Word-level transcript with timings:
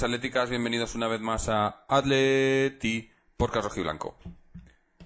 y 0.00 0.04
atléticas, 0.04 0.50
bienvenidos 0.50 0.94
una 0.94 1.08
vez 1.08 1.20
más 1.20 1.48
a 1.48 1.84
Atleti 1.88 3.10
por 3.36 3.50
y 3.74 3.80
Blanco. 3.80 4.16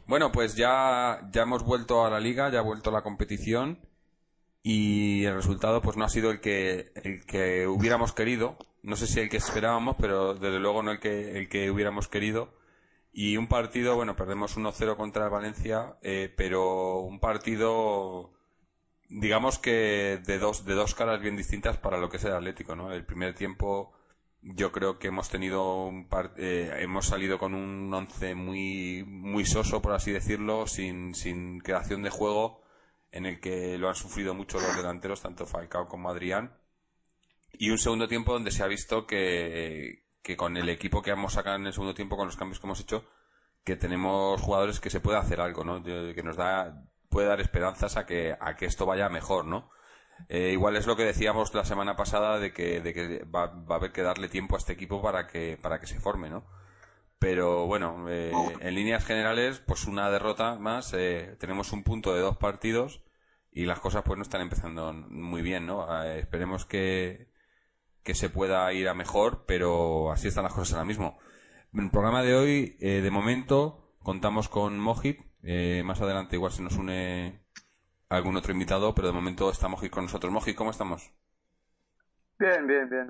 Bueno, 0.06 0.32
pues 0.32 0.54
ya, 0.54 1.28
ya 1.30 1.42
hemos 1.42 1.62
vuelto 1.64 2.04
a 2.04 2.10
la 2.10 2.20
liga, 2.20 2.50
ya 2.50 2.58
ha 2.58 2.62
vuelto 2.62 2.90
la 2.90 3.02
competición 3.02 3.78
y 4.62 5.24
el 5.24 5.34
resultado 5.34 5.80
pues 5.80 5.96
no 5.96 6.04
ha 6.04 6.08
sido 6.10 6.30
el 6.30 6.40
que, 6.40 6.92
el 6.96 7.24
que 7.24 7.66
hubiéramos 7.66 8.12
querido. 8.12 8.58
No 8.82 8.96
sé 8.96 9.06
si 9.06 9.20
el 9.20 9.30
que 9.30 9.38
esperábamos, 9.38 9.96
pero 9.98 10.34
desde 10.34 10.58
luego 10.58 10.82
no 10.82 10.90
el 10.90 11.00
que, 11.00 11.38
el 11.38 11.48
que 11.48 11.70
hubiéramos 11.70 12.08
querido. 12.08 12.52
Y 13.12 13.38
un 13.38 13.46
partido, 13.46 13.96
bueno, 13.96 14.14
perdemos 14.14 14.58
1-0 14.58 14.96
contra 14.96 15.28
Valencia, 15.28 15.96
eh, 16.02 16.32
pero 16.36 17.00
un 17.00 17.18
partido 17.18 18.32
digamos 19.08 19.58
que 19.58 20.20
de 20.24 20.38
dos, 20.38 20.64
de 20.64 20.74
dos 20.74 20.94
caras 20.94 21.20
bien 21.20 21.36
distintas 21.36 21.78
para 21.78 21.98
lo 21.98 22.10
que 22.10 22.16
es 22.16 22.24
el 22.24 22.32
Atlético, 22.32 22.74
¿no? 22.74 22.92
El 22.92 23.04
primer 23.04 23.34
tiempo 23.34 23.92
yo 24.42 24.72
creo 24.72 24.98
que 24.98 25.08
hemos 25.08 25.28
tenido 25.28 25.84
un 25.84 26.08
par, 26.08 26.34
eh, 26.36 26.70
hemos 26.80 27.06
salido 27.06 27.38
con 27.38 27.54
un 27.54 27.92
once 27.94 28.34
muy 28.34 29.04
muy 29.06 29.44
soso 29.44 29.80
por 29.80 29.92
así 29.92 30.10
decirlo 30.10 30.66
sin, 30.66 31.14
sin 31.14 31.60
creación 31.60 32.02
de 32.02 32.10
juego 32.10 32.60
en 33.12 33.26
el 33.26 33.40
que 33.40 33.78
lo 33.78 33.88
han 33.88 33.94
sufrido 33.94 34.34
mucho 34.34 34.58
los 34.58 34.76
delanteros 34.76 35.22
tanto 35.22 35.46
Falcao 35.46 35.86
como 35.86 36.10
Adrián. 36.10 36.56
Y 37.52 37.70
un 37.70 37.78
segundo 37.78 38.08
tiempo 38.08 38.32
donde 38.32 38.50
se 38.50 38.62
ha 38.62 38.66
visto 38.66 39.06
que, 39.06 40.06
que 40.22 40.36
con 40.36 40.56
el 40.56 40.68
equipo 40.70 41.02
que 41.02 41.10
hemos 41.10 41.34
sacado 41.34 41.56
en 41.56 41.66
el 41.66 41.72
segundo 41.72 41.94
tiempo 41.94 42.16
con 42.16 42.26
los 42.26 42.36
cambios 42.36 42.58
que 42.58 42.66
hemos 42.66 42.80
hecho 42.80 43.06
que 43.64 43.76
tenemos 43.76 44.40
jugadores 44.40 44.80
que 44.80 44.90
se 44.90 45.00
puede 45.00 45.18
hacer 45.18 45.40
algo 45.40 45.62
no 45.62 45.82
que 45.82 46.22
nos 46.24 46.36
da 46.36 46.82
puede 47.08 47.28
dar 47.28 47.40
esperanzas 47.40 47.96
a 47.96 48.06
que 48.06 48.34
a 48.40 48.56
que 48.56 48.66
esto 48.66 48.86
vaya 48.86 49.08
mejor 49.08 49.44
no 49.44 49.70
eh, 50.28 50.50
igual 50.52 50.76
es 50.76 50.86
lo 50.86 50.96
que 50.96 51.04
decíamos 51.04 51.54
la 51.54 51.64
semana 51.64 51.96
pasada 51.96 52.38
de 52.38 52.52
que, 52.52 52.80
de 52.80 52.94
que 52.94 53.24
va, 53.24 53.46
va, 53.46 53.76
a 53.76 53.78
haber 53.78 53.92
que 53.92 54.02
darle 54.02 54.28
tiempo 54.28 54.56
a 54.56 54.58
este 54.58 54.72
equipo 54.72 55.02
para 55.02 55.26
que, 55.26 55.58
para 55.60 55.80
que 55.80 55.86
se 55.86 56.00
forme, 56.00 56.30
¿no? 56.30 56.44
Pero 57.22 57.68
bueno, 57.68 58.06
eh, 58.08 58.32
en 58.58 58.74
líneas 58.74 59.04
generales, 59.04 59.62
pues 59.64 59.86
una 59.86 60.10
derrota 60.10 60.56
más, 60.56 60.92
eh, 60.92 61.36
tenemos 61.38 61.72
un 61.72 61.84
punto 61.84 62.12
de 62.12 62.20
dos 62.20 62.36
partidos 62.36 63.04
y 63.52 63.64
las 63.64 63.78
cosas 63.78 64.02
pues 64.04 64.16
no 64.16 64.24
están 64.24 64.40
empezando 64.40 64.92
muy 64.92 65.40
bien, 65.40 65.64
¿no? 65.64 65.86
Eh, 66.04 66.18
esperemos 66.18 66.66
que, 66.66 67.30
que 68.02 68.16
se 68.16 68.28
pueda 68.28 68.72
ir 68.72 68.88
a 68.88 68.94
mejor, 68.94 69.44
pero 69.46 70.10
así 70.10 70.26
están 70.26 70.42
las 70.42 70.52
cosas 70.52 70.72
ahora 70.72 70.84
mismo. 70.84 71.16
En 71.72 71.84
el 71.84 71.90
programa 71.92 72.24
de 72.24 72.34
hoy, 72.34 72.76
eh, 72.80 73.02
de 73.02 73.10
momento, 73.12 73.94
contamos 74.00 74.48
con 74.48 74.80
Mojit, 74.80 75.20
más 75.84 76.00
adelante 76.00 76.34
igual 76.34 76.50
se 76.50 76.62
nos 76.62 76.76
une 76.76 77.46
algún 78.12 78.36
otro 78.36 78.52
invitado, 78.52 78.94
pero 78.94 79.08
de 79.08 79.14
momento 79.14 79.50
está 79.50 79.68
Moji 79.68 79.88
con 79.88 80.04
nosotros. 80.04 80.32
Moji, 80.32 80.54
¿cómo 80.54 80.70
estamos? 80.70 81.10
Bien, 82.38 82.66
bien, 82.66 82.88
bien. 82.88 83.06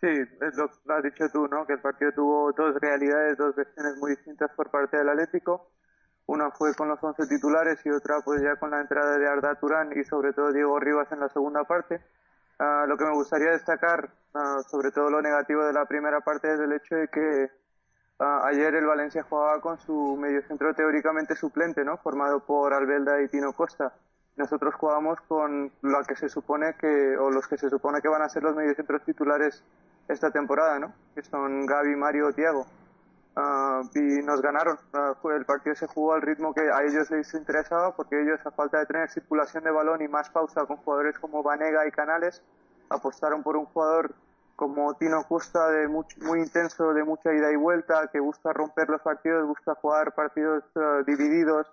sí, 0.00 0.08
es 0.08 0.56
lo, 0.56 0.64
has 0.94 1.02
dicho 1.02 1.28
tú, 1.32 1.48
¿no? 1.48 1.66
Que 1.66 1.74
el 1.74 1.80
partido 1.80 2.12
tuvo 2.12 2.52
dos 2.52 2.74
realidades, 2.80 3.38
dos 3.38 3.54
versiones 3.54 3.96
muy 3.98 4.10
distintas 4.12 4.50
por 4.56 4.70
parte 4.70 4.98
del 4.98 5.08
Atlético. 5.08 5.72
Una 6.26 6.50
fue 6.50 6.74
con 6.74 6.88
los 6.88 7.02
11 7.02 7.26
titulares 7.26 7.80
y 7.84 7.90
otra 7.90 8.20
pues 8.24 8.42
ya 8.42 8.56
con 8.56 8.70
la 8.70 8.80
entrada 8.80 9.18
de 9.18 9.26
Arda 9.26 9.54
Turán 9.56 9.90
y 9.96 10.04
sobre 10.04 10.32
todo 10.32 10.52
Diego 10.52 10.78
Rivas 10.78 11.10
en 11.12 11.20
la 11.20 11.28
segunda 11.28 11.64
parte. 11.64 12.00
Uh, 12.58 12.86
lo 12.86 12.96
que 12.96 13.04
me 13.04 13.14
gustaría 13.14 13.50
destacar, 13.52 14.10
uh, 14.34 14.62
sobre 14.68 14.92
todo 14.92 15.08
lo 15.08 15.22
negativo 15.22 15.64
de 15.64 15.72
la 15.72 15.86
primera 15.86 16.20
parte, 16.20 16.52
es 16.52 16.60
el 16.60 16.72
hecho 16.72 16.94
de 16.94 17.08
que 17.08 17.50
Uh, 18.20 18.44
ayer 18.44 18.74
el 18.74 18.84
Valencia 18.84 19.22
jugaba 19.22 19.62
con 19.62 19.78
su 19.78 20.14
mediocentro 20.20 20.74
teóricamente 20.74 21.34
suplente, 21.34 21.82
¿no? 21.86 21.96
Formado 21.96 22.40
por 22.40 22.74
Albelda 22.74 23.22
y 23.22 23.28
Tino 23.28 23.54
Costa. 23.54 23.94
Nosotros 24.36 24.74
jugábamos 24.74 25.18
con 25.22 25.72
lo 25.80 26.04
que 26.04 26.14
se 26.16 26.28
supone 26.28 26.74
que, 26.74 27.16
o 27.16 27.30
los 27.30 27.48
que 27.48 27.56
se 27.56 27.70
supone 27.70 28.02
que 28.02 28.08
van 28.08 28.20
a 28.20 28.28
ser 28.28 28.42
los 28.42 28.54
mediocentros 28.54 29.02
titulares 29.04 29.64
esta 30.06 30.30
temporada, 30.30 30.78
¿no? 30.78 30.92
Que 31.14 31.22
son 31.22 31.64
Gaby, 31.64 31.96
Mario, 31.96 32.30
Tiago. 32.34 32.66
Uh, 33.36 33.88
y 33.94 34.22
nos 34.22 34.42
ganaron. 34.42 34.76
Uh, 34.92 35.30
el 35.30 35.46
partido 35.46 35.74
se 35.74 35.86
jugó 35.86 36.12
al 36.12 36.20
ritmo 36.20 36.52
que 36.52 36.60
a 36.60 36.82
ellos 36.82 37.10
les 37.10 37.32
interesaba, 37.32 37.96
porque 37.96 38.20
ellos, 38.20 38.38
a 38.44 38.50
falta 38.50 38.80
de 38.80 38.84
tener 38.84 39.08
circulación 39.08 39.64
de 39.64 39.70
balón 39.70 40.02
y 40.02 40.08
más 40.08 40.28
pausa 40.28 40.66
con 40.66 40.76
jugadores 40.76 41.18
como 41.18 41.42
Vanega 41.42 41.86
y 41.86 41.90
Canales, 41.90 42.42
apostaron 42.90 43.42
por 43.42 43.56
un 43.56 43.64
jugador 43.64 44.14
como 44.60 44.92
Tino 44.92 45.24
Costa, 45.24 45.70
de 45.70 45.88
muy, 45.88 46.04
muy, 46.18 46.40
intenso, 46.40 46.92
de 46.92 47.02
mucha 47.02 47.32
ida 47.32 47.50
y 47.50 47.56
vuelta, 47.56 48.10
que 48.12 48.20
busca 48.20 48.52
romper 48.52 48.90
los 48.90 49.00
partidos, 49.00 49.48
busca 49.48 49.74
jugar 49.76 50.14
partidos 50.14 50.62
uh, 50.74 51.02
divididos 51.06 51.66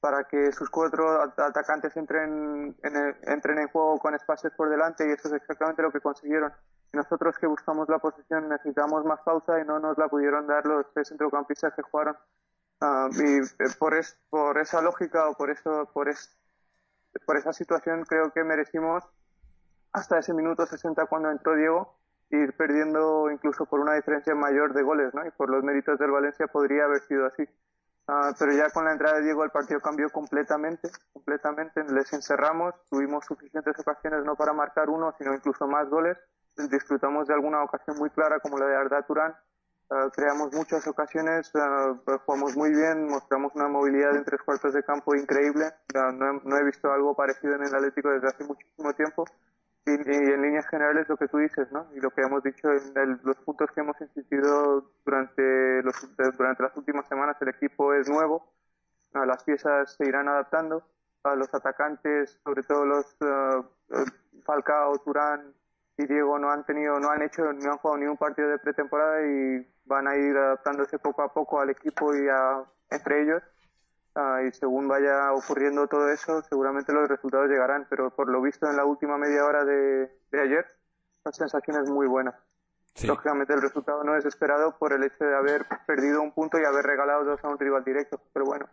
para 0.00 0.24
que 0.24 0.50
sus 0.50 0.68
cuatro 0.68 1.22
atacantes 1.22 1.96
entren 1.96 2.74
en, 2.82 2.96
el, 2.96 3.16
entren 3.22 3.58
en 3.58 3.68
juego 3.68 4.00
con 4.00 4.16
espacios 4.16 4.52
por 4.56 4.68
delante 4.68 5.08
y 5.08 5.12
eso 5.12 5.28
es 5.28 5.34
exactamente 5.34 5.82
lo 5.82 5.92
que 5.92 6.00
consiguieron. 6.00 6.52
Nosotros 6.92 7.38
que 7.38 7.46
buscamos 7.46 7.88
la 7.88 8.00
posición 8.00 8.48
necesitamos 8.48 9.04
más 9.04 9.20
pausa 9.20 9.60
y 9.60 9.64
no 9.64 9.78
nos 9.78 9.96
la 9.96 10.08
pudieron 10.08 10.48
dar 10.48 10.66
los 10.66 10.92
tres 10.92 11.10
centrocampistas 11.10 11.72
que 11.74 11.82
jugaron. 11.82 12.16
Uh, 12.80 13.10
y 13.12 13.74
por, 13.78 13.94
es, 13.94 14.18
por 14.28 14.58
esa 14.58 14.82
lógica 14.82 15.28
o 15.28 15.34
por, 15.34 15.50
eso, 15.50 15.88
por, 15.94 16.08
es, 16.08 16.36
por 17.24 17.36
esa 17.36 17.52
situación 17.52 18.04
creo 18.04 18.32
que 18.32 18.42
merecimos 18.42 19.04
hasta 19.92 20.18
ese 20.18 20.34
minuto 20.34 20.66
60 20.66 21.06
cuando 21.06 21.30
entró 21.30 21.54
Diego 21.54 21.94
ir 22.30 22.56
perdiendo 22.56 23.30
incluso 23.30 23.66
por 23.66 23.80
una 23.80 23.94
diferencia 23.94 24.34
mayor 24.34 24.72
de 24.72 24.82
goles, 24.82 25.14
¿no? 25.14 25.26
Y 25.26 25.30
por 25.32 25.50
los 25.50 25.62
méritos 25.62 25.98
del 25.98 26.10
Valencia 26.10 26.46
podría 26.46 26.84
haber 26.84 27.00
sido 27.02 27.26
así. 27.26 27.48
Uh, 28.06 28.34
pero 28.38 28.52
ya 28.52 28.68
con 28.68 28.84
la 28.84 28.92
entrada 28.92 29.16
de 29.16 29.22
Diego 29.22 29.44
el 29.44 29.50
partido 29.50 29.80
cambió 29.80 30.10
completamente, 30.10 30.90
completamente. 31.12 31.82
Les 31.84 32.12
encerramos, 32.12 32.74
tuvimos 32.90 33.24
suficientes 33.24 33.78
ocasiones 33.78 34.24
no 34.24 34.36
para 34.36 34.52
marcar 34.52 34.90
uno, 34.90 35.14
sino 35.18 35.34
incluso 35.34 35.66
más 35.66 35.88
goles. 35.88 36.18
Disfrutamos 36.56 37.26
de 37.26 37.34
alguna 37.34 37.62
ocasión 37.62 37.96
muy 37.96 38.10
clara 38.10 38.40
como 38.40 38.58
la 38.58 38.66
de 38.66 38.76
Arda 38.76 39.02
Turán. 39.02 39.34
Uh, 39.90 40.10
creamos 40.10 40.52
muchas 40.52 40.86
ocasiones, 40.86 41.50
uh, 41.54 41.98
jugamos 42.26 42.56
muy 42.56 42.70
bien, 42.70 43.06
mostramos 43.06 43.54
una 43.54 43.68
movilidad 43.68 44.16
en 44.16 44.24
tres 44.24 44.40
cuartos 44.42 44.74
de 44.74 44.82
campo 44.82 45.14
increíble. 45.14 45.72
No, 45.94 46.12
no 46.12 46.56
he 46.58 46.64
visto 46.64 46.92
algo 46.92 47.14
parecido 47.14 47.54
en 47.54 47.62
el 47.62 47.74
Atlético 47.74 48.10
desde 48.10 48.28
hace 48.28 48.44
muchísimo 48.44 48.92
tiempo 48.94 49.24
y, 49.86 49.90
y, 49.90 50.32
en 50.32 50.42
líneas 50.42 50.66
generales 50.68 51.08
lo 51.08 51.16
que 51.16 51.28
tú 51.28 51.38
dices, 51.38 51.70
¿no? 51.72 51.86
Y 51.94 52.00
lo 52.00 52.10
que 52.10 52.22
hemos 52.22 52.42
dicho 52.42 52.70
en 52.70 53.20
los 53.22 53.36
puntos 53.38 53.70
que 53.72 53.80
hemos 53.80 54.00
insistido 54.00 54.90
durante, 55.04 55.82
los, 55.82 55.94
durante 56.36 56.62
las 56.62 56.76
últimas 56.76 57.06
semanas, 57.08 57.36
el 57.40 57.48
equipo 57.48 57.92
es 57.94 58.08
nuevo, 58.08 58.52
las 59.12 59.44
piezas 59.44 59.94
se 59.94 60.06
irán 60.06 60.28
adaptando, 60.28 60.84
a 61.24 61.34
los 61.34 61.52
atacantes, 61.54 62.38
sobre 62.44 62.62
todo 62.62 62.84
los 62.84 63.16
uh, 63.22 63.64
Falcao, 64.44 64.98
Turán 64.98 65.54
y 65.96 66.06
Diego 66.06 66.38
no 66.38 66.50
han 66.50 66.64
tenido, 66.64 67.00
no 67.00 67.10
han 67.10 67.22
hecho, 67.22 67.52
no 67.52 67.72
han 67.72 67.78
jugado 67.78 67.98
ni 67.98 68.06
un 68.06 68.16
partido 68.16 68.48
de 68.48 68.58
pretemporada 68.58 69.26
y 69.26 69.66
van 69.86 70.06
a 70.06 70.16
ir 70.16 70.36
adaptándose 70.36 70.98
poco 70.98 71.22
a 71.22 71.32
poco 71.32 71.60
al 71.60 71.70
equipo 71.70 72.14
y 72.14 72.28
a, 72.28 72.64
entre 72.90 73.22
ellos 73.22 73.42
Uh, 74.16 74.46
y 74.46 74.52
según 74.52 74.86
vaya 74.86 75.32
ocurriendo 75.32 75.88
todo 75.88 76.08
eso, 76.08 76.42
seguramente 76.42 76.92
los 76.92 77.08
resultados 77.08 77.48
llegarán, 77.48 77.86
pero 77.90 78.10
por 78.10 78.28
lo 78.28 78.40
visto 78.40 78.68
en 78.70 78.76
la 78.76 78.84
última 78.84 79.18
media 79.18 79.44
hora 79.44 79.64
de, 79.64 80.08
de 80.30 80.40
ayer, 80.40 80.64
la 81.24 81.32
sensación 81.32 81.82
es 81.82 81.90
muy 81.90 82.06
buena. 82.06 82.38
Lógicamente 83.02 83.52
el 83.52 83.62
resultado 83.62 84.04
no 84.04 84.16
es 84.16 84.24
esperado 84.24 84.78
por 84.78 84.92
el 84.92 85.02
hecho 85.02 85.24
de 85.24 85.34
haber 85.34 85.66
perdido 85.86 86.22
un 86.22 86.30
punto 86.30 86.60
y 86.60 86.64
haber 86.64 86.84
regalado 86.84 87.24
dos 87.24 87.40
a 87.42 87.48
un 87.48 87.58
rival 87.58 87.82
directo. 87.82 88.20
Pero 88.32 88.46
bueno, 88.46 88.68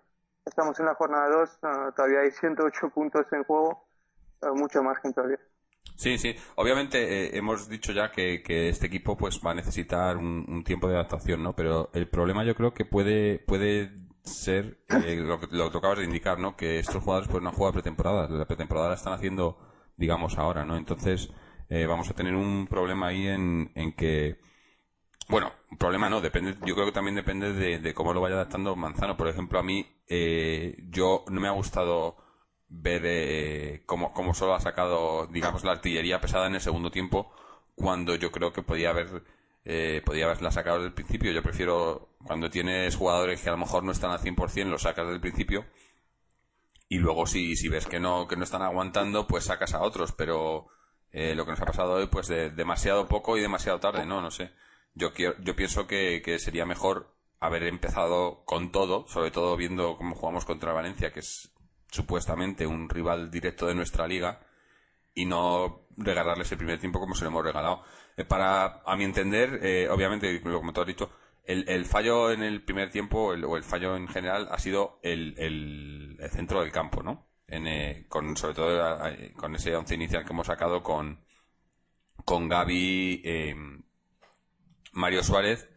estamos 0.45 0.79
en 0.79 0.85
la 0.85 0.93
jornada 0.93 1.27
2, 1.29 1.59
ah, 1.63 1.93
todavía 1.95 2.19
hay 2.19 2.31
108 2.31 2.89
puntos 2.89 3.25
en 3.31 3.43
juego, 3.43 3.83
uh, 4.43 4.55
mucho 4.55 4.83
margen 4.83 5.13
todavía. 5.13 5.39
Sí, 5.95 6.17
sí. 6.17 6.35
Obviamente 6.55 6.99
eh, 6.99 7.37
hemos 7.37 7.67
dicho 7.67 7.91
ya 7.91 8.11
que, 8.11 8.41
este 8.69 8.87
equipo 8.87 9.17
pues 9.17 9.41
va 9.45 9.51
a 9.51 9.55
necesitar 9.55 10.17
un, 10.17 10.63
tiempo 10.63 10.87
de 10.87 10.95
adaptación, 10.95 11.41
¿no? 11.43 11.53
Pero 11.53 11.89
el 11.93 12.07
problema 12.07 12.43
yo 12.43 12.55
creo 12.55 12.73
que 12.73 12.85
puede 12.85 13.39
puede 13.39 13.91
ser 14.23 14.83
eh, 14.89 15.15
lo, 15.17 15.39
que, 15.39 15.47
lo 15.51 15.71
que 15.71 15.77
acabas 15.77 15.99
de 15.99 16.05
indicar, 16.05 16.39
¿no? 16.39 16.55
Que 16.55 16.79
estos 16.79 17.03
jugadores 17.03 17.29
pues 17.29 17.41
no 17.41 17.49
han 17.49 17.55
jugado 17.55 17.73
pretemporada. 17.73 18.27
La 18.29 18.45
pretemporada 18.45 18.89
la 18.89 18.95
están 18.95 19.13
haciendo, 19.13 19.57
digamos, 19.97 20.37
ahora, 20.37 20.65
¿no? 20.65 20.77
Entonces 20.77 21.29
eh, 21.69 21.85
vamos 21.85 22.09
a 22.09 22.13
tener 22.13 22.35
un 22.35 22.67
problema 22.67 23.07
ahí 23.07 23.27
en, 23.27 23.71
en 23.75 23.93
que 23.93 24.39
bueno, 25.31 25.53
un 25.71 25.77
problema 25.77 26.09
no, 26.09 26.19
depende, 26.19 26.57
yo 26.65 26.75
creo 26.75 26.87
que 26.87 26.91
también 26.91 27.15
depende 27.15 27.53
de, 27.53 27.93
cómo 27.93 28.13
lo 28.13 28.19
vaya 28.19 28.35
adaptando 28.35 28.75
Manzano. 28.75 29.15
Por 29.15 29.29
ejemplo, 29.29 29.59
a 29.59 29.63
mí, 29.63 29.87
eh, 30.09 30.75
yo 30.89 31.23
no 31.29 31.39
me 31.39 31.47
ha 31.47 31.51
gustado 31.51 32.17
ver 32.67 33.01
eh, 33.05 33.83
cómo, 33.85 34.13
cómo, 34.13 34.33
solo 34.33 34.55
ha 34.55 34.59
sacado, 34.59 35.27
digamos, 35.27 35.63
la 35.63 35.71
artillería 35.71 36.19
pesada 36.19 36.47
en 36.47 36.55
el 36.55 36.61
segundo 36.61 36.91
tiempo, 36.91 37.31
cuando 37.75 38.15
yo 38.15 38.31
creo 38.31 38.51
que 38.51 38.61
podía 38.61 38.89
haber, 38.89 39.23
eh, 39.65 40.01
podía 40.05 40.25
haberla 40.25 40.51
sacado 40.51 40.77
desde 40.77 40.87
el 40.87 40.93
principio. 40.93 41.31
Yo 41.31 41.43
prefiero, 41.43 42.15
cuando 42.23 42.49
tienes 42.49 42.95
jugadores 42.95 43.41
que 43.41 43.49
a 43.49 43.53
lo 43.53 43.57
mejor 43.57 43.83
no 43.83 43.91
están 43.91 44.11
al 44.11 44.19
100%, 44.19 44.65
los 44.65 44.83
sacas 44.83 45.05
desde 45.05 45.15
el 45.15 45.21
principio. 45.21 45.65
Y 46.87 46.97
luego 46.97 47.25
si, 47.25 47.55
si 47.55 47.69
ves 47.69 47.85
que 47.85 47.99
no, 47.99 48.27
que 48.27 48.35
no 48.35 48.43
están 48.43 48.61
aguantando, 48.61 49.27
pues 49.27 49.45
sacas 49.45 49.73
a 49.73 49.81
otros. 49.81 50.11
Pero 50.11 50.67
eh, 51.11 51.35
lo 51.35 51.45
que 51.45 51.51
nos 51.51 51.61
ha 51.61 51.65
pasado 51.65 51.93
hoy, 51.93 52.07
pues 52.07 52.27
de, 52.27 52.49
demasiado 52.49 53.07
poco 53.07 53.37
y 53.37 53.41
demasiado 53.41 53.79
tarde, 53.79 54.05
¿no? 54.05 54.21
No 54.21 54.31
sé 54.31 54.51
yo, 54.93 55.13
quiero, 55.13 55.35
yo 55.39 55.55
pienso 55.55 55.87
que, 55.87 56.21
sería 56.39 56.65
mejor 56.65 57.13
haber 57.39 57.63
empezado 57.63 58.43
con 58.45 58.71
todo, 58.71 59.07
sobre 59.07 59.31
todo 59.31 59.55
viendo 59.57 59.97
cómo 59.97 60.15
jugamos 60.15 60.45
contra 60.45 60.73
Valencia, 60.73 61.11
que 61.11 61.21
es 61.21 61.51
supuestamente 61.89 62.67
un 62.67 62.89
rival 62.89 63.31
directo 63.31 63.67
de 63.67 63.75
nuestra 63.75 64.07
liga, 64.07 64.41
y 65.13 65.25
no 65.25 65.87
regalarles 65.97 66.51
el 66.51 66.57
primer 66.57 66.79
tiempo 66.79 66.99
como 66.99 67.15
se 67.15 67.23
lo 67.23 67.29
hemos 67.29 67.43
regalado. 67.43 67.83
Eh, 68.17 68.25
para, 68.25 68.81
a 68.85 68.95
mi 68.95 69.03
entender, 69.03 69.59
eh, 69.63 69.89
obviamente, 69.89 70.41
como 70.41 70.73
tú 70.73 70.81
has 70.81 70.87
dicho, 70.87 71.11
el, 71.45 71.67
el, 71.67 71.85
fallo 71.85 72.31
en 72.31 72.43
el 72.43 72.63
primer 72.63 72.91
tiempo, 72.91 73.33
o 73.33 73.57
el 73.57 73.63
fallo 73.63 73.95
en 73.95 74.07
general, 74.07 74.47
ha 74.51 74.59
sido 74.59 74.99
el, 75.01 75.35
el, 75.37 76.17
centro 76.31 76.61
del 76.61 76.71
campo, 76.71 77.03
¿no? 77.03 77.27
En, 77.47 77.67
eh, 77.67 78.05
con, 78.07 78.37
sobre 78.37 78.53
todo 78.53 78.97
con 79.35 79.55
ese 79.55 79.75
once 79.75 79.95
inicial 79.95 80.23
que 80.23 80.31
hemos 80.31 80.47
sacado 80.47 80.83
con, 80.83 81.19
con 82.23 82.47
Gaby, 82.47 83.23
Mario 84.93 85.23
Suárez 85.23 85.69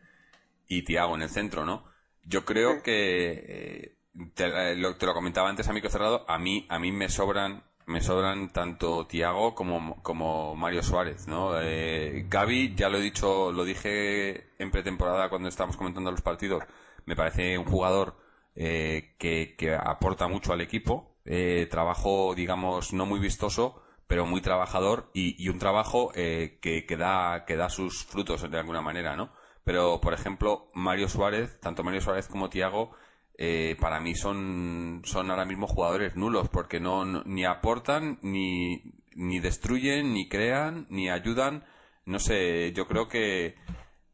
y 0.69 0.83
Tiago 0.83 1.15
en 1.15 1.23
el 1.23 1.29
centro, 1.29 1.65
¿no? 1.65 1.85
Yo 2.25 2.45
creo 2.45 2.83
que 2.83 3.33
eh, 3.47 3.97
te, 4.35 4.77
lo, 4.77 4.97
te, 4.97 5.07
lo, 5.07 5.15
comentaba 5.15 5.49
antes 5.49 5.69
a 5.69 5.73
micro 5.73 5.91
cerrado, 5.91 6.25
a 6.29 6.39
mí 6.39 6.67
a 6.69 6.79
mí 6.79 6.91
me 6.91 7.09
sobran 7.09 7.65
me 7.87 8.01
sobran 8.01 8.53
tanto 8.53 9.07
Tiago 9.07 9.55
como, 9.55 10.03
como 10.03 10.55
Mario 10.57 10.83
Suárez, 10.83 11.29
¿no? 11.29 11.61
Eh, 11.61 12.27
Gaby, 12.29 12.75
ya 12.75 12.89
lo 12.89 12.99
he 12.99 13.03
dicho, 13.03 13.53
lo 13.53 13.65
dije 13.65 14.49
en 14.59 14.71
pretemporada 14.71 15.29
cuando 15.29 15.49
estábamos 15.49 15.77
comentando 15.77 16.11
los 16.11 16.23
partidos, 16.23 16.65
me 17.07 17.17
parece 17.17 17.59
un 17.59 17.67
jugador 17.67 18.17
eh, 18.55 19.15
que, 19.19 19.57
que, 19.57 19.75
aporta 19.75 20.29
mucho 20.29 20.53
al 20.53 20.61
equipo, 20.61 21.17
eh, 21.25 21.67
trabajo, 21.71 22.35
digamos, 22.35 22.93
no 22.93 23.07
muy 23.07 23.21
vistoso, 23.21 23.83
pero 24.07 24.27
muy 24.27 24.41
trabajador 24.41 25.11
y, 25.15 25.49
un 25.49 25.59
trabajo 25.59 26.13
eh, 26.15 26.59
que, 26.61 26.87
que, 26.87 26.97
da, 26.97 27.45
que 27.47 27.57
da 27.57 27.69
sus 27.69 28.05
frutos 28.05 28.49
de 28.51 28.59
alguna 28.59 28.81
manera, 28.83 29.17
¿no? 29.17 29.33
Pero, 29.65 30.01
por 30.01 30.13
ejemplo, 30.13 30.71
Mario 30.75 31.09
Suárez, 31.09 31.59
tanto 31.61 31.83
Mario 31.83 32.01
Suárez 32.03 32.29
como 32.29 32.51
Tiago, 32.51 32.91
eh, 33.37 33.77
para 33.81 34.01
mí 34.01 34.15
son, 34.15 35.03
son 35.05 35.31
ahora 35.31 35.45
mismo 35.45 35.67
jugadores 35.67 36.17
nulos, 36.17 36.49
porque 36.49 36.81
no, 36.81 37.05
ni 37.25 37.45
aportan, 37.45 38.19
ni, 38.23 38.83
ni 39.15 39.41
destruyen, 39.41 40.13
ni 40.13 40.29
crean, 40.29 40.87
ni 40.91 41.11
ayudan. 41.11 41.65
No 42.07 42.19
sé, 42.19 42.73
yo 42.73 42.87
creo 42.87 43.09
que 43.09 43.57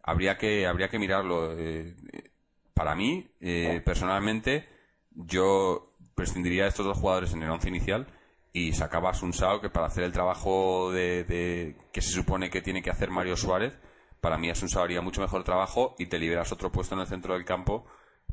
habría 0.02 0.38
que, 0.38 0.66
habría 0.66 0.88
que 0.88 0.98
mirarlo. 0.98 1.58
Eh, 1.58 1.94
para 2.74 2.94
mí, 2.94 3.28
personalmente, 3.84 4.66
yo 5.10 5.94
prescindiría 6.14 6.64
de 6.64 6.70
estos 6.70 6.86
dos 6.86 6.98
jugadores 6.98 7.32
en 7.32 7.42
el 7.42 7.50
once 7.50 7.68
inicial 7.68 8.06
y 8.52 8.72
sacabas 8.72 9.22
un 9.22 9.32
SAO 9.32 9.60
que 9.60 9.70
para 9.70 9.86
hacer 9.86 10.04
el 10.04 10.12
trabajo 10.12 10.92
de, 10.92 11.76
que 11.92 12.02
se 12.02 12.10
supone 12.10 12.50
que 12.50 12.62
tiene 12.62 12.82
que 12.82 12.90
hacer 12.90 13.10
Mario 13.10 13.36
Suárez, 13.36 13.74
para 14.20 14.36
mí 14.36 14.52
SAO 14.54 14.82
haría 14.82 15.00
mucho 15.00 15.20
mejor 15.20 15.44
trabajo 15.44 15.94
y 15.98 16.06
te 16.06 16.18
liberas 16.18 16.52
otro 16.52 16.72
puesto 16.72 16.94
en 16.94 17.02
el 17.02 17.06
centro 17.06 17.34
del 17.34 17.44
campo 17.44 17.86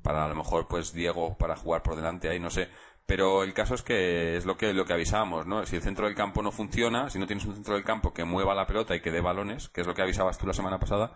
para 0.08 0.24
a 0.24 0.30
lo 0.30 0.36
mejor 0.36 0.68
pues 0.68 0.94
Diego 0.94 1.38
para 1.38 1.58
jugar 1.58 1.84
por 1.84 1.98
delante 1.98 2.30
ahí 2.30 2.40
no 2.40 2.50
sé. 2.50 2.70
Pero 3.06 3.44
el 3.44 3.54
caso 3.54 3.76
es 3.76 3.84
que 3.84 4.38
es 4.38 4.46
lo 4.46 4.58
que 4.58 4.74
lo 4.74 4.86
que 4.86 4.94
avisábamos 4.94 5.46
no 5.46 5.66
si 5.66 5.76
el 5.76 5.82
centro 5.82 6.06
del 6.06 6.16
campo 6.16 6.42
no 6.42 6.52
funciona 6.52 7.10
si 7.10 7.20
no 7.20 7.28
tienes 7.28 7.46
un 7.46 7.56
centro 7.56 7.74
del 7.74 7.84
campo 7.84 8.14
que 8.14 8.24
mueva 8.24 8.56
la 8.56 8.68
pelota 8.68 8.96
y 8.96 9.02
que 9.02 9.12
dé 9.12 9.20
balones 9.22 9.70
que 9.70 9.82
es 9.82 9.88
lo 9.88 9.94
que 9.94 10.02
avisabas 10.02 10.38
tú 10.38 10.48
la 10.48 10.54
semana 10.54 10.80
pasada 10.80 11.14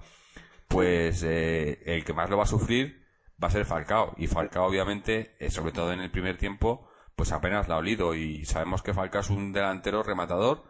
pues 0.67 1.23
eh, 1.23 1.81
el 1.85 2.03
que 2.03 2.13
más 2.13 2.29
lo 2.29 2.38
va 2.38 2.43
a 2.43 2.47
sufrir 2.47 3.05
va 3.41 3.47
a 3.47 3.51
ser 3.51 3.65
Falcao. 3.65 4.13
Y 4.17 4.27
Falcao 4.27 4.65
obviamente 4.65 5.35
eh, 5.39 5.49
sobre 5.49 5.71
todo 5.71 5.94
en 5.94 6.01
el 6.01 6.11
primer 6.11 6.37
tiempo 6.37 6.89
pues 7.15 7.31
apenas 7.31 7.67
la 7.67 7.75
ha 7.75 7.77
olido. 7.77 8.15
Y 8.15 8.45
sabemos 8.45 8.81
que 8.81 8.94
Falcao 8.94 9.21
es 9.21 9.29
un 9.29 9.53
delantero 9.53 10.03
rematador, 10.03 10.63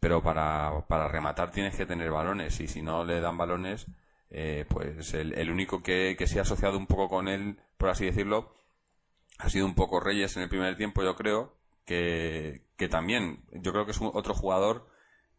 pero 0.00 0.22
para, 0.22 0.86
para 0.88 1.08
rematar 1.08 1.50
tienes 1.50 1.76
que 1.76 1.86
tener 1.86 2.10
balones. 2.10 2.58
Y 2.60 2.68
si 2.68 2.82
no 2.82 3.04
le 3.04 3.20
dan 3.20 3.36
balones, 3.36 3.86
eh, 4.30 4.64
pues 4.68 5.14
el, 5.14 5.50
único 5.50 5.82
que, 5.82 6.16
que 6.18 6.26
se 6.26 6.38
ha 6.38 6.42
asociado 6.42 6.78
un 6.78 6.86
poco 6.86 7.08
con 7.08 7.28
él, 7.28 7.58
por 7.76 7.90
así 7.90 8.04
decirlo, 8.04 8.52
ha 9.38 9.48
sido 9.50 9.66
un 9.66 9.74
poco 9.74 10.00
Reyes 10.00 10.36
en 10.36 10.42
el 10.44 10.48
primer 10.48 10.76
tiempo, 10.76 11.02
yo 11.02 11.16
creo, 11.16 11.54
que, 11.84 12.62
que 12.76 12.88
también, 12.88 13.44
yo 13.52 13.72
creo 13.72 13.84
que 13.84 13.92
es 13.92 14.00
otro 14.00 14.34
jugador 14.34 14.88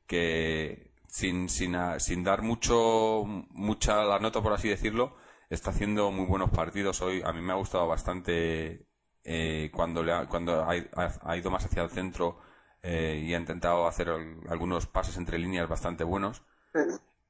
que 0.08 0.92
sin, 1.08 1.50
sin, 1.50 1.76
sin 2.00 2.24
dar 2.24 2.42
mucho, 2.42 3.24
mucha 3.26 4.04
la 4.04 4.20
nota, 4.20 4.42
por 4.42 4.54
así 4.54 4.70
decirlo, 4.70 5.16
está 5.50 5.72
haciendo 5.72 6.12
muy 6.12 6.26
buenos 6.26 6.50
partidos 6.52 7.02
hoy. 7.02 7.22
A 7.26 7.32
mí 7.32 7.42
me 7.42 7.54
ha 7.54 7.56
gustado 7.56 7.88
bastante 7.88 8.86
eh, 9.24 9.72
cuando, 9.74 10.04
le 10.04 10.28
cuando 10.28 10.66
ha, 10.66 11.38
ido 11.38 11.52
más 11.52 11.66
hacia 11.66 11.84
el 11.84 11.90
centro 11.90 12.40
eh, 12.84 13.24
y 13.26 13.34
ha 13.34 13.40
intentado 13.40 13.88
hacer 13.88 14.10
algunos 14.50 14.88
pases 14.88 15.18
entre 15.18 15.40
líneas 15.40 15.70
bastante 15.70 16.04
buenos. 16.04 16.44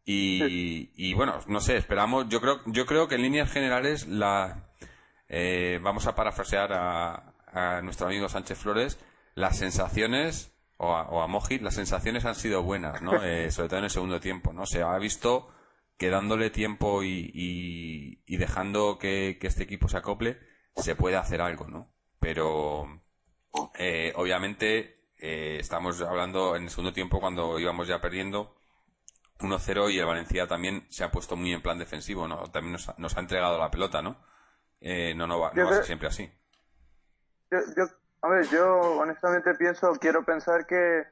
Y, 0.05 0.91
y, 0.95 1.13
bueno, 1.15 1.39
no 1.47 1.59
sé, 1.61 1.77
esperamos, 1.77 2.29
yo 2.29 2.39
creo, 2.39 2.61
yo 2.67 2.85
creo 2.85 3.07
que 3.07 3.15
en 3.15 3.23
líneas 3.23 3.51
generales 3.51 4.07
la, 4.07 4.69
eh, 5.27 5.79
vamos 5.81 6.05
a 6.05 6.13
parafrasear 6.13 6.71
a, 6.73 7.33
a, 7.47 7.81
nuestro 7.81 8.05
amigo 8.07 8.29
Sánchez 8.29 8.59
Flores, 8.59 8.99
las 9.33 9.57
sensaciones, 9.57 10.51
o 10.77 10.93
a, 10.93 11.09
o 11.09 11.21
a 11.21 11.27
Mojit, 11.27 11.61
las 11.63 11.73
sensaciones 11.73 12.25
han 12.25 12.35
sido 12.35 12.61
buenas, 12.61 13.01
¿no? 13.01 13.13
Eh, 13.23 13.49
sobre 13.49 13.69
todo 13.69 13.79
en 13.79 13.85
el 13.85 13.89
segundo 13.89 14.19
tiempo, 14.19 14.53
¿no? 14.53 14.67
Se 14.67 14.83
ha 14.83 14.97
visto 14.99 15.51
que 15.97 16.09
dándole 16.09 16.51
tiempo 16.51 17.03
y, 17.03 17.31
y, 17.33 18.21
y 18.27 18.37
dejando 18.37 18.99
que, 18.99 19.37
que, 19.39 19.47
este 19.47 19.63
equipo 19.63 19.87
se 19.87 19.97
acople, 19.97 20.37
se 20.75 20.95
puede 20.95 21.15
hacer 21.15 21.41
algo, 21.41 21.67
¿no? 21.67 21.89
Pero 22.19 23.01
eh, 23.77 24.13
obviamente 24.15 25.09
eh, 25.17 25.57
estamos 25.59 26.01
hablando 26.01 26.55
en 26.55 26.63
el 26.63 26.69
segundo 26.69 26.93
tiempo 26.93 27.19
cuando 27.19 27.59
íbamos 27.59 27.87
ya 27.87 28.01
perdiendo 28.01 28.55
1-0 29.39 29.91
y 29.91 29.99
el 29.99 30.05
Valencia 30.05 30.47
también 30.47 30.85
se 30.89 31.03
ha 31.03 31.11
puesto 31.11 31.35
muy 31.35 31.53
en 31.53 31.61
plan 31.61 31.77
defensivo, 31.77 32.27
¿no? 32.27 32.43
También 32.51 32.73
nos 32.73 32.89
ha, 32.89 32.95
nos 32.97 33.15
ha 33.17 33.19
entregado 33.19 33.57
la 33.57 33.71
pelota, 33.71 34.01
¿no? 34.01 34.17
Eh, 34.79 35.13
no, 35.15 35.27
no 35.27 35.39
va, 35.39 35.51
no 35.53 35.65
va 35.65 35.71
a 35.71 35.73
ser 35.75 35.85
siempre 35.85 36.07
así. 36.07 36.31
Yo, 37.51 37.59
yo, 37.75 37.83
a 38.21 38.29
ver, 38.29 38.47
yo 38.49 38.79
honestamente 38.97 39.53
pienso, 39.55 39.91
quiero 39.99 40.23
pensar 40.23 40.65
que 40.65 41.03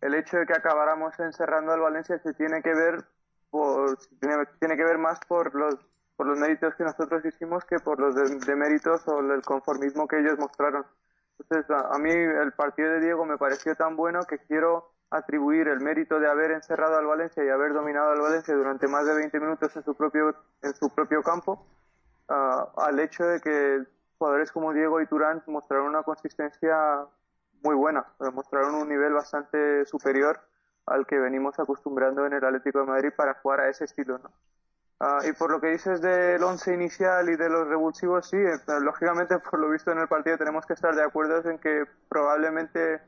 el 0.00 0.14
hecho 0.14 0.38
de 0.38 0.46
que 0.46 0.54
acabáramos 0.54 1.18
encerrando 1.18 1.72
al 1.72 1.80
Valencia 1.80 2.18
se 2.18 2.34
tiene 2.34 2.62
que 2.62 2.74
ver 2.74 3.04
por, 3.50 3.98
tiene, 4.20 4.46
tiene 4.58 4.76
que 4.76 4.84
ver 4.84 4.98
más 4.98 5.18
por 5.28 5.54
los 5.54 5.76
por 6.16 6.26
los 6.26 6.38
méritos 6.38 6.74
que 6.74 6.84
nosotros 6.84 7.24
hicimos 7.24 7.64
que 7.66 7.78
por 7.78 8.00
los 8.00 8.14
deméritos 8.46 9.06
o 9.06 9.20
el 9.20 9.42
conformismo 9.42 10.08
que 10.08 10.18
ellos 10.18 10.38
mostraron. 10.38 10.86
Entonces, 11.38 11.70
a, 11.70 11.98
mí 11.98 12.10
el 12.10 12.52
partido 12.52 12.92
de 12.92 13.00
Diego 13.00 13.26
me 13.26 13.36
pareció 13.36 13.74
tan 13.74 13.96
bueno 13.96 14.20
que 14.24 14.38
quiero 14.38 14.94
atribuir 15.10 15.68
el 15.68 15.80
mérito 15.80 16.18
de 16.18 16.28
haber 16.28 16.50
encerrado 16.50 16.96
al 16.96 17.06
Valencia 17.06 17.44
y 17.44 17.48
haber 17.48 17.72
dominado 17.72 18.10
al 18.10 18.20
Valencia 18.20 18.54
durante 18.54 18.88
más 18.88 19.06
de 19.06 19.14
20 19.14 19.40
minutos 19.40 19.76
en 19.76 19.84
su 19.84 19.94
propio, 19.94 20.34
en 20.62 20.74
su 20.74 20.90
propio 20.90 21.22
campo, 21.22 21.66
al 22.28 22.98
hecho 22.98 23.24
de 23.24 23.40
que 23.40 23.84
jugadores 24.18 24.50
como 24.50 24.72
Diego 24.72 25.00
y 25.00 25.06
Turán 25.06 25.42
mostraron 25.46 25.88
una 25.88 26.02
consistencia 26.02 26.76
muy 27.62 27.74
buena, 27.74 28.06
mostraron 28.32 28.74
un 28.74 28.88
nivel 28.88 29.12
bastante 29.12 29.84
superior 29.86 30.40
al 30.86 31.06
que 31.06 31.18
venimos 31.18 31.58
acostumbrando 31.58 32.26
en 32.26 32.32
el 32.32 32.44
Atlético 32.44 32.80
de 32.80 32.86
Madrid 32.86 33.10
para 33.16 33.34
jugar 33.34 33.60
a 33.60 33.68
ese 33.68 33.84
estilo. 33.84 34.20
Ah, 34.98 35.18
y 35.28 35.32
por 35.32 35.50
lo 35.50 35.60
que 35.60 35.68
dices 35.68 36.00
del 36.00 36.42
once 36.42 36.72
inicial 36.72 37.28
y 37.28 37.36
de 37.36 37.50
los 37.50 37.68
revulsivos, 37.68 38.30
sí, 38.30 38.36
eh, 38.38 38.58
lógicamente 38.80 39.38
por 39.38 39.58
lo 39.58 39.68
visto 39.68 39.92
en 39.92 39.98
el 39.98 40.08
partido 40.08 40.38
tenemos 40.38 40.64
que 40.64 40.72
estar 40.72 40.94
de 40.94 41.02
acuerdo 41.02 41.48
en 41.50 41.58
que 41.58 41.84
probablemente 42.08 43.02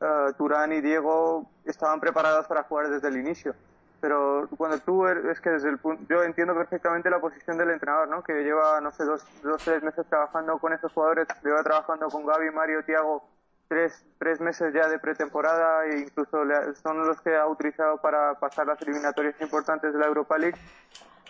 uh, 0.00 0.32
Turán 0.34 0.72
y 0.72 0.80
Diego 0.80 1.48
estaban 1.64 2.00
preparados 2.00 2.46
para 2.46 2.64
jugar 2.64 2.90
desde 2.90 3.08
el 3.08 3.16
inicio. 3.16 3.54
pero 4.00 4.48
cuando 4.56 4.78
tú 4.78 5.06
er, 5.06 5.26
es 5.26 5.40
que 5.40 5.50
desde 5.50 5.68
el 5.68 5.78
punto, 5.78 6.04
yo 6.08 6.22
entiendo 6.22 6.54
perfectamente 6.54 7.10
la 7.10 7.20
posición 7.20 7.56
del 7.58 7.70
entrenador, 7.70 8.08
¿no? 8.08 8.22
Que 8.22 8.44
lleva, 8.44 8.80
no 8.80 8.90
sé, 8.92 9.04
dos, 9.04 9.24
dos 9.42 9.62
tres 9.64 9.82
meses 9.82 10.06
trabajando 10.08 10.58
con 10.58 10.72
estos 10.72 10.92
jugadores, 10.92 11.26
lleva 11.42 11.62
trabajando 11.62 12.08
con 12.08 12.26
Gaby, 12.26 12.50
Mario, 12.50 12.84
Tiago, 12.84 13.24
tres, 13.68 14.04
tres 14.18 14.40
meses 14.40 14.72
ya 14.72 14.88
de 14.88 14.98
pretemporada 14.98 15.86
e 15.86 16.00
incluso 16.00 16.44
son 16.82 17.06
los 17.06 17.20
que 17.20 17.36
ha 17.36 17.46
utilizado 17.46 17.98
para 18.00 18.34
pasar 18.34 18.66
las 18.66 18.80
eliminatorias 18.82 19.34
importantes 19.40 19.92
de 19.92 19.98
la 19.98 20.06
Europa 20.06 20.38
League. 20.38 20.58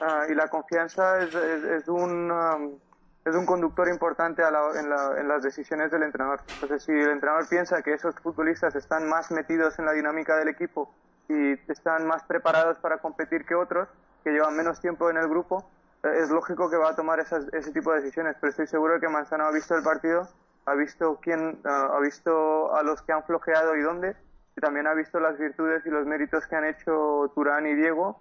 Ah, 0.00 0.26
y 0.28 0.34
la 0.34 0.48
confianza 0.48 1.22
es, 1.22 1.34
es, 1.34 1.88
un, 1.88 2.30
um, 2.30 2.78
es 3.26 3.34
un 3.34 3.44
conductor 3.44 3.88
importante 3.88 4.44
a 4.44 4.52
la, 4.52 4.78
en, 4.78 4.88
la, 4.88 5.22
las 5.24 5.42
decisiones 5.42 5.90
del 5.90 6.04
entrenador. 6.04 6.40
Entonces, 6.54 6.84
si 6.84 6.92
el 6.92 7.10
entrenador 7.10 7.48
piensa 7.48 7.82
que 7.82 7.92
esos 7.92 8.14
futbolistas 8.20 8.76
están 8.76 9.08
más 9.08 9.32
metidos 9.32 9.78
en 9.80 9.84
la 9.84 9.92
dinámica 9.92 10.36
del 10.36 10.48
equipo 10.48 10.94
y 11.28 11.54
están 11.68 12.06
más 12.06 12.22
preparados 12.22 12.78
para 12.78 12.98
competir 12.98 13.44
que 13.44 13.56
otros, 13.56 13.88
que 14.22 14.30
llevan 14.30 14.56
menos 14.56 14.80
tiempo 14.80 15.10
en 15.10 15.16
el 15.16 15.28
grupo, 15.28 15.68
eh, 16.04 16.20
es 16.20 16.30
lógico 16.30 16.70
que 16.70 16.76
va 16.76 16.90
a 16.90 16.96
tomar 16.96 17.18
ese 17.18 17.72
tipo 17.72 17.92
de 17.92 18.00
decisiones. 18.00 18.36
Pero 18.40 18.50
estoy 18.50 18.68
seguro 18.68 19.00
que 19.00 19.08
Manzano 19.08 19.44
ha 19.44 19.50
visto 19.50 19.74
el 19.74 19.82
partido, 19.82 20.28
ha 20.66 20.74
visto 20.74 21.18
quién, 21.20 21.58
eh, 21.64 21.68
ha 21.68 21.98
visto 21.98 22.76
a 22.76 22.84
los 22.84 23.02
que 23.02 23.12
han 23.12 23.24
flojeado 23.24 23.74
y 23.74 23.82
dónde, 23.82 24.14
y 24.56 24.60
también 24.60 24.86
ha 24.86 24.94
visto 24.94 25.18
las 25.18 25.36
virtudes 25.36 25.84
y 25.84 25.90
los 25.90 26.06
méritos 26.06 26.46
que 26.46 26.54
han 26.54 26.64
hecho 26.64 27.32
Turán 27.34 27.66
y 27.66 27.74
Diego, 27.74 28.20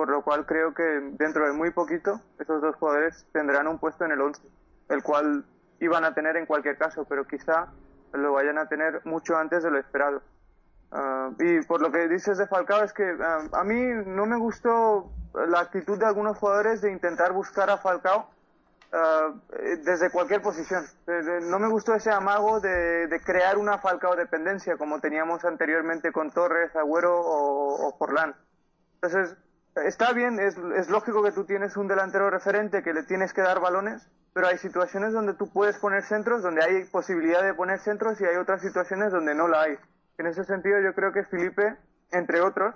por 0.00 0.08
lo 0.08 0.22
cual 0.22 0.46
creo 0.46 0.72
que 0.72 0.82
dentro 1.18 1.44
de 1.44 1.52
muy 1.52 1.72
poquito 1.72 2.22
esos 2.38 2.62
dos 2.62 2.74
jugadores 2.76 3.26
tendrán 3.34 3.68
un 3.68 3.78
puesto 3.78 4.06
en 4.06 4.12
el 4.12 4.20
11, 4.22 4.40
el 4.88 5.02
cual 5.02 5.44
iban 5.78 6.06
a 6.06 6.14
tener 6.14 6.38
en 6.38 6.46
cualquier 6.46 6.78
caso, 6.78 7.04
pero 7.04 7.26
quizá 7.26 7.66
lo 8.14 8.32
vayan 8.32 8.56
a 8.56 8.66
tener 8.66 9.02
mucho 9.04 9.36
antes 9.36 9.62
de 9.62 9.70
lo 9.70 9.78
esperado. 9.78 10.22
Ah, 10.90 11.32
y 11.38 11.60
por 11.66 11.82
lo 11.82 11.92
que 11.92 12.08
dices 12.08 12.38
de 12.38 12.46
Falcao 12.46 12.82
es 12.82 12.94
que 12.94 13.14
ah, 13.20 13.42
a 13.52 13.62
mí 13.62 13.78
no 14.06 14.24
me 14.24 14.38
gustó 14.38 15.12
la 15.34 15.60
actitud 15.60 15.98
de 15.98 16.06
algunos 16.06 16.38
jugadores 16.38 16.80
de 16.80 16.90
intentar 16.90 17.34
buscar 17.34 17.68
a 17.68 17.76
Falcao 17.76 18.30
ah, 18.94 19.34
desde 19.84 20.08
cualquier 20.08 20.40
posición. 20.40 20.82
no 21.42 21.58
me 21.58 21.68
gustó 21.68 21.94
ese 21.94 22.10
amago 22.10 22.58
de, 22.60 23.20
crear 23.22 23.58
una 23.58 23.76
Falcao 23.76 24.16
dependencia 24.16 24.78
como 24.78 24.98
teníamos 24.98 25.44
anteriormente 25.44 26.10
con 26.10 26.30
Torres, 26.30 26.74
Agüero 26.74 27.20
o, 27.20 27.86
o 27.86 27.98
Forlán. 27.98 28.34
Entonces, 29.02 29.36
está 29.84 30.12
bien, 30.12 30.38
es, 30.40 30.56
es 30.76 30.90
lógico 30.90 31.22
que 31.22 31.32
tú 31.32 31.44
tienes 31.44 31.76
un 31.76 31.88
delantero 31.88 32.30
referente 32.30 32.82
que 32.82 32.92
le 32.92 33.02
tienes 33.02 33.32
que 33.32 33.42
dar 33.42 33.60
balones, 33.60 34.08
pero 34.32 34.46
hay 34.46 34.58
situaciones 34.58 35.12
donde 35.12 35.34
tú 35.34 35.50
puedes 35.50 35.78
poner 35.78 36.02
centros, 36.02 36.42
donde 36.42 36.62
hay 36.62 36.84
posibilidad 36.84 37.42
de 37.42 37.54
poner 37.54 37.78
centros 37.78 38.20
y 38.20 38.24
hay 38.24 38.36
otras 38.36 38.62
situaciones 38.62 39.12
donde 39.12 39.34
no 39.34 39.48
la 39.48 39.62
hay. 39.62 39.78
En 40.18 40.26
ese 40.26 40.44
sentido, 40.44 40.80
yo 40.80 40.94
creo 40.94 41.12
que 41.12 41.24
Felipe, 41.24 41.76
entre 42.12 42.40
otros, 42.40 42.74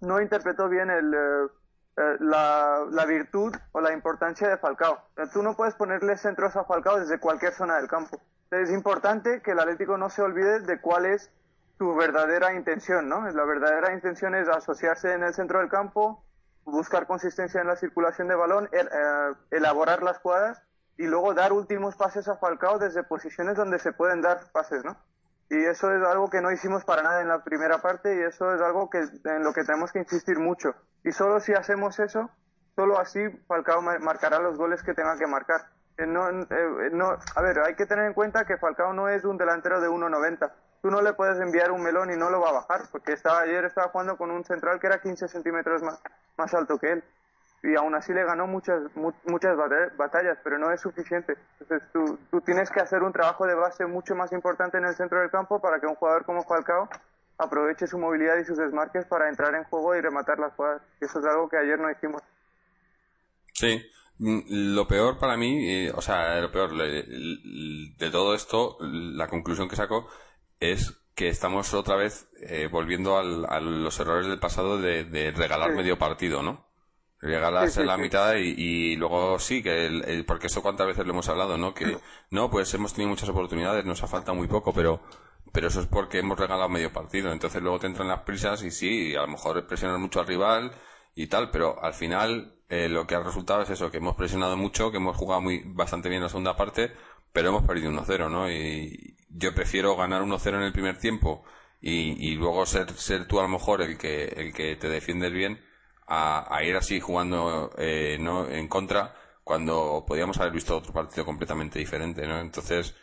no 0.00 0.20
interpretó 0.20 0.68
bien 0.68 0.90
el, 0.90 1.12
eh, 1.12 1.46
eh, 1.98 2.16
la, 2.20 3.06
virtud 3.06 3.54
o 3.72 3.80
la 3.80 3.92
importancia 3.92 4.48
de 4.48 4.58
Falcao. 4.58 4.98
Tú 5.32 5.42
no 5.42 5.56
puedes 5.56 5.74
ponerle 5.74 6.16
centros 6.18 6.54
a 6.54 6.64
Falcao 6.64 7.00
desde 7.00 7.18
cualquier 7.18 7.54
zona 7.54 7.76
del 7.76 7.88
campo. 7.88 8.20
Es 8.50 8.70
importante 8.70 9.40
que 9.40 9.52
el 9.52 9.60
Atlético 9.60 9.96
no 9.96 10.10
se 10.10 10.20
olvide 10.20 10.60
de 10.60 10.80
cuál 10.80 11.06
es 11.06 11.30
su 11.78 11.94
verdadera 11.94 12.54
intención, 12.54 13.08
¿no? 13.08 13.28
La 13.30 13.44
verdadera 13.44 13.92
intención 13.92 14.34
es 14.34 14.48
asociarse 14.48 15.12
en 15.12 15.22
el 15.22 15.34
centro 15.34 15.60
del 15.60 15.68
campo, 15.68 16.24
buscar 16.64 17.06
consistencia 17.06 17.60
en 17.60 17.66
la 17.66 17.76
circulación 17.76 18.28
de 18.28 18.34
balón, 18.34 18.68
eh, 18.72 18.84
elaborar 19.50 20.02
las 20.02 20.18
jugadas 20.18 20.62
y 20.96 21.06
luego 21.06 21.34
dar 21.34 21.52
últimos 21.52 21.96
pases 21.96 22.28
a 22.28 22.36
Falcao 22.36 22.78
desde 22.78 23.02
posiciones 23.02 23.56
donde 23.56 23.78
se 23.78 23.92
pueden 23.92 24.22
dar 24.22 24.50
pases, 24.52 24.84
¿no? 24.84 24.96
Y 25.48 25.64
eso 25.64 25.92
es 25.92 26.02
algo 26.04 26.28
que 26.28 26.40
no 26.40 26.50
hicimos 26.50 26.84
para 26.84 27.02
nada 27.02 27.22
en 27.22 27.28
la 27.28 27.44
primera 27.44 27.78
parte 27.78 28.16
y 28.16 28.20
eso 28.20 28.52
es 28.52 28.60
algo 28.60 28.90
que, 28.90 28.98
en 28.98 29.44
lo 29.44 29.52
que 29.52 29.62
tenemos 29.62 29.92
que 29.92 30.00
insistir 30.00 30.38
mucho. 30.38 30.74
Y 31.04 31.12
solo 31.12 31.38
si 31.38 31.52
hacemos 31.52 32.00
eso, 32.00 32.30
solo 32.74 32.98
así 32.98 33.20
Falcao 33.46 33.80
marcará 33.80 34.40
los 34.40 34.56
goles 34.56 34.82
que 34.82 34.94
tenga 34.94 35.16
que 35.16 35.26
marcar. 35.26 35.68
Eh, 35.98 36.04
eh, 36.04 36.90
no, 36.92 37.16
a 37.36 37.42
ver, 37.42 37.60
hay 37.60 37.74
que 37.76 37.86
tener 37.86 38.06
en 38.06 38.14
cuenta 38.14 38.44
que 38.44 38.58
Falcao 38.58 38.92
no 38.92 39.08
es 39.08 39.24
un 39.24 39.38
delantero 39.38 39.80
de 39.80 39.88
1,90. 39.88 40.50
Tú 40.86 40.92
no 40.92 41.02
le 41.02 41.14
puedes 41.14 41.40
enviar 41.40 41.72
un 41.72 41.82
melón 41.82 42.12
y 42.12 42.16
no 42.16 42.30
lo 42.30 42.40
va 42.40 42.50
a 42.50 42.52
bajar, 42.52 42.82
porque 42.92 43.12
estaba, 43.12 43.40
ayer 43.40 43.64
estaba 43.64 43.88
jugando 43.88 44.16
con 44.16 44.30
un 44.30 44.44
central 44.44 44.78
que 44.78 44.86
era 44.86 45.00
15 45.00 45.26
centímetros 45.26 45.82
más, 45.82 46.00
más 46.36 46.54
alto 46.54 46.78
que 46.78 46.92
él 46.92 47.04
y 47.64 47.74
aún 47.74 47.96
así 47.96 48.12
le 48.12 48.22
ganó 48.22 48.46
muchas 48.46 48.82
muchas 48.94 49.56
batallas, 49.96 50.38
pero 50.44 50.58
no 50.58 50.70
es 50.70 50.80
suficiente. 50.80 51.36
Entonces 51.58 51.88
tú, 51.92 52.16
tú, 52.30 52.40
tienes 52.42 52.70
que 52.70 52.78
hacer 52.78 53.02
un 53.02 53.12
trabajo 53.12 53.48
de 53.48 53.56
base 53.56 53.84
mucho 53.84 54.14
más 54.14 54.30
importante 54.30 54.78
en 54.78 54.84
el 54.84 54.94
centro 54.94 55.18
del 55.18 55.28
campo 55.28 55.60
para 55.60 55.80
que 55.80 55.88
un 55.88 55.96
jugador 55.96 56.24
como 56.24 56.44
Falcao 56.44 56.88
aproveche 57.36 57.88
su 57.88 57.98
movilidad 57.98 58.36
y 58.36 58.44
sus 58.44 58.56
desmarques 58.56 59.06
para 59.06 59.28
entrar 59.28 59.56
en 59.56 59.64
juego 59.64 59.96
y 59.96 60.00
rematar 60.00 60.38
las 60.38 60.54
jugadas. 60.54 60.82
Eso 61.00 61.18
es 61.18 61.26
algo 61.26 61.48
que 61.48 61.56
ayer 61.56 61.80
no 61.80 61.90
hicimos. 61.90 62.22
Sí, 63.54 63.84
mm, 64.20 64.76
lo 64.76 64.86
peor 64.86 65.18
para 65.18 65.36
mí, 65.36 65.68
eh, 65.68 65.92
o 65.92 66.00
sea, 66.00 66.40
lo 66.40 66.52
peor 66.52 66.76
de 66.76 68.10
todo 68.12 68.36
esto, 68.36 68.76
la 68.80 69.26
conclusión 69.26 69.68
que 69.68 69.74
saco 69.74 70.06
es 70.60 71.02
que 71.14 71.28
estamos 71.28 71.72
otra 71.74 71.96
vez 71.96 72.28
eh, 72.40 72.68
volviendo 72.70 73.16
a 73.16 73.60
los 73.60 74.00
errores 74.00 74.26
del 74.26 74.38
pasado 74.38 74.78
de, 74.78 75.32
regalar 75.34 75.72
medio 75.72 75.98
partido, 75.98 76.42
¿no? 76.42 76.66
Llegar 77.22 77.54
a 77.56 77.66
la 77.66 77.96
mitad 77.96 78.34
y, 78.34 78.94
luego 78.96 79.38
sí, 79.38 79.62
que 79.62 79.86
el, 79.86 80.24
porque 80.26 80.48
eso 80.48 80.62
cuántas 80.62 80.86
veces 80.86 81.06
lo 81.06 81.12
hemos 81.12 81.28
hablado, 81.28 81.56
¿no? 81.56 81.72
Que 81.72 81.96
no, 82.30 82.50
pues 82.50 82.72
hemos 82.74 82.92
tenido 82.92 83.10
muchas 83.10 83.30
oportunidades, 83.30 83.84
nos 83.84 84.02
ha 84.02 84.06
faltado 84.06 84.36
muy 84.36 84.46
poco, 84.46 84.72
pero 84.72 85.00
pero 85.52 85.68
eso 85.68 85.80
es 85.80 85.86
porque 85.86 86.18
hemos 86.18 86.38
regalado 86.38 86.68
medio 86.68 86.92
partido. 86.92 87.32
Entonces 87.32 87.62
luego 87.62 87.78
te 87.78 87.86
entran 87.86 88.08
las 88.08 88.20
prisas 88.20 88.62
y 88.62 88.70
sí, 88.70 89.14
a 89.16 89.22
lo 89.22 89.28
mejor 89.28 89.66
presionas 89.66 89.98
mucho 89.98 90.20
al 90.20 90.26
rival 90.26 90.72
y 91.14 91.28
tal, 91.28 91.50
pero 91.50 91.82
al 91.82 91.94
final 91.94 92.60
eh, 92.68 92.90
lo 92.90 93.06
que 93.06 93.14
ha 93.14 93.20
resultado 93.20 93.62
es 93.62 93.70
eso, 93.70 93.90
que 93.90 93.96
hemos 93.96 94.16
presionado 94.16 94.56
mucho, 94.58 94.90
que 94.90 94.98
hemos 94.98 95.16
jugado 95.16 95.40
muy 95.40 95.62
bastante 95.64 96.10
bien 96.10 96.22
la 96.22 96.28
segunda 96.28 96.56
parte, 96.56 96.92
pero 97.32 97.48
hemos 97.48 97.62
perdido 97.62 97.90
1-0, 97.90 98.30
¿no? 98.30 98.50
Y 98.50 99.15
yo 99.36 99.54
prefiero 99.54 99.96
ganar 99.96 100.22
1-0 100.22 100.56
en 100.56 100.62
el 100.62 100.72
primer 100.72 100.98
tiempo 100.98 101.44
y, 101.80 102.30
y 102.30 102.34
luego 102.34 102.64
ser, 102.66 102.90
ser 102.92 103.26
tú 103.26 103.38
a 103.38 103.42
lo 103.42 103.48
mejor 103.48 103.82
el 103.82 103.98
que, 103.98 104.24
el 104.24 104.52
que 104.52 104.76
te 104.76 104.88
defiendes 104.88 105.32
bien 105.32 105.60
a, 106.06 106.60
ir 106.62 106.76
así 106.76 107.00
jugando 107.00 107.72
eh, 107.78 108.16
no 108.20 108.48
en 108.48 108.68
contra 108.68 109.14
cuando 109.44 110.04
podíamos 110.06 110.38
haber 110.38 110.52
visto 110.52 110.76
otro 110.76 110.92
partido 110.92 111.24
completamente 111.24 111.78
diferente, 111.78 112.26
¿no? 112.26 112.40
Entonces, 112.40 112.94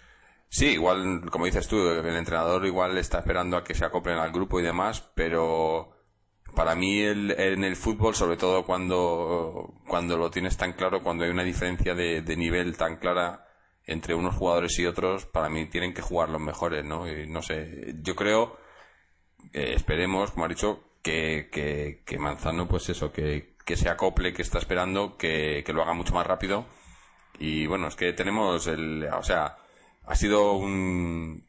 sí, 0.50 0.68
igual, 0.68 1.30
como 1.32 1.46
dices 1.46 1.68
tú, 1.68 1.78
el 1.88 2.06
entrenador 2.16 2.66
igual 2.66 2.98
está 2.98 3.20
esperando 3.20 3.56
a 3.58 3.64
que 3.64 3.74
se 3.74 3.86
acoplen 3.86 4.18
al 4.18 4.32
grupo 4.32 4.60
y 4.60 4.64
demás, 4.64 5.10
pero 5.16 5.92
para 6.56 6.76
mí 6.76 7.00
el, 7.00 7.32
en 7.32 7.64
el 7.64 7.76
fútbol, 7.78 8.16
sobre 8.16 8.38
todo 8.38 8.66
cuando, 8.66 9.74
cuando 9.88 10.18
lo 10.18 10.32
tienes 10.32 10.58
tan 10.58 10.74
claro, 10.74 11.02
cuando 11.02 11.24
hay 11.24 11.32
una 11.32 11.44
diferencia 11.44 11.96
de 11.96 12.36
nivel 12.38 12.76
tan 12.78 12.98
clara 12.98 13.46
entre 13.86 14.16
unos 14.16 14.36
jugadores 14.36 14.78
y 14.80 14.86
otros, 14.86 15.26
para 15.26 15.50
mí 15.50 15.66
tienen 15.68 15.94
que 15.94 16.02
jugar 16.02 16.30
los 16.30 16.42
mejores, 16.42 16.86
¿no? 16.86 17.08
Y 17.08 17.28
no 17.28 17.42
sé, 17.42 17.96
yo 18.02 18.16
creo, 18.16 18.58
eh, 19.54 19.74
esperemos, 19.76 20.32
como 20.32 20.46
ha 20.46 20.50
dicho, 20.50 20.84
que, 21.02 21.50
que, 22.06 22.18
Manzano, 22.18 22.68
pues 22.68 22.90
eso, 22.90 23.12
que, 23.12 23.56
que 23.66 23.76
se 23.76 23.90
acople, 23.90 24.34
que 24.34 24.42
está 24.42 24.60
esperando, 24.60 25.18
que, 25.18 25.64
que 25.66 25.74
lo 25.74 25.82
haga 25.82 25.94
mucho 25.94 26.14
más 26.14 26.26
rápido. 26.26 26.66
Y 27.40 27.68
bueno, 27.68 27.88
es 27.88 27.96
que 27.96 28.14
tenemos 28.14 28.68
el, 28.68 29.06
o 29.12 29.24
sea, 29.24 29.58
ha 30.06 30.16
sido 30.16 30.54
un, 30.54 31.46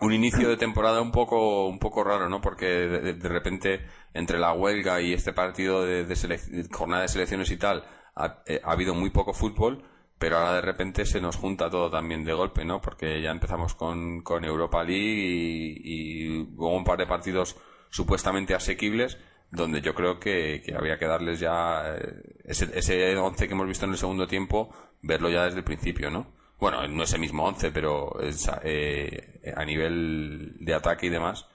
un 0.00 0.12
inicio 0.12 0.48
de 0.48 0.56
temporada 0.56 1.00
un 1.02 1.12
poco, 1.12 1.66
un 1.66 1.78
poco 1.78 2.04
raro, 2.04 2.28
¿no? 2.28 2.40
Porque 2.40 2.66
de, 2.66 3.28
repente, 3.28 3.86
entre 4.14 4.38
la 4.38 4.52
huelga 4.52 5.00
y 5.00 5.12
este 5.12 5.32
partido 5.32 5.84
de, 5.84 6.04
de 6.04 6.68
jornada 6.70 7.02
de 7.02 7.08
selecciones 7.08 7.50
y 7.50 7.56
tal, 7.58 7.84
ha, 8.14 8.42
eh, 8.46 8.60
ha, 8.64 8.72
habido 8.72 8.94
muy 8.94 9.10
poco 9.10 9.34
fútbol, 9.34 9.84
pero 10.20 10.36
ahora 10.36 10.56
de 10.56 10.60
repente 10.60 11.06
se 11.06 11.18
nos 11.18 11.36
junta 11.36 11.70
todo 11.70 11.90
también 11.90 12.26
de 12.26 12.34
golpe, 12.34 12.62
¿no? 12.62 12.78
Porque 12.78 13.22
ya 13.22 13.30
empezamos 13.30 13.74
con, 13.74 14.20
con 14.20 14.44
Europa 14.44 14.84
League 14.84 15.00
y, 15.02 15.80
y 15.82 16.38
hubo 16.58 16.76
un 16.76 16.84
par 16.84 16.98
de 16.98 17.06
partidos 17.06 17.56
supuestamente 17.88 18.54
asequibles, 18.54 19.16
donde 19.50 19.80
yo 19.80 19.94
creo 19.94 20.20
que, 20.20 20.60
que 20.62 20.74
había 20.74 20.98
que 20.98 21.06
darles 21.06 21.40
ya 21.40 21.96
eh, 21.96 22.20
ese, 22.44 22.68
ese 22.74 23.16
11 23.16 23.48
que 23.48 23.54
hemos 23.54 23.66
visto 23.66 23.86
en 23.86 23.92
el 23.92 23.96
segundo 23.96 24.26
tiempo, 24.26 24.68
verlo 25.00 25.30
ya 25.30 25.46
desde 25.46 25.60
el 25.60 25.64
principio, 25.64 26.10
¿no? 26.10 26.26
Bueno, 26.58 26.86
no 26.86 27.02
es 27.02 27.14
el 27.14 27.20
mismo 27.20 27.46
11, 27.46 27.72
pero 27.72 28.18
eh, 28.62 29.40
a 29.56 29.64
nivel 29.64 30.54
de 30.60 30.74
ataque 30.74 31.06
y 31.06 31.10
demás. 31.10 31.46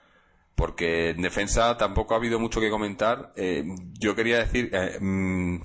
Porque 0.55 1.11
en 1.11 1.21
defensa 1.21 1.77
tampoco 1.77 2.15
ha 2.15 2.17
habido 2.17 2.39
mucho 2.39 2.59
que 2.59 2.71
comentar. 2.71 3.31
Eh, 3.35 3.63
yo 3.99 4.15
quería 4.15 4.39
decir, 4.39 4.71
mm, 4.99 5.57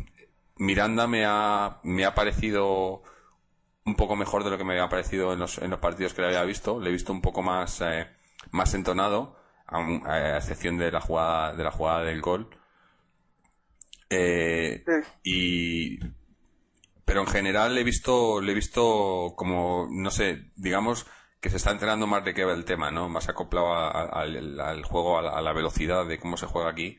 Miranda 0.60 1.06
me 1.06 1.24
ha, 1.26 1.80
me 1.82 2.04
ha 2.04 2.14
parecido 2.14 3.02
un 3.84 3.96
poco 3.96 4.14
mejor 4.14 4.44
de 4.44 4.50
lo 4.50 4.58
que 4.58 4.64
me 4.64 4.74
había 4.74 4.88
parecido 4.88 5.32
en 5.32 5.38
los, 5.38 5.58
en 5.58 5.70
los 5.70 5.80
partidos 5.80 6.14
que 6.14 6.20
le 6.22 6.28
había 6.28 6.44
visto. 6.44 6.78
Le 6.78 6.90
he 6.90 6.92
visto 6.92 7.12
un 7.12 7.22
poco 7.22 7.42
más, 7.42 7.82
más 8.52 8.74
entonado 8.74 9.40
a, 9.66 10.36
excepción 10.36 10.76
de 10.78 10.90
la 10.90 11.00
jugada 11.00 11.54
de 11.54 11.64
la 11.64 11.70
jugada 11.70 12.04
del 12.04 12.20
gol. 12.20 12.50
Eh, 14.10 14.84
y 15.22 15.98
pero 17.04 17.20
en 17.20 17.26
general 17.26 17.74
le 17.74 17.80
he 17.80 17.84
visto 17.84 18.40
le 18.40 18.52
he 18.52 18.54
visto 18.54 19.34
como 19.36 19.86
no 19.90 20.10
sé 20.10 20.50
digamos 20.56 21.06
que 21.40 21.48
se 21.48 21.56
está 21.56 21.70
entrenando 21.70 22.06
más 22.06 22.24
de 22.24 22.34
que 22.34 22.42
el 22.42 22.64
tema 22.64 22.90
no 22.90 23.08
más 23.08 23.28
acoplado 23.28 23.72
al, 23.72 24.82
juego 24.82 25.18
a 25.18 25.40
la, 25.40 25.52
velocidad 25.52 26.06
de 26.06 26.18
cómo 26.18 26.36
se 26.36 26.46
juega 26.46 26.70
aquí 26.70 26.98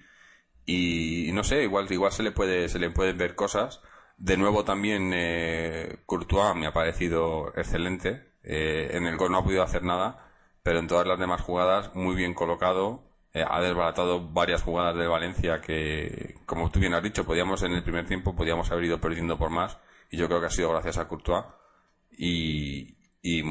y, 0.66 1.32
no 1.34 1.44
sé, 1.44 1.64
igual, 1.64 1.92
igual 1.92 2.12
se 2.12 2.24
le 2.24 2.32
puede, 2.32 2.70
se 2.70 2.80
le 2.80 2.90
pueden 2.92 3.18
ver 3.18 3.36
cosas. 3.36 3.82
De 4.18 4.38
nuevo 4.38 4.64
también 4.64 5.12
eh, 5.14 5.98
Courtois 6.06 6.56
me 6.56 6.68
ha 6.68 6.74
parecido 6.74 7.54
excelente. 7.56 8.34
Eh, 8.44 8.92
en 8.94 9.06
el 9.06 9.18
gol 9.18 9.32
no 9.32 9.40
ha 9.40 9.44
podido 9.44 9.64
hacer 9.64 9.84
nada, 9.84 10.32
pero 10.64 10.80
en 10.80 10.88
todas 10.88 11.08
las 11.08 11.20
demás 11.20 11.42
jugadas 11.42 11.94
muy 11.96 12.16
bien 12.16 12.34
colocado. 12.34 13.04
Eh, 13.34 13.44
ha 13.48 13.62
desbaratado 13.62 14.30
varias 14.30 14.62
jugadas 14.62 14.96
de 14.96 15.08
Valencia 15.08 15.62
que, 15.62 16.36
como 16.46 16.70
tú 16.70 16.80
bien 16.80 16.94
has 16.94 17.04
dicho, 17.04 17.26
podíamos 17.26 17.64
en 17.64 17.74
el 17.74 17.84
primer 17.84 18.06
tiempo 18.06 18.36
podíamos 18.36 18.70
haber 18.72 18.86
ido 18.86 19.00
perdiendo 19.00 19.38
por 19.38 19.50
más 19.50 19.78
y 20.10 20.18
yo 20.18 20.28
creo 20.28 20.42
que 20.42 20.48
ha 20.48 20.50
sido 20.50 20.70
gracias 20.72 20.98
a 20.98 21.08
Courtois. 21.08 21.46
Y, 22.12 22.98
y 23.22 23.44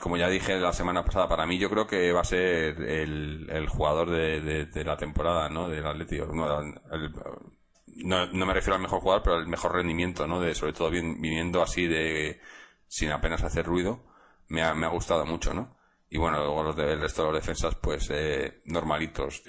como 0.00 0.16
ya 0.16 0.28
dije 0.28 0.58
la 0.58 0.72
semana 0.72 1.04
pasada, 1.04 1.28
para 1.28 1.46
mí 1.46 1.58
yo 1.58 1.70
creo 1.70 1.86
que 1.86 2.12
va 2.12 2.20
a 2.20 2.24
ser 2.24 2.80
el, 2.82 3.48
el 3.50 3.68
jugador 3.68 4.10
de, 4.10 4.66
de, 4.66 4.84
la 4.84 4.96
temporada, 4.96 5.48
¿no? 5.48 5.68
Del 5.68 5.86
Atlético. 5.86 6.26
No, 6.34 8.26
no, 8.26 8.46
me 8.46 8.54
refiero 8.54 8.74
al 8.74 8.82
mejor 8.82 9.00
jugador, 9.00 9.22
pero 9.22 9.36
al 9.36 9.46
mejor 9.46 9.74
rendimiento, 9.74 10.26
¿no? 10.26 10.40
De, 10.40 10.54
sobre 10.54 10.72
todo 10.72 10.90
viniendo 10.90 11.62
así 11.62 11.86
de, 11.86 12.40
sin 12.88 13.10
apenas 13.12 13.42
hacer 13.44 13.64
ruido, 13.64 14.04
me 14.48 14.62
ha, 14.62 14.74
me 14.74 14.86
ha 14.86 14.90
gustado 14.90 15.24
mucho, 15.24 15.54
¿no? 15.54 15.76
Y 16.10 16.18
bueno, 16.18 16.38
luego 16.38 16.62
los 16.62 16.76
de, 16.76 16.92
el 16.92 17.00
resto 17.00 17.22
de 17.22 17.32
los 17.32 17.40
defensas, 17.40 17.74
pues, 17.76 18.08
eh, 18.10 18.62
normalitos, 18.66 19.42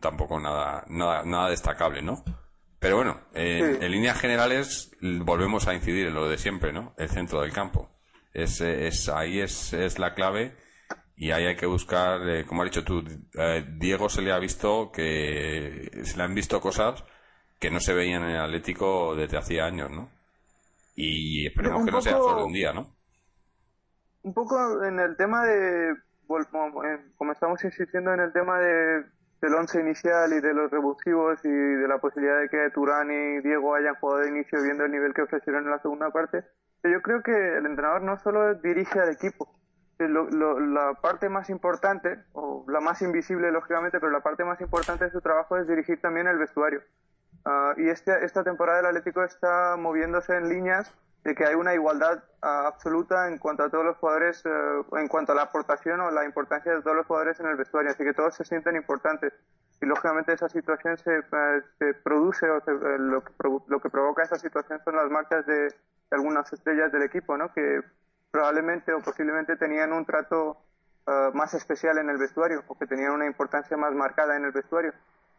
tampoco 0.00 0.40
nada, 0.40 0.84
nada, 0.88 1.22
nada 1.24 1.50
destacable, 1.50 2.02
¿no? 2.02 2.24
Pero 2.78 2.96
bueno, 2.96 3.20
en 3.34 3.90
líneas 3.90 4.20
generales 4.20 4.96
volvemos 5.00 5.66
a 5.66 5.74
incidir 5.74 6.06
en 6.08 6.14
lo 6.14 6.28
de 6.28 6.38
siempre, 6.38 6.72
¿no? 6.72 6.94
El 6.96 7.08
centro 7.08 7.40
del 7.40 7.52
campo 7.52 7.97
es, 8.42 8.60
es 8.60 9.08
ahí 9.08 9.40
es, 9.40 9.72
es 9.72 9.98
la 9.98 10.14
clave 10.14 10.56
y 11.16 11.32
ahí 11.32 11.46
hay 11.46 11.56
que 11.56 11.66
buscar, 11.66 12.28
eh, 12.28 12.46
como 12.46 12.62
has 12.62 12.70
dicho 12.70 12.84
tú, 12.84 13.02
eh, 13.34 13.64
Diego 13.76 14.08
se 14.08 14.22
le 14.22 14.32
ha 14.32 14.38
visto 14.38 14.92
que 14.92 15.90
se 16.04 16.16
le 16.16 16.22
han 16.22 16.34
visto 16.34 16.60
cosas 16.60 17.02
que 17.58 17.70
no 17.70 17.80
se 17.80 17.92
veían 17.92 18.22
en 18.22 18.30
el 18.30 18.40
Atlético 18.40 19.16
desde 19.16 19.36
hacía 19.36 19.64
años, 19.64 19.90
¿no? 19.90 20.10
Y 20.94 21.46
esperemos 21.46 21.84
que 21.84 21.90
no 21.90 22.00
sea 22.00 22.18
solo 22.18 22.46
un 22.46 22.52
día, 22.52 22.72
¿no? 22.72 22.94
Un 24.22 24.32
poco 24.32 24.84
en 24.84 25.00
el 25.00 25.16
tema 25.16 25.44
de, 25.44 25.94
como 27.16 27.32
estamos 27.32 27.64
insistiendo 27.64 28.14
en 28.14 28.20
el 28.20 28.32
tema 28.32 28.60
de, 28.60 29.04
del 29.40 29.54
once 29.54 29.80
inicial 29.80 30.32
y 30.32 30.40
de 30.40 30.52
los 30.52 30.70
revulsivos 30.70 31.44
y 31.44 31.48
de 31.48 31.88
la 31.88 31.98
posibilidad 31.98 32.40
de 32.40 32.48
que 32.48 32.70
Turán 32.70 33.10
y 33.10 33.40
Diego 33.40 33.74
hayan 33.74 33.94
jugado 33.96 34.22
de 34.22 34.30
inicio 34.30 34.62
viendo 34.62 34.84
el 34.84 34.90
nivel 34.90 35.14
que 35.14 35.22
ofrecieron 35.22 35.64
en 35.64 35.70
la 35.70 35.80
segunda 35.80 36.10
parte, 36.10 36.44
yo 36.82 37.02
creo 37.02 37.22
que 37.22 37.58
el 37.58 37.66
entrenador 37.66 38.02
no 38.02 38.18
solo 38.18 38.54
dirige 38.54 39.00
al 39.00 39.10
equipo, 39.10 39.58
la 39.98 40.94
parte 41.00 41.28
más 41.28 41.50
importante, 41.50 42.18
o 42.32 42.64
la 42.68 42.80
más 42.80 43.02
invisible 43.02 43.50
lógicamente, 43.50 43.98
pero 43.98 44.12
la 44.12 44.20
parte 44.20 44.44
más 44.44 44.60
importante 44.60 45.04
de 45.04 45.10
su 45.10 45.20
trabajo 45.20 45.56
es 45.56 45.66
dirigir 45.66 46.00
también 46.00 46.28
el 46.28 46.38
vestuario. 46.38 46.82
Ah, 47.44 47.74
y 47.76 47.88
este, 47.88 48.24
esta 48.24 48.44
temporada 48.44 48.80
el 48.80 48.86
Atlético 48.86 49.24
está 49.24 49.76
moviéndose 49.76 50.36
en 50.36 50.48
líneas 50.48 50.92
de 51.24 51.34
que 51.34 51.44
hay 51.44 51.54
una 51.54 51.74
igualdad 51.74 52.22
ah, 52.42 52.66
absoluta 52.66 53.28
en 53.28 53.38
cuanto 53.38 53.64
a 53.64 53.70
todos 53.70 53.84
los 53.84 53.96
jugadores, 53.98 54.44
eh, 54.46 54.50
en 54.92 55.08
cuanto 55.08 55.32
a 55.32 55.34
la 55.34 55.42
aportación 55.42 56.00
o 56.00 56.10
la 56.10 56.24
importancia 56.24 56.74
de 56.74 56.82
todos 56.82 56.96
los 56.96 57.06
jugadores 57.06 57.38
en 57.40 57.46
el 57.46 57.56
vestuario, 57.56 57.90
así 57.90 58.04
que 58.04 58.14
todos 58.14 58.34
se 58.34 58.44
sienten 58.44 58.76
importantes. 58.76 59.32
Y 59.80 59.86
lógicamente 59.86 60.32
esa 60.32 60.48
situación 60.48 60.96
se, 60.98 61.18
eh, 61.18 61.94
produce, 62.02 62.48
o 62.50 62.58
eh, 62.58 62.98
lo, 62.98 63.22
que, 63.22 63.32
lo 63.68 63.80
que 63.80 63.90
provoca 63.90 64.22
esa 64.24 64.38
situación 64.38 64.80
son 64.84 64.96
las 64.96 65.10
marcas 65.10 65.46
de, 65.46 65.72
algunas 66.10 66.52
estrellas 66.52 66.90
del 66.92 67.02
equipo, 67.02 67.36
¿no? 67.36 67.52
Que 67.52 67.82
probablemente 68.30 68.92
o 68.92 69.00
posiblemente 69.00 69.56
tenían 69.56 69.92
un 69.92 70.04
trato 70.04 70.58
eh, 71.06 71.30
más 71.34 71.54
especial 71.54 71.98
en 71.98 72.10
el 72.10 72.18
vestuario 72.18 72.64
o 72.66 72.78
que 72.78 72.86
tenían 72.86 73.12
una 73.12 73.26
importancia 73.26 73.76
más 73.76 73.92
marcada 73.92 74.36
en 74.36 74.44
el 74.44 74.52
vestuario. 74.52 74.92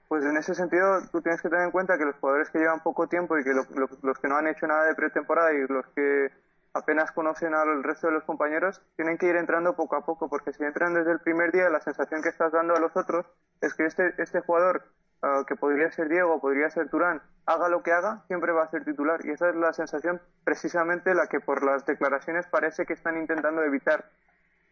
Pues 0.09 0.25
en 0.25 0.35
ese 0.35 0.53
sentido 0.53 1.01
tú 1.11 1.21
tienes 1.21 1.41
que 1.41 1.47
tener 1.47 1.63
en 1.63 1.71
cuenta 1.71 1.97
que 1.97 2.03
los 2.03 2.15
jugadores 2.17 2.49
que 2.49 2.59
llevan 2.59 2.81
poco 2.81 3.07
tiempo 3.07 3.37
y 3.37 3.43
que 3.45 3.53
los 3.53 4.19
que 4.19 4.27
no 4.27 4.35
han 4.35 4.47
hecho 4.47 4.67
nada 4.67 4.83
de 4.83 4.95
pretemporada 4.95 5.53
y 5.53 5.65
los 5.67 5.85
que 5.95 6.31
apenas 6.73 7.11
conocen 7.11 7.53
al 7.53 7.83
resto 7.83 8.07
de 8.07 8.13
los 8.13 8.25
compañeros 8.25 8.81
tienen 8.97 9.17
que 9.17 9.27
ir 9.27 9.37
entrando 9.37 9.75
poco 9.75 9.95
a 9.95 10.05
poco 10.05 10.27
porque 10.27 10.51
si 10.51 10.63
entran 10.63 10.93
desde 10.93 11.13
el 11.13 11.19
primer 11.19 11.51
día 11.51 11.69
la 11.69 11.79
sensación 11.79 12.21
que 12.21 12.29
estás 12.29 12.51
dando 12.51 12.75
a 12.75 12.79
los 12.79 12.95
otros 12.97 13.25
es 13.61 13.73
que 13.73 13.85
este, 13.85 14.13
este 14.17 14.41
jugador 14.41 14.83
Ah, 15.21 15.43
que 15.45 15.57
podría 15.57 15.91
ser 15.91 16.07
Diego, 16.07 16.39
podría 16.39 16.69
ser 16.69 16.89
Turán, 16.89 17.21
haga 17.45 17.67
lo 17.67 17.83
que 17.83 17.91
haga, 17.91 18.23
siempre 18.27 18.53
va 18.53 18.63
a 18.63 18.69
ser 18.69 18.85
titular. 18.85 19.19
Y 19.25 19.31
esa 19.31 19.49
es 19.49 19.55
la 19.55 19.73
sensación 19.73 20.21
precisamente 20.45 21.13
la 21.13 21.27
que 21.27 21.41
por 21.41 21.63
las 21.63 21.85
declaraciones 21.85 22.47
parece 22.47 22.85
que 22.85 22.93
están 22.93 23.17
intentando 23.17 23.61
evitar. 23.63 24.05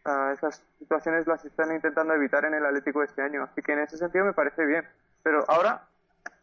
Uh, 0.06 0.32
esas 0.32 0.64
situaciones 0.78 1.26
las 1.26 1.44
están 1.44 1.70
intentando 1.72 2.14
evitar 2.14 2.46
en 2.46 2.54
el 2.54 2.64
Atlético 2.64 3.02
este 3.02 3.20
año. 3.20 3.42
Así 3.42 3.60
que 3.60 3.72
en 3.72 3.80
ese 3.80 3.98
sentido 3.98 4.24
me 4.24 4.32
parece 4.32 4.64
bien. 4.64 4.86
Pero 5.22 5.44
ahora, 5.48 5.88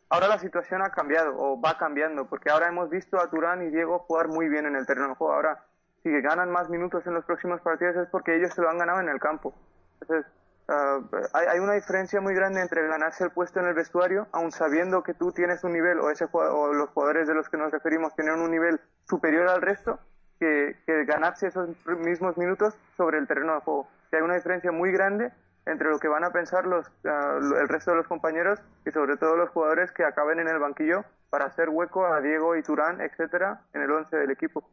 ahora 0.09 0.27
la 0.27 0.39
situación 0.39 0.81
ha 0.81 0.91
cambiado 0.91 1.35
o 1.37 1.59
va 1.59 1.77
cambiando, 1.77 2.25
porque 2.25 2.49
ahora 2.49 2.67
hemos 2.67 2.89
visto 2.89 3.19
a 3.19 3.29
Turán 3.29 3.61
y 3.63 3.69
Diego 3.71 3.99
jugar 3.99 4.27
muy 4.27 4.49
bien 4.49 4.65
en 4.65 4.75
el 4.75 4.85
terreno 4.85 5.09
de 5.09 5.15
juego. 5.15 5.33
Ahora, 5.33 5.63
si 6.03 6.11
ganan 6.21 6.51
más 6.51 6.69
minutos 6.69 7.05
en 7.07 7.13
los 7.13 7.25
próximos 7.25 7.61
partidos 7.61 7.95
es 7.95 8.09
porque 8.09 8.35
ellos 8.35 8.53
se 8.53 8.61
lo 8.61 8.69
han 8.69 8.77
ganado 8.77 8.99
en 8.99 9.09
el 9.09 9.19
campo. 9.19 9.53
Entonces, 10.01 10.25
Ah, 10.67 10.99
hay, 11.33 11.59
una 11.59 11.73
diferencia 11.73 12.19
muy 12.21 12.33
grande 12.33 12.59
entre 12.59 12.87
ganarse 12.87 13.23
el 13.23 13.29
puesto 13.29 13.59
en 13.59 13.67
el 13.67 13.75
vestuario, 13.75 14.27
aun 14.31 14.51
sabiendo 14.51 15.03
que 15.03 15.13
tú 15.13 15.31
tienes 15.31 15.63
un 15.63 15.73
nivel, 15.73 15.99
o, 15.99 16.09
ese, 16.09 16.25
o 16.31 16.73
los 16.73 16.89
jugadores 16.89 17.27
de 17.27 17.35
los 17.35 17.47
que 17.49 17.57
nos 17.57 17.71
referimos 17.71 18.15
tienen 18.15 18.39
un 18.39 18.49
nivel 18.49 18.79
superior 19.07 19.47
al 19.47 19.61
resto, 19.61 19.99
que, 20.39 20.75
ganarse 21.05 21.47
esos 21.47 21.69
mismos 21.85 22.35
minutos 22.37 22.73
sobre 22.97 23.19
el 23.19 23.27
terreno 23.27 23.53
de 23.53 23.61
juego. 23.61 23.87
hay 24.11 24.21
una 24.21 24.35
diferencia 24.35 24.71
muy 24.71 24.91
grande 24.91 25.31
entre 25.65 25.89
lo 25.89 25.99
que 25.99 26.07
van 26.07 26.23
a 26.23 26.31
pensar 26.31 26.65
los, 26.65 26.85
ah, 27.05 27.39
el 27.39 27.67
resto 27.67 27.91
de 27.91 27.97
los 27.97 28.07
compañeros 28.07 28.59
y 28.85 28.91
sobre 28.91 29.17
todo 29.17 29.35
los 29.35 29.49
jugadores 29.49 29.91
que 29.91 30.03
acaben 30.03 30.39
en 30.39 30.47
el 30.47 30.59
banquillo 30.59 31.03
para 31.29 31.45
hacer 31.45 31.69
hueco 31.69 32.05
a 32.05 32.21
Diego 32.21 32.55
y 32.55 32.63
Turán, 32.63 33.01
etcétera, 33.01 33.61
en 33.73 33.81
el 33.81 33.91
once 33.91 34.15
del 34.15 34.31
equipo. 34.31 34.69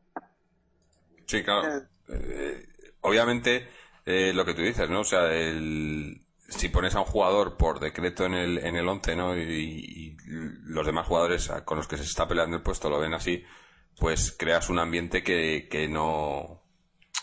Sí, 1.26 1.42
claro. 1.42 1.76
Eh, 1.76 1.86
eh, 2.08 2.68
obviamente 3.00 3.68
eh, 4.04 4.32
lo 4.34 4.44
que 4.44 4.54
tú 4.54 4.62
dices, 4.62 4.88
¿no? 4.90 5.00
O 5.00 5.04
sea, 5.04 5.32
el, 5.32 6.20
si 6.48 6.68
pones 6.68 6.94
a 6.94 7.00
un 7.00 7.06
jugador 7.06 7.56
por 7.56 7.80
decreto 7.80 8.26
en 8.26 8.34
el, 8.34 8.58
en 8.58 8.76
el 8.76 8.86
11, 8.86 9.16
¿no? 9.16 9.36
Y, 9.36 10.16
los 10.64 10.86
demás 10.86 11.06
jugadores 11.06 11.50
con 11.64 11.76
los 11.76 11.88
que 11.88 11.98
se 11.98 12.04
está 12.04 12.26
peleando 12.26 12.56
el 12.56 12.62
puesto 12.62 12.88
lo 12.88 12.98
ven 12.98 13.12
así, 13.12 13.44
pues 13.98 14.34
creas 14.38 14.70
un 14.70 14.78
ambiente 14.78 15.22
que, 15.22 15.68
que 15.70 15.88
no, 15.88 16.62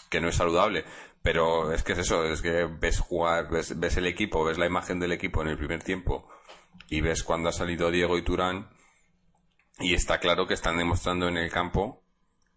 que 0.10 0.22
no 0.22 0.28
es 0.28 0.36
saludable. 0.36 0.86
Pero 1.22 1.74
es 1.74 1.84
que 1.84 1.94
es 1.94 2.00
eso, 2.00 2.24
es 2.26 2.42
que 2.42 2.66
ves 2.66 3.00
jugar, 3.00 3.50
ves, 3.50 3.78
ves 3.78 3.98
el 3.98 4.06
equipo, 4.06 4.46
ves 4.46 4.58
la 4.58 4.66
imagen 4.66 5.00
del 5.00 5.12
equipo 5.12 5.42
en 5.42 5.50
el 5.50 5.58
primer 5.58 5.84
tiempo 5.84 6.30
y 6.90 7.02
ves 7.02 7.24
cuando 7.24 7.50
ha 7.50 7.52
salido 7.52 7.92
Diego 7.92 8.18
y 8.18 8.22
Turán 8.22 8.70
y 9.80 9.94
está 9.94 10.20
claro 10.20 10.48
que 10.48 10.54
están 10.54 10.78
demostrando 10.78 11.28
en 11.28 11.38
el 11.38 11.52
campo 11.52 12.04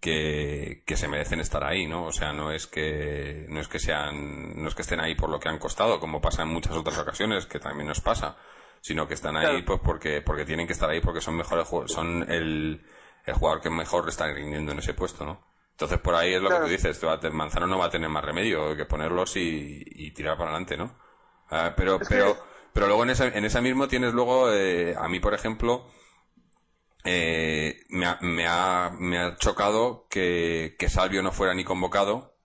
que, 0.01 0.83
que, 0.85 0.97
se 0.97 1.07
merecen 1.07 1.39
estar 1.39 1.63
ahí, 1.63 1.87
¿no? 1.87 2.07
O 2.07 2.13
sea, 2.13 2.33
no 2.33 2.51
es 2.51 2.67
que 2.67 3.47
no 3.49 3.61
es 3.61 3.69
que 3.69 3.79
sean 3.79 4.61
no 4.61 4.69
es 4.69 4.75
que 4.75 4.83
estén 4.83 5.01
ahí 5.01 5.15
por 5.15 5.31
lo 5.31 5.39
que 5.39 5.49
han 5.49 5.59
costado, 5.59 6.01
como 6.01 6.21
pasa 6.21 6.43
en 6.43 6.49
muchas 6.49 6.73
otras 6.77 6.99
ocasiones, 6.99 7.47
que 7.47 7.61
también 7.61 7.87
nos 7.87 8.01
pasa, 8.01 8.37
sino 8.81 9.07
que 9.07 9.15
están 9.15 9.37
ahí 9.37 9.63
pues 9.63 9.81
porque 9.83 10.21
porque 10.21 10.45
tienen 10.45 10.67
que 10.67 10.73
estar 10.73 10.91
ahí 10.91 11.01
porque 11.01 11.21
son 11.21 11.37
mejores 11.37 11.69
son 11.87 12.31
el, 12.31 12.85
el 13.25 13.35
jugador 13.35 13.61
que 13.61 13.71
mejor 13.71 14.09
está 14.09 14.27
rindiendo 14.33 14.73
en 14.73 14.79
ese 14.81 14.95
puesto, 14.95 15.25
¿no? 15.25 15.52
Entonces 15.73 15.99
por 15.99 16.15
ahí 16.15 16.35
es 16.35 16.43
lo 16.43 16.49
que 16.49 16.57
tú 16.57 16.67
dices, 16.67 17.01
Manzano 17.33 17.67
no 17.67 17.79
va 17.79 17.87
a 17.87 17.91
tener 17.91 18.09
más 18.09 18.25
remedio 18.25 18.77
que 18.77 18.85
ponerlos 18.85 19.37
y, 19.37 19.83
y 19.85 20.13
tirar 20.13 20.37
para 20.37 20.51
adelante, 20.51 20.77
¿no? 20.77 20.97
Ah, 21.51 21.75
pero 21.77 21.99
pero 22.09 22.37
pero 22.73 22.87
luego 22.87 23.03
en 23.03 23.11
esa 23.11 23.27
en 23.27 23.45
esa 23.45 23.61
mismo 23.61 23.89
tienes 23.89 24.15
luego 24.15 24.51
eh, 24.51 24.95
a 24.97 25.09
mí 25.09 25.21
por 25.21 25.35
ejemplo 25.35 25.87
eh, 27.05 27.81
me, 27.91 28.07
ha, 28.07 28.19
me, 28.21 28.47
ha, 28.47 28.91
me, 28.97 29.19
ha, 29.19 29.37
chocado 29.37 30.07
que, 30.09 30.77
que, 30.79 30.89
Salvio 30.89 31.21
no 31.23 31.33
fuera 31.33 31.53
ni 31.53 31.65
convocado 31.65 32.37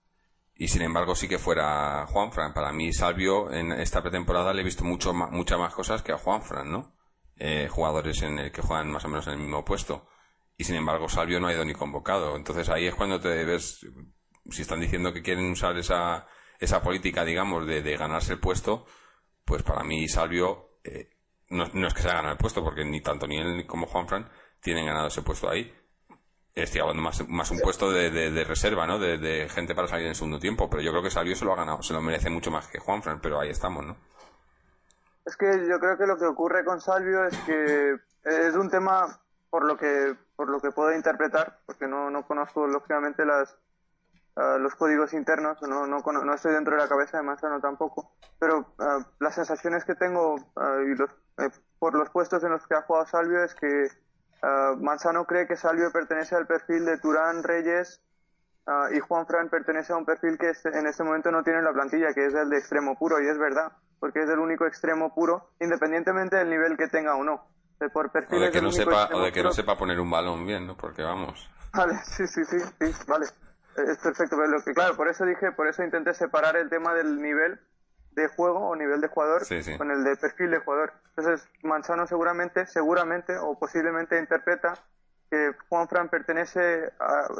y 0.56 0.68
sin 0.68 0.82
embargo 0.82 1.14
sí 1.14 1.28
que 1.28 1.38
fuera 1.38 2.04
Juanfran. 2.08 2.52
Para 2.52 2.72
mí 2.72 2.92
Salvio 2.92 3.52
en 3.52 3.72
esta 3.72 4.02
pretemporada 4.02 4.52
le 4.52 4.62
he 4.62 4.64
visto 4.64 4.84
mucho 4.84 5.14
muchas 5.14 5.58
más 5.58 5.72
cosas 5.74 6.02
que 6.02 6.12
a 6.12 6.18
Juanfran, 6.18 6.70
¿no? 6.70 6.92
Eh, 7.36 7.68
jugadores 7.70 8.20
en 8.22 8.40
el 8.40 8.52
que 8.52 8.62
juegan 8.62 8.90
más 8.90 9.04
o 9.04 9.08
menos 9.08 9.26
en 9.28 9.34
el 9.34 9.38
mismo 9.38 9.64
puesto. 9.64 10.08
Y 10.58 10.64
sin 10.64 10.74
embargo 10.74 11.08
Salvio 11.08 11.38
no 11.38 11.46
ha 11.46 11.54
ido 11.54 11.64
ni 11.64 11.72
convocado. 11.72 12.36
Entonces 12.36 12.68
ahí 12.68 12.86
es 12.86 12.94
cuando 12.94 13.20
te 13.20 13.44
ves, 13.44 13.86
si 14.50 14.62
están 14.62 14.80
diciendo 14.80 15.12
que 15.12 15.22
quieren 15.22 15.50
usar 15.50 15.78
esa, 15.78 16.26
esa 16.58 16.82
política, 16.82 17.24
digamos, 17.24 17.64
de, 17.64 17.80
de 17.80 17.96
ganarse 17.96 18.32
el 18.32 18.40
puesto, 18.40 18.84
pues 19.44 19.62
para 19.62 19.84
mí 19.84 20.08
Salvio, 20.08 20.80
eh, 20.82 21.10
no, 21.50 21.64
no, 21.72 21.86
es 21.86 21.94
que 21.94 22.02
se 22.02 22.08
haya 22.08 22.16
ganado 22.16 22.32
el 22.32 22.38
puesto, 22.38 22.62
porque 22.64 22.84
ni 22.84 23.00
tanto 23.00 23.28
ni 23.28 23.38
él 23.38 23.66
como 23.66 23.86
Juanfran 23.86 24.28
tienen 24.60 24.84
ganado 24.84 25.06
ese 25.06 25.22
puesto 25.22 25.48
ahí. 25.48 25.72
Estoy 26.52 26.80
hablando 26.80 27.02
más, 27.02 27.28
más 27.28 27.50
un 27.52 27.60
puesto 27.60 27.92
de, 27.92 28.10
de, 28.10 28.44
reserva, 28.44 28.84
¿no? 28.84 28.98
De, 28.98 29.48
gente 29.48 29.76
para 29.76 29.86
salir 29.86 30.06
en 30.06 30.10
el 30.10 30.16
segundo 30.16 30.40
tiempo. 30.40 30.68
Pero 30.68 30.82
yo 30.82 30.90
creo 30.90 31.04
que 31.04 31.10
Salvio 31.10 31.36
se 31.36 31.44
lo 31.44 31.52
ha 31.52 31.56
ganado, 31.56 31.82
se 31.82 31.94
lo 31.94 32.02
merece 32.02 32.30
mucho 32.30 32.50
más 32.50 32.66
que 32.66 32.80
Juanfran, 32.80 33.20
pero 33.20 33.38
ahí 33.38 33.50
estamos, 33.50 33.86
¿no? 33.86 33.96
Es 35.24 35.36
que 35.36 35.46
yo 35.46 35.78
creo 35.78 35.96
que 35.96 36.06
lo 36.06 36.18
que 36.18 36.26
ocurre 36.26 36.64
con 36.64 36.80
Salvio 36.80 37.24
es 37.26 37.38
que 37.46 37.94
es 38.24 38.56
un 38.56 38.68
tema 38.68 39.20
por 39.50 39.64
lo 39.64 39.76
que 39.76 40.16
por 40.36 40.50
lo 40.50 40.60
que 40.60 40.70
puedo 40.70 40.92
interpretar, 40.92 41.58
porque 41.66 41.86
no, 41.86 42.10
no 42.10 42.26
conozco 42.26 42.66
lógicamente 42.66 43.24
las 43.24 43.56
los 44.60 44.76
códigos 44.76 45.14
internos, 45.14 45.60
no, 45.62 45.88
no, 45.88 45.98
no, 45.98 46.34
estoy 46.34 46.54
dentro 46.54 46.76
de 46.76 46.80
la 46.80 46.88
cabeza 46.88 47.16
de 47.16 47.24
Manzano 47.24 47.60
tampoco, 47.60 48.12
pero 48.38 48.72
las 49.18 49.34
sensaciones 49.34 49.84
que 49.84 49.96
tengo 49.96 50.36
y 50.86 50.94
los, 50.94 51.10
por 51.80 51.94
los 51.94 52.08
puestos 52.10 52.44
en 52.44 52.52
los 52.52 52.64
que 52.68 52.76
ha 52.76 52.82
jugado 52.82 53.04
Salvio 53.06 53.42
es 53.42 53.56
que 53.56 53.88
Manzano 54.78 55.24
cree 55.24 55.48
que 55.48 55.56
Salvio 55.56 55.90
pertenece 55.90 56.36
al 56.36 56.46
perfil 56.46 56.84
de 56.84 56.98
Turán, 56.98 57.42
Reyes 57.42 58.00
y 58.92 59.00
Juan 59.00 59.26
Fran 59.26 59.48
pertenece 59.48 59.92
a 59.92 59.96
un 59.96 60.04
perfil 60.04 60.38
que 60.38 60.52
en 60.72 60.86
este 60.86 61.02
momento 61.02 61.32
no 61.32 61.42
tiene 61.42 61.58
en 61.58 61.64
la 61.64 61.72
plantilla, 61.72 62.12
que 62.14 62.26
es 62.26 62.34
el 62.34 62.50
de 62.50 62.58
extremo 62.58 62.96
puro, 62.96 63.20
y 63.20 63.26
es 63.26 63.38
verdad, 63.38 63.72
porque 63.98 64.22
es 64.22 64.30
el 64.30 64.38
único 64.38 64.66
extremo 64.66 65.14
puro, 65.14 65.50
independientemente 65.58 66.36
del 66.36 66.50
nivel 66.50 66.76
que 66.76 66.86
tenga 66.86 67.16
o 67.16 67.24
no. 67.24 67.44
Por 67.92 68.10
perfil 68.10 68.38
o 68.38 68.40
de 68.42 68.50
que, 68.50 68.60
no 68.60 68.72
sepa, 68.72 69.08
o 69.12 69.20
de 69.22 69.32
que 69.32 69.42
no 69.42 69.52
sepa 69.52 69.76
poner 69.78 70.00
un 70.00 70.10
balón 70.10 70.46
bien, 70.46 70.66
¿no? 70.66 70.76
Porque 70.76 71.02
vamos. 71.02 71.48
Vale, 71.72 71.94
sí, 72.04 72.26
sí, 72.26 72.44
sí, 72.44 72.58
sí, 72.58 72.92
vale 73.06 73.26
es 73.82 73.98
perfecto, 73.98 74.36
pero 74.36 74.48
lo 74.48 74.62
que, 74.62 74.72
claro, 74.74 74.96
por 74.96 75.08
eso 75.08 75.24
dije, 75.24 75.52
por 75.52 75.68
eso 75.68 75.82
intenté 75.82 76.14
separar 76.14 76.56
el 76.56 76.68
tema 76.68 76.94
del 76.94 77.20
nivel 77.20 77.60
de 78.12 78.28
juego 78.28 78.68
o 78.68 78.76
nivel 78.76 79.00
de 79.00 79.08
jugador 79.08 79.42
con 79.76 79.90
el 79.90 80.04
de 80.04 80.16
perfil 80.16 80.50
de 80.50 80.58
jugador. 80.58 80.92
Entonces, 81.16 81.48
Manzano 81.62 82.06
seguramente, 82.06 82.66
seguramente 82.66 83.36
o 83.36 83.58
posiblemente 83.58 84.18
interpreta 84.18 84.74
que 85.30 85.52
Juan 85.68 85.88
Fran 85.88 86.08
pertenece 86.08 86.90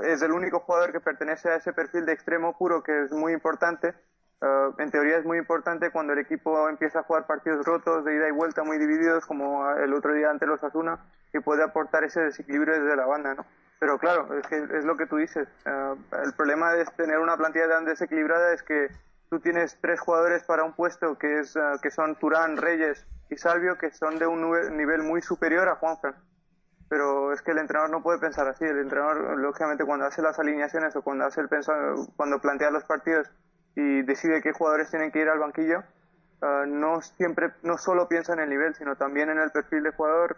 es 0.04 0.22
el 0.22 0.32
único 0.32 0.60
jugador 0.60 0.92
que 0.92 1.00
pertenece 1.00 1.48
a 1.48 1.56
ese 1.56 1.72
perfil 1.72 2.04
de 2.04 2.12
extremo 2.12 2.56
puro 2.56 2.82
que 2.82 3.04
es 3.04 3.12
muy 3.12 3.32
importante. 3.32 3.94
Eh, 4.40 4.70
en 4.78 4.90
teoría 4.90 5.18
es 5.18 5.24
muy 5.24 5.38
importante 5.38 5.90
cuando 5.90 6.12
el 6.12 6.20
equipo 6.20 6.68
empieza 6.68 7.00
a 7.00 7.02
jugar 7.02 7.26
partidos 7.26 7.66
rotos 7.66 8.04
de 8.04 8.14
ida 8.14 8.28
y 8.28 8.30
vuelta 8.32 8.62
muy 8.62 8.78
divididos 8.78 9.26
como 9.26 9.68
el 9.70 9.92
otro 9.92 10.14
día 10.14 10.30
ante 10.30 10.46
los 10.46 10.62
Asuna 10.62 10.98
y 11.32 11.40
puede 11.40 11.64
aportar 11.64 12.04
ese 12.04 12.20
desequilibrio 12.20 12.80
desde 12.80 12.96
la 12.96 13.06
banda, 13.06 13.34
¿no? 13.34 13.44
Pero 13.80 13.98
claro, 13.98 14.36
es 14.38 14.46
que 14.46 14.56
es 14.56 14.84
lo 14.84 14.96
que 14.96 15.06
tú 15.06 15.16
dices. 15.16 15.48
Eh, 15.64 15.94
el 16.24 16.32
problema 16.34 16.72
de 16.72 16.84
tener 16.96 17.18
una 17.18 17.36
plantilla 17.36 17.68
tan 17.68 17.84
desequilibrada 17.84 18.52
es 18.52 18.62
que 18.62 18.88
tú 19.28 19.40
tienes 19.40 19.76
tres 19.80 20.00
jugadores 20.00 20.44
para 20.44 20.64
un 20.64 20.72
puesto 20.72 21.18
que 21.18 21.40
es 21.40 21.56
eh, 21.56 21.60
que 21.82 21.90
son 21.90 22.16
Turán, 22.16 22.56
Reyes 22.56 23.06
y 23.30 23.36
Salvio 23.36 23.76
que 23.76 23.90
son 23.90 24.18
de 24.18 24.26
un 24.26 24.76
nivel 24.76 25.02
muy 25.02 25.20
superior 25.20 25.68
a 25.68 25.76
Juanfran. 25.76 26.14
Pero 26.88 27.32
es 27.32 27.42
que 27.42 27.50
el 27.50 27.58
entrenador 27.58 27.90
no 27.90 28.02
puede 28.02 28.18
pensar 28.18 28.48
así. 28.48 28.64
El 28.64 28.78
entrenador, 28.78 29.38
lógicamente, 29.38 29.84
cuando 29.84 30.06
hace 30.06 30.22
las 30.22 30.38
alineaciones 30.38 30.96
o 30.96 31.02
cuando 31.02 31.26
hace 31.26 31.42
el 31.42 31.48
cuando 32.16 32.40
plantea 32.40 32.70
los 32.70 32.84
partidos 32.84 33.30
y 33.78 34.02
decide 34.02 34.42
qué 34.42 34.52
jugadores 34.52 34.90
tienen 34.90 35.10
que 35.10 35.20
ir 35.20 35.28
al 35.28 35.38
banquillo, 35.38 35.84
eh, 36.42 36.64
no 36.66 37.00
siempre, 37.00 37.52
no 37.62 37.78
solo 37.78 38.08
piensa 38.08 38.32
en 38.32 38.40
el 38.40 38.50
nivel, 38.50 38.74
sino 38.74 38.96
también 38.96 39.30
en 39.30 39.38
el 39.38 39.50
perfil 39.50 39.82
de 39.82 39.92
jugador, 39.92 40.36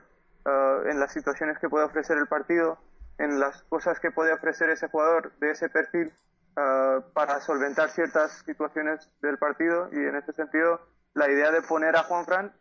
en 0.86 0.98
las 0.98 1.12
situaciones 1.12 1.58
que 1.58 1.68
puede 1.68 1.84
ofrecer 1.84 2.16
el 2.16 2.26
partido 2.26 2.78
en 3.20 3.38
las 3.38 3.62
cosas 3.64 4.00
que 4.00 4.10
puede 4.10 4.32
ofrecer 4.32 4.70
ese 4.70 4.88
jugador 4.88 5.32
de 5.40 5.50
ese 5.50 5.68
perfil 5.68 6.10
ah, 6.56 7.00
para 7.12 7.40
solventar 7.40 7.90
ciertas 7.90 8.42
situaciones 8.46 9.08
del 9.20 9.36
partido. 9.36 9.88
Y 9.92 9.98
en 9.98 10.16
ese 10.16 10.32
sentido 10.32 10.80
la 11.14 11.30
idea 11.30 11.50
de 11.50 11.62
poner 11.62 11.96
a 11.96 12.02
Juan 12.04 12.24
Fran 12.24 12.52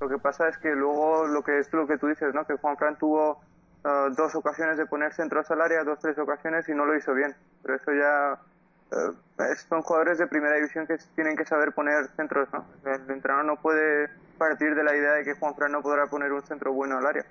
lo 0.00 0.08
que 0.08 0.18
pasa 0.18 0.48
es 0.48 0.58
que 0.58 0.68
luego 0.74 1.26
lo 1.26 1.42
que 1.42 1.58
es 1.58 1.72
lo 1.72 1.86
que 1.86 1.96
tú 1.96 2.06
dices 2.06 2.34
no 2.34 2.46
que 2.46 2.58
Juan 2.58 2.76
Fran 2.76 2.98
tuvo 2.98 3.40
ah, 3.84 4.08
dos 4.14 4.34
ocasiones 4.34 4.76
de 4.76 4.86
poner 4.86 5.12
centros 5.14 5.50
al 5.50 5.62
área 5.62 5.82
dos 5.82 5.98
tres 5.98 6.16
ocasiones 6.18 6.68
y 6.68 6.74
no 6.74 6.84
lo 6.84 6.96
hizo 6.96 7.12
bien. 7.12 7.34
Pero 7.62 7.74
eso 7.74 7.92
ya 7.92 8.32
ah, 8.32 8.42
son 9.68 9.82
jugadores 9.82 10.18
de 10.18 10.26
primera 10.26 10.54
división 10.56 10.86
que 10.86 10.96
tienen 11.14 11.36
que 11.36 11.44
saber 11.44 11.72
poner 11.72 12.06
centros 12.16 12.48
no 12.52 12.64
el 12.84 13.10
entrenador 13.10 13.44
no 13.44 13.56
puede 13.56 14.08
partir 14.38 14.74
de 14.74 14.82
la 14.82 14.94
idea 14.96 15.12
de 15.12 15.24
que 15.24 15.34
Juan 15.34 15.54
Fran 15.54 15.72
no 15.72 15.82
podrá 15.82 16.06
poner 16.06 16.32
un 16.32 16.42
centro 16.42 16.72
bueno 16.72 16.98
al 16.98 17.06
área. 17.06 17.24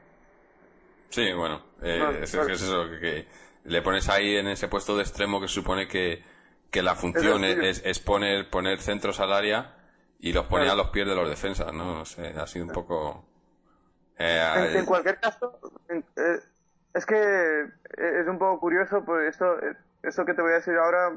Sí, 1.10 1.34
bueno, 1.34 1.62
eh, 1.82 2.19
es, 2.21 2.34
eso, 2.34 2.89
que, 3.02 3.28
le 3.65 3.82
pones 3.82 4.08
ahí 4.08 4.38
en 4.38 4.47
ese 4.47 4.69
puesto 4.69 4.95
de 4.95 5.04
extremo 5.04 5.41
que 5.41 5.50
supone 5.50 5.88
que, 5.88 6.24
que 6.69 6.82
la 6.82 6.95
función 6.95 7.43
es, 7.43 7.82
es, 7.84 8.00
poner, 8.00 8.50
poner 8.50 8.80
centros 8.80 9.19
al 9.19 9.34
área 9.34 9.76
y 10.19 10.32
los 10.32 10.45
pone 10.45 10.69
a 10.69 10.76
los 10.76 10.89
pies 10.89 11.06
de 11.06 11.15
los 11.15 11.30
defensas, 11.30 11.74
¿no? 11.74 11.95
No 11.95 12.06
sé, 12.06 12.28
ha 12.28 12.47
sido 12.47 12.65
un 12.65 12.71
poco... 12.71 13.26
Eh, 14.17 14.76
en, 14.76 14.86
cualquier 14.86 15.19
caso, 15.19 15.60
eh, 15.89 16.39
es 16.93 17.06
que 17.06 17.62
es 17.97 18.28
un 18.28 18.38
poco 18.38 18.60
curioso, 18.60 19.04
pues 19.04 19.32
esto, 19.32 19.58
esto 20.04 20.26
que 20.26 20.34
te 20.34 20.42
voy 20.42 20.52
a 20.52 20.56
decir 20.56 20.76
ahora, 20.78 21.12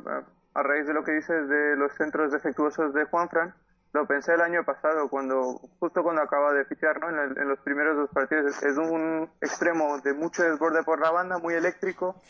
a 0.54 0.62
raíz 0.62 0.86
de 0.86 0.94
lo 0.94 1.04
que 1.04 1.12
dices 1.12 1.48
de 1.48 1.76
los 1.76 1.92
centros 1.94 2.32
defectuosos 2.32 2.92
de 2.94 3.04
Juanfran, 3.04 3.54
lo 3.94 4.06
pensé 4.06 4.34
el 4.34 4.40
año 4.40 4.64
pasado, 4.64 5.08
cuando 5.08 5.60
justo 5.78 6.02
cuando 6.02 6.20
acaba 6.20 6.52
de 6.52 6.64
fichar. 6.64 6.98
En, 7.04 7.48
los 7.48 7.60
primeros 7.60 7.96
dos 7.96 8.10
partidos. 8.10 8.60
Es 8.62 8.76
un 8.76 9.30
extremo 9.40 10.00
de 10.00 10.12
mucho 10.12 10.42
desborde 10.42 10.82
por 10.82 11.00
la 11.00 11.12
banda, 11.12 11.38
muy 11.38 11.54
eléctrico. 11.54 12.20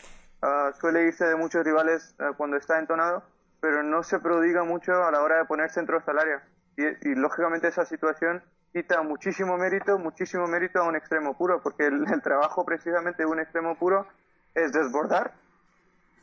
Ah, 0.43 0.71
suele 0.79 1.07
irse 1.07 1.25
de 1.25 1.35
muchos 1.35 1.65
rivales 1.65 2.13
ah, 2.19 2.33
cuando 2.37 2.57
está 2.57 2.77
entonado, 2.77 3.23
pero 3.61 3.81
no 3.81 4.03
se 4.03 4.19
prodiga 4.19 4.63
mucho 4.63 4.93
a 5.03 5.09
la 5.09 5.23
hora 5.23 5.37
de 5.37 5.45
poner 5.45 5.71
centros 5.71 6.07
al 6.07 6.19
área. 6.19 6.43
Y, 6.77 7.15
lógicamente 7.15 7.67
esa 7.67 7.85
situación 7.85 8.43
quita 8.71 9.01
muchísimo 9.01 9.57
mérito, 9.57 9.97
muchísimo 9.97 10.45
mérito 10.45 10.81
a 10.81 10.87
un 10.87 10.95
extremo 10.95 11.35
puro, 11.35 11.63
porque 11.63 11.87
el 11.87 12.21
trabajo 12.21 12.63
precisamente 12.63 13.23
de 13.23 13.27
un 13.27 13.39
extremo 13.39 13.75
puro 13.75 14.05
es 14.53 14.71
desbordar 14.71 15.33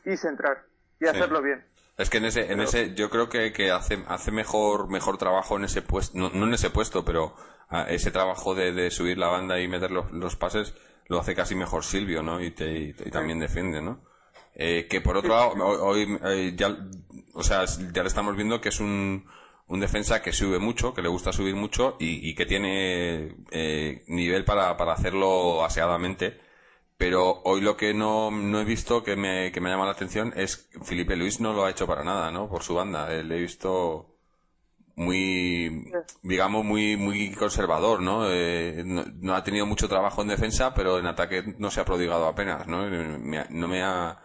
y 0.05 0.17
centrar 0.17 0.65
y 0.99 1.07
hacerlo 1.07 1.41
bien. 1.41 1.65
Es 1.97 2.09
que 2.09 2.17
en 2.17 2.25
ese, 2.25 2.51
en 2.51 2.59
ese, 2.59 2.95
yo 2.95 3.09
creo 3.09 3.29
que, 3.29 3.53
que 3.53 3.71
hace, 3.71 4.03
hace 4.07 4.31
mejor, 4.31 4.89
mejor 4.89 5.17
trabajo 5.17 5.57
en 5.57 5.65
ese 5.65 5.83
puesto, 5.83 6.17
no, 6.17 6.31
en 6.31 6.53
ese 6.53 6.71
puesto, 6.71 7.05
pero 7.05 7.35
ah, 7.69 7.85
ese 7.87 8.09
trabajo 8.09 8.55
de, 8.55 8.71
de, 8.71 8.89
subir 8.89 9.17
la 9.17 9.27
banda 9.27 9.59
y 9.59 9.67
meter 9.67 9.91
los, 9.91 10.11
los, 10.11 10.35
pases 10.35 10.73
lo 11.07 11.19
hace 11.19 11.35
casi 11.35 11.53
mejor 11.53 11.83
Silvio, 11.83 12.23
¿no? 12.23 12.41
Y, 12.41 12.49
te, 12.49 12.71
y, 12.71 12.93
también 13.11 13.39
defiende, 13.39 13.79
¿no? 13.79 14.01
Eh, 14.55 14.87
que 14.89 15.01
por 15.01 15.17
otro 15.17 15.29
lado, 15.29 15.51
hoy, 15.83 16.17
eh, 16.25 16.53
ya, 16.55 16.75
o 17.33 17.43
sea, 17.43 17.65
ya 17.65 18.01
le 18.01 18.07
estamos 18.07 18.35
viendo 18.35 18.59
que 18.59 18.69
es 18.69 18.79
un, 18.79 19.27
un 19.67 19.79
defensa 19.79 20.23
que 20.23 20.31
sube 20.31 20.57
mucho, 20.57 20.95
que 20.95 21.01
le 21.03 21.09
gusta 21.09 21.31
subir 21.31 21.55
mucho 21.55 21.95
y, 21.99 22.27
y 22.27 22.33
que 22.33 22.47
tiene 22.47 23.35
eh, 23.51 24.03
nivel 24.07 24.45
para, 24.45 24.75
para 24.77 24.93
hacerlo 24.93 25.63
aseadamente 25.63 26.39
pero 27.03 27.41
hoy 27.43 27.59
lo 27.59 27.75
que 27.75 27.93
no, 27.93 28.31
no 28.31 28.61
he 28.61 28.63
visto 28.63 29.03
que 29.03 29.17
me, 29.17 29.51
que 29.51 29.59
me 29.59 29.69
llama 29.69 29.83
la 29.83 29.91
atención 29.91 30.31
es 30.37 30.55
que 30.55 30.79
Felipe 30.79 31.17
Luis 31.17 31.41
no 31.41 31.51
lo 31.51 31.65
ha 31.65 31.69
hecho 31.69 31.85
para 31.85 32.01
nada, 32.01 32.31
¿no? 32.31 32.47
Por 32.47 32.63
su 32.63 32.75
banda. 32.75 33.13
Eh, 33.13 33.25
le 33.25 33.35
he 33.35 33.41
visto 33.41 34.15
muy, 34.95 35.91
digamos, 36.21 36.63
muy, 36.63 36.95
muy 36.95 37.33
conservador, 37.33 38.01
¿no? 38.01 38.31
Eh, 38.31 38.83
no, 38.85 39.35
ha 39.35 39.43
tenido 39.43 39.65
mucho 39.65 39.89
trabajo 39.89 40.21
en 40.21 40.29
defensa, 40.29 40.73
pero 40.73 40.97
en 40.97 41.05
ataque 41.05 41.43
no 41.57 41.69
se 41.71 41.81
ha 41.81 41.85
prodigado 41.85 42.25
apenas, 42.25 42.67
¿no? 42.67 42.85
Me, 42.85 43.47
no 43.49 43.67
me 43.67 43.83
ha, 43.83 44.21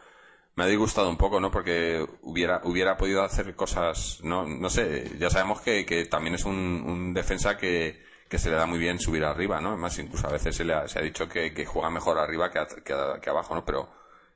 me 0.55 0.63
ha 0.63 0.67
disgustado 0.69 1.11
un 1.11 1.17
poco, 1.17 1.41
¿no? 1.41 1.51
Porque 1.51 2.07
hubiera, 2.23 2.61
hubiera 2.63 2.97
podido 2.97 3.25
hacer 3.25 3.57
cosas, 3.57 4.21
no, 4.23 4.47
no 4.47 4.71
sé, 4.71 5.17
ya 5.19 5.31
sabemos 5.31 5.63
que, 5.63 5.85
que 5.85 6.05
también 6.05 6.37
es 6.37 6.45
un, 6.45 6.55
un 6.55 7.13
defensa 7.13 7.57
que, 7.59 8.07
que 8.29 8.39
se 8.39 8.51
le 8.51 8.57
da 8.57 8.67
muy 8.67 8.79
bien 8.79 8.99
subir 8.99 9.25
arriba, 9.25 9.61
¿no? 9.61 9.71
Además, 9.71 9.99
incluso 9.99 10.27
a 10.27 10.33
veces 10.33 10.55
se, 10.55 10.65
le 10.65 10.75
ha, 10.75 10.87
se 10.87 10.99
ha 10.99 11.03
dicho 11.03 11.29
que, 11.29 11.53
que, 11.55 11.65
juega 11.65 11.91
mejor 11.91 12.19
arriba 12.19 12.51
que, 12.51 12.61
que, 12.85 13.31
abajo, 13.31 13.55
¿no? 13.55 13.65
Pero 13.65 13.89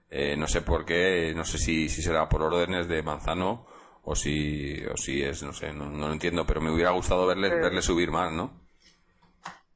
eh, 0.09 0.37
no 0.37 0.47
sé 0.47 0.63
por 0.63 0.85
qué, 0.85 1.33
no 1.37 1.45
sé 1.45 1.59
si, 1.59 1.89
si 1.89 2.03
será 2.03 2.29
por 2.29 2.43
órdenes 2.43 2.89
de 2.89 3.03
Manzano 3.03 3.67
o 4.05 4.15
si, 4.15 4.83
o 4.87 4.97
si 4.97 5.23
es, 5.23 5.43
no 5.43 5.53
sé, 5.53 5.73
no, 5.73 5.91
no 5.91 6.09
lo 6.09 6.13
entiendo, 6.13 6.47
pero 6.47 6.61
me 6.61 6.73
hubiera 6.73 6.91
gustado 6.91 7.27
verle, 7.27 7.51
verle 7.51 7.83
subir 7.83 8.11
más, 8.11 8.33
¿no? 8.33 8.63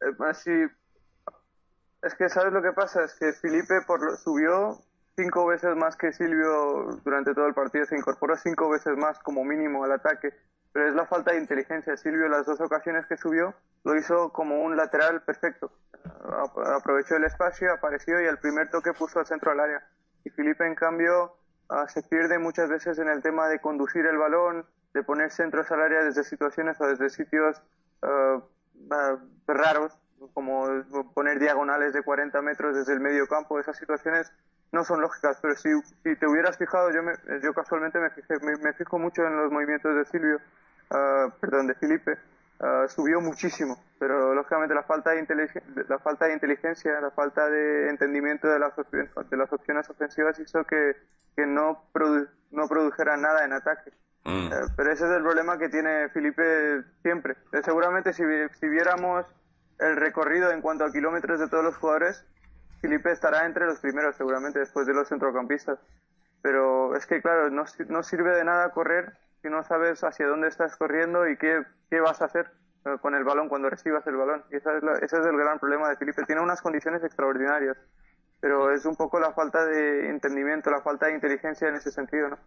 Eh, 0.00 0.68
es 2.02 2.14
que, 2.14 2.28
¿sabes 2.28 2.52
lo 2.52 2.62
que 2.62 2.72
pasa? 2.72 3.04
Es 3.04 3.14
que 3.14 3.32
Felipe 3.32 3.82
por, 3.86 4.16
subió 4.16 4.78
cinco 5.16 5.46
veces 5.46 5.74
más 5.76 5.96
que 5.96 6.12
Silvio 6.12 7.00
durante 7.04 7.34
todo 7.34 7.46
el 7.46 7.54
partido, 7.54 7.84
se 7.84 7.96
incorporó 7.96 8.36
cinco 8.36 8.70
veces 8.70 8.96
más 8.96 9.18
como 9.18 9.44
mínimo 9.44 9.84
al 9.84 9.92
ataque 9.92 10.32
pero 10.76 10.90
es 10.90 10.94
la 10.94 11.06
falta 11.06 11.32
de 11.32 11.38
inteligencia. 11.38 11.96
Silvio, 11.96 12.28
las 12.28 12.44
dos 12.44 12.60
ocasiones 12.60 13.06
que 13.06 13.16
subió, 13.16 13.54
lo 13.82 13.96
hizo 13.96 14.30
como 14.30 14.62
un 14.62 14.76
lateral 14.76 15.22
perfecto. 15.22 15.72
Aprovechó 16.76 17.16
el 17.16 17.24
espacio, 17.24 17.72
apareció 17.72 18.20
y 18.20 18.26
al 18.26 18.38
primer 18.38 18.68
toque 18.68 18.92
puso 18.92 19.18
al 19.18 19.24
centro 19.24 19.52
al 19.52 19.60
área. 19.60 19.82
Y 20.22 20.28
Felipe, 20.28 20.66
en 20.66 20.74
cambio, 20.74 21.34
ah, 21.70 21.88
se 21.88 22.02
pierde 22.02 22.38
muchas 22.38 22.68
veces 22.68 22.98
en 22.98 23.08
el 23.08 23.22
tema 23.22 23.48
de 23.48 23.58
conducir 23.58 24.04
el 24.04 24.18
balón, 24.18 24.66
de 24.92 25.02
poner 25.02 25.30
centros 25.30 25.72
al 25.72 25.80
área 25.80 26.04
desde 26.04 26.24
situaciones 26.24 26.78
o 26.78 26.86
desde 26.86 27.08
sitios 27.08 27.62
ah, 28.02 28.42
raros, 29.46 29.96
como 30.34 30.66
poner 31.14 31.38
diagonales 31.38 31.94
de 31.94 32.02
40 32.02 32.42
metros 32.42 32.76
desde 32.76 32.92
el 32.92 33.00
medio 33.00 33.26
campo. 33.28 33.58
Esas 33.58 33.78
situaciones 33.78 34.30
no 34.72 34.84
son 34.84 35.00
lógicas, 35.00 35.38
pero 35.40 35.56
si, 35.56 35.70
si 36.02 36.16
te 36.16 36.26
hubieras 36.26 36.58
fijado, 36.58 36.90
yo, 36.90 37.02
me, 37.02 37.14
yo 37.42 37.54
casualmente 37.54 37.98
me, 37.98 38.10
fijé, 38.10 38.34
me 38.40 38.74
fijo 38.74 38.98
mucho 38.98 39.26
en 39.26 39.38
los 39.38 39.50
movimientos 39.50 39.94
de 39.94 40.04
Silvio 40.04 40.38
Ah, 40.90 41.28
perdón, 41.40 41.66
de 41.66 41.74
Felipe, 41.74 42.18
ah, 42.60 42.86
subió 42.88 43.20
muchísimo, 43.20 43.82
pero 43.98 44.34
lógicamente 44.34 44.74
la 44.74 44.82
falta 44.82 45.10
de, 45.10 45.26
la 45.88 45.98
falta 45.98 46.26
de 46.26 46.34
inteligencia, 46.34 47.00
la 47.00 47.10
falta 47.10 47.48
de 47.48 47.90
entendimiento 47.90 48.48
de 48.48 48.58
las, 48.58 48.72
de 48.76 49.36
las 49.36 49.52
opciones 49.52 49.88
ofensivas 49.90 50.38
hizo 50.38 50.64
que, 50.64 50.96
que 51.34 51.46
no, 51.46 51.84
no 52.50 52.68
produjera 52.68 53.16
nada 53.16 53.44
en 53.44 53.52
ataque. 53.52 53.92
Mm. 54.24 54.52
Eh, 54.52 54.60
pero 54.76 54.92
ese 54.92 55.04
es 55.04 55.10
el 55.12 55.22
problema 55.22 55.58
que 55.58 55.68
tiene 55.68 56.08
Felipe 56.10 56.82
siempre. 57.02 57.36
Eh, 57.52 57.62
seguramente 57.64 58.12
si, 58.12 58.24
si 58.58 58.68
viéramos 58.68 59.24
el 59.78 59.96
recorrido 59.96 60.50
en 60.50 60.62
cuanto 60.62 60.84
a 60.84 60.92
kilómetros 60.92 61.38
de 61.38 61.48
todos 61.48 61.64
los 61.64 61.76
jugadores, 61.76 62.24
Felipe 62.80 63.10
estará 63.10 63.46
entre 63.46 63.66
los 63.66 63.80
primeros 63.80 64.16
seguramente 64.16 64.58
después 64.58 64.86
de 64.86 64.94
los 64.94 65.08
centrocampistas 65.08 65.78
pero 66.46 66.94
es 66.94 67.06
que 67.06 67.20
claro, 67.20 67.50
no, 67.50 67.64
no 67.88 68.02
sirve 68.04 68.36
de 68.36 68.44
nada 68.44 68.70
correr 68.70 69.14
si 69.42 69.48
no 69.48 69.62
sabes 69.64 70.02
hacia 70.02 70.26
dónde 70.26 70.48
estás 70.48 70.76
corriendo 70.76 71.28
y 71.28 71.36
qué, 71.36 71.62
qué 71.90 72.00
vas 72.00 72.20
a 72.22 72.26
hacer 72.26 72.50
eh, 72.84 72.96
con 73.00 73.14
el 73.14 73.24
balón 73.24 73.48
cuando 73.48 73.70
recibas 73.70 74.06
el 74.06 74.16
balón. 74.16 74.44
Y 74.50 74.56
ese 74.56 74.78
es 74.78 75.12
el 75.26 75.36
gran 75.36 75.58
problema 75.58 75.88
de 75.88 75.96
Felipe. 75.96 76.24
Tiene 76.24 76.42
unas 76.42 76.62
condiciones 76.62 77.02
extraordinarias, 77.02 77.76
pero 78.40 78.70
es 78.70 78.84
un 78.86 78.96
poco 78.96 79.18
la 79.18 79.32
falta 79.32 79.64
de 79.64 80.08
entendimiento, 80.08 80.70
la 80.70 80.82
falta 80.82 81.06
de 81.06 81.14
inteligencia 81.14 81.68
en 81.68 81.76
ese 81.76 81.90
sentido. 81.90 82.28
¿no? 82.30 82.38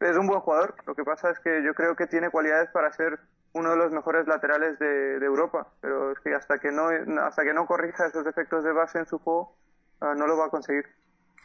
Es 0.00 0.16
un 0.16 0.26
buen 0.26 0.40
jugador. 0.40 0.74
Lo 0.86 0.94
que 0.94 1.04
pasa 1.04 1.30
es 1.30 1.38
que 1.40 1.62
yo 1.62 1.74
creo 1.74 1.96
que 1.96 2.06
tiene 2.06 2.30
cualidades 2.30 2.70
para 2.70 2.92
ser 2.92 3.18
uno 3.54 3.70
de 3.70 3.76
los 3.76 3.92
mejores 3.92 4.26
laterales 4.26 4.78
de, 4.78 5.16
Europa, 5.24 5.68
pero 5.80 6.10
es 6.10 6.18
que 6.20 6.34
hasta 6.34 6.58
que 6.58 6.70
no 6.72 6.88
hasta 7.20 7.44
que 7.44 7.54
no 7.54 7.66
corrija 7.66 8.06
esos 8.06 8.24
defectos 8.24 8.64
de 8.64 8.72
base 8.72 8.98
en 8.98 9.06
su 9.06 9.18
juego 9.18 9.56
ah, 10.00 10.14
no 10.16 10.26
lo 10.26 10.36
va 10.36 10.46
a 10.46 10.50
conseguir. 10.50 10.84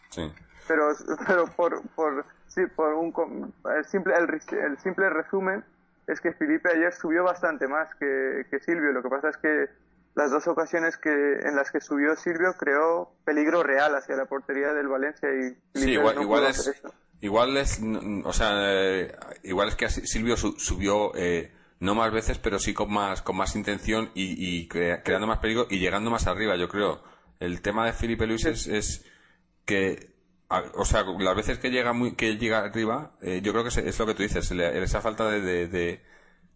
Sí. 0.10 0.32
Pero 0.68 0.92
pero 1.28 1.46
por 1.56 1.82
por 1.90 2.26
sí, 2.48 2.66
por 2.76 2.94
un 2.94 3.54
el 3.76 3.86
simple 3.86 4.14
el, 4.16 4.78
simple 4.80 5.10
resumen 5.10 5.64
es 6.08 6.20
que 6.22 6.34
Felipe 6.34 6.70
ayer 6.74 6.94
subió 6.94 7.24
bastante 7.24 7.68
más 7.68 7.94
que, 7.96 8.46
que 8.50 8.60
Silvio. 8.60 8.92
Lo 8.92 9.04
que 9.04 9.10
pasa 9.10 9.30
es 9.30 9.38
que 9.38 9.66
las 10.16 10.32
dos 10.32 10.48
ocasiones 10.48 10.98
que 10.98 11.10
en 11.10 11.56
las 11.56 11.72
que 11.72 11.82
subió 11.82 12.16
Silvio 12.16 12.54
creó 12.58 13.12
peligro 13.26 13.64
real 13.64 13.96
hacia 13.96 14.16
la 14.16 14.26
portería 14.26 14.74
del 14.74 14.88
Valencia 14.88 15.30
y 15.30 15.56
sí, 15.80 15.92
igual, 15.92 16.22
igual 16.22 16.46
es 16.46 16.82
igual 17.22 17.58
es 17.58 17.80
o 18.26 18.34
sea 18.34 18.52
eh, 18.74 19.16
igual 19.44 19.70
es 19.70 19.76
que 19.76 19.88
Silvio 19.90 20.36
subió 20.36 21.16
eh, 21.16 21.52
no 21.80 21.96
más 21.96 22.12
veces, 22.12 22.38
pero 22.38 22.60
sí 22.60 22.74
con 22.74 22.92
más, 22.92 23.22
con 23.22 23.38
más 23.38 23.56
intención 23.56 24.12
y, 24.14 24.68
creando 24.68 25.28
más 25.28 25.40
peligro 25.40 25.68
y 25.70 25.80
llegando 25.80 26.12
más 26.12 26.28
arriba, 26.28 26.58
yo 26.58 26.68
creo. 26.68 27.02
El 27.40 27.62
tema 27.62 27.86
de 27.86 27.94
Felipe 27.94 28.28
Luis 28.28 28.46
es, 28.46 29.06
que, 29.70 30.16
o 30.74 30.84
sea, 30.84 31.04
las 31.20 31.36
veces 31.36 31.60
que 31.60 31.70
llega 31.70 31.94
muy, 31.94 32.16
que 32.16 32.38
llega 32.38 32.58
arriba, 32.58 33.12
eh, 33.22 33.42
yo 33.44 33.52
creo 33.52 33.64
que 33.64 33.70
es, 33.70 34.00
lo 34.00 34.08
que 34.08 34.16
tú 34.16 34.24
dices, 34.24 34.50
esa 34.50 35.02
falta 35.02 35.30
de, 35.30 36.02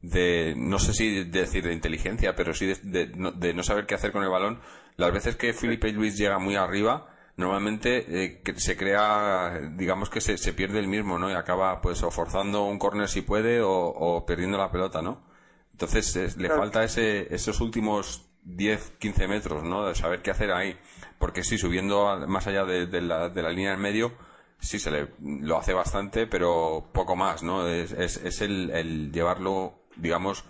de, 0.01 0.53
no 0.57 0.79
sé 0.79 0.93
si 0.93 1.23
decir 1.25 1.63
de 1.63 1.73
inteligencia, 1.73 2.35
pero 2.35 2.55
sí 2.55 2.73
de, 2.81 3.53
no, 3.53 3.63
saber 3.63 3.85
qué 3.85 3.93
hacer 3.93 4.11
con 4.11 4.23
el 4.23 4.29
balón. 4.29 4.59
Las 4.97 5.13
veces 5.13 5.35
que 5.35 5.53
Felipe 5.53 5.91
Luis 5.91 6.17
llega 6.17 6.39
muy 6.39 6.55
arriba, 6.55 7.07
normalmente 7.37 8.23
eh, 8.23 8.41
se 8.55 8.75
crea, 8.75 9.59
digamos 9.75 10.09
que 10.09 10.21
se, 10.21 10.39
se, 10.39 10.53
pierde 10.53 10.79
el 10.79 10.87
mismo, 10.87 11.19
¿no? 11.19 11.29
Y 11.29 11.33
acaba 11.33 11.81
pues 11.81 12.01
o 12.01 12.09
forzando 12.09 12.65
un 12.65 12.79
córner 12.79 13.07
si 13.09 13.21
puede 13.21 13.61
o, 13.61 14.25
perdiendo 14.25 14.57
la 14.57 14.71
pelota, 14.71 15.03
¿no? 15.03 15.23
Entonces 15.71 16.35
le 16.37 16.49
falta 16.49 16.83
ese, 16.83 17.33
esos 17.33 17.61
últimos 17.61 18.27
10, 18.45 18.93
15 18.99 19.27
metros, 19.27 19.63
¿no? 19.63 19.85
De 19.87 19.93
saber 19.93 20.23
qué 20.23 20.31
hacer 20.31 20.51
ahí. 20.51 20.77
Porque 21.23 21.45
sí, 21.45 21.57
subiendo 21.57 22.17
más 22.27 22.47
allá 22.47 22.65
de, 22.65 22.99
la, 22.99 23.29
de 23.29 23.41
la 23.41 23.49
línea 23.49 23.71
del 23.71 23.79
medio, 23.79 24.11
sí 24.59 24.77
se 24.77 24.91
le 24.91 25.07
lo 25.21 25.57
hace 25.57 25.71
bastante, 25.71 26.27
pero 26.27 26.89
poco 26.91 27.15
más, 27.15 27.43
¿no? 27.43 27.65
Es, 27.65 27.93
es, 27.93 28.41
el, 28.41 29.09
llevarlo, 29.13 29.85
digamos, 29.95 30.43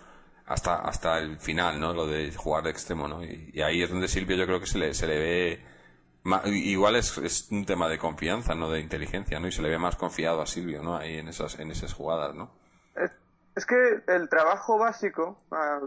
hasta, 0.46 0.74
hasta 0.80 1.20
el 1.20 1.38
final, 1.38 1.78
¿no? 1.78 1.92
Lo 1.92 2.08
de 2.08 2.32
jugar 2.34 2.64
de 2.64 2.70
extremo, 2.70 3.06
¿no? 3.06 3.22
Y, 3.22 3.62
ahí 3.62 3.84
es 3.84 3.90
donde 3.90 4.08
Silvio 4.08 4.36
yo 4.36 4.46
creo 4.46 4.58
que 4.58 4.66
se 4.66 4.78
le, 4.78 4.94
se 4.94 5.06
le 5.06 5.18
ve 5.20 5.64
igual 6.46 6.96
es, 6.96 7.18
es, 7.18 7.52
un 7.52 7.64
tema 7.64 7.88
de 7.88 7.96
confianza, 7.96 8.56
no 8.56 8.68
de 8.68 8.80
inteligencia, 8.80 9.38
¿no? 9.38 9.46
Y 9.46 9.52
se 9.52 9.62
le 9.62 9.70
ve 9.70 9.78
más 9.78 9.94
confiado 9.94 10.42
a 10.42 10.46
Silvio, 10.46 10.82
¿no? 10.82 10.96
Ahí 10.96 11.18
en 11.18 11.28
esas, 11.28 11.56
en 11.60 11.70
esas 11.70 11.92
jugadas, 11.92 12.34
¿no? 12.34 12.50
Es, 13.54 13.64
que 13.64 14.02
el 14.08 14.28
trabajo 14.28 14.76
básico, 14.76 15.40
ah, 15.52 15.78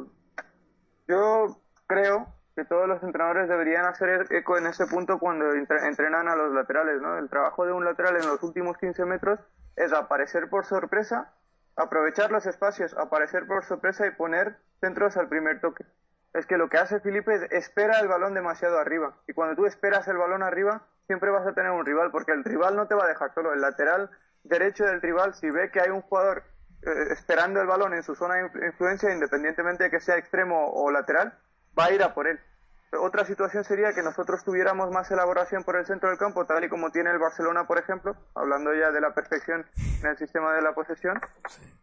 yo 1.09 1.59
creo 1.87 2.36
que 2.57 2.65
todos 2.65 2.87
los 2.87 3.03
entrenadores 3.03 3.47
deberían 3.47 3.85
hacer 3.85 4.25
eco 4.31 4.57
en 4.57 4.65
ese 4.65 4.87
punto 4.87 5.19
cuando 5.19 5.45
entrenan 5.53 6.27
a 6.27 6.35
los 6.35 6.51
laterales, 6.53 6.99
¿no? 6.99 7.17
El 7.17 7.29
trabajo 7.29 7.65
de 7.65 7.71
un 7.71 7.85
lateral 7.85 8.17
en 8.17 8.27
los 8.27 8.41
últimos 8.41 8.77
15 8.77 9.05
metros 9.05 9.39
es 9.75 9.93
aparecer 9.93 10.49
por 10.49 10.65
sorpresa, 10.65 11.31
aprovechar 11.75 12.31
los 12.31 12.47
espacios, 12.47 12.95
aparecer 12.97 13.45
por 13.45 13.63
sorpresa 13.63 14.07
y 14.07 14.11
poner 14.11 14.57
centros 14.81 15.17
al 15.17 15.29
primer 15.29 15.61
toque 15.61 15.85
es 16.33 16.45
que 16.45 16.57
lo 16.57 16.69
que 16.69 16.77
hace 16.77 16.99
Felipe 16.99 17.33
es 17.33 17.51
espera 17.51 17.99
el 17.99 18.07
balón 18.07 18.33
demasiado 18.33 18.77
arriba. 18.77 19.15
Y 19.27 19.33
cuando 19.33 19.55
tú 19.55 19.65
esperas 19.65 20.07
el 20.07 20.17
balón 20.17 20.43
arriba, 20.43 20.83
siempre 21.07 21.31
vas 21.31 21.47
a 21.47 21.53
tener 21.53 21.71
un 21.71 21.85
rival, 21.85 22.11
porque 22.11 22.31
el 22.31 22.43
rival 22.43 22.75
no 22.75 22.87
te 22.87 22.95
va 22.95 23.05
a 23.05 23.07
dejar 23.07 23.33
solo. 23.33 23.53
El 23.53 23.61
lateral 23.61 24.11
derecho 24.43 24.85
del 24.85 25.01
rival, 25.01 25.33
si 25.33 25.49
ve 25.49 25.71
que 25.71 25.81
hay 25.81 25.89
un 25.89 26.01
jugador 26.01 26.43
eh, 26.83 27.07
esperando 27.11 27.59
el 27.59 27.67
balón 27.67 27.93
en 27.93 28.03
su 28.03 28.15
zona 28.15 28.35
de 28.35 28.67
influencia, 28.67 29.11
independientemente 29.11 29.85
de 29.85 29.89
que 29.89 29.99
sea 29.99 30.17
extremo 30.17 30.71
o 30.73 30.91
lateral, 30.91 31.33
va 31.77 31.85
a 31.85 31.91
ir 31.91 32.03
a 32.03 32.13
por 32.13 32.27
él. 32.27 32.39
Otra 32.99 33.25
situación 33.25 33.65
sería 33.65 33.93
que 33.93 34.01
nosotros 34.01 34.43
tuviéramos 34.45 34.91
más 34.91 35.11
elaboración 35.11 35.63
por 35.63 35.75
el 35.75 35.85
centro 35.85 36.09
del 36.09 36.17
campo, 36.17 36.45
tal 36.45 36.63
y 36.63 36.69
como 36.69 36.89
tiene 36.89 37.11
el 37.11 37.19
Barcelona, 37.19 37.67
por 37.67 37.77
ejemplo, 37.77 38.15
hablando 38.33 38.73
ya 38.73 38.91
de 38.91 39.01
la 39.01 39.13
perfección 39.13 39.65
en 40.01 40.09
el 40.09 40.17
sistema 40.17 40.53
de 40.53 40.61
la 40.61 40.73
posesión, 40.73 41.19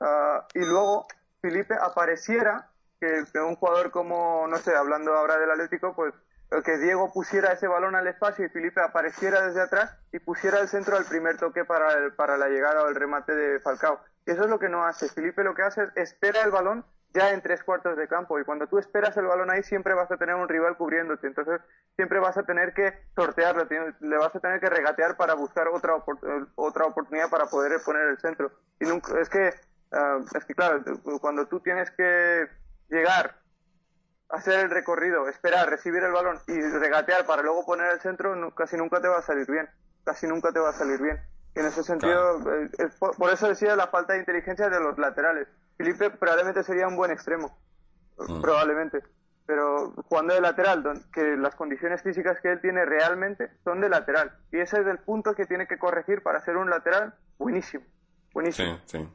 ah, 0.00 0.46
y 0.54 0.60
luego 0.60 1.06
Felipe 1.42 1.74
apareciera 1.78 2.70
que 2.98 3.38
un 3.40 3.56
jugador 3.56 3.90
como, 3.90 4.46
no 4.48 4.56
sé, 4.56 4.74
hablando 4.74 5.12
ahora 5.12 5.36
del 5.36 5.50
Atlético, 5.50 5.94
pues 5.94 6.14
que 6.62 6.78
Diego 6.78 7.12
pusiera 7.12 7.52
ese 7.52 7.66
balón 7.66 7.96
al 7.96 8.06
espacio 8.06 8.44
y 8.44 8.48
Felipe 8.48 8.80
apareciera 8.80 9.44
desde 9.46 9.62
atrás 9.62 9.96
y 10.12 10.20
pusiera 10.20 10.60
el 10.60 10.68
centro 10.68 10.96
al 10.96 11.04
primer 11.04 11.36
toque 11.36 11.64
para, 11.64 11.92
el, 11.94 12.14
para 12.14 12.36
la 12.36 12.48
llegada 12.48 12.82
o 12.82 12.88
el 12.88 12.94
remate 12.94 13.34
de 13.34 13.60
Falcao. 13.60 14.00
Y 14.26 14.30
eso 14.30 14.44
es 14.44 14.50
lo 14.50 14.58
que 14.58 14.68
no 14.68 14.84
hace. 14.84 15.08
Felipe 15.08 15.42
lo 15.42 15.54
que 15.54 15.62
hace 15.62 15.82
es 15.82 16.12
espera 16.12 16.42
el 16.42 16.50
balón 16.50 16.84
ya 17.14 17.30
en 17.30 17.40
tres 17.40 17.62
cuartos 17.62 17.96
de 17.96 18.08
campo 18.08 18.38
y 18.38 18.44
cuando 18.44 18.66
tú 18.66 18.78
esperas 18.78 19.16
el 19.16 19.26
balón 19.26 19.50
ahí 19.50 19.62
siempre 19.62 19.94
vas 19.94 20.10
a 20.10 20.16
tener 20.16 20.34
un 20.34 20.48
rival 20.48 20.76
cubriéndote. 20.76 21.26
Entonces 21.26 21.60
siempre 21.96 22.18
vas 22.18 22.36
a 22.36 22.42
tener 22.42 22.74
que 22.74 22.92
sortearlo, 23.14 23.66
le 24.00 24.18
vas 24.18 24.34
a 24.34 24.40
tener 24.40 24.60
que 24.60 24.68
regatear 24.68 25.16
para 25.16 25.34
buscar 25.34 25.68
otra, 25.68 25.94
otra 26.56 26.86
oportunidad 26.86 27.30
para 27.30 27.46
poder 27.46 27.80
poner 27.84 28.08
el 28.08 28.18
centro. 28.18 28.50
Y 28.80 28.86
nunca, 28.86 29.18
es 29.20 29.28
que, 29.28 29.54
ah, 29.92 30.18
es 30.34 30.44
que 30.44 30.54
claro, 30.54 30.82
cuando 31.20 31.46
tú 31.46 31.60
tienes 31.60 31.90
que 31.92 32.48
llegar, 32.88 33.36
hacer 34.28 34.60
el 34.60 34.70
recorrido, 34.70 35.28
esperar, 35.28 35.70
recibir 35.70 36.02
el 36.02 36.12
balón 36.12 36.40
y 36.48 36.60
regatear 36.60 37.26
para 37.26 37.42
luego 37.42 37.64
poner 37.64 37.92
el 37.92 38.00
centro, 38.00 38.52
casi 38.54 38.76
nunca 38.76 39.00
te 39.00 39.08
va 39.08 39.18
a 39.18 39.22
salir 39.22 39.48
bien. 39.50 39.68
Casi 40.04 40.26
nunca 40.26 40.52
te 40.52 40.58
va 40.58 40.70
a 40.70 40.72
salir 40.72 41.00
bien. 41.00 41.18
En 41.54 41.66
ese 41.66 41.82
sentido, 41.84 42.40
eh, 42.50 42.68
por, 42.98 43.30
eso 43.30 43.48
decía 43.48 43.76
la 43.76 43.86
falta 43.86 44.14
de 44.14 44.18
inteligencia 44.18 44.68
de 44.68 44.80
los 44.80 44.98
laterales. 44.98 45.46
Felipe 45.76 46.10
probablemente 46.10 46.62
sería 46.62 46.86
un 46.86 46.96
buen 46.96 47.10
extremo, 47.10 47.56
mm. 48.18 48.40
probablemente. 48.40 49.00
Pero 49.46 49.92
jugando 50.08 50.34
de 50.34 50.40
lateral, 50.40 50.82
que 51.12 51.36
las 51.36 51.54
condiciones 51.54 52.02
físicas 52.02 52.38
que 52.40 52.52
él 52.52 52.60
tiene 52.62 52.84
realmente 52.86 53.50
son 53.62 53.80
de 53.80 53.90
lateral. 53.90 54.32
Y 54.50 54.58
ese 54.58 54.80
es 54.80 54.86
el 54.86 54.98
punto 54.98 55.34
que 55.34 55.44
tiene 55.44 55.66
que 55.66 55.76
corregir 55.76 56.22
para 56.22 56.40
ser 56.40 56.56
un 56.56 56.70
lateral 56.70 57.14
buenísimo. 57.38 57.84
Buenísimo. 58.32 58.78
Sí, 58.86 58.98
sí. 58.98 59.08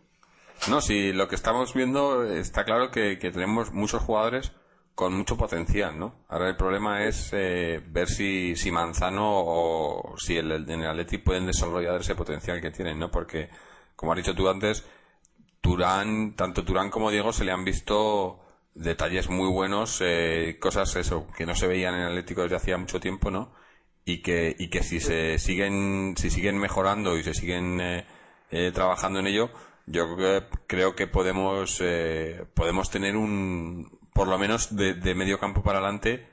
No, 0.67 0.81
sí, 0.81 1.13
lo 1.13 1.27
que 1.27 1.35
estamos 1.35 1.73
viendo 1.73 2.23
está 2.23 2.63
claro 2.63 2.91
que, 2.91 3.15
tenemos 3.15 3.71
muchos 3.71 4.03
jugadores 4.03 4.51
con 4.93 5.13
mucho 5.13 5.37
potencial, 5.37 5.97
¿no? 5.97 6.13
Ahora 6.27 6.49
el 6.49 6.57
problema 6.57 7.05
es 7.05 7.29
eh, 7.31 7.81
ver 7.87 8.07
si, 8.07 8.55
si 8.55 8.69
Manzano 8.69 9.31
o 9.31 10.15
si 10.17 10.37
el, 10.37 10.51
en 10.51 10.81
el 10.81 10.89
Atleti 10.89 11.17
pueden 11.17 11.45
desarrollar 11.45 12.01
ese 12.01 12.15
potencial 12.15 12.59
que 12.61 12.71
tienen, 12.71 12.99
¿no? 12.99 13.09
Porque, 13.09 13.49
como 13.95 14.11
has 14.11 14.17
dicho 14.17 14.35
tú 14.35 14.49
antes, 14.49 14.85
Turán, 15.61 16.35
tanto 16.35 16.63
Turán 16.63 16.89
como 16.89 17.11
Diego 17.11 17.33
se 17.33 17.45
le 17.45 17.51
han 17.51 17.65
visto 17.65 18.39
detalles 18.73 19.29
muy 19.29 19.49
buenos, 19.49 19.99
eh, 20.01 20.57
cosas 20.59 20.95
eso 20.95 21.27
que 21.35 21.45
no 21.45 21.55
se 21.55 21.67
veían 21.67 21.95
en 21.95 22.01
Atlético 22.01 22.43
desde 22.43 22.55
hacía 22.55 22.77
mucho 22.77 22.99
tiempo, 22.99 23.31
¿no? 23.31 23.53
Y 24.05 24.21
que, 24.21 24.55
y 24.57 24.69
que 24.69 24.83
si 24.83 24.99
se 24.99 25.37
siguen, 25.37 26.15
si 26.17 26.29
siguen 26.29 26.57
mejorando 26.57 27.17
y 27.17 27.23
se 27.23 27.33
siguen 27.33 27.79
eh, 27.81 28.71
trabajando 28.73 29.19
en 29.19 29.27
ello, 29.27 29.51
yo 29.89 30.15
creo 30.67 30.95
que 30.95 31.07
podemos, 31.07 31.79
eh, 31.81 32.45
podemos 32.53 32.91
tener 32.91 33.17
un, 33.17 33.99
por 34.13 34.27
lo 34.27 34.37
menos 34.37 34.75
de, 34.75 35.15
medio 35.15 35.39
campo 35.39 35.63
para 35.63 35.79
adelante, 35.79 36.29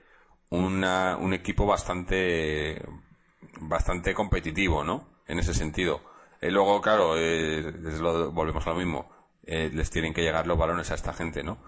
una, 0.51 1.17
un 1.17 1.33
equipo 1.33 1.67
bastante, 1.67 2.83
bastante 3.61 4.13
competitivo, 4.13 4.85
¿no? 4.85 5.09
En 5.27 5.39
ese 5.39 5.55
sentido. 5.55 6.03
Y 6.43 6.51
luego, 6.51 6.83
claro, 6.83 7.15
eh, 7.17 7.73
volvemos 8.33 8.67
a 8.67 8.71
lo 8.71 8.77
mismo. 8.77 9.16
Eh, 9.47 9.71
les 9.73 9.91
tienen 9.91 10.13
que 10.13 10.23
llegar 10.23 10.47
los 10.47 10.59
balones 10.59 10.91
a 10.91 10.95
esta 10.95 11.13
gente, 11.13 11.43
¿no? 11.45 11.59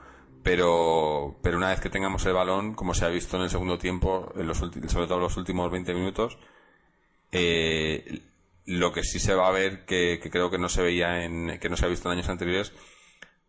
Pero, 0.43 1.39
pero 1.43 1.57
una 1.57 1.71
vez 1.71 1.81
que 1.81 1.91
tengamos 1.91 2.25
el 2.27 2.33
balón, 2.33 2.75
como 2.75 2.95
se 2.95 3.05
ha 3.05 3.09
visto 3.09 3.37
en 3.37 3.45
el 3.45 3.51
segundo 3.51 3.79
tiempo, 3.79 4.33
en 4.37 4.47
los 4.47 4.59
sobre 4.59 5.07
todo 5.07 5.17
en 5.17 5.23
los 5.23 5.37
últimos 5.37 5.71
20 5.71 5.95
minutos, 5.95 6.39
eh, 7.33 8.23
lo 8.67 8.93
que 8.93 9.03
sí 9.03 9.19
se 9.19 9.35
va 9.35 9.49
a 9.49 9.53
ver, 9.53 9.85
que, 9.85 10.21
creo 10.31 10.51
que 10.51 10.59
no 10.59 10.69
se 10.69 10.83
veía 10.83 11.25
en, 11.25 11.59
que 11.59 11.69
no 11.69 11.77
se 11.77 11.87
ha 11.87 11.89
visto 11.89 12.09
en 12.09 12.19
años 12.19 12.29
anteriores, 12.29 12.73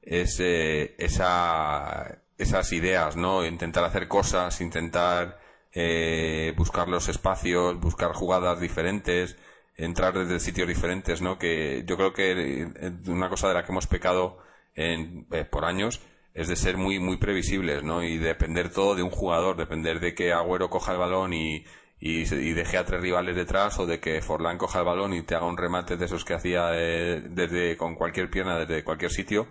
es 0.01 0.39
eh, 0.39 0.95
esa, 0.97 2.19
esas 2.37 2.71
ideas, 2.71 3.15
¿no? 3.15 3.45
Intentar 3.45 3.83
hacer 3.83 4.07
cosas, 4.07 4.61
intentar 4.61 5.39
eh, 5.73 6.53
buscar 6.57 6.87
los 6.87 7.09
espacios, 7.09 7.79
buscar 7.79 8.13
jugadas 8.13 8.59
diferentes, 8.59 9.37
entrar 9.79 10.13
desde 10.13 10.39
sitios 10.39 10.67
diferentes, 10.67 11.21
¿no? 11.21 11.37
Que 11.39 11.83
yo 11.85 11.95
creo 11.97 12.13
que 12.13 12.63
eh, 12.63 12.91
una 13.07 13.29
cosa 13.29 13.47
de 13.47 13.53
la 13.53 13.63
que 13.63 13.71
hemos 13.71 13.87
pecado 13.87 14.37
en, 14.75 15.25
por 15.49 15.65
años 15.65 16.01
es 16.33 16.47
de 16.47 16.55
ser 16.55 16.77
muy 16.77 16.99
muy 16.99 17.17
previsibles, 17.17 17.83
¿no? 17.83 18.03
Y 18.03 18.17
depender 18.17 18.71
todo 18.71 18.95
de 18.95 19.03
un 19.03 19.09
jugador, 19.09 19.55
depender 19.57 19.99
de 19.99 20.13
que 20.13 20.33
Agüero 20.33 20.69
coja 20.69 20.91
el 20.91 20.99
balón 20.99 21.33
y, 21.33 21.65
y, 21.99 22.33
y 22.33 22.53
deje 22.53 22.77
a 22.77 22.85
tres 22.85 23.01
rivales 23.01 23.35
detrás 23.35 23.79
o 23.79 23.85
de 23.85 23.99
que 23.99 24.21
Forlán 24.21 24.57
coja 24.57 24.79
el 24.79 24.85
balón 24.85 25.13
y 25.13 25.23
te 25.23 25.35
haga 25.35 25.45
un 25.45 25.57
remate 25.57 25.97
de 25.97 26.05
esos 26.05 26.25
que 26.25 26.33
hacía 26.33 26.71
eh, 26.73 27.21
desde 27.21 27.77
con 27.77 27.95
cualquier 27.95 28.29
pierna 28.29 28.59
desde 28.59 28.83
cualquier 28.83 29.11
sitio 29.11 29.47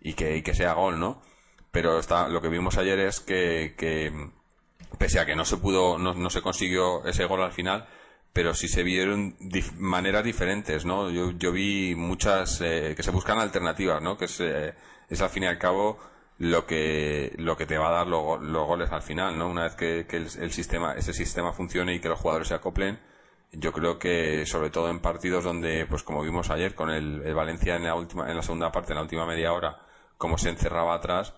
y 0.00 0.14
que, 0.14 0.36
y 0.36 0.42
que 0.42 0.54
sea 0.54 0.74
gol, 0.74 1.00
¿no? 1.00 1.22
Pero 1.72 1.98
está, 1.98 2.28
lo 2.28 2.40
que 2.40 2.48
vimos 2.48 2.78
ayer 2.78 3.00
es 3.00 3.20
que, 3.20 3.74
que 3.76 4.12
pese 4.98 5.18
a 5.18 5.26
que 5.26 5.34
no 5.34 5.44
se 5.44 5.56
pudo, 5.56 5.98
no, 5.98 6.14
no 6.14 6.30
se 6.30 6.42
consiguió 6.42 7.04
ese 7.06 7.24
gol 7.26 7.42
al 7.42 7.52
final, 7.52 7.88
pero 8.34 8.52
sí 8.52 8.68
se 8.68 8.82
vieron 8.82 9.36
maneras 9.78 10.24
diferentes, 10.24 10.84
¿no? 10.84 11.08
Yo, 11.10 11.30
yo 11.38 11.52
vi 11.52 11.94
muchas 11.94 12.60
eh, 12.60 12.94
que 12.96 13.02
se 13.04 13.12
buscan 13.12 13.38
alternativas, 13.38 14.02
¿no? 14.02 14.18
Que 14.18 14.24
es, 14.26 14.40
eh, 14.40 14.74
es 15.08 15.20
al 15.22 15.30
fin 15.30 15.44
y 15.44 15.46
al 15.46 15.58
cabo 15.58 15.98
lo 16.38 16.66
que 16.66 17.32
lo 17.38 17.56
que 17.56 17.64
te 17.64 17.78
va 17.78 17.88
a 17.88 17.92
dar 17.92 18.08
los, 18.08 18.42
los 18.42 18.66
goles 18.66 18.90
al 18.90 19.02
final, 19.02 19.38
¿no? 19.38 19.48
Una 19.48 19.62
vez 19.62 19.76
que, 19.76 20.06
que 20.08 20.16
el, 20.16 20.28
el, 20.40 20.52
sistema 20.52 20.94
ese 20.94 21.12
sistema 21.14 21.52
funcione 21.52 21.94
y 21.94 22.00
que 22.00 22.08
los 22.08 22.18
jugadores 22.18 22.48
se 22.48 22.54
acoplen, 22.54 22.98
yo 23.52 23.72
creo 23.72 24.00
que 24.00 24.44
sobre 24.46 24.70
todo 24.70 24.90
en 24.90 24.98
partidos 25.00 25.44
donde, 25.44 25.86
pues 25.86 26.02
como 26.02 26.22
vimos 26.22 26.50
ayer 26.50 26.74
con 26.74 26.90
el, 26.90 27.22
el 27.24 27.34
Valencia 27.34 27.76
en 27.76 27.84
la 27.84 27.94
última 27.94 28.28
en 28.28 28.36
la 28.36 28.42
segunda 28.42 28.72
parte, 28.72 28.92
en 28.92 28.96
la 28.96 29.02
última 29.02 29.26
media 29.26 29.52
hora, 29.52 29.78
cómo 30.18 30.38
se 30.38 30.50
encerraba 30.50 30.94
atrás 30.96 31.34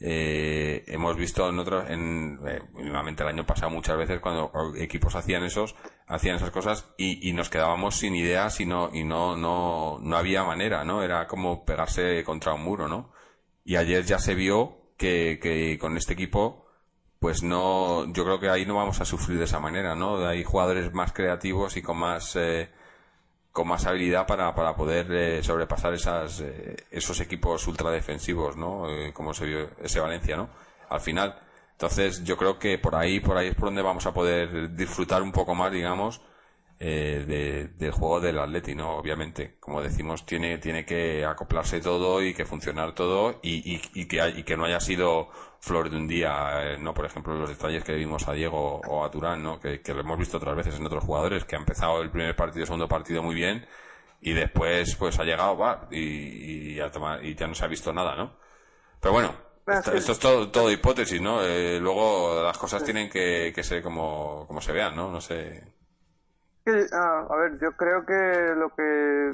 eh, 0.00 0.82
hemos 0.86 1.16
visto 1.16 1.46
en 1.48 1.58
otros, 1.58 1.90
en, 1.90 2.38
eh, 2.46 2.60
el 2.78 3.26
año 3.26 3.46
pasado 3.46 3.70
muchas 3.70 3.98
veces 3.98 4.20
cuando 4.20 4.50
equipos 4.76 5.14
hacían 5.14 5.44
esos, 5.44 5.76
hacían 6.06 6.36
esas 6.36 6.50
cosas 6.50 6.92
y, 6.96 7.28
y 7.28 7.32
nos 7.34 7.50
quedábamos 7.50 7.96
sin 7.96 8.16
ideas 8.16 8.60
y 8.60 8.66
no, 8.66 8.90
y 8.92 9.04
no, 9.04 9.36
no, 9.36 9.98
no 10.00 10.16
había 10.16 10.42
manera, 10.44 10.84
¿no? 10.84 11.02
Era 11.02 11.26
como 11.26 11.64
pegarse 11.64 12.24
contra 12.24 12.54
un 12.54 12.62
muro, 12.64 12.88
¿no? 12.88 13.12
Y 13.64 13.76
ayer 13.76 14.04
ya 14.04 14.18
se 14.18 14.34
vio 14.34 14.94
que, 14.96 15.38
que 15.40 15.78
con 15.78 15.96
este 15.98 16.14
equipo, 16.14 16.66
pues 17.18 17.42
no, 17.42 18.10
yo 18.12 18.24
creo 18.24 18.40
que 18.40 18.48
ahí 18.48 18.64
no 18.64 18.76
vamos 18.76 19.00
a 19.02 19.04
sufrir 19.04 19.38
de 19.38 19.44
esa 19.44 19.60
manera, 19.60 19.94
¿no? 19.94 20.26
Hay 20.26 20.44
jugadores 20.44 20.92
más 20.94 21.12
creativos 21.12 21.76
y 21.76 21.82
con 21.82 21.98
más, 21.98 22.36
eh, 22.36 22.70
con 23.52 23.68
más 23.68 23.86
habilidad 23.86 24.26
para, 24.26 24.54
para 24.54 24.74
poder 24.74 25.10
eh, 25.10 25.42
sobrepasar 25.42 25.94
esas, 25.94 26.40
eh, 26.40 26.76
esos 26.90 27.20
equipos 27.20 27.66
ultradefensivos, 27.66 28.56
¿no? 28.56 28.88
Eh, 28.88 29.12
como 29.12 29.34
se 29.34 29.46
vio 29.46 29.70
ese 29.82 30.00
Valencia, 30.00 30.36
¿no? 30.36 30.48
Al 30.88 31.00
final. 31.00 31.38
Entonces, 31.72 32.22
yo 32.24 32.36
creo 32.36 32.58
que 32.58 32.78
por 32.78 32.94
ahí, 32.94 33.20
por 33.20 33.36
ahí 33.36 33.48
es 33.48 33.54
por 33.54 33.66
donde 33.66 33.82
vamos 33.82 34.06
a 34.06 34.12
poder 34.12 34.74
disfrutar 34.74 35.22
un 35.22 35.32
poco 35.32 35.54
más, 35.54 35.72
digamos, 35.72 36.20
eh, 36.82 37.24
de, 37.28 37.68
del 37.76 37.92
juego 37.92 38.20
del 38.20 38.38
Atleti, 38.38 38.74
¿no? 38.74 38.96
Obviamente, 38.96 39.56
como 39.60 39.82
decimos, 39.82 40.24
tiene, 40.24 40.56
tiene 40.56 40.86
que 40.86 41.26
acoplarse 41.26 41.80
todo 41.80 42.22
y 42.22 42.32
que 42.32 42.46
funcionar 42.46 42.94
todo 42.94 43.38
y, 43.42 43.74
y, 43.74 43.82
y 43.94 44.08
que, 44.08 44.26
y 44.36 44.42
que 44.44 44.56
no 44.56 44.64
haya 44.64 44.80
sido 44.80 45.28
flor 45.60 45.90
de 45.90 45.98
un 45.98 46.08
día, 46.08 46.72
eh, 46.72 46.78
¿no? 46.78 46.94
Por 46.94 47.04
ejemplo, 47.04 47.34
los 47.34 47.50
detalles 47.50 47.84
que 47.84 47.92
vimos 47.94 48.26
a 48.26 48.32
Diego 48.32 48.80
o 48.80 49.04
a 49.04 49.10
Turán, 49.10 49.42
¿no? 49.42 49.60
Que, 49.60 49.82
que, 49.82 49.92
lo 49.92 50.00
hemos 50.00 50.18
visto 50.18 50.38
otras 50.38 50.56
veces 50.56 50.76
en 50.76 50.86
otros 50.86 51.04
jugadores, 51.04 51.44
que 51.44 51.54
ha 51.54 51.58
empezado 51.58 52.00
el 52.00 52.10
primer 52.10 52.34
partido, 52.34 52.62
el 52.62 52.66
segundo 52.66 52.88
partido 52.88 53.22
muy 53.22 53.34
bien 53.34 53.66
y 54.22 54.32
después, 54.32 54.96
pues 54.96 55.18
ha 55.18 55.24
llegado, 55.24 55.56
va, 55.58 55.86
y, 55.90 56.72
y, 56.72 56.74
ya, 56.76 56.90
y 57.22 57.34
ya 57.34 57.46
no 57.46 57.54
se 57.54 57.64
ha 57.64 57.68
visto 57.68 57.92
nada, 57.92 58.16
¿no? 58.16 58.36
Pero 59.00 59.12
bueno, 59.12 59.34
esto, 59.66 59.92
esto, 59.92 60.12
es 60.12 60.18
todo, 60.18 60.50
todo 60.50 60.70
hipótesis, 60.70 61.20
¿no? 61.20 61.42
Eh, 61.42 61.78
luego 61.80 62.42
las 62.42 62.58
cosas 62.58 62.84
tienen 62.84 63.08
que, 63.08 63.52
que 63.54 63.62
ser 63.62 63.82
como, 63.82 64.46
como 64.46 64.60
se 64.60 64.72
vean, 64.72 64.94
¿no? 64.96 65.10
No 65.10 65.20
sé. 65.20 65.62
Ah, 66.92 67.26
a 67.28 67.36
ver, 67.36 67.58
yo 67.58 67.72
creo 67.72 68.04
que 68.04 68.54
lo 68.56 68.74
que 68.74 69.32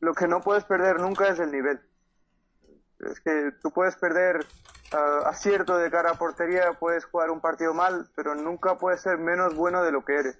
lo 0.00 0.14
que 0.14 0.28
no 0.28 0.40
puedes 0.40 0.64
perder 0.64 1.00
nunca 1.00 1.28
es 1.28 1.38
el 1.38 1.50
nivel. 1.50 1.80
Es 3.00 3.20
que 3.20 3.52
tú 3.62 3.70
puedes 3.70 3.96
perder 3.96 4.44
uh, 4.92 5.26
acierto 5.26 5.76
de 5.76 5.90
cara 5.90 6.12
a 6.12 6.14
portería, 6.14 6.72
puedes 6.78 7.04
jugar 7.04 7.30
un 7.30 7.40
partido 7.40 7.74
mal, 7.74 8.08
pero 8.16 8.34
nunca 8.34 8.76
puedes 8.76 9.00
ser 9.00 9.18
menos 9.18 9.54
bueno 9.54 9.82
de 9.82 9.92
lo 9.92 10.04
que 10.04 10.18
eres. 10.18 10.38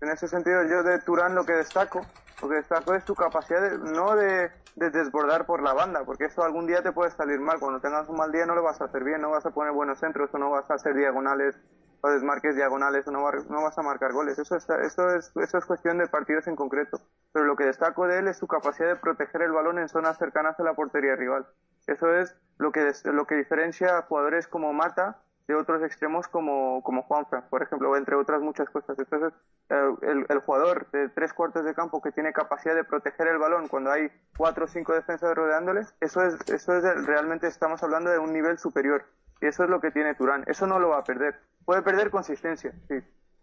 En 0.00 0.10
ese 0.10 0.28
sentido, 0.28 0.62
yo 0.64 0.82
de 0.82 1.00
Turán 1.00 1.34
lo 1.34 1.44
que 1.44 1.52
destaco, 1.52 2.06
lo 2.40 2.48
que 2.48 2.56
destaco 2.56 2.94
es 2.94 3.04
tu 3.04 3.14
capacidad 3.14 3.60
de, 3.60 3.78
no 3.78 4.14
de, 4.14 4.50
de, 4.76 4.90
desbordar 4.90 5.44
por 5.44 5.62
la 5.62 5.72
banda, 5.72 6.04
porque 6.04 6.26
eso 6.26 6.44
algún 6.44 6.66
día 6.66 6.82
te 6.82 6.92
puede 6.92 7.10
salir 7.10 7.40
mal. 7.40 7.58
Cuando 7.58 7.80
tengas 7.80 8.08
un 8.08 8.16
mal 8.16 8.30
día 8.30 8.46
no 8.46 8.54
lo 8.54 8.62
vas 8.62 8.80
a 8.80 8.84
hacer 8.84 9.02
bien, 9.02 9.20
no 9.20 9.30
vas 9.30 9.44
a 9.44 9.50
poner 9.50 9.72
buenos 9.72 9.98
centros 9.98 10.30
o 10.32 10.38
no 10.38 10.50
vas 10.50 10.70
a 10.70 10.74
hacer 10.74 10.94
diagonales 10.94 11.56
o 12.00 12.08
desmarques 12.08 12.56
diagonales 12.56 13.06
o 13.08 13.10
no, 13.10 13.20
no 13.20 13.62
vas 13.62 13.78
a 13.78 13.82
marcar 13.82 14.12
goles. 14.12 14.38
Eso, 14.38 14.56
está, 14.56 14.80
eso, 14.82 15.10
es, 15.14 15.32
eso 15.36 15.58
es 15.58 15.64
cuestión 15.64 15.98
de 15.98 16.06
partidos 16.06 16.46
en 16.46 16.56
concreto. 16.56 17.00
Pero 17.32 17.44
lo 17.44 17.56
que 17.56 17.64
destaco 17.64 18.06
de 18.06 18.18
él 18.18 18.28
es 18.28 18.38
su 18.38 18.46
capacidad 18.46 18.88
de 18.88 18.96
proteger 18.96 19.42
el 19.42 19.52
balón 19.52 19.78
en 19.78 19.88
zonas 19.88 20.18
cercanas 20.18 20.58
a 20.58 20.62
la 20.62 20.74
portería 20.74 21.16
rival. 21.16 21.46
Eso 21.86 22.14
es 22.14 22.36
lo 22.58 22.72
que, 22.72 22.92
lo 23.04 23.26
que 23.26 23.36
diferencia 23.36 23.98
a 23.98 24.02
jugadores 24.02 24.46
como 24.46 24.72
Mata 24.72 25.18
de 25.48 25.54
otros 25.54 25.82
extremos 25.82 26.28
como, 26.28 26.82
como 26.82 27.02
Juanfran, 27.02 27.48
por 27.48 27.62
ejemplo, 27.62 27.96
entre 27.96 28.14
otras 28.16 28.42
muchas 28.42 28.68
cosas. 28.68 28.98
Entonces, 28.98 29.32
el, 29.70 30.26
el, 30.28 30.38
jugador 30.40 30.90
de 30.90 31.08
tres 31.08 31.32
cuartos 31.32 31.64
de 31.64 31.74
campo 31.74 32.02
que 32.02 32.12
tiene 32.12 32.34
capacidad 32.34 32.74
de 32.74 32.84
proteger 32.84 33.28
el 33.28 33.38
balón 33.38 33.66
cuando 33.66 33.90
hay 33.90 34.10
cuatro 34.36 34.66
o 34.66 34.68
cinco 34.68 34.92
defensas 34.92 35.34
rodeándoles, 35.34 35.94
eso 36.00 36.22
es, 36.22 36.36
eso 36.50 36.76
es 36.76 37.06
realmente 37.06 37.46
estamos 37.46 37.82
hablando 37.82 38.10
de 38.10 38.18
un 38.18 38.32
nivel 38.32 38.58
superior. 38.58 39.06
Y 39.40 39.46
eso 39.46 39.64
es 39.64 39.70
lo 39.70 39.80
que 39.80 39.90
tiene 39.90 40.14
Turán. 40.14 40.44
Eso 40.46 40.66
no 40.66 40.78
lo 40.78 40.90
va 40.90 40.98
a 40.98 41.04
perder. 41.04 41.40
Puede 41.64 41.80
perder 41.80 42.10
consistencia, 42.10 42.72
sí, 42.88 42.96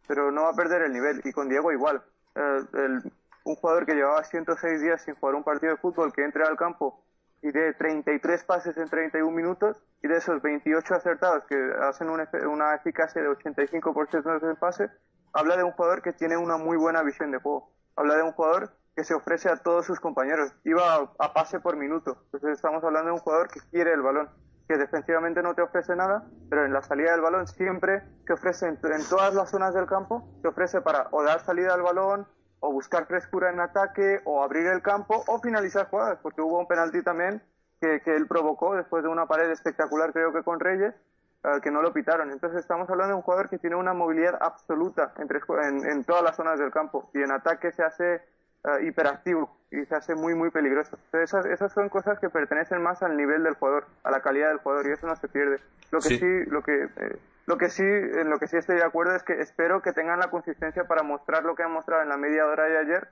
pero 0.08 0.32
no 0.32 0.44
va 0.44 0.50
a 0.50 0.56
perder 0.56 0.84
el 0.84 0.94
nivel. 0.94 1.22
Y 1.24 1.32
con 1.32 1.50
Diego 1.50 1.72
igual. 1.72 2.04
Eh, 2.36 2.60
el, 2.74 3.12
un 3.46 3.56
jugador 3.56 3.86
que 3.86 3.96
llevaba 3.96 4.24
106 4.24 4.82
días 4.82 5.02
sin 5.02 5.16
jugar 5.16 5.36
un 5.36 5.44
partido 5.44 5.72
de 5.72 5.78
fútbol, 5.78 6.14
que 6.14 6.24
entre 6.24 6.44
al 6.44 6.58
campo 6.58 7.04
y 7.46 7.52
de 7.52 7.74
33 7.74 8.44
pases 8.44 8.76
en 8.78 8.90
31 8.90 9.30
minutos, 9.30 9.80
y 10.02 10.08
de 10.08 10.18
esos 10.18 10.42
28 10.42 10.96
acertados 10.96 11.44
que 11.46 11.56
hacen 11.80 12.10
una, 12.10 12.28
una 12.50 12.74
eficacia 12.74 13.22
de 13.22 13.30
85% 13.30 14.40
de 14.40 14.56
pase, 14.56 14.90
habla 15.32 15.56
de 15.56 15.64
un 15.64 15.72
jugador 15.72 16.02
que 16.02 16.12
tiene 16.12 16.38
una 16.38 16.58
muy 16.58 16.76
buena 16.76 17.04
visión 17.04 17.30
de 17.30 17.38
juego. 17.38 17.70
Habla 17.96 18.16
de 18.16 18.24
un 18.24 18.32
jugador 18.32 18.72
que 18.96 19.04
se 19.04 19.14
ofrece 19.14 19.50
a 19.50 19.58
todos 19.58 19.86
sus 19.86 20.00
compañeros. 20.00 20.56
Iba 20.64 20.96
a, 20.96 21.12
a 21.20 21.34
pase 21.34 21.60
por 21.60 21.78
minuto. 21.78 22.18
Entonces 22.26 22.54
estamos 22.54 22.84
hablando 22.84 23.10
de 23.10 23.14
un 23.14 23.20
jugador 23.20 23.48
que 23.50 23.60
quiere 23.70 23.94
el 23.94 24.02
balón 24.02 24.28
que 24.68 24.78
defensivamente 24.78 25.44
no 25.44 25.54
te 25.54 25.62
ofrece 25.62 25.96
nada, 25.96 26.26
pero 26.50 26.66
en 26.66 26.74
la 26.74 26.82
salida 26.82 27.12
del 27.12 27.22
balón 27.22 27.46
siempre 27.46 28.02
que 28.26 28.34
ofrece 28.34 28.68
en, 28.68 28.80
en, 28.82 29.08
todas 29.08 29.36
las 29.36 29.52
zonas 29.52 29.76
del 29.76 29.86
campo, 29.86 30.28
te 30.42 30.48
ofrece 30.48 30.82
para 30.82 31.08
o 31.12 31.24
dar 31.24 31.42
salida 31.42 31.76
al 31.76 31.84
balón, 31.84 32.28
o 32.66 32.72
buscar 32.72 33.06
frescura 33.06 33.52
en 33.52 33.60
ataque, 33.60 34.22
o 34.26 34.44
abrir 34.44 34.66
el 34.68 34.82
campo, 34.82 35.24
o 35.28 35.40
finalizar 35.40 35.88
jugadas, 35.90 36.18
porque 36.22 36.42
hubo 36.42 36.60
un 36.60 36.68
penalti 36.68 37.04
también 37.04 37.42
que, 37.80 38.02
que 38.02 38.16
él 38.16 38.28
provocó 38.28 38.76
después 38.76 39.04
de 39.04 39.10
una 39.10 39.28
pared 39.28 39.50
espectacular, 39.52 40.12
creo 40.12 40.34
que 40.34 40.44
con 40.44 40.60
Reyes, 40.60 40.96
uh, 41.44 41.60
que 41.62 41.70
no 41.70 41.82
lo 41.82 41.94
pitaron. 41.94 42.32
Entonces 42.32 42.60
estamos 42.60 42.90
hablando 42.90 43.12
de 43.14 43.18
un 43.18 43.22
jugador 43.22 43.50
que 43.50 43.60
tiene 43.60 43.76
una 43.76 43.94
movilidad 43.94 44.38
absoluta 44.42 45.14
en, 45.18 45.86
en 45.86 46.04
todas 46.04 46.24
las 46.24 46.36
zonas 46.36 46.58
del 46.60 46.72
campo, 46.72 47.10
y 47.14 47.22
en 47.22 47.32
ataque 47.32 47.72
se 47.72 47.84
hace 47.84 48.22
uh, 48.66 48.84
hiperactivo 48.84 49.56
y 49.72 49.86
se 49.86 49.96
hace 49.96 50.16
muy, 50.16 50.36
muy 50.36 50.52
peligroso. 50.52 50.98
Entonces, 51.06 51.30
esas, 51.30 51.46
esas 51.46 51.72
son 51.74 51.90
cosas 51.90 52.20
que 52.20 52.30
pertenecen 52.30 52.82
más 52.82 53.02
al 53.04 53.18
nivel 53.18 53.44
del 53.44 53.56
jugador, 53.56 53.88
a 54.04 54.12
la 54.12 54.22
calidad 54.22 54.50
del 54.50 54.60
jugador, 54.60 54.88
y 54.88 54.92
eso 54.92 55.08
no 55.08 55.16
se 55.16 55.28
pierde. 55.28 55.60
Lo 55.92 56.00
que 56.00 56.10
sí, 56.10 56.18
sí 56.18 56.46
lo 56.50 56.62
que, 56.62 56.84
eh, 56.84 57.18
lo 57.46 57.58
que 57.58 57.70
sí, 57.70 57.84
en 57.84 58.30
lo 58.30 58.40
que 58.40 58.48
sí 58.48 58.58
estoy 58.58 58.78
de 58.78 58.84
acuerdo 58.84 59.16
es 59.16 59.24
que 59.24 59.34
espero 59.42 59.82
que 59.82 59.94
tengan 59.94 60.20
la 60.20 60.30
consistencia 60.30 60.86
para 60.86 61.04
mostrar 61.04 61.44
lo 61.44 61.56
que 61.56 61.64
han 61.64 61.72
mostrado 61.72 62.04
en 62.04 62.10
la 62.10 62.18
media 62.18 62.46
hora 62.46 62.66
de 62.66 62.78
ayer 62.78 63.08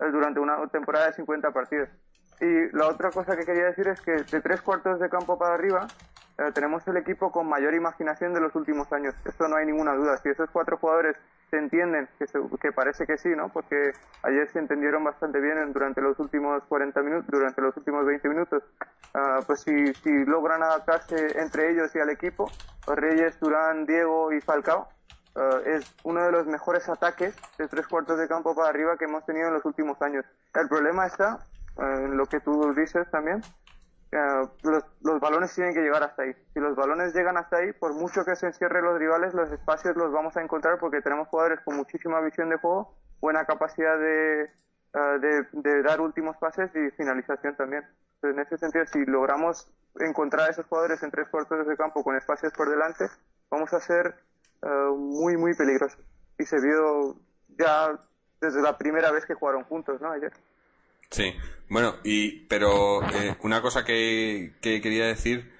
eh, 0.00 0.10
durante 0.10 0.40
una 0.40 0.66
temporada 0.68 1.06
de 1.06 1.12
50 1.14 1.50
partidos. 1.52 1.88
Y 2.40 2.76
la 2.76 2.88
otra 2.88 3.10
cosa 3.10 3.36
que 3.36 3.44
quería 3.44 3.64
decir 3.64 3.88
es 3.88 4.00
que 4.00 4.12
de 4.12 4.40
tres 4.40 4.60
cuartos 4.60 4.98
de 5.00 5.08
campo 5.08 5.38
para 5.38 5.54
arriba, 5.54 5.86
eh, 6.38 6.50
tenemos 6.52 6.86
el 6.88 6.96
equipo 6.96 7.30
con 7.30 7.48
mayor 7.48 7.74
imaginación 7.74 8.34
de 8.34 8.40
los 8.40 8.54
últimos 8.56 8.92
años. 8.92 9.14
Eso 9.24 9.48
no 9.48 9.56
hay 9.56 9.66
ninguna 9.66 9.94
duda. 9.94 10.16
Si 10.18 10.28
esos 10.28 10.50
cuatro 10.50 10.76
jugadores 10.78 11.16
se 11.50 11.58
entienden, 11.58 12.08
que, 12.18 12.26
se, 12.26 12.38
que 12.60 12.72
parece 12.72 13.06
que 13.06 13.18
sí, 13.18 13.30
¿no? 13.30 13.48
Porque 13.48 13.92
ayer 14.22 14.48
se 14.50 14.58
entendieron 14.58 15.04
bastante 15.04 15.40
bien 15.40 15.72
durante 15.72 16.00
los 16.00 16.18
últimos 16.18 16.62
40 16.64 17.02
minutos, 17.02 17.26
durante 17.28 17.60
los 17.60 17.76
últimos 17.76 18.04
20 18.06 18.28
minutos. 18.28 18.62
Uh, 19.14 19.44
pues 19.46 19.60
si, 19.60 19.94
si 19.94 20.24
logran 20.24 20.62
adaptarse 20.62 21.40
entre 21.40 21.70
ellos 21.70 21.94
y 21.94 22.00
al 22.00 22.10
equipo, 22.10 22.50
Reyes, 22.86 23.38
Turán, 23.38 23.86
Diego 23.86 24.32
y 24.32 24.40
Falcao, 24.40 24.88
uh, 25.36 25.58
es 25.64 25.94
uno 26.02 26.24
de 26.24 26.32
los 26.32 26.46
mejores 26.46 26.88
ataques 26.88 27.36
de 27.58 27.68
tres 27.68 27.86
cuartos 27.86 28.18
de 28.18 28.26
campo 28.26 28.54
para 28.54 28.70
arriba 28.70 28.96
que 28.98 29.04
hemos 29.04 29.24
tenido 29.24 29.48
en 29.48 29.54
los 29.54 29.64
últimos 29.64 30.00
años. 30.02 30.24
El 30.54 30.68
problema 30.68 31.06
está 31.06 31.38
uh, 31.76 31.82
en 31.82 32.16
lo 32.16 32.26
que 32.26 32.40
tú 32.40 32.74
dices 32.74 33.08
también, 33.10 33.40
Uh, 34.14 34.48
los, 34.62 34.84
los, 35.00 35.18
balones 35.18 35.52
tienen 35.56 35.74
que 35.74 35.80
llegar 35.80 36.04
hasta 36.04 36.22
ahí. 36.22 36.32
Si 36.52 36.60
los 36.60 36.76
balones 36.76 37.12
llegan 37.12 37.36
hasta 37.36 37.56
ahí, 37.56 37.72
por 37.72 37.94
mucho 37.94 38.24
que 38.24 38.36
se 38.36 38.46
encierren 38.46 38.84
los 38.84 38.96
rivales, 38.96 39.34
los 39.34 39.50
espacios 39.50 39.96
los 39.96 40.12
vamos 40.12 40.36
a 40.36 40.40
encontrar 40.40 40.78
porque 40.78 41.02
tenemos 41.02 41.26
jugadores 41.26 41.58
con 41.64 41.76
muchísima 41.76 42.20
visión 42.20 42.48
de 42.48 42.56
juego, 42.56 42.94
buena 43.20 43.44
capacidad 43.44 43.98
de, 43.98 44.50
uh, 44.94 45.18
de, 45.18 45.48
de, 45.50 45.82
dar 45.82 46.00
últimos 46.00 46.36
pases 46.36 46.70
y 46.76 46.92
finalización 46.92 47.56
también. 47.56 47.82
Entonces, 48.22 48.38
en 48.38 48.38
ese 48.38 48.56
sentido, 48.56 48.86
si 48.86 49.04
logramos 49.04 49.68
encontrar 49.98 50.46
a 50.46 50.50
esos 50.50 50.66
jugadores 50.66 51.02
en 51.02 51.10
tres 51.10 51.28
cuartos 51.28 51.66
de 51.66 51.76
campo 51.76 52.04
con 52.04 52.14
espacios 52.14 52.52
por 52.52 52.70
delante, 52.70 53.06
vamos 53.50 53.72
a 53.72 53.80
ser 53.80 54.14
uh, 54.62 54.94
muy, 54.94 55.36
muy 55.36 55.56
peligrosos. 55.56 55.98
Y 56.38 56.44
se 56.44 56.60
vio 56.60 57.16
ya 57.58 57.98
desde 58.40 58.62
la 58.62 58.78
primera 58.78 59.10
vez 59.10 59.26
que 59.26 59.34
jugaron 59.34 59.64
juntos, 59.64 60.00
¿no? 60.00 60.12
Ayer. 60.12 60.32
Sí, 61.10 61.34
bueno, 61.68 61.96
y 62.04 62.46
pero 62.46 63.02
eh, 63.02 63.36
una 63.42 63.62
cosa 63.62 63.84
que, 63.84 64.54
que, 64.60 64.80
quería 64.80 65.06
decir 65.06 65.54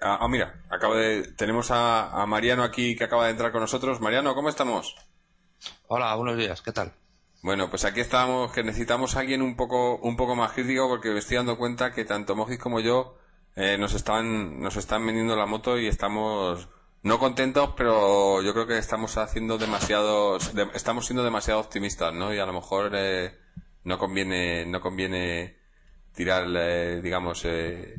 Ah, 0.00 0.18
ah, 0.20 0.28
mira, 0.28 0.62
acabo 0.68 0.94
de, 0.94 1.22
tenemos 1.32 1.70
a, 1.70 2.24
Mariano 2.26 2.62
aquí 2.62 2.96
que 2.96 3.04
acaba 3.04 3.24
de 3.24 3.30
entrar 3.30 3.50
con 3.50 3.62
nosotros. 3.62 4.00
Mariano, 4.00 4.34
¿cómo 4.34 4.48
estamos? 4.48 4.94
Hola, 5.88 6.14
buenos 6.16 6.36
días, 6.36 6.60
¿qué 6.60 6.72
tal? 6.72 6.92
Bueno, 7.42 7.70
pues 7.70 7.84
aquí 7.84 8.00
estamos, 8.00 8.52
que 8.52 8.62
necesitamos 8.62 9.16
a 9.16 9.20
alguien 9.20 9.40
un 9.40 9.56
poco, 9.56 9.96
un 9.96 10.16
poco 10.16 10.36
más 10.36 10.52
crítico 10.52 10.88
porque 10.88 11.10
me 11.10 11.18
estoy 11.18 11.38
dando 11.38 11.56
cuenta 11.56 11.92
que 11.92 12.04
tanto 12.04 12.36
Mojis 12.36 12.58
como 12.58 12.80
yo 12.80 13.16
eh, 13.54 13.78
nos 13.78 13.94
están, 13.94 14.60
nos 14.60 14.76
están 14.76 15.06
vendiendo 15.06 15.34
la 15.34 15.46
moto 15.46 15.78
y 15.78 15.86
estamos 15.86 16.68
no 17.02 17.18
contentos, 17.18 17.70
pero 17.76 18.42
yo 18.42 18.52
creo 18.52 18.66
que 18.66 18.78
estamos 18.78 19.16
haciendo 19.16 19.58
demasiados, 19.58 20.52
estamos 20.74 21.06
siendo 21.06 21.24
demasiado 21.24 21.60
optimistas, 21.60 22.12
¿no? 22.12 22.34
Y 22.34 22.38
a 22.38 22.46
lo 22.46 22.52
mejor 22.52 22.92
eh, 22.94 23.38
no 23.86 23.98
conviene, 23.98 24.66
no 24.66 24.80
conviene 24.80 25.56
tirar, 26.12 26.44
eh, 26.56 27.00
digamos, 27.00 27.44
eh, 27.44 27.94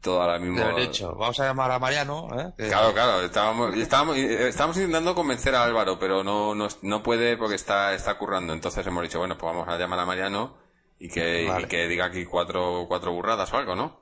todo 0.00 0.22
ahora 0.22 0.38
mismo. 0.38 0.64
De 0.76 0.84
hecho, 0.84 1.16
vamos 1.16 1.40
a 1.40 1.46
llamar 1.46 1.72
a 1.72 1.80
Mariano. 1.80 2.28
¿eh? 2.38 2.68
Claro, 2.68 2.94
claro, 2.94 3.22
estábamos, 3.22 3.76
estábamos, 3.76 4.16
estábamos, 4.16 4.76
intentando 4.76 5.16
convencer 5.16 5.56
a 5.56 5.64
Álvaro, 5.64 5.98
pero 5.98 6.22
no, 6.22 6.54
no, 6.54 6.68
no, 6.82 7.02
puede 7.02 7.36
porque 7.36 7.56
está, 7.56 7.94
está 7.94 8.16
currando. 8.16 8.52
Entonces 8.52 8.86
hemos 8.86 9.02
dicho, 9.02 9.18
bueno, 9.18 9.36
pues 9.36 9.52
vamos 9.52 9.68
a 9.68 9.76
llamar 9.76 9.98
a 9.98 10.06
Mariano 10.06 10.56
y 11.00 11.08
que, 11.08 11.50
y 11.62 11.64
que 11.64 11.88
diga 11.88 12.04
aquí 12.04 12.24
cuatro, 12.24 12.84
cuatro 12.86 13.12
burradas 13.12 13.52
o 13.52 13.56
algo, 13.56 13.74
¿no? 13.74 14.00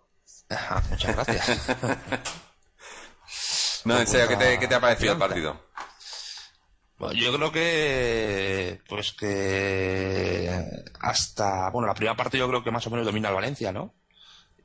Muchas 0.90 1.14
gracias. 1.14 1.76
no, 3.86 3.98
en 3.98 4.06
serio, 4.06 4.28
¿qué 4.28 4.36
te, 4.36 4.58
qué 4.58 4.68
te 4.68 4.74
ha 4.74 4.80
parecido 4.80 5.14
el 5.14 5.18
partido? 5.18 5.65
Yo 6.98 7.32
creo 7.34 7.52
que, 7.52 8.80
pues 8.88 9.12
que 9.12 10.50
hasta, 11.00 11.70
bueno, 11.70 11.86
la 11.86 11.94
primera 11.94 12.16
parte 12.16 12.38
yo 12.38 12.48
creo 12.48 12.64
que 12.64 12.70
más 12.70 12.86
o 12.86 12.90
menos 12.90 13.06
domina 13.06 13.28
el 13.28 13.34
Valencia, 13.34 13.72
¿no? 13.72 13.94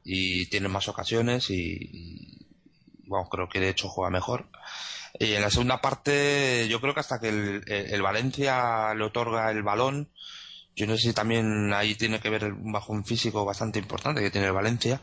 Y 0.04 0.48
tiene 0.48 0.70
más 0.70 0.88
ocasiones 0.88 1.50
y, 1.50 2.48
bueno, 3.06 3.28
creo 3.30 3.50
que 3.50 3.60
de 3.60 3.70
hecho 3.70 3.90
juega 3.90 4.10
mejor. 4.10 4.48
Y 5.20 5.34
en 5.34 5.42
la 5.42 5.50
segunda 5.50 5.82
parte 5.82 6.68
yo 6.70 6.80
creo 6.80 6.94
que 6.94 7.02
hasta 7.02 7.20
que 7.20 7.30
el, 7.30 8.02
Valencia 8.02 8.94
le 8.96 9.04
otorga 9.04 9.52
el 9.52 9.62
balón, 9.62 10.10
yo 10.76 10.88
no 10.88 10.96
sé 10.96 11.10
si 11.10 11.14
también 11.14 11.74
ahí 11.74 11.96
tiene 11.96 12.22
que 12.22 12.30
ver 12.30 12.46
un 12.54 12.72
bajón 12.72 13.04
físico 13.04 13.44
bastante 13.44 13.80
importante 13.80 14.22
que 14.22 14.32
tiene 14.32 14.48
el 14.48 14.54
Valencia 14.54 15.02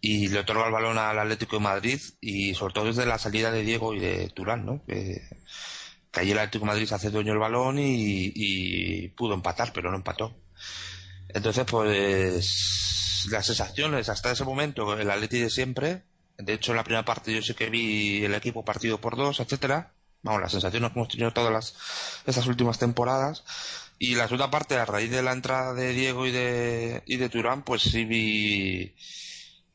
y 0.00 0.28
le 0.28 0.40
otorga 0.40 0.66
el 0.66 0.72
balón 0.72 0.98
al 0.98 1.18
Atlético 1.18 1.56
de 1.56 1.62
Madrid 1.62 2.00
y 2.20 2.54
sobre 2.54 2.74
todo 2.74 2.84
desde 2.84 3.06
la 3.06 3.18
salida 3.18 3.50
de 3.50 3.62
Diego 3.62 3.94
y 3.94 4.00
de 4.00 4.28
Turán, 4.28 4.66
¿no? 4.66 4.84
Que, 4.86 5.22
que 6.14 6.30
el 6.30 6.38
Atlético 6.38 6.64
de 6.64 6.72
Madrid 6.72 6.86
se 6.86 6.94
hace 6.94 7.10
dueño 7.10 7.32
del 7.32 7.40
balón 7.40 7.76
y, 7.78 9.08
pudo 9.16 9.34
empatar, 9.34 9.72
pero 9.72 9.90
no 9.90 9.96
empató. 9.96 10.34
Entonces, 11.28 11.64
pues 11.68 13.26
las 13.30 13.46
sensaciones 13.46 14.08
hasta 14.08 14.30
ese 14.30 14.44
momento, 14.44 14.98
el 14.98 15.10
Atlético 15.10 15.44
de 15.44 15.50
siempre, 15.50 16.02
de 16.38 16.52
hecho 16.52 16.72
en 16.72 16.76
la 16.76 16.84
primera 16.84 17.04
parte 17.04 17.34
yo 17.34 17.42
sé 17.42 17.54
que 17.54 17.70
vi 17.70 18.24
el 18.24 18.34
equipo 18.34 18.64
partido 18.64 19.00
por 19.00 19.16
dos, 19.16 19.40
etcétera. 19.40 19.92
Vamos, 20.22 20.40
las 20.40 20.52
sensaciones 20.52 20.90
que 20.90 20.98
hemos 20.98 21.08
tenido 21.08 21.32
todas 21.32 21.52
las, 21.52 21.74
estas 22.26 22.46
últimas 22.46 22.78
temporadas. 22.78 23.44
Y 23.98 24.14
la 24.14 24.24
segunda 24.24 24.50
parte, 24.50 24.76
a 24.76 24.84
raíz 24.84 25.10
de 25.10 25.22
la 25.22 25.32
entrada 25.32 25.74
de 25.74 25.92
Diego 25.92 26.26
y 26.26 26.32
de, 26.32 27.02
y 27.06 27.16
de 27.16 27.28
Turán, 27.28 27.62
pues 27.62 27.82
sí 27.82 28.04
vi, 28.04 28.94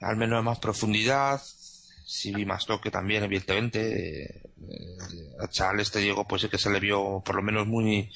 al 0.02 0.18
menos 0.18 0.44
más 0.44 0.60
profundidad, 0.60 1.42
sí 2.10 2.34
vi 2.34 2.46
más 2.46 2.66
toque 2.66 2.90
también, 2.90 3.24
evidentemente. 3.24 4.24
Eh, 4.24 4.42
a 5.40 5.48
Charles 5.48 5.88
este 5.88 6.00
Diego, 6.00 6.28
pues 6.28 6.42
sí 6.42 6.50
que 6.50 6.58
se 6.58 6.70
le 6.70 6.80
vio 6.80 7.22
por 7.24 7.36
lo 7.36 7.42
menos 7.42 7.68
muy 7.68 8.12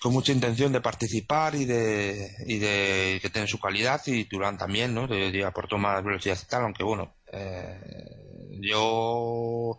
con 0.00 0.14
mucha 0.14 0.32
intención 0.32 0.72
de 0.72 0.80
participar 0.80 1.54
y 1.54 1.66
de, 1.66 2.30
y 2.46 2.58
de 2.58 3.18
que 3.20 3.28
tiene 3.28 3.46
su 3.46 3.60
calidad 3.60 4.00
y 4.06 4.24
Turán 4.24 4.56
también, 4.56 4.94
¿no? 4.94 5.06
De 5.06 5.44
aportó 5.44 5.76
más 5.76 6.02
velocidad 6.02 6.38
y 6.42 6.46
tal, 6.46 6.62
aunque 6.62 6.82
bueno, 6.82 7.16
eh, 7.30 8.29
yo, 8.60 9.78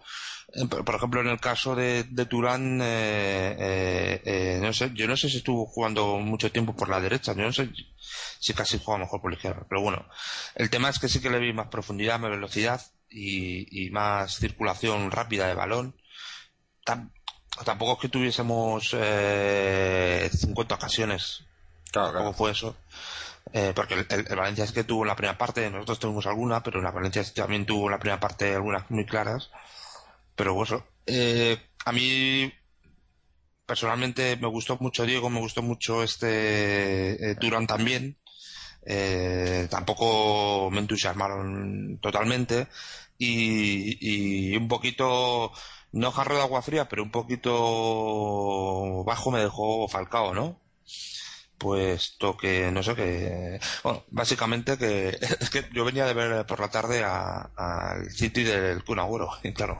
por 0.69 0.95
ejemplo, 0.95 1.21
en 1.21 1.27
el 1.27 1.39
caso 1.39 1.75
de, 1.75 2.03
de 2.03 2.25
Turán, 2.25 2.79
eh, 2.81 3.55
eh, 3.59 4.21
eh, 4.25 4.59
no 4.61 4.73
sé, 4.73 4.91
yo 4.93 5.07
no 5.07 5.17
sé 5.17 5.29
si 5.29 5.37
estuvo 5.37 5.65
jugando 5.65 6.17
mucho 6.17 6.51
tiempo 6.51 6.75
por 6.75 6.89
la 6.89 6.99
derecha, 6.99 7.33
yo 7.33 7.43
no 7.43 7.53
sé 7.53 7.69
si 8.39 8.53
casi 8.53 8.79
juega 8.83 8.99
mejor 8.99 9.21
por 9.21 9.31
la 9.31 9.35
izquierda, 9.35 9.65
pero 9.69 9.81
bueno, 9.81 10.05
el 10.55 10.69
tema 10.69 10.89
es 10.89 10.99
que 10.99 11.09
sí 11.09 11.21
que 11.21 11.29
le 11.29 11.39
vi 11.39 11.53
más 11.53 11.67
profundidad, 11.67 12.19
más 12.19 12.31
velocidad 12.31 12.81
y, 13.09 13.85
y 13.85 13.89
más 13.91 14.35
circulación 14.35 15.11
rápida 15.11 15.47
de 15.47 15.55
balón. 15.55 15.95
tampoco 17.65 17.93
es 17.93 17.99
que 17.99 18.09
tuviésemos 18.09 18.95
eh, 18.97 20.29
50 20.33 20.75
ocasiones, 20.75 21.43
claro, 21.91 22.11
claro. 22.11 22.33
fue 22.33 22.51
eso. 22.51 22.75
Eh, 23.53 23.73
porque 23.75 23.95
el, 23.95 24.35
Valencia 24.35 24.63
es 24.63 24.71
que 24.71 24.83
tuvo 24.83 25.03
en 25.03 25.09
la 25.09 25.15
primera 25.15 25.37
parte, 25.37 25.69
nosotros 25.69 25.99
tuvimos 25.99 26.25
alguna, 26.25 26.63
pero 26.63 26.81
la 26.81 26.91
Valencia 26.91 27.23
también 27.33 27.65
tuvo 27.65 27.85
en 27.85 27.91
la 27.91 27.99
primera 27.99 28.19
parte 28.19 28.53
algunas 28.53 28.89
muy 28.89 29.05
claras. 29.05 29.49
Pero 30.35 30.53
bueno, 30.53 30.85
eh, 31.05 31.57
a 31.85 31.91
mí 31.91 32.51
personalmente 33.65 34.37
me 34.37 34.47
gustó 34.47 34.77
mucho 34.79 35.05
Diego, 35.05 35.29
me 35.29 35.39
gustó 35.39 35.61
mucho 35.61 36.03
este 36.03 37.31
eh, 37.31 37.35
Durán 37.39 37.67
también. 37.67 38.17
Eh, 38.85 39.67
tampoco 39.69 40.69
me 40.71 40.79
entusiasmaron 40.79 41.99
totalmente 42.01 42.67
y 43.17 44.55
un 44.57 44.67
poquito 44.67 45.51
no 45.91 46.11
jarro 46.11 46.35
de 46.35 46.41
agua 46.41 46.61
fría 46.63 46.89
pero 46.89 47.03
un 47.03 47.11
poquito 47.11 49.03
bajo 49.05 49.29
me 49.31 49.41
dejó 49.41 49.87
Falcao 49.87 50.33
no 50.33 50.59
puesto 51.61 52.35
que 52.35 52.71
no 52.71 52.81
sé 52.81 52.95
qué. 52.95 53.59
Bueno 53.83 54.03
básicamente 54.09 54.77
que 54.77 55.09
es 55.39 55.49
que 55.49 55.65
yo 55.73 55.85
venía 55.85 56.05
de 56.05 56.13
ver 56.13 56.45
por 56.45 56.59
la 56.59 56.69
tarde 56.69 57.03
al 57.03 58.09
City 58.11 58.43
del 58.43 58.83
Kun 58.83 58.99
y 59.43 59.53
claro 59.53 59.79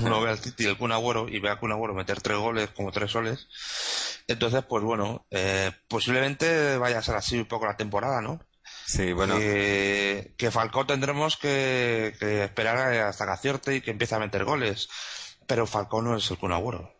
uno 0.00 0.20
ve 0.20 0.30
al 0.30 0.38
City 0.38 0.64
del 0.64 0.78
Kun 0.78 0.92
y 1.28 1.38
ve 1.38 1.50
a 1.50 1.58
Kun 1.58 1.94
meter 1.94 2.20
tres 2.20 2.38
goles 2.38 2.70
como 2.70 2.90
tres 2.90 3.10
soles 3.10 3.48
entonces 4.26 4.64
pues 4.64 4.82
bueno 4.82 5.26
eh, 5.30 5.70
posiblemente 5.88 6.78
vaya 6.78 6.98
a 6.98 7.02
ser 7.02 7.16
así 7.16 7.36
un 7.38 7.46
poco 7.46 7.66
la 7.66 7.76
temporada 7.76 8.20
no 8.20 8.40
Sí, 8.86 9.12
bueno. 9.12 9.36
Que, 9.38 10.34
que 10.36 10.50
Falcao 10.50 10.84
tendremos 10.84 11.36
que, 11.36 12.12
que 12.18 12.42
esperar 12.42 12.78
hasta 12.78 13.24
que 13.24 13.30
acierte 13.30 13.76
y 13.76 13.80
que 13.82 13.92
empiece 13.92 14.16
a 14.16 14.18
meter 14.18 14.44
goles 14.44 14.88
pero 15.50 15.66
Falcón 15.66 16.04
no 16.04 16.16
es 16.16 16.30
el 16.30 16.38
Kun 16.38 16.52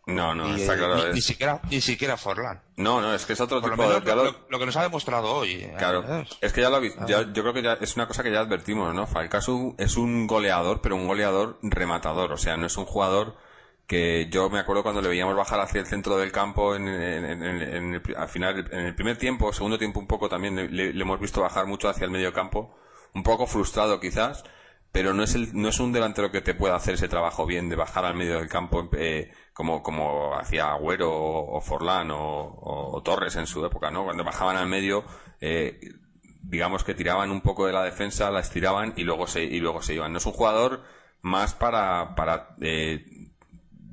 No, 0.06 0.34
no, 0.34 0.56
está 0.56 0.76
claro. 0.76 1.12
Ni, 1.12 1.20
siquiera, 1.20 1.60
ni 1.70 1.80
siquiera 1.80 2.16
Forlán. 2.16 2.60
No, 2.78 3.00
no, 3.00 3.14
es 3.14 3.24
que 3.24 3.34
es 3.34 3.40
otro 3.40 3.62
tipo 3.62 3.80
de... 3.80 4.34
Lo, 4.48 4.58
que 4.58 4.66
nos 4.66 4.76
ha 4.76 4.82
demostrado 4.82 5.32
hoy. 5.32 5.52
¿eh? 5.52 5.74
Claro, 5.78 6.04
es 6.40 6.52
que 6.52 6.60
ya 6.60 6.68
lo 6.68 6.80
visto, 6.80 7.06
yo 7.06 7.42
creo 7.42 7.52
que 7.52 7.62
ya 7.62 7.74
es 7.74 7.94
una 7.94 8.08
cosa 8.08 8.24
que 8.24 8.32
ya 8.32 8.40
advertimos, 8.40 8.92
¿no? 8.92 9.06
Falcao 9.06 9.76
es 9.78 9.96
un 9.96 10.26
goleador, 10.26 10.80
pero 10.80 10.96
un 10.96 11.06
goleador 11.06 11.60
rematador, 11.62 12.32
o 12.32 12.36
sea, 12.36 12.56
no 12.56 12.66
es 12.66 12.76
un 12.76 12.86
jugador 12.86 13.36
que 13.86 14.28
yo 14.32 14.50
me 14.50 14.58
acuerdo 14.58 14.82
cuando 14.82 15.00
le 15.00 15.10
veíamos 15.10 15.36
bajar 15.36 15.60
hacia 15.60 15.80
el 15.80 15.86
centro 15.86 16.16
del 16.16 16.32
campo 16.32 16.74
en, 16.74 16.88
el, 16.88 18.02
al 18.16 18.28
final, 18.28 18.68
en 18.72 18.86
el 18.86 18.96
primer 18.96 19.16
tiempo, 19.16 19.52
segundo 19.52 19.78
tiempo 19.78 20.00
un 20.00 20.08
poco 20.08 20.28
también 20.28 20.56
le, 20.56 20.92
le 20.92 21.00
hemos 21.00 21.20
visto 21.20 21.40
bajar 21.40 21.66
mucho 21.66 21.88
hacia 21.88 22.04
el 22.04 22.10
medio 22.10 22.32
campo, 22.32 22.76
un 23.14 23.22
poco 23.22 23.46
frustrado 23.46 24.00
quizás, 24.00 24.42
pero 24.92 25.14
no 25.14 25.22
es, 25.22 25.34
el, 25.34 25.50
no 25.54 25.68
es 25.68 25.78
un 25.78 25.92
delantero 25.92 26.30
que 26.32 26.40
te 26.40 26.54
pueda 26.54 26.74
hacer 26.74 26.94
ese 26.94 27.08
trabajo 27.08 27.46
bien 27.46 27.68
de 27.68 27.76
bajar 27.76 28.04
al 28.04 28.16
medio 28.16 28.38
del 28.38 28.48
campo 28.48 28.88
eh, 28.96 29.30
como, 29.52 29.82
como 29.82 30.34
hacía 30.34 30.72
Agüero 30.72 31.12
o, 31.12 31.60
Forlán 31.60 32.10
o, 32.12 33.00
Torres 33.04 33.36
en 33.36 33.46
su 33.46 33.64
época, 33.64 33.90
¿no? 33.90 34.04
Cuando 34.04 34.24
bajaban 34.24 34.56
al 34.56 34.66
medio, 34.66 35.04
eh, 35.40 35.78
digamos 36.42 36.82
que 36.82 36.94
tiraban 36.94 37.30
un 37.30 37.40
poco 37.40 37.66
de 37.66 37.72
la 37.72 37.84
defensa, 37.84 38.30
la 38.30 38.40
estiraban 38.40 38.94
y 38.96 39.04
luego 39.04 39.26
se, 39.26 39.44
y 39.44 39.60
luego 39.60 39.80
se 39.82 39.94
iban. 39.94 40.12
No 40.12 40.18
es 40.18 40.26
un 40.26 40.32
jugador 40.32 40.82
más 41.22 41.54
para, 41.54 42.14
para 42.16 42.56
eh, 42.60 43.04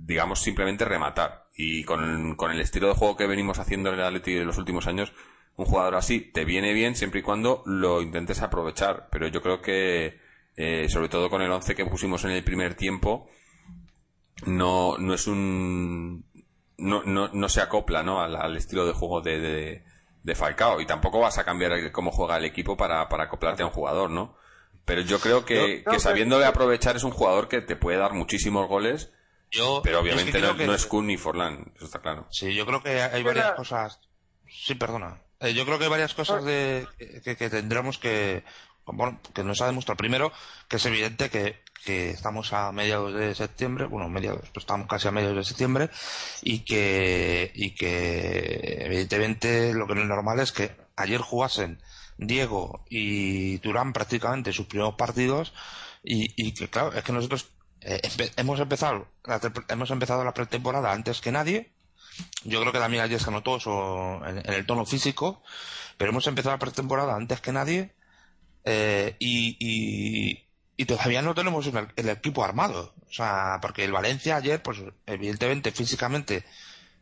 digamos, 0.07 0.41
simplemente 0.41 0.85
rematar. 0.85 1.47
Y 1.55 1.83
con, 1.83 2.35
con 2.35 2.51
el 2.51 2.61
estilo 2.61 2.87
de 2.87 2.95
juego 2.95 3.17
que 3.17 3.27
venimos 3.27 3.59
haciendo 3.59 3.89
en 3.89 3.99
el 3.99 4.05
Atlético 4.05 4.39
de 4.39 4.45
los 4.45 4.57
últimos 4.57 4.87
años, 4.87 5.13
un 5.55 5.65
jugador 5.65 5.95
así 5.95 6.21
te 6.21 6.45
viene 6.45 6.73
bien 6.73 6.95
siempre 6.95 7.19
y 7.19 7.23
cuando 7.23 7.61
lo 7.65 8.01
intentes 8.01 8.41
aprovechar. 8.41 9.09
Pero 9.11 9.27
yo 9.27 9.41
creo 9.41 9.61
que 9.61 10.26
eh, 10.57 10.89
sobre 10.89 11.07
todo 11.07 11.29
con 11.29 11.43
el 11.43 11.51
11 11.51 11.75
que 11.75 11.85
pusimos 11.85 12.25
en 12.25 12.31
el 12.31 12.43
primer 12.43 12.73
tiempo, 12.73 13.29
no, 14.45 14.97
no 14.97 15.13
es 15.13 15.27
un. 15.27 16.25
No, 16.79 17.03
no, 17.03 17.29
no 17.29 17.49
se 17.49 17.61
acopla 17.61 18.03
¿no? 18.03 18.21
Al, 18.21 18.55
estilo 18.57 18.85
de 18.85 18.93
juego 18.93 19.21
de, 19.21 19.83
de, 20.23 20.35
Falcao. 20.35 20.81
Y 20.81 20.87
tampoco 20.87 21.19
vas 21.19 21.37
a 21.37 21.45
cambiar 21.45 21.91
cómo 21.91 22.11
juega 22.11 22.37
el 22.37 22.45
equipo 22.45 22.75
para, 22.75 23.07
para 23.07 23.25
acoplarte 23.25 23.61
a 23.61 23.67
un 23.67 23.71
jugador, 23.71 24.09
¿no? 24.09 24.35
Pero 24.83 25.01
yo 25.01 25.19
creo 25.19 25.45
que, 25.45 25.83
que 25.89 25.99
sabiéndole 25.99 26.45
aprovechar 26.45 26.95
es 26.95 27.03
un 27.03 27.11
jugador 27.11 27.47
que 27.47 27.61
te 27.61 27.75
puede 27.75 27.97
dar 27.97 28.13
muchísimos 28.13 28.67
goles. 28.67 29.11
pero 29.83 29.99
obviamente 29.99 30.39
no, 30.39 30.73
es 30.73 30.85
Kun 30.87 31.07
ni 31.07 31.17
Forlán, 31.17 31.71
eso 31.75 31.85
está 31.85 31.99
claro. 31.99 32.27
Sí, 32.31 32.53
yo 32.53 32.65
creo 32.65 32.81
que 32.81 33.01
hay 33.01 33.21
varias 33.21 33.51
cosas. 33.51 33.99
Sí, 34.47 34.75
perdona. 34.75 35.21
Eh, 35.39 35.53
yo 35.53 35.65
creo 35.65 35.77
que 35.77 35.83
hay 35.83 35.89
varias 35.89 36.15
cosas 36.15 36.43
de, 36.45 36.87
que, 37.23 37.35
que 37.35 37.49
tendremos 37.49 37.99
que, 37.99 38.43
bueno, 38.93 39.19
que 39.33 39.43
nos 39.43 39.61
ha 39.61 39.67
demostrado 39.67 39.97
primero 39.97 40.31
que 40.67 40.77
es 40.77 40.85
evidente 40.85 41.29
que, 41.29 41.61
que 41.85 42.09
estamos 42.11 42.53
a 42.53 42.71
mediados 42.71 43.13
de 43.13 43.35
septiembre, 43.35 43.85
bueno, 43.85 44.09
mediados, 44.09 44.41
estamos 44.55 44.87
casi 44.87 45.07
a 45.07 45.11
mediados 45.11 45.37
de 45.37 45.43
septiembre 45.43 45.89
y 46.41 46.59
que, 46.59 47.51
y 47.55 47.75
que 47.75 48.85
evidentemente 48.85 49.73
lo 49.73 49.87
que 49.87 49.95
no 49.95 50.01
es 50.01 50.07
normal 50.07 50.39
es 50.39 50.51
que 50.51 50.75
ayer 50.95 51.21
jugasen 51.21 51.81
Diego 52.17 52.83
y 52.89 53.59
Turán 53.59 53.93
prácticamente 53.93 54.53
sus 54.53 54.65
primeros 54.65 54.95
partidos 54.95 55.53
y, 56.03 56.53
que 56.53 56.69
claro, 56.69 56.93
es 56.93 57.03
que 57.03 57.11
nosotros 57.11 57.49
eh, 57.81 58.01
hemos 58.37 58.59
empezado 58.59 59.07
la, 59.25 59.39
hemos 59.69 59.91
empezado 59.91 60.23
la 60.23 60.33
pretemporada 60.33 60.91
antes 60.91 61.21
que 61.21 61.31
nadie. 61.31 61.71
Yo 62.43 62.61
creo 62.61 62.71
que 62.73 62.79
también 62.79 63.03
ayer 63.03 63.21
se 63.21 63.29
notó 63.29 63.57
eso 63.57 64.25
en, 64.25 64.41
el 64.51 64.65
tono 64.65 64.85
físico, 64.85 65.43
pero 65.97 66.11
hemos 66.11 66.25
empezado 66.27 66.55
la 66.55 66.59
pretemporada 66.59 67.15
antes 67.15 67.41
que 67.41 67.51
nadie 67.51 67.93
eh, 68.69 69.15
y, 69.17 70.45
y, 70.75 70.85
todavía 70.85 71.21
no 71.21 71.33
tenemos 71.33 71.65
el, 71.95 72.09
equipo 72.09 72.43
armado. 72.43 72.93
O 73.09 73.13
sea, 73.13 73.59
porque 73.61 73.85
el 73.85 73.93
Valencia 73.93 74.35
ayer, 74.35 74.61
pues 74.61 74.79
evidentemente 75.05 75.71
físicamente 75.71 76.43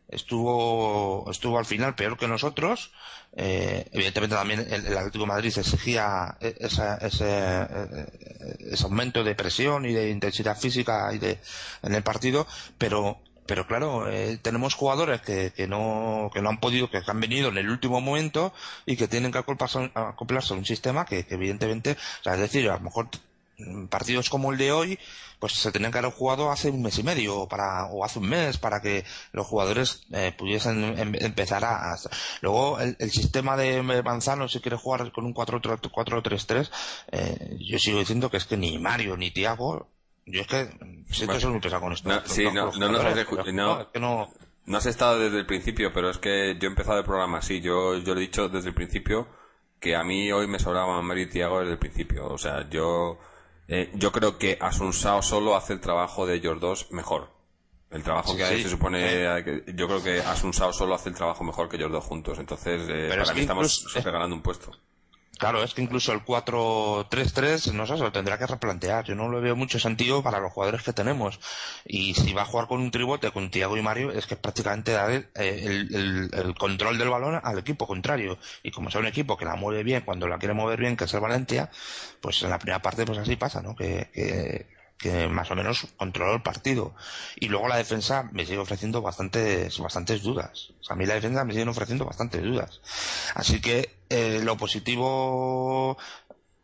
estuvo 0.08 1.28
estuvo 1.28 1.58
al 1.58 1.66
final 1.66 1.96
peor 1.96 2.16
que 2.16 2.28
nosotros 2.28 2.92
eh, 3.34 3.88
evidentemente 3.90 4.36
también 4.36 4.60
el, 4.70 4.96
Atlético 4.96 5.26
Madrid 5.26 5.52
exigía 5.58 6.38
e, 6.40 6.54
ese, 6.60 6.84
ese, 7.00 8.84
aumento 8.84 9.24
de 9.24 9.34
presión 9.34 9.84
y 9.84 9.92
de 9.92 10.10
intensidad 10.10 10.56
física 10.56 11.12
y 11.12 11.18
de 11.18 11.40
en 11.82 11.92
el 11.92 12.04
partido 12.04 12.46
pero 12.78 13.20
pero 13.46 13.66
claro 13.66 14.08
eh, 14.10 14.38
tenemos 14.42 14.74
jugadores 14.74 15.20
que, 15.20 15.52
que 15.52 15.66
no 15.66 16.30
que 16.32 16.42
no 16.42 16.50
han 16.50 16.60
podido 16.60 16.90
que 16.90 17.00
han 17.06 17.20
venido 17.20 17.48
en 17.48 17.58
el 17.58 17.70
último 17.70 18.00
momento 18.00 18.52
y 18.84 18.96
que 18.96 19.08
tienen 19.08 19.32
que 19.32 19.38
acoplarse, 19.38 19.90
a 19.96 20.54
un 20.54 20.64
sistema 20.64 21.04
que, 21.04 21.26
evidentemente 21.30 21.96
es 22.24 22.38
decir 22.38 22.68
a 22.70 22.74
lo 22.74 22.80
mejor 22.80 23.08
partidos 23.88 24.28
como 24.28 24.52
el 24.52 24.58
de 24.58 24.72
hoy, 24.72 24.98
pues 25.38 25.54
se 25.54 25.72
tenían 25.72 25.92
que 25.92 25.98
haber 25.98 26.12
jugado 26.12 26.50
hace 26.50 26.70
un 26.70 26.82
mes 26.82 26.98
y 26.98 27.02
medio 27.02 27.40
o, 27.40 27.48
para, 27.48 27.86
o 27.86 28.04
hace 28.04 28.18
un 28.18 28.28
mes 28.28 28.58
para 28.58 28.80
que 28.80 29.04
los 29.32 29.46
jugadores 29.46 30.02
eh, 30.12 30.32
pudiesen 30.36 30.98
em, 30.98 31.14
empezar 31.20 31.64
a, 31.64 31.96
Luego, 32.40 32.78
el, 32.80 33.10
sistema 33.10 33.56
de 33.56 33.82
Manzano, 34.02 34.48
si 34.48 34.60
quiere 34.60 34.76
jugar 34.76 35.10
con 35.12 35.24
un 35.24 35.34
4-3-3, 35.34 36.70
eh, 37.12 37.56
yo 37.60 37.78
sigo 37.78 37.98
diciendo 37.98 38.30
que 38.30 38.36
es 38.36 38.44
que 38.44 38.56
ni 38.56 38.78
Mario 38.78 39.16
ni 39.16 39.30
Tiago, 39.30 39.88
yo 40.26 40.40
es 40.42 40.46
que 40.46 40.68
siento 41.10 41.26
bueno, 41.26 41.40
ser 41.40 41.50
muy 41.50 41.60
pesado 41.60 41.82
con 41.82 41.92
esto. 41.92 42.08
No, 42.08 42.20
sí, 42.26 42.44
no, 42.44 42.72
no, 42.72 42.88
no, 43.94 44.28
no, 44.66 44.76
has 44.76 44.86
estado 44.86 45.18
desde 45.20 45.38
el 45.38 45.46
principio, 45.46 45.92
pero 45.92 46.10
es 46.10 46.18
que 46.18 46.56
yo 46.58 46.68
he 46.68 46.70
empezado 46.70 46.98
el 46.98 47.04
programa 47.04 47.38
así. 47.38 47.60
Yo, 47.60 47.96
yo 47.98 48.14
lo 48.14 48.20
he 48.20 48.24
dicho 48.24 48.48
desde 48.48 48.68
el 48.68 48.74
principio 48.74 49.28
que 49.80 49.94
a 49.94 50.02
mí 50.02 50.32
hoy 50.32 50.46
me 50.46 50.58
sobraban 50.58 51.04
Mario 51.04 51.24
y 51.24 51.30
Tiago 51.30 51.60
desde 51.60 51.72
el 51.72 51.78
principio. 51.78 52.26
O 52.26 52.38
sea, 52.38 52.68
yo 52.68 53.18
eh, 53.68 53.90
yo 53.94 54.12
creo 54.12 54.38
que 54.38 54.58
Asunsao 54.60 55.22
solo 55.22 55.56
hace 55.56 55.72
el 55.72 55.80
trabajo 55.80 56.26
de 56.26 56.36
ellos 56.36 56.60
dos 56.60 56.90
mejor. 56.92 57.30
El 57.90 58.02
trabajo 58.02 58.36
que 58.36 58.44
hay 58.44 58.62
se 58.62 58.68
supone. 58.68 59.24
Yo 59.74 59.86
creo 59.86 60.02
que 60.02 60.20
Asunsao 60.20 60.72
solo 60.72 60.94
hace 60.94 61.08
el 61.08 61.14
trabajo 61.14 61.44
mejor 61.44 61.68
que 61.68 61.76
ellos 61.76 61.90
dos 61.90 62.04
juntos. 62.04 62.38
Entonces, 62.38 62.82
eh, 62.88 63.06
para 63.08 63.32
mí 63.32 63.40
estamos 63.40 63.94
regalando 63.94 64.34
un 64.34 64.42
puesto. 64.42 64.72
Claro, 65.38 65.62
es 65.62 65.74
que 65.74 65.82
incluso 65.82 66.12
el 66.12 66.24
4-3-3, 66.24 67.72
no 67.72 67.86
sé, 67.86 67.96
se 67.96 68.02
lo 68.02 68.12
tendrá 68.12 68.38
que 68.38 68.46
replantear. 68.46 69.04
Yo 69.04 69.14
no 69.14 69.28
lo 69.28 69.40
veo 69.40 69.54
mucho 69.54 69.78
sentido 69.78 70.22
para 70.22 70.40
los 70.40 70.52
jugadores 70.52 70.82
que 70.82 70.94
tenemos. 70.94 71.38
Y 71.84 72.14
si 72.14 72.32
va 72.32 72.42
a 72.42 72.44
jugar 72.46 72.66
con 72.68 72.80
un 72.80 72.90
tribote, 72.90 73.30
con 73.32 73.50
Tiago 73.50 73.76
y 73.76 73.82
Mario, 73.82 74.12
es 74.12 74.26
que 74.26 74.36
prácticamente 74.36 74.92
dar 74.92 75.10
el, 75.10 76.30
el, 76.32 76.54
control 76.58 76.96
del 76.98 77.10
balón 77.10 77.38
al 77.42 77.58
equipo 77.58 77.86
contrario. 77.86 78.38
Y 78.62 78.70
como 78.70 78.90
sea 78.90 79.00
un 79.00 79.06
equipo 79.08 79.36
que 79.36 79.44
la 79.44 79.56
mueve 79.56 79.82
bien, 79.82 80.02
cuando 80.02 80.26
la 80.26 80.38
quiere 80.38 80.54
mover 80.54 80.80
bien, 80.80 80.96
que 80.96 81.04
es 81.04 81.14
el 81.14 81.20
Valencia, 81.20 81.70
pues 82.20 82.42
en 82.42 82.50
la 82.50 82.58
primera 82.58 82.80
parte 82.80 83.04
pues 83.04 83.18
así 83.18 83.36
pasa, 83.36 83.60
¿no? 83.60 83.76
Que, 83.76 84.10
que, 84.12 84.75
que 84.98 85.28
más 85.28 85.50
o 85.50 85.54
menos 85.54 85.86
controló 85.96 86.34
el 86.34 86.42
partido. 86.42 86.94
Y 87.36 87.48
luego 87.48 87.68
la 87.68 87.76
defensa 87.76 88.28
me 88.32 88.46
sigue 88.46 88.58
ofreciendo 88.58 89.02
bastantes, 89.02 89.78
bastantes 89.78 90.22
dudas. 90.22 90.72
a 90.88 90.94
mí 90.94 91.06
la 91.06 91.14
defensa 91.14 91.44
me 91.44 91.52
sigue 91.52 91.68
ofreciendo 91.68 92.04
bastantes 92.04 92.42
dudas. 92.42 92.80
Así 93.34 93.60
que 93.60 93.96
eh, 94.08 94.40
lo 94.42 94.56
positivo 94.56 95.98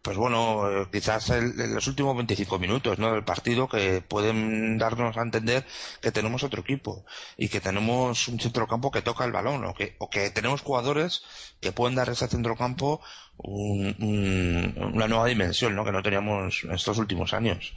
pues 0.02 0.16
bueno, 0.16 0.68
eh, 0.68 0.88
quizás 0.90 1.30
en 1.30 1.74
los 1.74 1.86
últimos 1.86 2.16
25 2.16 2.58
minutos 2.58 2.98
¿no? 2.98 3.12
del 3.12 3.24
partido 3.24 3.68
que 3.68 4.02
pueden 4.02 4.76
darnos 4.76 5.16
a 5.16 5.22
entender 5.22 5.64
que 6.00 6.10
tenemos 6.10 6.42
otro 6.42 6.60
equipo 6.60 7.04
y 7.36 7.48
que 7.48 7.60
tenemos 7.60 8.26
un 8.26 8.40
centrocampo 8.40 8.90
que 8.90 9.02
toca 9.02 9.24
el 9.24 9.32
balón 9.32 9.64
o 9.64 9.74
que, 9.74 9.94
o 9.98 10.10
que 10.10 10.30
tenemos 10.30 10.62
jugadores 10.62 11.22
que 11.60 11.70
pueden 11.70 11.94
dar 11.94 12.08
a 12.08 12.12
ese 12.12 12.26
centrocampo 12.26 13.00
una 13.38 15.08
nueva 15.08 15.26
dimensión 15.26 15.74
¿no? 15.74 15.84
que 15.84 15.92
no 15.92 16.02
teníamos 16.02 16.64
en 16.64 16.72
estos 16.72 16.98
últimos 16.98 17.32
años. 17.32 17.72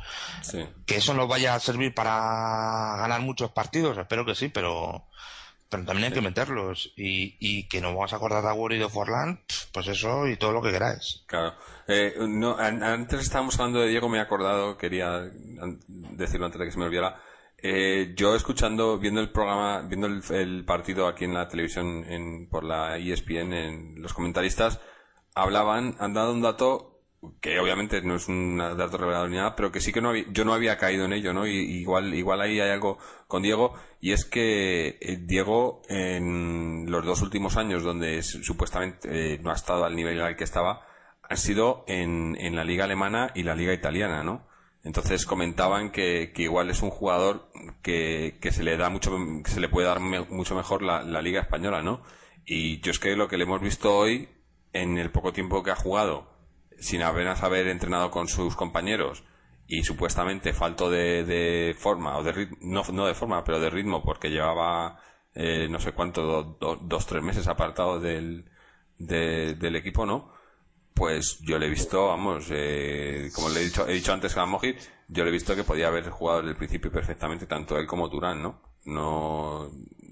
Que 0.85 0.97
eso 0.97 1.13
nos 1.13 1.27
vaya 1.27 1.55
a 1.55 1.59
servir 1.59 1.93
para 1.93 2.97
ganar 2.97 3.21
muchos 3.21 3.51
partidos, 3.51 3.97
espero 3.97 4.25
que 4.25 4.35
sí, 4.35 4.49
pero 4.49 5.07
pero 5.75 5.87
también 5.87 6.07
hay 6.07 6.13
que 6.13 6.21
meterlos 6.21 6.93
y, 6.95 7.35
y 7.39 7.67
que 7.67 7.81
no 7.81 7.93
vamos 7.93 8.13
a 8.13 8.15
acordar 8.15 8.43
de 8.43 8.49
Agüero 8.49 8.75
y 8.75 8.79
de 8.79 8.89
Forlán, 8.89 9.41
pues 9.73 9.87
eso 9.87 10.27
y 10.27 10.37
todo 10.37 10.51
lo 10.51 10.61
que 10.61 10.71
queráis. 10.71 11.23
Claro. 11.27 11.55
Eh, 11.87 12.15
no, 12.19 12.57
antes 12.57 13.19
estábamos 13.19 13.59
hablando 13.59 13.81
de 13.81 13.89
Diego, 13.89 14.09
me 14.09 14.17
he 14.17 14.21
acordado, 14.21 14.77
quería 14.77 15.29
decirlo 15.89 16.45
antes 16.45 16.59
de 16.59 16.65
que 16.65 16.71
se 16.71 16.79
me 16.79 16.85
olvidara. 16.85 17.21
Eh, 17.57 18.13
yo 18.15 18.35
escuchando, 18.35 18.99
viendo 18.99 19.21
el 19.21 19.31
programa, 19.31 19.81
viendo 19.81 20.07
el, 20.07 20.65
partido 20.65 21.07
aquí 21.07 21.25
en 21.25 21.33
la 21.33 21.47
televisión 21.47 22.05
en, 22.07 22.47
por 22.47 22.63
la 22.63 22.97
ESPN, 22.97 23.53
en 23.53 24.01
los 24.01 24.13
comentaristas, 24.13 24.79
hablaban, 25.33 25.95
han 25.99 26.13
dado 26.13 26.31
un 26.31 26.41
dato 26.41 26.94
que 27.41 27.59
obviamente 27.59 28.01
no 28.01 28.15
es 28.15 28.27
un 28.27 28.57
dato 28.57 28.97
revelador 28.97 29.29
ni 29.29 29.37
nada, 29.37 29.55
pero 29.55 29.71
que 29.71 29.81
sí 29.81 29.91
que 29.91 30.01
no 30.01 30.15
yo 30.15 30.45
no 30.45 30.53
había 30.53 30.77
caído 30.77 31.05
en 31.05 31.13
ello, 31.13 31.33
¿no? 31.33 31.47
Y, 31.47 31.53
igual, 31.53 32.13
igual 32.13 32.41
ahí 32.41 32.59
hay 32.59 32.69
algo 32.69 32.97
con 33.27 33.43
Diego, 33.43 33.73
y 33.99 34.11
es 34.11 34.25
que 34.25 34.97
eh, 35.01 35.17
Diego 35.21 35.81
en 35.89 36.85
los 36.89 37.05
dos 37.05 37.21
últimos 37.21 37.57
años 37.57 37.83
donde 37.83 38.21
supuestamente 38.23 39.35
eh, 39.35 39.39
no 39.41 39.51
ha 39.51 39.55
estado 39.55 39.85
al 39.85 39.95
nivel 39.95 40.21
al 40.21 40.35
que 40.35 40.43
estaba, 40.43 40.85
ha 41.23 41.35
sido 41.35 41.83
en, 41.87 42.37
en 42.39 42.55
la 42.55 42.63
liga 42.63 42.85
alemana 42.85 43.31
y 43.35 43.43
la 43.43 43.55
liga 43.55 43.73
italiana, 43.73 44.23
¿no? 44.23 44.47
Entonces 44.83 45.25
comentaban 45.25 45.91
que, 45.91 46.31
que 46.33 46.43
igual 46.43 46.69
es 46.69 46.83
un 46.83 46.91
jugador 46.91 47.49
que, 47.81 48.37
que 48.39 48.51
se 48.51 48.63
le 48.63 48.77
da 48.77 48.89
mucho, 48.89 49.17
que 49.43 49.49
se 49.49 49.59
le 49.59 49.67
puede 49.67 49.87
dar 49.87 49.99
mucho 49.99 50.55
mejor 50.55 50.83
la, 50.83 51.01
la 51.01 51.23
liga 51.23 51.41
española, 51.41 51.81
¿no? 51.81 52.03
Y 52.45 52.79
yo 52.81 52.91
es 52.91 52.99
que 52.99 53.15
lo 53.15 53.27
que 53.27 53.37
le 53.37 53.45
hemos 53.45 53.61
visto 53.61 53.97
hoy, 53.97 54.29
en 54.73 54.99
el 54.99 55.09
poco 55.11 55.33
tiempo 55.33 55.63
que 55.63 55.71
ha 55.71 55.75
jugado, 55.75 56.34
sin 56.79 57.01
apenas 57.03 57.43
haber 57.43 57.67
entrenado 57.67 58.11
con 58.11 58.27
sus 58.27 58.55
compañeros 58.55 59.23
y 59.67 59.83
supuestamente 59.83 60.53
falto 60.53 60.89
de, 60.89 61.75
forma, 61.77 62.17
o 62.17 62.23
de 62.23 62.31
ritmo, 62.31 62.57
no, 62.61 62.83
no, 62.91 63.07
de 63.07 63.15
forma, 63.15 63.43
pero 63.43 63.59
de 63.59 63.69
ritmo, 63.69 64.03
porque 64.03 64.29
llevaba 64.29 64.99
eh, 65.33 65.67
no 65.69 65.79
sé 65.79 65.91
cuánto, 65.91 66.57
dos, 66.81 67.05
tres 67.07 67.23
meses 67.23 67.47
apartado 67.47 67.99
del, 67.99 68.45
del 68.97 69.75
equipo, 69.75 70.05
¿no? 70.05 70.33
Pues 70.93 71.39
yo 71.41 71.59
le 71.59 71.65
he 71.65 71.69
visto, 71.69 72.07
vamos, 72.07 72.47
eh, 72.51 73.29
como 73.35 73.49
le 73.49 73.61
he 73.61 73.65
dicho, 73.65 73.85
he 73.87 73.93
dicho 73.93 74.13
antes 74.13 74.37
a 74.37 74.45
Mojit, 74.45 74.77
yo 75.09 75.23
le 75.23 75.29
he 75.29 75.33
visto 75.33 75.55
que 75.55 75.65
podía 75.65 75.87
haber 75.87 76.09
jugado 76.09 76.39
desde 76.39 76.51
el 76.51 76.57
principio 76.57 76.91
perfectamente, 76.91 77.47
tanto 77.47 77.77
él 77.77 77.85
como 77.85 78.09
Turán, 78.09 78.41
¿no? 78.41 78.61
No, 78.85 79.69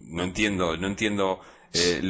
no 0.07 0.23
entiendo, 0.23 0.75
no 0.75 0.87
entiendo 0.87 1.39
eh, 1.73 2.01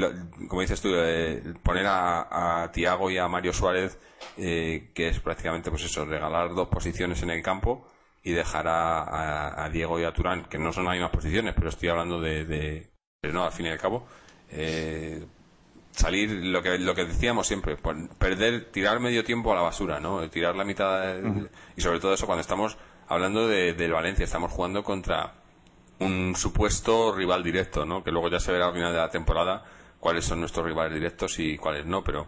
como 0.47 0.61
dices 0.61 0.81
tú, 0.81 0.89
eh, 0.93 1.41
poner 1.63 1.85
a, 1.87 2.63
a 2.63 2.71
Tiago 2.71 3.09
y 3.09 3.17
a 3.17 3.27
Mario 3.27 3.53
Suárez, 3.53 3.97
eh, 4.37 4.91
que 4.93 5.09
es 5.09 5.19
prácticamente 5.19 5.69
pues 5.69 5.83
eso, 5.83 6.05
regalar 6.05 6.53
dos 6.53 6.67
posiciones 6.67 7.21
en 7.23 7.29
el 7.29 7.41
campo 7.41 7.87
y 8.23 8.31
dejar 8.31 8.67
a, 8.67 9.63
a, 9.63 9.69
Diego 9.69 9.99
y 9.99 10.03
a 10.03 10.13
Turán, 10.13 10.45
que 10.45 10.57
no 10.57 10.71
son 10.71 10.85
las 10.85 10.93
mismas 10.93 11.11
posiciones, 11.11 11.53
pero 11.55 11.69
estoy 11.69 11.89
hablando 11.89 12.21
de, 12.21 12.45
de, 12.45 12.89
no, 13.31 13.45
al 13.45 13.51
fin 13.51 13.65
y 13.65 13.69
al 13.69 13.79
cabo, 13.79 14.05
eh, 14.49 15.25
salir 15.91 16.29
lo 16.31 16.61
que 16.61 16.77
lo 16.79 16.95
que 16.95 17.05
decíamos 17.05 17.47
siempre 17.47 17.77
perder 18.17 18.71
tirar 18.71 18.99
medio 18.99 19.23
tiempo 19.23 19.51
a 19.51 19.55
la 19.55 19.61
basura 19.61 19.99
no 19.99 20.27
tirar 20.27 20.55
la 20.55 20.63
mitad 20.63 21.15
y 21.75 21.81
sobre 21.81 21.99
todo 21.99 22.15
eso 22.15 22.25
cuando 22.25 22.41
estamos 22.41 22.77
hablando 23.07 23.47
de, 23.47 23.73
del 23.73 23.91
Valencia 23.91 24.25
estamos 24.25 24.51
jugando 24.51 24.83
contra 24.83 25.42
un 26.03 26.35
supuesto 26.35 27.13
rival 27.15 27.43
directo, 27.43 27.85
¿no? 27.85 28.03
Que 28.03 28.11
luego 28.11 28.29
ya 28.29 28.39
se 28.39 28.51
verá 28.51 28.67
al 28.67 28.73
final 28.73 28.91
de 28.91 28.99
la 28.99 29.09
temporada 29.09 29.63
cuáles 29.99 30.25
son 30.25 30.39
nuestros 30.39 30.65
rivales 30.65 30.93
directos 30.93 31.39
y 31.39 31.57
cuáles 31.57 31.85
no, 31.85 32.03
pero 32.03 32.27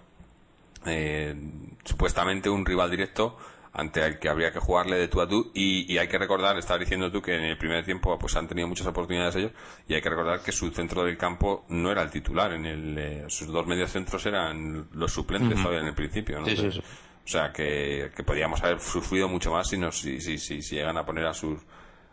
eh, 0.85 1.35
supuestamente 1.83 2.49
un 2.49 2.65
rival 2.65 2.89
directo 2.89 3.37
ante 3.73 4.05
el 4.05 4.17
que 4.19 4.29
habría 4.29 4.53
que 4.53 4.59
jugarle 4.59 4.97
de 4.97 5.09
tú 5.09 5.19
a 5.19 5.27
tú 5.27 5.51
y, 5.53 5.97
hay 5.97 6.07
que 6.07 6.17
recordar, 6.17 6.57
estabas 6.57 6.79
diciendo 6.79 7.11
tú 7.11 7.21
que 7.21 7.35
en 7.35 7.43
el 7.43 7.57
primer 7.57 7.83
tiempo 7.83 8.17
pues 8.17 8.33
han 8.37 8.47
tenido 8.47 8.69
muchas 8.69 8.87
oportunidades 8.87 9.35
ellos 9.35 9.51
y 9.89 9.93
hay 9.93 10.01
que 10.01 10.09
recordar 10.09 10.39
que 10.39 10.53
su 10.53 10.71
centro 10.71 11.03
del 11.03 11.17
campo 11.17 11.65
no 11.67 11.91
era 11.91 12.01
el 12.01 12.09
titular, 12.09 12.53
en 12.53 12.65
el, 12.65 12.97
eh, 12.97 13.25
sus 13.27 13.47
dos 13.47 13.67
medios 13.67 13.91
centros 13.91 14.25
eran 14.25 14.87
los 14.93 15.11
suplentes 15.11 15.57
todavía 15.57 15.81
en 15.81 15.87
el 15.87 15.93
principio, 15.93 16.39
¿no? 16.39 16.47
O 16.47 17.27
sea 17.27 17.51
que, 17.51 18.11
que 18.15 18.23
podíamos 18.23 18.63
haber 18.63 18.79
sufrido 18.79 19.27
mucho 19.27 19.51
más 19.51 19.67
si, 19.67 19.77
nos, 19.77 19.99
si, 19.99 20.21
si, 20.21 20.37
si, 20.37 20.61
si 20.61 20.75
llegan 20.75 20.95
a 20.95 21.05
poner 21.05 21.25
a 21.25 21.33
sus 21.33 21.59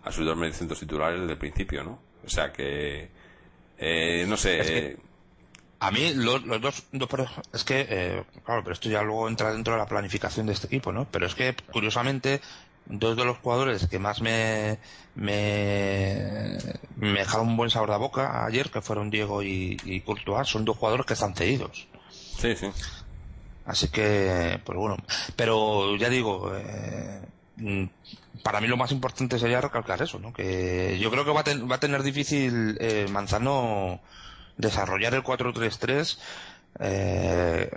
a 0.05 0.13
sus 0.13 0.27
dos 0.27 0.37
medicamentos 0.37 0.81
titulares 0.81 1.21
desde 1.21 1.33
el 1.33 1.39
principio, 1.39 1.85
¿no? 1.85 1.99
O 2.25 2.29
sea 2.29 2.53
que, 2.53 3.09
eh, 3.79 4.25
no 4.29 4.37
sé. 4.37 4.97
a 5.81 5.91
mí 5.91 6.15
los, 6.15 6.43
dos, 6.61 6.85
es 7.53 7.65
que, 7.65 7.87
eh, 7.89 8.25
claro, 8.45 8.63
pero 8.63 8.75
esto 8.75 8.89
ya 8.89 9.03
luego 9.03 9.29
entra 9.29 9.53
dentro 9.53 9.75
de 9.75 9.81
la 9.81 9.87
planificación 9.87 10.47
de 10.47 10.53
este 10.53 10.67
equipo, 10.67 10.93
¿no? 10.93 11.07
Pero 11.11 11.27
es 11.27 11.35
que, 11.35 11.55
curiosamente, 11.73 12.41
dos 12.87 13.17
de 13.17 13.25
los 13.25 13.39
jugadores 13.39 13.87
que 13.89 13.99
más 13.99 14.21
me, 14.21 14.79
me, 15.15 16.59
me 16.97 17.13
dejaron 17.13 17.49
un 17.49 17.57
buen 17.57 17.71
sabor 17.71 17.91
de 17.91 17.99
boca 17.99 18.45
ayer, 18.45 18.71
que 18.71 18.83
fueron 18.83 19.11
Diego 19.11 19.43
y, 19.43 19.77
y 19.85 20.01
Courtois, 20.01 20.49
son 20.49 20.65
dos 20.65 20.77
jugadores 20.77 21.07
que 21.07 21.15
están 21.15 21.35
cedidos. 21.35 21.89
Sí, 22.11 22.57
sí. 22.57 22.71
Así 23.65 23.89
que, 23.89 24.61
pues 24.65 24.77
bueno. 24.77 24.97
Pero 25.37 25.97
ya 25.97 26.09
digo, 26.09 26.53
eh, 26.55 27.23
para 28.43 28.61
mí 28.61 28.67
lo 28.67 28.77
más 28.77 28.93
importante 28.93 29.39
sería 29.39 29.61
recalcar 29.61 30.03
eso, 30.03 30.19
¿no? 30.19 30.33
Que 30.33 30.99
yo 31.01 31.11
creo 31.11 31.25
que 31.25 31.31
va 31.31 31.41
a, 31.41 31.67
va 31.67 31.77
a 31.77 31.81
tener 31.81 32.03
difícil 32.03 32.77
eh, 32.81 33.07
Manzano 33.11 34.01
desarrollar 34.57 35.15
el 35.15 35.23
4-3-3 35.23 36.19
eh, 36.81 37.71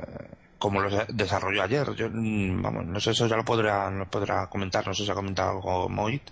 como 0.58 0.82
lo 0.82 0.90
desarrolló 1.10 1.64
ayer. 1.64 1.94
Yo, 1.96 2.10
mm, 2.10 2.62
vamos, 2.62 2.86
no 2.86 3.00
sé, 3.00 3.12
eso 3.12 3.28
ya 3.28 3.36
lo 3.36 3.46
podrá, 3.46 3.90
lo 3.92 4.10
podrá 4.10 4.48
comentar, 4.48 4.88
no 4.88 4.94
sé 4.94 5.06
si 5.06 5.12
ha 5.12 5.16
comentado 5.16 5.52
algo 5.52 5.90
Moit, 5.90 6.24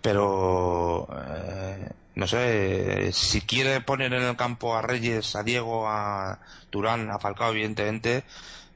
pero 0.00 1.08
eh, 1.28 1.88
no 2.14 2.26
sé, 2.26 3.12
si 3.12 3.40
quiere 3.42 3.80
poner 3.80 4.12
en 4.12 4.22
el 4.22 4.36
campo 4.36 4.76
a 4.76 4.82
Reyes, 4.82 5.36
a 5.36 5.42
Diego, 5.42 5.88
a 5.88 6.40
Turán, 6.70 7.10
a 7.10 7.18
Falcao, 7.18 7.50
evidentemente, 7.52 8.24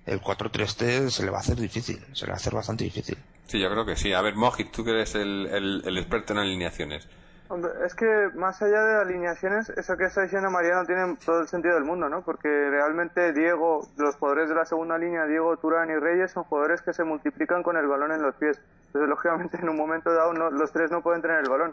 el 0.07 0.21
4-3-3 0.23 1.11
se 1.11 1.25
le 1.25 1.31
va 1.31 1.39
a 1.39 1.41
hacer 1.41 1.57
difícil, 1.57 2.01
se 2.13 2.25
le 2.27 2.31
va 2.31 2.37
a 2.37 2.41
hacer 2.41 2.55
bastante 2.55 2.85
difícil. 2.85 3.19
Sí, 3.47 3.61
yo 3.61 3.71
creo 3.71 3.87
que 3.87 3.97
sí. 3.97 4.13
A 4.13 4.23
ver, 4.23 4.35
Mojit, 4.35 4.73
tú 4.73 4.85
que 4.85 4.91
eres 4.91 5.15
el, 5.15 5.83
experto 5.97 6.33
en 6.33 6.41
alineaciones. 6.41 7.09
Hombre, 7.49 7.71
es 7.85 7.95
que 7.95 8.31
más 8.35 8.61
allá 8.61 8.83
de 8.83 9.03
alineaciones, 9.03 9.71
eso 9.71 9.97
que 9.97 10.07
está 10.07 10.23
diciendo 10.23 10.51
Mariano 10.51 10.85
tiene 10.85 11.17
todo 11.25 11.43
el 11.43 11.47
sentido 11.47 11.75
del 11.77 11.85
mundo, 11.85 12.09
¿no? 12.09 12.23
Porque 12.23 12.49
realmente 12.49 13.33
Diego, 13.33 13.89
los 13.97 14.17
jugadores 14.17 14.49
de 14.49 14.57
la 14.57 14.65
segunda 14.65 14.99
línea, 14.99 15.27
Diego, 15.27 15.57
Turán 15.59 15.89
y 15.91 15.95
Reyes, 15.95 16.33
son 16.33 16.43
jugadores 16.43 16.83
que 16.83 16.93
se 16.93 17.05
multiplican 17.05 17.63
con 17.63 17.77
el 17.77 17.87
balón 17.87 18.11
en 18.11 18.23
los 18.23 18.35
pies. 18.35 18.61
Entonces, 18.87 19.09
lógicamente, 19.09 19.59
en 19.59 19.69
un 19.69 19.77
momento 19.77 20.13
dado, 20.13 20.33
los 20.33 20.73
tres 20.73 20.91
no 20.91 21.03
pueden 21.03 21.23
tener 21.23 21.39
el 21.39 21.49
balón. 21.49 21.73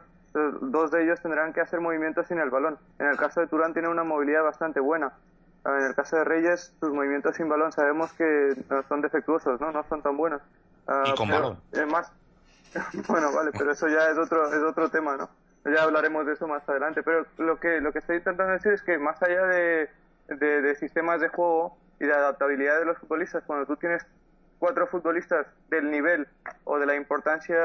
dos 0.62 0.92
de 0.92 1.06
ellos 1.06 1.20
tendrán 1.22 1.54
que 1.54 1.62
hacer 1.62 1.82
movimientos 1.82 2.28
sin 2.28 2.38
el 2.38 2.52
balón. 2.52 2.78
En 3.00 3.08
el 3.08 3.18
caso 3.18 3.42
de 3.42 3.48
Turán 3.48 3.74
tiene 3.74 3.88
una 3.88 4.04
movilidad 4.04 4.44
bastante 4.44 4.80
buena. 4.80 5.12
En 5.66 5.86
el 5.86 5.96
caso 5.96 6.18
de 6.18 6.24
Reyes, 6.24 6.76
sus 6.80 6.94
movimientos 6.94 7.36
sin 7.38 7.50
balón 7.50 7.72
sabemos 7.72 8.14
que 8.14 8.54
son 8.88 9.02
defectuosos, 9.02 9.60
¿no? 9.60 9.72
No 9.72 9.84
son 9.86 10.04
tan 10.04 10.18
buenos. 10.18 10.42
Ah, 10.88 11.04
y 11.08 11.16
con 11.16 11.30
balón. 11.30 11.60
Más... 11.90 12.12
bueno, 13.08 13.32
vale, 13.32 13.52
pero 13.52 13.72
eso 13.72 13.88
ya 13.88 14.08
es 14.08 14.18
otro, 14.18 14.48
es 14.48 14.62
otro 14.62 14.90
tema, 14.90 15.16
¿no? 15.16 15.30
Ya 15.66 15.84
hablaremos 15.84 16.26
de 16.26 16.34
eso 16.34 16.48
más 16.48 16.68
adelante. 16.68 17.04
Pero 17.04 17.26
lo 17.38 17.60
que, 17.60 17.80
lo 17.82 17.94
que 17.94 18.00
estoy 18.00 18.18
intentando 18.18 18.54
decir 18.54 18.74
es 18.74 18.82
que 18.82 18.98
más 18.98 19.22
allá 19.22 19.46
de, 19.46 19.90
de, 20.28 20.76
sistemas 20.76 21.22
de 21.22 21.30
juego 21.30 21.78
y 22.00 22.06
de 22.06 22.14
adaptabilidad 22.14 22.80
de 22.80 22.86
los 22.86 22.98
futbolistas, 22.98 23.44
cuando 23.46 23.66
tú 23.66 23.78
tienes 23.78 24.06
cuatro 24.60 24.88
futbolistas 24.88 25.48
del 25.70 25.90
nivel 25.90 26.28
o 26.64 26.80
de 26.80 26.86
la 26.86 26.96
importancia 26.96 27.62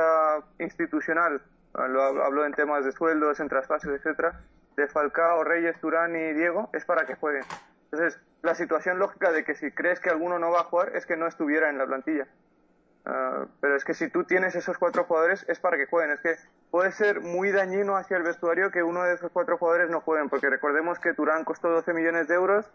institucional, 0.59 1.43
ah, 1.75 1.89
lo 1.89 2.03
hablo 2.03 2.45
en 2.45 2.53
temas 2.53 2.85
de 2.85 2.93
sueldos, 2.93 3.41
en 3.41 3.49
traspasos, 3.49 3.91
etcétera, 3.91 4.41
de 4.77 4.87
Falcao, 4.87 5.43
Reyes, 5.43 5.81
Turán 5.81 6.15
y 6.15 6.33
Diego, 6.35 6.71
es 6.73 6.85
para 6.85 7.07
que 7.07 7.17
jueguen. 7.17 7.45
Entonces, 7.91 8.21
la 8.43 8.55
situación 8.55 8.99
lógica 8.99 9.33
de 9.33 9.45
que 9.45 9.55
si 9.55 9.73
crees 9.73 9.99
que 10.01 10.11
alguno 10.11 10.39
no 10.39 10.51
va 10.51 10.61
a 10.61 10.65
jugar 10.65 10.95
es 10.95 11.07
que 11.07 11.17
no 11.17 11.27
estuviera 11.27 11.71
en 11.71 11.79
la 11.79 11.87
plantilla. 11.87 12.27
Ah, 13.05 13.47
pero 13.61 13.77
es 13.77 13.85
que 13.85 13.95
si 13.95 14.11
tú 14.11 14.25
tienes 14.25 14.55
esos 14.55 14.77
cuatro 14.79 15.05
jugadores 15.05 15.45
es 15.49 15.59
para 15.61 15.77
que 15.77 15.87
jueguen. 15.87 16.13
Es 16.13 16.21
que 16.21 16.35
puede 16.71 16.93
ser 16.93 17.21
muy 17.21 17.51
dañino 17.51 17.97
hacia 17.97 18.17
el 18.17 18.23
vestuario 18.23 18.71
que 18.71 18.83
uno 18.83 19.03
de 19.03 19.15
esos 19.15 19.31
cuatro 19.33 19.57
jugadores 19.57 19.91
no 19.91 20.01
jueguen, 20.01 20.29
porque 20.29 20.51
recordemos 20.51 20.99
que 20.99 21.15
Turán 21.15 21.45
costó 21.45 21.69
12 21.71 21.93
millones 21.95 22.29
de 22.29 22.35
euros, 22.35 22.71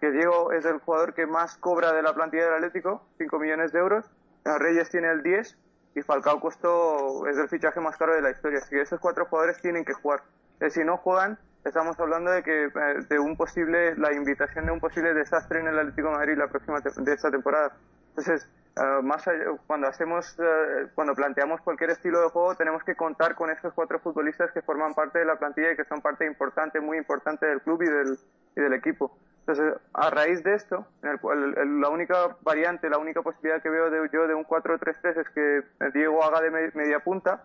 que 0.00 0.10
Diego 0.10 0.52
es 0.52 0.64
el 0.64 0.78
jugador 0.78 1.14
que 1.14 1.26
más 1.26 1.56
cobra 1.58 1.92
de 1.92 2.02
la 2.02 2.14
plantilla 2.14 2.44
del 2.44 2.54
Atlético, 2.54 3.02
5 3.18 3.38
millones 3.38 3.72
de 3.72 3.78
euros, 3.80 4.10
Reyes 4.58 4.88
tiene 4.90 5.10
el 5.10 5.22
10 5.22 5.58
y 5.96 6.02
Falcao 6.02 6.40
costó, 6.40 7.26
es 7.26 7.36
el 7.38 7.48
fichaje 7.48 7.80
más 7.80 7.96
caro 7.96 8.14
de 8.14 8.22
la 8.22 8.30
historia. 8.30 8.58
Así 8.58 8.70
que 8.70 8.82
esos 8.82 9.00
cuatro 9.00 9.26
jugadores 9.26 9.60
tienen 9.60 9.84
que 9.84 9.94
jugar. 9.94 10.22
Eh, 10.60 10.70
si 10.70 10.84
no 10.84 10.98
juegan, 10.98 11.38
estamos 11.64 11.98
hablando 11.98 12.30
de 12.30 12.42
que 12.42 12.64
eh, 12.64 12.70
de 13.08 13.18
un 13.18 13.36
posible, 13.36 13.96
la 13.96 14.12
invitación 14.12 14.66
de 14.66 14.72
un 14.72 14.80
posible 14.80 15.14
desastre 15.14 15.60
en 15.60 15.68
el 15.68 15.78
Atlético 15.78 16.08
de 16.08 16.14
Madrid 16.14 16.36
la 16.36 16.48
próxima 16.48 16.80
de 16.80 17.12
esta 17.12 17.30
temporada. 17.30 17.72
Entonces, 18.10 18.48
eh, 18.76 19.02
más 19.02 19.24
cuando 19.66 19.86
hacemos, 19.88 20.36
eh, 20.38 20.88
cuando 20.94 21.14
planteamos 21.14 21.62
cualquier 21.62 21.90
estilo 21.90 22.20
de 22.20 22.28
juego, 22.28 22.54
tenemos 22.56 22.84
que 22.84 22.94
contar 22.94 23.34
con 23.34 23.50
estos 23.50 23.72
cuatro 23.72 23.98
futbolistas 24.00 24.52
que 24.52 24.60
forman 24.60 24.92
parte 24.92 25.18
de 25.18 25.24
la 25.24 25.36
plantilla 25.36 25.72
y 25.72 25.76
que 25.76 25.84
son 25.84 26.02
parte 26.02 26.26
importante, 26.26 26.80
muy 26.80 26.98
importante 26.98 27.46
del 27.46 27.62
club 27.62 27.82
y 27.82 27.86
del, 27.86 28.18
y 28.54 28.60
del 28.60 28.74
equipo. 28.74 29.16
Entonces, 29.40 29.80
a 29.94 30.10
raíz 30.10 30.42
de 30.42 30.54
esto, 30.54 30.86
en 31.02 31.10
el 31.10 31.20
cual 31.20 31.80
la 31.80 31.88
única 31.88 32.36
variante, 32.42 32.90
la 32.90 32.98
única 32.98 33.22
posibilidad 33.22 33.62
que 33.62 33.70
veo 33.70 33.90
de, 33.90 34.10
yo 34.12 34.26
de 34.26 34.34
un 34.34 34.44
4-3-3 34.44 35.20
es 35.20 35.28
que 35.30 35.62
Diego 35.94 36.22
haga 36.22 36.40
de 36.40 36.50
media 36.50 37.00
punta, 37.00 37.44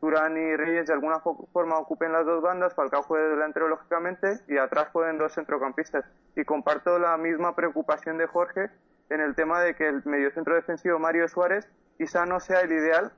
Turán 0.00 0.36
y 0.36 0.56
Reyes 0.56 0.86
de 0.86 0.94
alguna 0.94 1.20
forma 1.20 1.78
ocupen 1.78 2.12
las 2.12 2.24
dos 2.24 2.42
bandas, 2.42 2.74
Falcao 2.74 3.02
juegue 3.02 3.28
delantero 3.28 3.68
lógicamente 3.68 4.40
y 4.48 4.56
atrás 4.56 4.88
jueguen 4.92 5.18
dos 5.18 5.34
centrocampistas. 5.34 6.04
Y 6.36 6.44
comparto 6.44 6.98
la 6.98 7.16
misma 7.16 7.54
preocupación 7.54 8.16
de 8.18 8.26
Jorge 8.26 8.70
en 9.10 9.20
el 9.20 9.34
tema 9.34 9.60
de 9.60 9.74
que 9.74 9.88
el 9.88 10.02
mediocentro 10.04 10.54
defensivo 10.54 10.98
Mario 10.98 11.28
Suárez 11.28 11.68
quizá 11.98 12.24
no 12.24 12.40
sea 12.40 12.60
el 12.60 12.72
ideal 12.72 13.12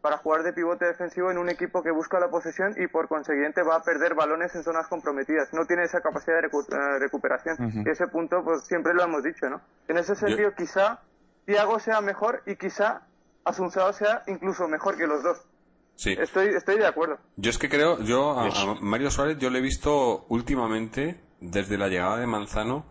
para 0.00 0.18
jugar 0.18 0.42
de 0.42 0.52
pivote 0.52 0.84
defensivo 0.84 1.30
en 1.30 1.38
un 1.38 1.48
equipo 1.48 1.82
que 1.82 1.90
busca 1.90 2.20
la 2.20 2.28
posesión 2.28 2.74
y 2.76 2.88
por 2.88 3.08
consiguiente 3.08 3.62
va 3.62 3.76
a 3.76 3.82
perder 3.82 4.14
balones 4.14 4.54
en 4.54 4.62
zonas 4.62 4.86
comprometidas. 4.88 5.48
No 5.54 5.64
tiene 5.64 5.84
esa 5.84 6.02
capacidad 6.02 6.42
de 6.42 6.48
eh, 6.48 6.98
recuperación. 6.98 7.56
Y 7.86 7.88
ese 7.88 8.06
punto 8.08 8.42
pues 8.44 8.64
siempre 8.64 8.92
lo 8.92 9.02
hemos 9.02 9.22
dicho, 9.22 9.48
¿no? 9.48 9.62
En 9.88 9.96
ese 9.96 10.14
sentido 10.14 10.52
quizá 10.54 11.00
Thiago 11.46 11.78
sea 11.78 12.02
mejor 12.02 12.42
y 12.44 12.56
quizá 12.56 13.06
Asunsao 13.44 13.94
sea 13.94 14.22
incluso 14.26 14.68
mejor 14.68 14.98
que 14.98 15.06
los 15.06 15.22
dos. 15.22 15.42
Sí. 15.94 16.14
Estoy, 16.18 16.48
estoy 16.48 16.76
de 16.78 16.86
acuerdo. 16.86 17.18
Yo 17.36 17.48
es 17.48 17.56
que 17.56 17.70
creo, 17.70 17.98
yo 18.00 18.38
a, 18.38 18.48
a 18.48 18.74
Mario 18.82 19.10
Suárez 19.10 19.38
yo 19.38 19.48
le 19.48 19.60
he 19.60 19.62
visto 19.62 20.26
últimamente, 20.28 21.18
desde 21.40 21.78
la 21.78 21.88
llegada 21.88 22.18
de 22.18 22.26
Manzano, 22.26 22.84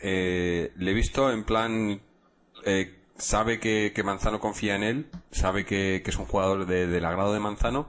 eh, 0.00 0.72
le 0.76 0.90
he 0.90 0.94
visto 0.94 1.30
en 1.30 1.44
plan, 1.44 2.00
eh, 2.64 2.98
sabe 3.16 3.58
que, 3.58 3.92
Manzano 4.04 4.40
confía 4.40 4.76
en 4.76 4.82
él, 4.82 5.10
sabe 5.30 5.64
que, 5.64 6.02
es 6.04 6.16
un 6.18 6.26
jugador 6.26 6.66
de, 6.66 6.86
del 6.86 7.04
agrado 7.04 7.32
de 7.32 7.40
Manzano 7.40 7.88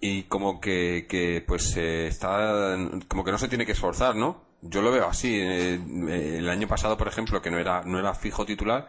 y 0.00 0.24
como 0.24 0.60
que, 0.60 1.06
que 1.08 1.44
pues 1.46 1.76
eh, 1.76 2.06
está, 2.06 2.76
como 3.08 3.24
que 3.24 3.32
no 3.32 3.38
se 3.38 3.48
tiene 3.48 3.66
que 3.66 3.72
esforzar, 3.72 4.14
¿no? 4.14 4.42
Yo 4.62 4.82
lo 4.82 4.90
veo 4.90 5.06
así. 5.06 5.38
el 5.40 6.48
año 6.48 6.66
pasado, 6.68 6.96
por 6.96 7.08
ejemplo, 7.08 7.40
que 7.40 7.50
no 7.50 7.58
era, 7.58 7.82
no 7.84 7.98
era 7.98 8.14
fijo 8.14 8.44
titular, 8.44 8.88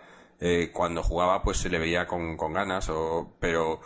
cuando 0.73 1.03
jugaba 1.03 1.43
pues 1.43 1.57
se 1.57 1.69
le 1.69 1.79
veía 1.79 2.07
con, 2.07 2.37
con 2.37 2.53
ganas, 2.53 2.89
o, 2.89 3.35
pero 3.39 3.79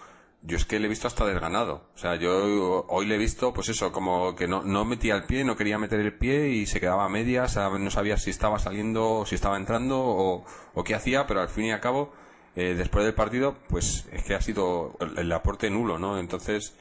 yo 0.45 0.57
es 0.57 0.65
que 0.65 0.79
le 0.79 0.87
he 0.87 0.89
visto 0.89 1.07
hasta 1.07 1.25
desganado. 1.25 1.87
O 1.95 1.97
sea, 1.97 2.15
yo 2.15 2.85
hoy 2.89 3.05
le 3.05 3.15
he 3.15 3.17
visto, 3.17 3.53
pues 3.53 3.69
eso, 3.69 3.91
como 3.91 4.35
que 4.35 4.47
no, 4.47 4.61
no 4.63 4.83
metía 4.83 5.15
el 5.15 5.23
pie, 5.23 5.43
no 5.45 5.55
quería 5.55 5.77
meter 5.77 5.99
el 6.01 6.13
pie 6.13 6.49
y 6.49 6.65
se 6.65 6.81
quedaba 6.81 7.05
a 7.05 7.09
medias, 7.09 7.57
no 7.57 7.89
sabía 7.89 8.17
si 8.17 8.29
estaba 8.29 8.59
saliendo 8.59 9.25
si 9.25 9.35
estaba 9.35 9.57
entrando 9.57 9.99
o, 9.99 10.45
o 10.73 10.83
qué 10.83 10.95
hacía, 10.95 11.25
pero 11.27 11.41
al 11.41 11.49
fin 11.49 11.65
y 11.65 11.71
al 11.71 11.79
cabo, 11.79 12.13
eh, 12.55 12.75
después 12.77 13.05
del 13.05 13.13
partido, 13.13 13.55
pues 13.69 14.05
es 14.11 14.23
que 14.23 14.35
ha 14.35 14.41
sido 14.41 14.97
el, 15.17 15.31
aporte 15.31 15.69
nulo, 15.69 15.97
¿no? 15.97 16.19
Entonces, 16.19 16.75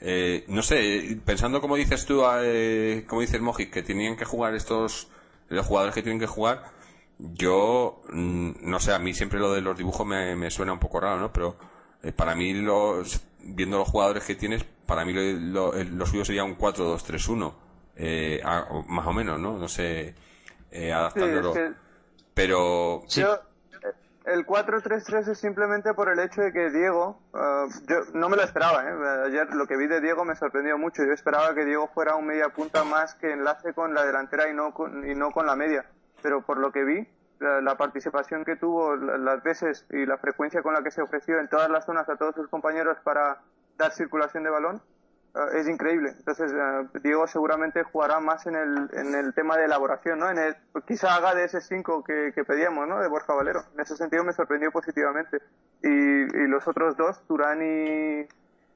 eh, 0.00 0.44
no 0.48 0.62
sé, 0.62 1.18
pensando 1.24 1.60
como 1.60 1.76
dices 1.76 2.04
tú, 2.04 2.22
eh, 2.42 3.04
como 3.08 3.22
dice 3.22 3.36
el 3.36 3.42
Mojic, 3.42 3.72
que 3.72 3.82
tenían 3.82 4.16
que 4.16 4.26
jugar 4.26 4.54
estos, 4.54 5.08
los 5.48 5.66
jugadores 5.66 5.94
que 5.94 6.02
tienen 6.02 6.20
que 6.20 6.26
jugar, 6.26 6.64
yo, 7.18 8.02
mm, 8.10 8.50
no 8.62 8.78
sé, 8.78 8.92
a 8.92 8.98
mí 8.98 9.14
siempre 9.14 9.40
lo 9.40 9.52
de 9.52 9.62
los 9.62 9.76
dibujos 9.78 10.06
me, 10.06 10.36
me 10.36 10.50
suena 10.50 10.72
un 10.72 10.78
poco 10.78 11.00
raro, 11.00 11.18
¿no? 11.18 11.32
Pero, 11.32 11.56
eh, 12.02 12.12
para 12.12 12.34
mí, 12.34 12.54
los, 12.54 13.20
viendo 13.40 13.78
los 13.78 13.88
jugadores 13.88 14.24
que 14.24 14.34
tienes, 14.34 14.64
para 14.86 15.04
mí 15.04 15.12
lo, 15.12 15.72
lo, 15.72 16.06
suyo 16.06 16.24
sería 16.24 16.44
un 16.44 16.56
4-2-3-1, 16.56 17.54
eh, 17.96 18.42
más 18.88 19.06
o 19.06 19.12
menos, 19.12 19.38
¿no? 19.40 19.58
No 19.58 19.68
sé, 19.68 20.14
eh, 20.70 20.92
adaptándolo. 20.92 21.54
Pero... 22.34 23.02
el 24.26 24.44
4-3-3 24.44 25.28
es 25.28 25.38
simplemente 25.38 25.94
por 25.94 26.10
el 26.10 26.18
hecho 26.18 26.42
de 26.42 26.52
que 26.52 26.70
Diego, 26.70 27.18
uh, 27.32 27.68
yo 27.88 28.00
no 28.14 28.28
me 28.28 28.36
lo 28.36 28.42
esperaba, 28.42 28.82
¿eh? 28.84 29.26
ayer 29.26 29.54
lo 29.54 29.66
que 29.66 29.76
vi 29.76 29.86
de 29.86 30.00
Diego 30.00 30.24
me 30.24 30.34
sorprendió 30.34 30.76
mucho, 30.76 31.04
yo 31.04 31.12
esperaba 31.12 31.54
que 31.54 31.64
Diego 31.64 31.88
fuera 31.94 32.16
un 32.16 32.26
media 32.26 32.48
punta 32.48 32.84
más 32.84 33.14
que 33.14 33.32
enlace 33.32 33.72
con 33.72 33.94
la 33.94 34.04
delantera 34.04 34.50
y 34.50 34.54
no 34.54 34.74
con, 34.74 35.08
y 35.08 35.14
no 35.14 35.30
con 35.30 35.46
la 35.46 35.54
media, 35.54 35.86
pero 36.22 36.42
por 36.42 36.58
lo 36.58 36.72
que 36.72 36.84
vi, 36.84 37.08
la, 37.40 37.76
participación 37.76 38.44
que 38.44 38.56
tuvo, 38.56 38.96
las 38.96 39.42
veces 39.42 39.86
y 39.90 40.06
la 40.06 40.18
frecuencia 40.18 40.62
con 40.62 40.74
la 40.74 40.82
que 40.82 40.90
se 40.90 41.02
ofreció 41.02 41.38
en 41.38 41.48
todas 41.48 41.70
las 41.70 41.84
zonas 41.84 42.08
a 42.08 42.16
todos 42.16 42.34
sus 42.34 42.48
compañeros 42.48 42.98
para 43.04 43.40
dar 43.76 43.92
circulación 43.92 44.44
de 44.44 44.50
balón, 44.50 44.80
eh, 45.34 45.58
es 45.58 45.68
increíble. 45.68 46.14
Entonces, 46.18 46.52
eh, 46.52 46.88
Diego 47.02 47.26
seguramente 47.26 47.82
jugará 47.82 48.20
más 48.20 48.46
en 48.46 48.56
el, 48.56 48.90
en 48.92 49.14
el 49.14 49.34
tema 49.34 49.56
de 49.56 49.66
elaboración, 49.66 50.18
¿no? 50.18 50.30
En 50.30 50.38
el, 50.38 50.56
quizá 50.86 51.14
haga 51.14 51.34
de 51.34 51.44
ese 51.44 51.60
5 51.60 52.04
que, 52.04 52.32
que, 52.34 52.44
pedíamos, 52.44 52.88
¿no? 52.88 53.00
De 53.00 53.08
Borja 53.08 53.34
Valero. 53.34 53.64
En 53.74 53.80
ese 53.80 53.96
sentido 53.96 54.24
me 54.24 54.32
sorprendió 54.32 54.72
positivamente. 54.72 55.38
Y, 55.82 55.88
y 55.88 56.46
los 56.48 56.66
otros 56.66 56.96
dos, 56.96 57.22
Turán 57.26 57.60
y, 57.62 58.26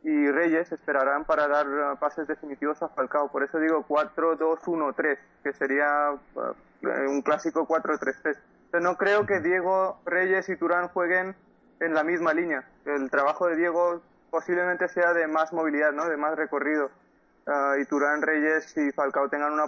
y 0.02 0.30
Reyes, 0.30 0.72
esperarán 0.72 1.24
para 1.24 1.46
dar 1.46 1.66
eh, 1.66 1.96
pases 2.00 2.26
definitivos 2.26 2.82
a 2.82 2.88
Falcao. 2.88 3.30
Por 3.30 3.42
eso 3.42 3.58
digo 3.58 3.84
4-2-1-3, 3.86 5.18
que 5.42 5.52
sería 5.52 6.18
un 6.82 7.22
clásico 7.22 7.66
4-3-3 7.66 8.36
no 8.78 8.96
creo 8.96 9.26
que 9.26 9.40
Diego 9.40 10.00
Reyes 10.04 10.48
y 10.48 10.56
Turán 10.56 10.88
jueguen 10.88 11.34
en 11.80 11.94
la 11.94 12.04
misma 12.04 12.32
línea. 12.32 12.68
El 12.84 13.10
trabajo 13.10 13.48
de 13.48 13.56
Diego 13.56 14.00
posiblemente 14.30 14.88
sea 14.88 15.12
de 15.12 15.26
más 15.26 15.52
movilidad, 15.52 15.92
¿no? 15.92 16.08
de 16.08 16.16
más 16.16 16.36
recorrido. 16.36 16.90
Ah, 17.46 17.74
y 17.80 17.84
Turán, 17.86 18.22
Reyes 18.22 18.76
y 18.76 18.92
Falcao 18.92 19.28
tengan 19.28 19.52
una, 19.52 19.64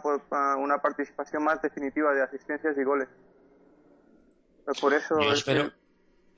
una 0.57 0.79
participación 0.79 1.43
más 1.43 1.61
definitiva 1.61 2.15
de 2.15 2.23
asistencias 2.23 2.77
y 2.79 2.85
goles. 2.85 3.09
Por 4.81 4.95
eso... 4.95 5.21
Yo 5.21 5.33
espero... 5.33 5.73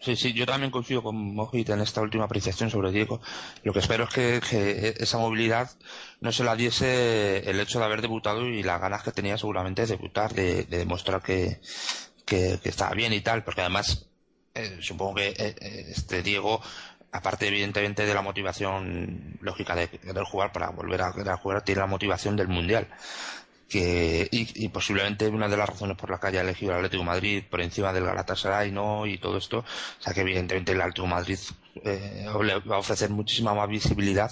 Sí, 0.00 0.16
sí, 0.16 0.34
yo 0.34 0.44
también 0.44 0.70
coincido 0.70 1.02
con 1.02 1.16
Mojit 1.34 1.70
en 1.70 1.80
esta 1.80 2.02
última 2.02 2.24
apreciación 2.24 2.68
sobre 2.70 2.92
Diego. 2.92 3.20
Lo 3.62 3.72
que 3.72 3.78
espero 3.78 4.04
es 4.04 4.10
que, 4.10 4.94
esa 4.98 5.18
movilidad 5.18 5.70
no 6.20 6.30
se 6.30 6.44
la 6.44 6.56
diese 6.56 7.48
el 7.48 7.58
hecho 7.58 7.78
de 7.78 7.86
haber 7.86 8.02
debutado 8.02 8.46
y 8.46 8.62
las 8.62 8.80
ganas 8.80 9.02
que 9.02 9.12
tenía 9.12 9.38
seguramente 9.38 9.82
de 9.82 9.88
debutar, 9.88 10.34
de, 10.34 10.64
demostrar 10.64 11.22
que, 11.22 11.60
que, 12.26 12.60
estaba 12.64 12.94
bien 12.94 13.14
y 13.14 13.22
tal, 13.22 13.44
porque 13.44 13.62
además 13.62 14.06
eh, 14.54 14.78
supongo 14.80 15.14
que 15.14 15.28
eh, 15.28 15.36
eh, 15.38 15.86
este 15.88 16.22
Diego 16.22 16.60
aparte 17.14 17.46
evidentemente 17.46 18.04
de 18.04 18.12
la 18.12 18.22
motivación 18.22 19.38
lógica 19.40 19.76
de, 19.76 19.88
jugar 20.28 20.50
para 20.50 20.70
volver 20.70 21.00
a, 21.00 21.36
jugar, 21.36 21.62
tiene 21.62 21.80
la 21.80 21.86
motivación 21.86 22.34
del 22.34 22.48
mundial. 22.48 22.88
Que, 23.74 24.28
y, 24.30 24.68
posiblemente 24.68 25.26
una 25.26 25.48
de 25.48 25.56
las 25.56 25.68
razones 25.68 25.96
por 25.96 26.08
las 26.08 26.20
que 26.20 26.28
haya 26.28 26.42
elegido 26.42 26.70
el 26.70 26.78
Atlético 26.78 27.02
Madrid 27.02 27.42
por 27.50 27.60
encima 27.60 27.92
del 27.92 28.04
Galatasaray, 28.04 28.70
¿no? 28.70 29.04
Y 29.04 29.18
todo 29.18 29.36
esto, 29.36 29.58
o 29.58 30.02
sea 30.02 30.14
que 30.14 30.20
evidentemente 30.20 30.70
el 30.70 30.80
Atlético 30.80 31.08
Madrid 31.08 31.38
eh, 31.82 32.24
va 32.70 32.76
a 32.76 32.78
ofrecer 32.78 33.10
muchísima 33.10 33.52
más 33.52 33.68
visibilidad 33.68 34.30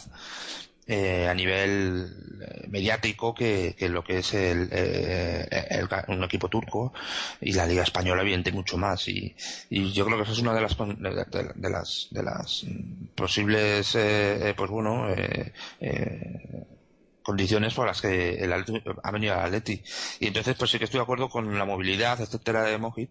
eh, 0.86 1.28
a 1.28 1.34
nivel 1.34 2.40
eh, 2.40 2.66
mediático 2.68 3.32
que, 3.32 3.76
lo 3.88 4.02
que 4.02 4.18
es 4.18 4.34
el, 4.34 4.68
eh, 4.72 5.48
un 6.08 6.24
equipo 6.24 6.48
turco 6.48 6.92
y 7.40 7.52
la 7.52 7.66
liga 7.66 7.84
española 7.84 8.22
evidente 8.22 8.50
mucho 8.50 8.76
más 8.78 9.06
y, 9.06 9.34
yo 9.70 10.04
creo 10.04 10.16
que 10.16 10.24
esa 10.24 10.32
es 10.32 10.40
una 10.40 10.52
de 10.54 10.60
las 10.60 10.76
de, 10.76 11.70
las 11.70 12.08
de 12.10 12.22
las 12.24 12.66
posibles 13.14 13.96
pues 14.56 14.70
bueno 14.70 15.06
condiciones 17.22 17.74
por 17.74 17.86
las 17.86 18.00
que 18.00 18.34
el 18.42 18.52
ha 18.52 19.10
venido 19.10 19.34
al 19.34 19.46
Atleti 19.46 19.82
y 20.20 20.26
entonces 20.26 20.56
pues 20.58 20.70
sí 20.70 20.78
que 20.78 20.84
estoy 20.84 20.98
de 20.98 21.04
acuerdo 21.04 21.28
con 21.28 21.58
la 21.58 21.64
movilidad 21.64 22.20
etcétera 22.20 22.64
de 22.64 22.78
Mojit 22.78 23.10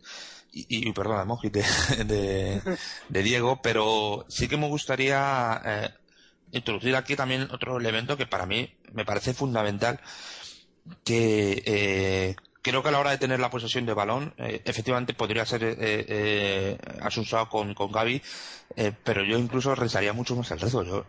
y, 0.52 0.90
y 0.90 0.92
perdón 0.92 1.20
de 1.20 1.26
Mojit 1.26 1.54
de, 1.54 2.62
de, 3.10 3.24
Diego 3.24 3.62
pero 3.62 4.26
sí 4.28 4.48
que 4.48 4.58
me 4.58 4.68
gustaría 4.68 5.92
introducir 6.52 6.96
aquí 6.96 7.16
también 7.16 7.48
otro 7.52 7.78
elemento 7.78 8.18
que 8.18 8.26
para 8.28 8.46
mí 8.46 8.74
me 8.94 9.06
parece 9.06 9.34
fundamental, 9.34 10.00
que 11.04 11.64
eh, 11.66 12.36
creo 12.62 12.84
que 12.84 12.90
a 12.90 12.92
la 12.92 13.00
hora 13.00 13.12
de 13.12 13.18
tener 13.18 13.40
la 13.40 13.50
posesión 13.50 13.86
de 13.86 13.94
balón, 13.94 14.34
eh, 14.38 14.62
efectivamente 14.66 15.14
podría 15.14 15.46
ser 15.46 15.64
eh, 15.64 15.76
eh 15.80 16.78
con, 17.50 17.74
con 17.74 17.92
Gaby, 17.92 18.22
pero 19.04 19.24
yo 19.24 19.38
incluso 19.38 19.76
rezaría 19.76 20.14
mucho 20.14 20.36
más 20.36 20.52
el 20.52 20.60
rezo. 20.60 20.84
Yo 20.84 21.06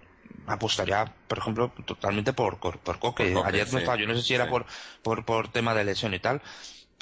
apostaría, 0.46 1.12
por 1.28 1.38
ejemplo, 1.38 1.72
totalmente 1.84 2.32
por, 2.32 2.58
por, 2.58 2.98
Coque. 2.98 3.34
Ayer 3.44 3.72
no 3.72 3.78
estaba, 3.78 3.96
yo 3.96 4.06
no 4.06 4.14
sé 4.14 4.22
si 4.22 4.34
era 4.34 4.48
por, 4.48 4.66
por, 5.02 5.24
por 5.24 5.48
tema 5.48 5.74
de 5.74 5.84
lesión 5.84 6.14
y 6.14 6.18
tal, 6.18 6.42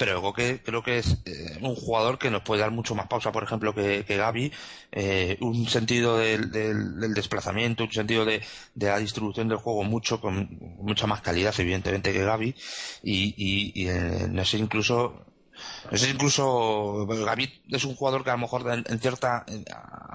pero 0.01 0.33
que 0.33 0.59
creo 0.63 0.81
que 0.81 0.97
es 0.97 1.17
eh, 1.25 1.59
un 1.61 1.75
jugador 1.75 2.17
que 2.17 2.31
nos 2.31 2.41
puede 2.41 2.61
dar 2.61 2.71
mucho 2.71 2.95
más 2.95 3.05
pausa, 3.05 3.31
por 3.31 3.43
ejemplo, 3.43 3.75
que, 3.75 4.03
que 4.03 4.17
Gaby, 4.17 4.51
eh, 4.91 5.37
un 5.41 5.67
sentido 5.67 6.17
del, 6.17 6.49
del, 6.51 7.13
desplazamiento, 7.13 7.83
un 7.83 7.91
sentido 7.91 8.25
de, 8.25 8.41
de, 8.73 8.87
la 8.87 8.97
distribución 8.97 9.47
del 9.47 9.59
juego 9.59 9.83
mucho, 9.83 10.19
con 10.19 10.57
mucha 10.79 11.05
más 11.05 11.21
calidad, 11.21 11.53
evidentemente, 11.59 12.13
que 12.13 12.23
Gaby, 12.23 12.55
y, 13.03 13.35
y, 13.37 13.71
y 13.75 13.89
eh, 13.89 14.27
no 14.27 14.43
sé, 14.43 14.57
incluso, 14.57 15.23
sé, 15.93 16.09
incluso 16.09 17.05
Gaby 17.05 17.61
es 17.69 17.85
un 17.85 17.95
jugador 17.95 18.23
que 18.23 18.29
a 18.29 18.33
lo 18.33 18.39
mejor 18.39 18.65
en, 18.71 18.99
cierta, 18.99 19.45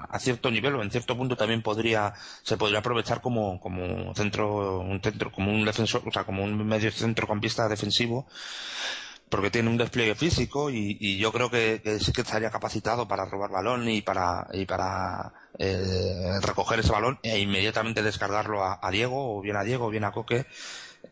a 0.09 0.19
cierto 0.19 0.51
nivel 0.51 0.75
o 0.75 0.83
en 0.83 0.91
cierto 0.91 1.17
punto 1.17 1.35
también 1.35 1.61
podría, 1.61 2.13
se 2.43 2.57
podría 2.57 2.79
aprovechar 2.79 3.21
como, 3.21 3.59
como 3.59 4.13
centro, 4.15 4.79
un 4.79 5.01
centro, 5.01 5.31
como 5.31 5.51
un 5.51 5.65
defensor, 5.65 6.01
o 6.05 6.11
sea, 6.11 6.23
como 6.23 6.43
un 6.43 6.65
medio 6.65 6.91
centrocampista 6.91 7.67
defensivo, 7.67 8.27
porque 9.29 9.51
tiene 9.51 9.69
un 9.69 9.77
despliegue 9.77 10.15
físico 10.15 10.69
y, 10.69 11.17
yo 11.17 11.31
creo 11.31 11.49
que, 11.49 11.99
sí 11.99 12.11
que 12.13 12.21
estaría 12.21 12.49
capacitado 12.49 13.07
para 13.07 13.25
robar 13.25 13.51
balón 13.51 13.89
y 13.89 14.01
para, 14.01 14.47
y 14.53 14.65
para 14.65 15.33
eh, 15.59 16.39
recoger 16.41 16.79
ese 16.79 16.91
balón 16.91 17.19
e 17.23 17.39
inmediatamente 17.39 18.03
descargarlo 18.03 18.63
a, 18.63 18.91
Diego, 18.91 19.37
o 19.37 19.41
bien 19.41 19.57
a 19.57 19.63
Diego, 19.63 19.87
o 19.87 19.89
bien 19.89 20.05
a 20.05 20.11
Coque. 20.11 20.45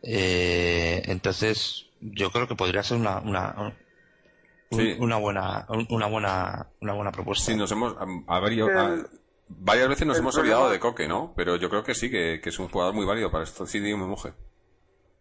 Eh, 0.02 1.02
entonces, 1.06 1.86
yo 2.00 2.30
creo 2.30 2.48
que 2.48 2.54
podría 2.56 2.82
ser 2.82 2.96
una, 2.98 3.18
una, 3.18 3.74
una 4.70 5.16
buena, 5.16 5.66
una 5.90 6.06
buena, 6.06 6.66
una 6.80 6.92
buena 6.92 7.12
propuesta. 7.12 7.52
Sí, 7.52 7.56
nos 7.56 7.70
hemos, 7.72 7.96
a, 7.98 8.40
varias 9.48 9.88
veces 9.88 10.06
nos 10.06 10.18
hemos 10.18 10.36
olvidado 10.36 10.70
de 10.70 10.80
Coque, 10.80 11.08
¿no? 11.08 11.32
Pero 11.36 11.56
yo 11.56 11.68
creo 11.68 11.84
que 11.84 11.94
sí, 11.94 12.10
que, 12.10 12.40
es 12.42 12.58
un 12.58 12.68
jugador 12.68 12.94
muy 12.94 13.06
válido 13.06 13.30
para 13.30 13.44
esto. 13.44 13.66
Sí, 13.66 13.80
digo, 13.80 13.98
me 13.98 14.06
moje. 14.06 14.32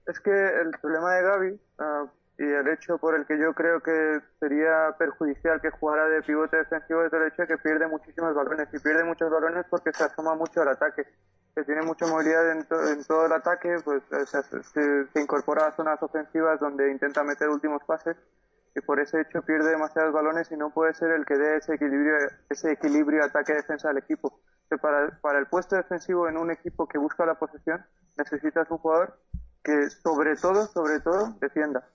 Es 0.08 0.20
que 0.20 0.32
el 0.32 0.72
problema 0.82 1.14
de 1.16 1.24
Gaby, 1.24 1.60
ah, 1.80 2.06
y 2.38 2.44
el 2.44 2.68
hecho 2.68 2.98
por 2.98 3.16
el 3.16 3.26
que 3.26 3.40
yo 3.40 3.54
creo 3.54 3.82
que 3.82 4.20
sería 4.40 4.96
perjudicial 5.00 5.62
que 5.62 5.72
jugara 5.72 6.08
de 6.10 6.22
pivote 6.22 6.58
defensivo 6.58 7.04
es 7.04 7.14
el 7.14 7.28
hecho 7.28 7.44
de 7.44 7.48
que 7.48 7.58
pierde 7.58 7.88
muchísimos 7.88 8.36
balones 8.36 8.68
y 8.74 8.80
pierde 8.80 9.04
muchos 9.06 9.32
balones 9.32 9.66
porque 9.70 9.94
se 9.94 10.04
asoma 10.04 10.36
mucho 10.36 10.62
al 10.62 10.70
ataque 10.70 11.06
que 11.56 11.64
tiene 11.64 11.84
mucha 11.84 12.06
movilidad 12.08 12.52
en, 12.52 12.66
todo 13.06 13.26
el 13.26 13.32
ataque 13.32 13.78
pues 13.86 14.04
se, 14.10 15.22
incorpora 15.22 15.68
a 15.68 15.72
zonas 15.72 16.04
ofensivas 16.04 16.60
donde 16.60 16.92
intenta 16.92 17.24
meter 17.24 17.48
últimos 17.48 17.82
pases 17.86 18.18
y 18.76 18.82
por 18.82 19.00
ese 19.00 19.22
hecho 19.22 19.42
pierde 19.42 19.70
demasiados 19.70 20.14
balones 20.14 20.52
y 20.52 20.58
no 20.58 20.70
puede 20.70 20.94
ser 20.94 21.12
el 21.12 21.26
que 21.26 21.36
dé 21.36 21.58
ese 21.58 21.76
equilibrio 21.76 22.16
ese 22.50 22.72
equilibrio 22.72 23.24
ataque-defensa 23.24 23.90
al 23.90 23.98
equipo 23.98 24.40
para, 24.82 25.18
para 25.22 25.40
el 25.40 25.48
puesto 25.48 25.76
defensivo 25.76 26.28
en 26.28 26.38
un 26.38 26.52
equipo 26.52 26.88
que 26.88 26.98
busca 26.98 27.26
la 27.26 27.36
posesión 27.36 27.86
necesitas 28.18 28.70
un 28.70 28.78
jugador 28.78 29.18
que 29.64 29.90
sobre 29.90 30.36
todo 30.36 30.66
sobre 30.68 31.00
todo 31.00 31.36
defienda 31.40 31.88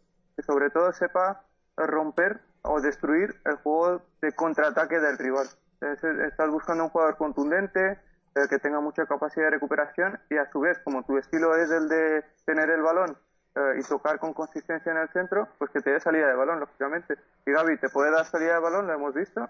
sobre 0.43 0.71
todo 0.71 0.93
sepa 0.93 1.45
romper 1.77 2.41
o 2.63 2.81
destruir 2.81 3.35
el 3.45 3.57
juego 3.57 4.03
de 4.21 4.33
contraataque 4.33 4.99
del 4.99 5.19
rival. 5.19 5.47
estás 5.81 6.51
buscando 6.51 6.85
un 6.85 6.91
jugador 6.91 7.17
contundente, 7.17 7.99
eh, 8.35 8.49
que 8.49 8.59
tenga 8.59 8.81
mucha 8.81 9.07
capacidad 9.07 9.47
de 9.47 9.51
recuperación 9.53 10.21
y 10.29 10.37
a 10.37 10.51
su 10.51 10.61
vez, 10.61 10.79
como 10.85 11.05
tu 11.05 11.19
estilo 11.19 11.57
es 11.57 11.71
el 11.71 11.89
de 11.89 12.25
tener 12.45 12.71
el 12.71 12.83
balón 12.83 13.17
eh, 13.55 13.79
y 13.79 13.83
tocar 13.83 14.19
con 14.19 14.33
consistencia 14.33 14.93
en 14.93 14.99
el 14.99 15.09
centro, 15.09 15.49
pues 15.59 15.71
que 15.71 15.81
te 15.81 15.91
dé 15.91 16.01
salida 16.01 16.29
de 16.29 16.35
balón, 16.35 16.61
lógicamente. 16.61 17.17
Y 17.47 17.53
Gaby 17.53 17.79
te 17.79 17.89
puede 17.89 18.11
dar 18.11 18.25
salida 18.25 18.55
de 18.55 18.61
balón, 18.61 18.87
lo 18.87 18.93
hemos 18.93 19.15
visto, 19.15 19.49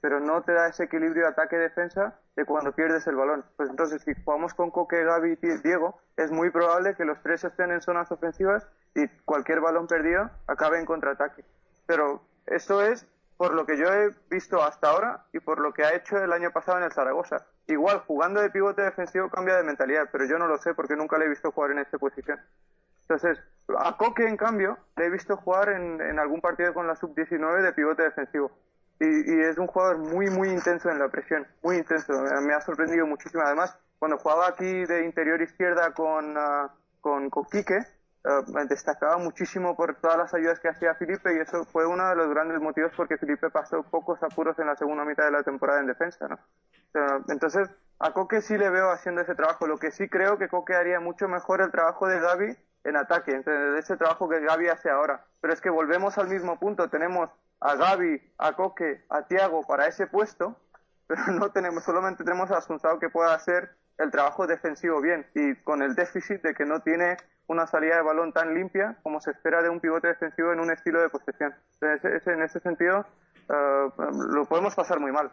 pero 0.00 0.20
no 0.20 0.42
te 0.42 0.52
da 0.52 0.68
ese 0.68 0.84
equilibrio 0.84 1.26
ataque-defensa 1.26 2.14
de 2.36 2.44
cuando 2.44 2.72
pierdes 2.72 3.06
el 3.06 3.16
balón. 3.16 3.44
Pues 3.56 3.70
entonces, 3.70 4.02
si 4.02 4.14
jugamos 4.22 4.54
con 4.54 4.70
Coque, 4.70 5.02
Gaby 5.02 5.38
y 5.40 5.56
Diego, 5.62 6.00
es 6.16 6.30
muy 6.30 6.50
probable 6.50 6.94
que 6.94 7.04
los 7.04 7.20
tres 7.22 7.42
estén 7.44 7.70
en 7.70 7.80
zonas 7.80 8.10
ofensivas 8.12 8.68
y 8.94 9.08
cualquier 9.24 9.60
balón 9.60 9.86
perdido 9.86 10.30
acabe 10.46 10.78
en 10.78 10.86
contraataque. 10.86 11.44
Pero 11.86 12.22
eso 12.46 12.82
es 12.82 13.06
por 13.38 13.54
lo 13.54 13.64
que 13.66 13.78
yo 13.78 13.86
he 13.86 14.10
visto 14.30 14.62
hasta 14.62 14.90
ahora 14.90 15.24
y 15.32 15.40
por 15.40 15.60
lo 15.60 15.72
que 15.72 15.84
ha 15.84 15.94
hecho 15.94 16.18
el 16.18 16.32
año 16.32 16.50
pasado 16.50 16.78
en 16.78 16.84
el 16.84 16.92
Zaragoza. 16.92 17.46
Igual, 17.66 18.00
jugando 18.06 18.40
de 18.40 18.50
pivote 18.50 18.82
defensivo 18.82 19.30
cambia 19.30 19.56
de 19.56 19.62
mentalidad, 19.62 20.08
pero 20.10 20.24
yo 20.26 20.38
no 20.38 20.48
lo 20.48 20.58
sé 20.58 20.74
porque 20.74 20.96
nunca 20.96 21.18
le 21.18 21.26
he 21.26 21.28
visto 21.28 21.52
jugar 21.52 21.70
en 21.70 21.78
esta 21.78 21.98
posición. 21.98 22.40
Entonces, 23.08 23.38
a 23.78 23.96
Coque, 23.96 24.26
en 24.26 24.36
cambio, 24.36 24.78
le 24.96 25.06
he 25.06 25.10
visto 25.10 25.36
jugar 25.36 25.70
en, 25.70 26.00
en 26.00 26.18
algún 26.18 26.40
partido 26.40 26.74
con 26.74 26.86
la 26.86 26.96
sub-19 26.96 27.62
de 27.62 27.72
pivote 27.72 28.02
defensivo 28.02 28.50
y, 29.00 29.40
es 29.40 29.58
un 29.58 29.66
jugador 29.66 29.98
muy, 29.98 30.28
muy 30.30 30.48
intenso 30.48 30.90
en 30.90 30.98
la 30.98 31.08
presión, 31.08 31.46
muy 31.62 31.76
intenso. 31.76 32.12
Me 32.42 32.54
ha 32.54 32.60
sorprendido 32.60 33.06
muchísimo. 33.06 33.42
Además, 33.44 33.78
cuando 33.98 34.18
jugaba 34.18 34.48
aquí 34.48 34.84
de 34.86 35.04
interior 35.04 35.40
izquierda 35.40 35.92
con, 35.92 36.36
uh, 36.36 36.68
con, 37.00 37.30
Quique, 37.50 37.78
uh, 38.24 38.66
destacaba 38.68 39.18
muchísimo 39.18 39.76
por 39.76 39.96
todas 40.00 40.18
las 40.18 40.34
ayudas 40.34 40.58
que 40.58 40.68
hacía 40.68 40.94
Felipe 40.94 41.34
y 41.34 41.38
eso 41.38 41.64
fue 41.66 41.86
uno 41.86 42.08
de 42.08 42.16
los 42.16 42.28
grandes 42.28 42.60
motivos 42.60 42.92
porque 42.96 43.18
Felipe 43.18 43.50
pasó 43.50 43.82
pocos 43.84 44.20
apuros 44.22 44.58
en 44.58 44.66
la 44.66 44.76
segunda 44.76 45.04
mitad 45.04 45.24
de 45.24 45.32
la 45.32 45.42
temporada 45.42 45.80
en 45.80 45.86
defensa. 45.86 46.26
¿no? 46.28 46.38
entonces, 47.28 47.68
a 48.00 48.12
Coque 48.12 48.40
sí 48.40 48.56
le 48.56 48.70
veo 48.70 48.90
haciendo 48.90 49.20
ese 49.20 49.34
trabajo. 49.34 49.66
Lo 49.66 49.78
que 49.78 49.92
sí 49.92 50.08
creo 50.08 50.38
que 50.38 50.48
Coque 50.48 50.74
haría 50.74 50.98
mucho 50.98 51.28
mejor 51.28 51.60
el 51.60 51.70
trabajo 51.70 52.08
de 52.08 52.18
Gaby 52.18 52.56
en 52.88 52.96
ataque, 52.96 53.32
entonces, 53.32 53.84
ese 53.84 53.96
trabajo 53.96 54.28
que 54.28 54.40
Gaby 54.40 54.68
hace 54.68 54.90
ahora. 54.90 55.24
Pero 55.40 55.52
es 55.52 55.60
que 55.60 55.70
volvemos 55.70 56.18
al 56.18 56.28
mismo 56.28 56.58
punto. 56.58 56.88
Tenemos 56.88 57.30
a 57.60 57.74
Gaby, 57.74 58.20
a 58.38 58.52
Coque, 58.54 59.04
a 59.08 59.22
Tiago 59.22 59.62
para 59.66 59.86
ese 59.86 60.06
puesto, 60.06 60.56
pero 61.06 61.22
no 61.28 61.50
tenemos, 61.50 61.84
solamente 61.84 62.24
tenemos 62.24 62.50
a 62.50 62.58
Asunsao 62.58 62.98
que 62.98 63.10
pueda 63.10 63.34
hacer 63.34 63.70
el 63.98 64.10
trabajo 64.10 64.46
defensivo 64.46 65.00
bien 65.00 65.26
y 65.34 65.56
con 65.56 65.82
el 65.82 65.94
déficit 65.94 66.40
de 66.42 66.54
que 66.54 66.64
no 66.64 66.80
tiene 66.80 67.16
una 67.48 67.66
salida 67.66 67.96
de 67.96 68.02
balón 68.02 68.32
tan 68.32 68.54
limpia 68.54 68.96
como 69.02 69.20
se 69.20 69.32
espera 69.32 69.62
de 69.62 69.70
un 69.70 69.80
pivote 69.80 70.06
defensivo 70.06 70.52
en 70.52 70.60
un 70.60 70.70
estilo 70.70 71.00
de 71.00 71.08
posesión. 71.08 71.54
en 71.80 72.42
ese 72.42 72.60
sentido, 72.60 73.06
eh, 73.48 73.88
lo 74.28 74.44
podemos 74.44 74.74
pasar 74.74 75.00
muy 75.00 75.10
mal. 75.10 75.30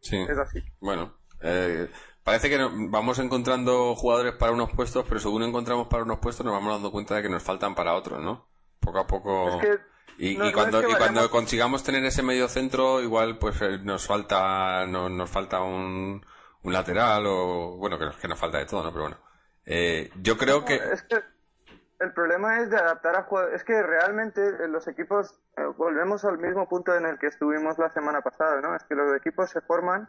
Sí. 0.00 0.24
Es 0.28 0.38
así. 0.38 0.62
Bueno, 0.80 1.14
eh, 1.40 1.90
parece 2.22 2.48
que 2.48 2.58
vamos 2.88 3.18
encontrando 3.18 3.94
jugadores 3.94 4.34
para 4.34 4.52
unos 4.52 4.70
puestos, 4.72 5.04
pero 5.08 5.20
según 5.20 5.42
encontramos 5.42 5.88
para 5.88 6.02
unos 6.02 6.18
puestos 6.18 6.44
nos 6.44 6.54
vamos 6.54 6.74
dando 6.74 6.90
cuenta 6.90 7.14
de 7.16 7.22
que 7.22 7.28
nos 7.28 7.42
faltan 7.42 7.74
para 7.74 7.94
otros, 7.94 8.20
¿no? 8.22 8.48
Poco 8.80 8.98
a 8.98 9.06
poco. 9.06 9.48
Es 9.48 9.62
que 9.62 9.80
y, 10.18 10.52
cuando, 10.52 10.88
y 10.88 10.94
cuando 10.94 11.30
consigamos 11.30 11.82
tener 11.84 12.04
ese 12.04 12.22
medio 12.22 12.48
centro, 12.48 13.02
igual 13.02 13.38
pues 13.38 13.60
eh, 13.60 13.78
nos 13.82 14.06
falta, 14.06 14.86
no, 14.86 15.08
nos 15.08 15.28
falta 15.28 15.60
un, 15.60 16.24
un 16.62 16.72
lateral 16.72 17.24
o, 17.26 17.76
bueno, 17.76 17.98
que, 17.98 18.06
que 18.20 18.28
nos 18.28 18.38
falta 18.38 18.58
de 18.58 18.66
todo, 18.66 18.82
¿no? 18.82 18.90
Pero 18.92 19.02
bueno. 19.02 19.18
Eh, 19.66 20.10
yo 20.22 20.38
creo 20.38 20.64
que... 20.64 20.76
Es 20.76 21.02
que 21.02 21.22
el 21.98 22.12
problema 22.12 22.60
es 22.60 22.70
de 22.70 22.76
adaptar 22.76 23.16
a 23.16 23.24
jugadores. 23.24 23.56
Es 23.56 23.64
que 23.64 23.82
realmente 23.82 24.40
eh, 24.40 24.68
los 24.68 24.86
equipos, 24.88 25.40
eh, 25.56 25.64
volvemos 25.76 26.24
al 26.24 26.38
mismo 26.38 26.68
punto 26.68 26.94
en 26.94 27.06
el 27.06 27.18
que 27.18 27.26
estuvimos 27.26 27.78
la 27.78 27.90
semana 27.90 28.20
pasada, 28.22 28.60
¿no? 28.60 28.74
Es 28.74 28.84
que 28.84 28.94
los 28.94 29.14
equipos 29.16 29.50
se 29.50 29.60
forman, 29.60 30.08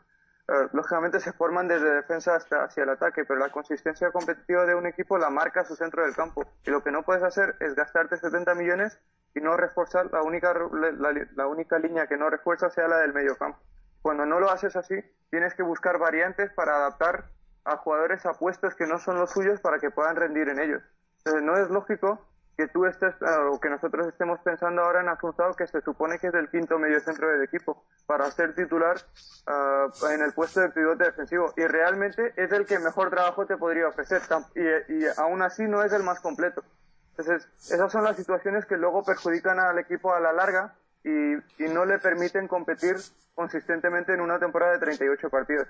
lógicamente 0.72 1.20
se 1.20 1.34
forman 1.34 1.68
desde 1.68 1.94
defensa 1.96 2.36
hasta 2.36 2.64
hacia 2.64 2.84
el 2.84 2.90
ataque, 2.90 3.26
pero 3.26 3.40
la 3.40 3.50
consistencia 3.50 4.12
competitiva 4.12 4.66
de 4.66 4.76
un 4.76 4.86
equipo 4.88 5.18
la 5.18 5.30
marca 5.30 5.66
su 5.66 5.76
centro 5.76 6.04
del 6.04 6.16
campo. 6.16 6.46
Y 6.66 6.72
lo 6.72 6.82
que 6.84 6.92
no 6.92 7.04
puedes 7.04 7.24
hacer 7.24 7.56
es 7.60 7.76
gastarte 7.76 8.18
70 8.18 8.56
millones 8.56 9.00
y 9.36 9.42
no 9.42 9.58
reforzar 9.58 10.10
la 10.12 10.22
única, 10.24 10.54
la, 10.54 11.48
única 11.48 11.78
línea 11.80 12.08
que 12.08 12.18
no 12.18 12.30
refuerza 12.30 12.70
sea 12.70 12.88
la 12.88 13.00
del 13.00 13.14
medio 13.14 13.36
campo. 13.38 13.60
Cuando 14.02 14.26
no 14.26 14.40
lo 14.40 14.50
haces 14.50 14.76
así, 14.76 14.96
tienes 15.30 15.54
que 15.54 15.64
buscar 15.64 16.00
variantes 16.00 16.52
para 16.54 16.78
adaptar 16.78 17.26
a 17.66 17.78
jugadores 17.78 18.26
a 18.26 18.34
puestos 18.34 18.76
que 18.76 18.88
no 18.88 19.00
son 19.00 19.20
los 19.20 19.32
suyos 19.32 19.60
para 19.60 19.80
que 19.80 19.92
puedan 19.92 20.16
rendir 20.16 20.48
en 20.48 20.60
ellos. 20.60 20.82
Entonces, 21.18 21.44
no 21.44 21.58
es 21.58 21.70
lógico 21.70 22.26
que 22.58 22.68
tú 22.68 22.86
estés, 22.86 23.14
o 23.52 23.60
que 23.60 23.70
nosotros 23.70 24.08
estemos 24.08 24.40
pensando 24.40 24.82
ahora 24.82 25.02
en 25.02 25.10
Asunzado, 25.10 25.54
que 25.54 25.68
se 25.68 25.80
supone 25.82 26.18
que 26.18 26.28
es 26.28 26.34
el 26.34 26.50
quinto 26.50 26.80
medio 26.80 27.00
centro 27.00 27.30
del 27.30 27.44
equipo, 27.44 27.86
para 28.08 28.30
ser 28.32 28.56
titular 28.56 28.98
ah, 29.46 29.88
en 30.12 30.22
el 30.24 30.34
puesto 30.34 30.62
de 30.62 30.70
pivote 30.70 31.06
defensivo. 31.06 31.54
Y 31.56 31.68
realmente 31.68 32.34
es 32.36 32.52
el 32.52 32.66
que 32.66 32.80
mejor 32.80 33.12
trabajo 33.12 33.46
te 33.46 33.58
podría 33.58 33.88
ofrecer, 33.88 34.22
y, 34.56 34.94
y 34.94 35.06
aún 35.18 35.44
así 35.44 35.64
no 35.64 35.84
es 35.84 35.94
el 35.94 36.02
más 36.02 36.20
completo. 36.20 36.64
Entonces, 37.12 37.48
esas 37.72 37.92
son 37.92 38.04
las 38.04 38.18
situaciones 38.18 38.66
que 38.66 38.78
luego 38.78 39.04
perjudican 39.04 39.60
al 39.60 39.78
equipo 39.78 40.14
a 40.14 40.20
la 40.20 40.34
larga 40.34 40.76
y, 41.04 41.36
y 41.64 41.70
no 41.70 41.86
le 41.86 42.00
permiten 42.00 42.48
competir 42.48 42.96
consistentemente 43.34 44.14
en 44.14 44.22
una 44.22 44.40
temporada 44.40 44.74
de 44.74 44.80
38 44.80 45.30
partidos. 45.30 45.68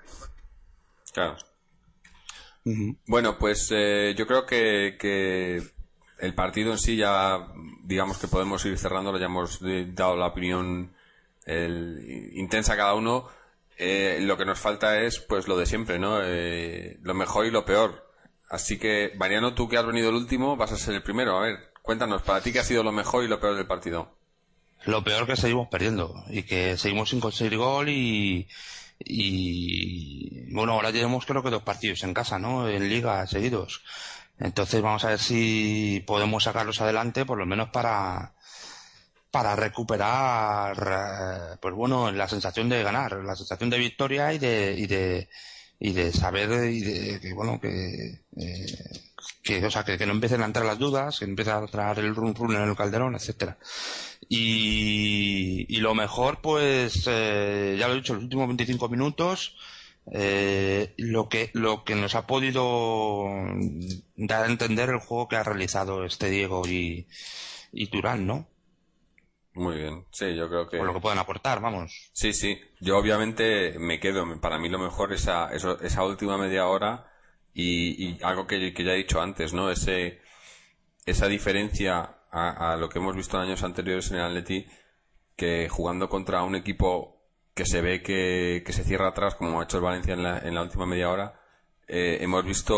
Claro. 1.12 1.36
Bueno, 3.06 3.36
pues 3.38 3.70
eh, 3.74 4.14
yo 4.16 4.26
creo 4.26 4.44
que, 4.44 5.62
el 6.18 6.34
partido 6.34 6.72
en 6.72 6.78
sí 6.78 6.96
ya, 6.96 7.48
digamos 7.82 8.18
que 8.18 8.28
podemos 8.28 8.64
ir 8.64 8.78
cerrando, 8.78 9.16
ya 9.18 9.26
hemos 9.26 9.60
dado 9.94 10.16
la 10.16 10.26
opinión 10.26 10.92
intensa 12.34 12.74
a 12.74 12.76
cada 12.76 12.94
uno. 12.94 13.28
Eh, 13.76 14.18
lo 14.22 14.36
que 14.36 14.44
nos 14.44 14.58
falta 14.58 15.00
es, 15.00 15.20
pues, 15.20 15.46
lo 15.46 15.56
de 15.56 15.66
siempre, 15.66 15.98
¿no? 15.98 16.18
Eh, 16.22 16.98
lo 17.02 17.14
mejor 17.14 17.46
y 17.46 17.50
lo 17.50 17.64
peor. 17.64 18.12
Así 18.50 18.78
que, 18.78 19.12
Mariano, 19.16 19.54
tú 19.54 19.68
que 19.68 19.76
has 19.76 19.86
venido 19.86 20.08
el 20.08 20.16
último, 20.16 20.56
vas 20.56 20.72
a 20.72 20.76
ser 20.76 20.94
el 20.94 21.02
primero. 21.02 21.38
A 21.38 21.42
ver, 21.42 21.70
cuéntanos, 21.82 22.22
para 22.22 22.40
ti, 22.40 22.52
¿qué 22.52 22.58
ha 22.58 22.64
sido 22.64 22.82
lo 22.82 22.92
mejor 22.92 23.24
y 23.24 23.28
lo 23.28 23.38
peor 23.38 23.56
del 23.56 23.66
partido? 23.66 24.16
Lo 24.84 25.04
peor 25.04 25.26
que 25.26 25.36
seguimos 25.36 25.68
perdiendo 25.68 26.24
y 26.28 26.42
que 26.42 26.76
seguimos 26.76 27.10
sin 27.10 27.20
conseguir 27.20 27.58
gol 27.58 27.88
y, 27.88 28.48
y 29.00 30.52
bueno, 30.52 30.72
ahora 30.72 30.92
tenemos 30.92 31.26
creo 31.26 31.42
que 31.42 31.50
dos 31.50 31.62
partidos 31.62 32.02
en 32.04 32.14
casa, 32.14 32.38
¿no? 32.38 32.68
En 32.68 32.88
liga 32.88 33.26
seguidos. 33.26 33.82
Entonces 34.38 34.80
vamos 34.82 35.04
a 35.04 35.08
ver 35.08 35.18
si 35.18 36.02
podemos 36.06 36.44
sacarlos 36.44 36.80
adelante, 36.80 37.24
por 37.24 37.38
lo 37.38 37.46
menos 37.46 37.70
para, 37.70 38.34
para 39.30 39.56
recuperar, 39.56 41.52
eh, 41.54 41.58
pues 41.60 41.74
bueno, 41.74 42.10
la 42.12 42.28
sensación 42.28 42.68
de 42.68 42.82
ganar, 42.82 43.12
la 43.24 43.36
sensación 43.36 43.70
de 43.70 43.78
victoria 43.78 44.32
y 44.32 44.38
de, 44.38 44.74
y 44.78 44.86
de, 44.86 45.28
y 45.80 45.92
de 45.92 46.12
saber 46.12 46.70
y 46.70 46.80
de 46.80 47.20
que 47.20 47.32
bueno 47.32 47.60
que 47.60 48.22
eh, 48.36 48.66
que 49.42 49.64
o 49.64 49.70
sea 49.70 49.84
que, 49.84 50.06
no 50.06 50.12
empiecen 50.12 50.42
a 50.42 50.46
entrar 50.46 50.66
las 50.66 50.78
dudas 50.78 51.18
que 51.18 51.24
empiece 51.24 51.50
a 51.52 51.58
entrar 51.58 51.98
el 51.98 52.14
run 52.14 52.34
en 52.54 52.62
el 52.62 52.76
calderón 52.76 53.14
etcétera. 53.14 53.58
Y, 54.28 55.66
y 55.68 55.80
lo 55.80 55.94
mejor 55.94 56.40
pues 56.40 57.04
eh, 57.06 57.76
ya 57.78 57.86
lo 57.88 57.94
he 57.94 57.96
dicho 57.96 58.14
los 58.14 58.24
últimos 58.24 58.48
25 58.48 58.88
minutos 58.88 59.56
eh, 60.12 60.94
lo 60.96 61.28
que 61.28 61.50
lo 61.54 61.84
que 61.84 61.94
nos 61.94 62.14
ha 62.14 62.26
podido 62.26 63.24
dar 64.16 64.44
a 64.44 64.48
entender 64.48 64.90
el 64.90 64.98
juego 64.98 65.28
que 65.28 65.36
ha 65.36 65.42
realizado 65.42 66.04
este 66.04 66.30
Diego 66.30 66.66
y, 66.66 67.06
y 67.72 67.86
Turán 67.88 68.26
no 68.26 68.48
muy 69.58 69.76
bien, 69.76 70.06
sí, 70.12 70.36
yo 70.36 70.48
creo 70.48 70.68
que... 70.68 70.78
Por 70.78 70.86
lo 70.86 70.94
que 70.94 71.00
pueden 71.00 71.18
aportar, 71.18 71.60
vamos. 71.60 72.10
Sí, 72.12 72.32
sí, 72.32 72.60
yo 72.80 72.96
obviamente 72.96 73.76
me 73.80 73.98
quedo, 73.98 74.40
para 74.40 74.56
mí 74.56 74.68
lo 74.68 74.78
mejor 74.78 75.12
es 75.12 75.22
esa, 75.22 75.50
esa 75.50 76.04
última 76.04 76.38
media 76.38 76.68
hora 76.68 77.10
y, 77.52 78.22
algo 78.22 78.46
que, 78.46 78.72
ya 78.72 78.92
he 78.92 78.96
dicho 78.96 79.20
antes, 79.20 79.52
¿no? 79.52 79.72
Ese, 79.72 80.20
esa 81.06 81.26
diferencia 81.26 82.18
a, 82.30 82.76
lo 82.78 82.88
que 82.88 83.00
hemos 83.00 83.16
visto 83.16 83.36
en 83.36 83.48
años 83.48 83.64
anteriores 83.64 84.12
en 84.12 84.18
el 84.18 84.26
Atleti, 84.26 84.66
que 85.34 85.68
jugando 85.68 86.08
contra 86.08 86.44
un 86.44 86.54
equipo 86.54 87.17
que 87.58 87.66
se 87.66 87.80
ve 87.80 88.02
que, 88.02 88.62
se 88.68 88.84
cierra 88.84 89.08
atrás, 89.08 89.34
como 89.34 89.60
ha 89.60 89.64
hecho 89.64 89.78
el 89.78 89.82
Valencia 89.82 90.14
en 90.14 90.22
la, 90.22 90.38
en 90.38 90.54
la 90.54 90.62
última 90.62 90.86
media 90.86 91.10
hora, 91.10 91.40
eh, 91.88 92.18
hemos 92.20 92.44
visto 92.44 92.76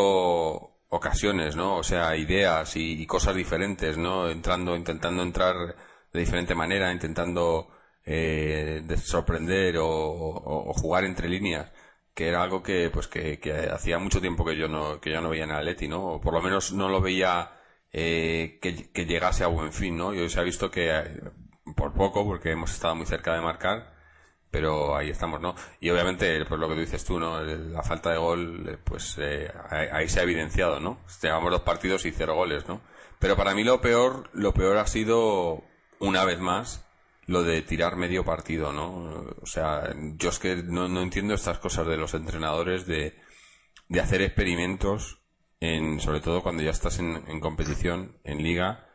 ocasiones, 0.89 1.55
¿no? 1.55 1.77
O 1.77 1.83
sea, 1.83 2.17
ideas 2.17 2.77
y, 2.77 3.07
cosas 3.07 3.35
diferentes, 3.35 3.99
¿no? 3.99 4.31
Entrando, 4.31 4.75
intentando 4.75 5.23
entrar 5.23 5.77
de 6.13 6.21
diferente 6.21 6.55
manera, 6.55 6.91
intentando 6.93 7.69
eh, 8.07 8.83
sorprender 8.97 9.77
o, 9.79 10.73
jugar 10.75 11.05
entre 11.05 11.29
líneas, 11.29 11.71
que 12.15 12.29
era 12.29 12.43
algo 12.43 12.63
que 12.63 12.89
pues 12.91 13.07
que, 13.07 13.39
hacía 13.71 13.99
mucho 13.99 14.21
tiempo 14.23 14.47
que 14.47 14.57
yo 14.57 14.67
no 14.69 14.99
que 14.99 15.13
yo 15.13 15.21
no 15.21 15.29
veía 15.29 15.45
en 15.45 15.53
Atleti, 15.53 15.89
¿no? 15.89 16.15
O 16.15 16.21
por 16.23 16.33
lo 16.33 16.41
menos 16.41 16.73
no 16.73 16.89
lo 16.89 17.03
veía 17.03 17.53
eh, 17.93 18.59
que, 18.63 19.05
llegase 19.05 19.45
a 19.45 19.49
buen 19.49 19.73
fin, 19.75 19.97
¿no? 19.99 20.15
Y 20.15 20.21
hoy 20.21 20.31
se 20.31 20.41
ha 20.41 20.43
visto 20.43 20.71
que 20.71 20.91
eh, 20.91 21.21
por 21.77 21.93
poco, 21.93 22.25
porque 22.25 22.53
hemos 22.53 22.73
estado 22.73 22.95
muy 22.97 23.07
cerca 23.07 23.35
de 23.35 23.43
marcar, 23.43 24.00
pero 24.51 24.97
ahí 24.97 25.11
estamos, 25.11 25.41
¿no? 25.41 25.55
Y 25.81 25.91
obviamente, 25.91 26.45
pues 26.45 26.61
lo 26.61 26.69
que 26.69 26.75
dices 26.75 27.05
tú, 27.05 27.21
¿no? 27.21 27.41
La 27.43 27.83
falta 27.83 28.11
de 28.11 28.19
gol, 28.19 28.79
pues 28.85 29.19
ahí 29.71 30.09
se 30.09 30.21
ha 30.21 30.25
evidenciado, 30.25 30.81
¿no? 30.81 30.99
Llevamos 31.23 31.51
dos 31.51 31.63
partidos 31.63 32.05
y 32.07 32.11
cero 32.11 32.35
goles, 32.35 32.67
¿no? 32.67 32.81
Pero 33.19 33.37
para 33.37 33.55
mí 33.55 33.65
lo 33.65 33.81
peor, 33.81 34.29
lo 34.33 34.53
peor 34.55 34.79
ha 34.79 34.87
sido 34.87 35.63
una 35.99 36.25
vez 36.25 36.41
más 36.41 36.85
lo 37.27 37.45
de 37.45 37.63
tirar 37.63 37.95
medio 37.95 38.25
partido, 38.25 38.73
¿no? 38.73 39.25
O 39.41 39.47
sea, 39.47 39.95
yo 40.17 40.31
es 40.31 40.39
que 40.41 40.57
no, 40.57 40.87
entiendo 41.01 41.35
estas 41.35 41.59
cosas 41.59 41.87
de 41.87 41.97
los 41.97 42.15
entrenadores 42.15 42.87
de, 42.87 43.15
de 43.89 44.01
hacer 44.01 44.21
experimentos, 44.23 45.21
en, 45.61 46.01
sobre 46.01 46.21
todo 46.21 46.43
cuando 46.43 46.63
ya 46.63 46.71
estás 46.71 46.99
en, 46.99 47.39
competición, 47.41 48.19
en 48.25 48.43
liga, 48.43 48.89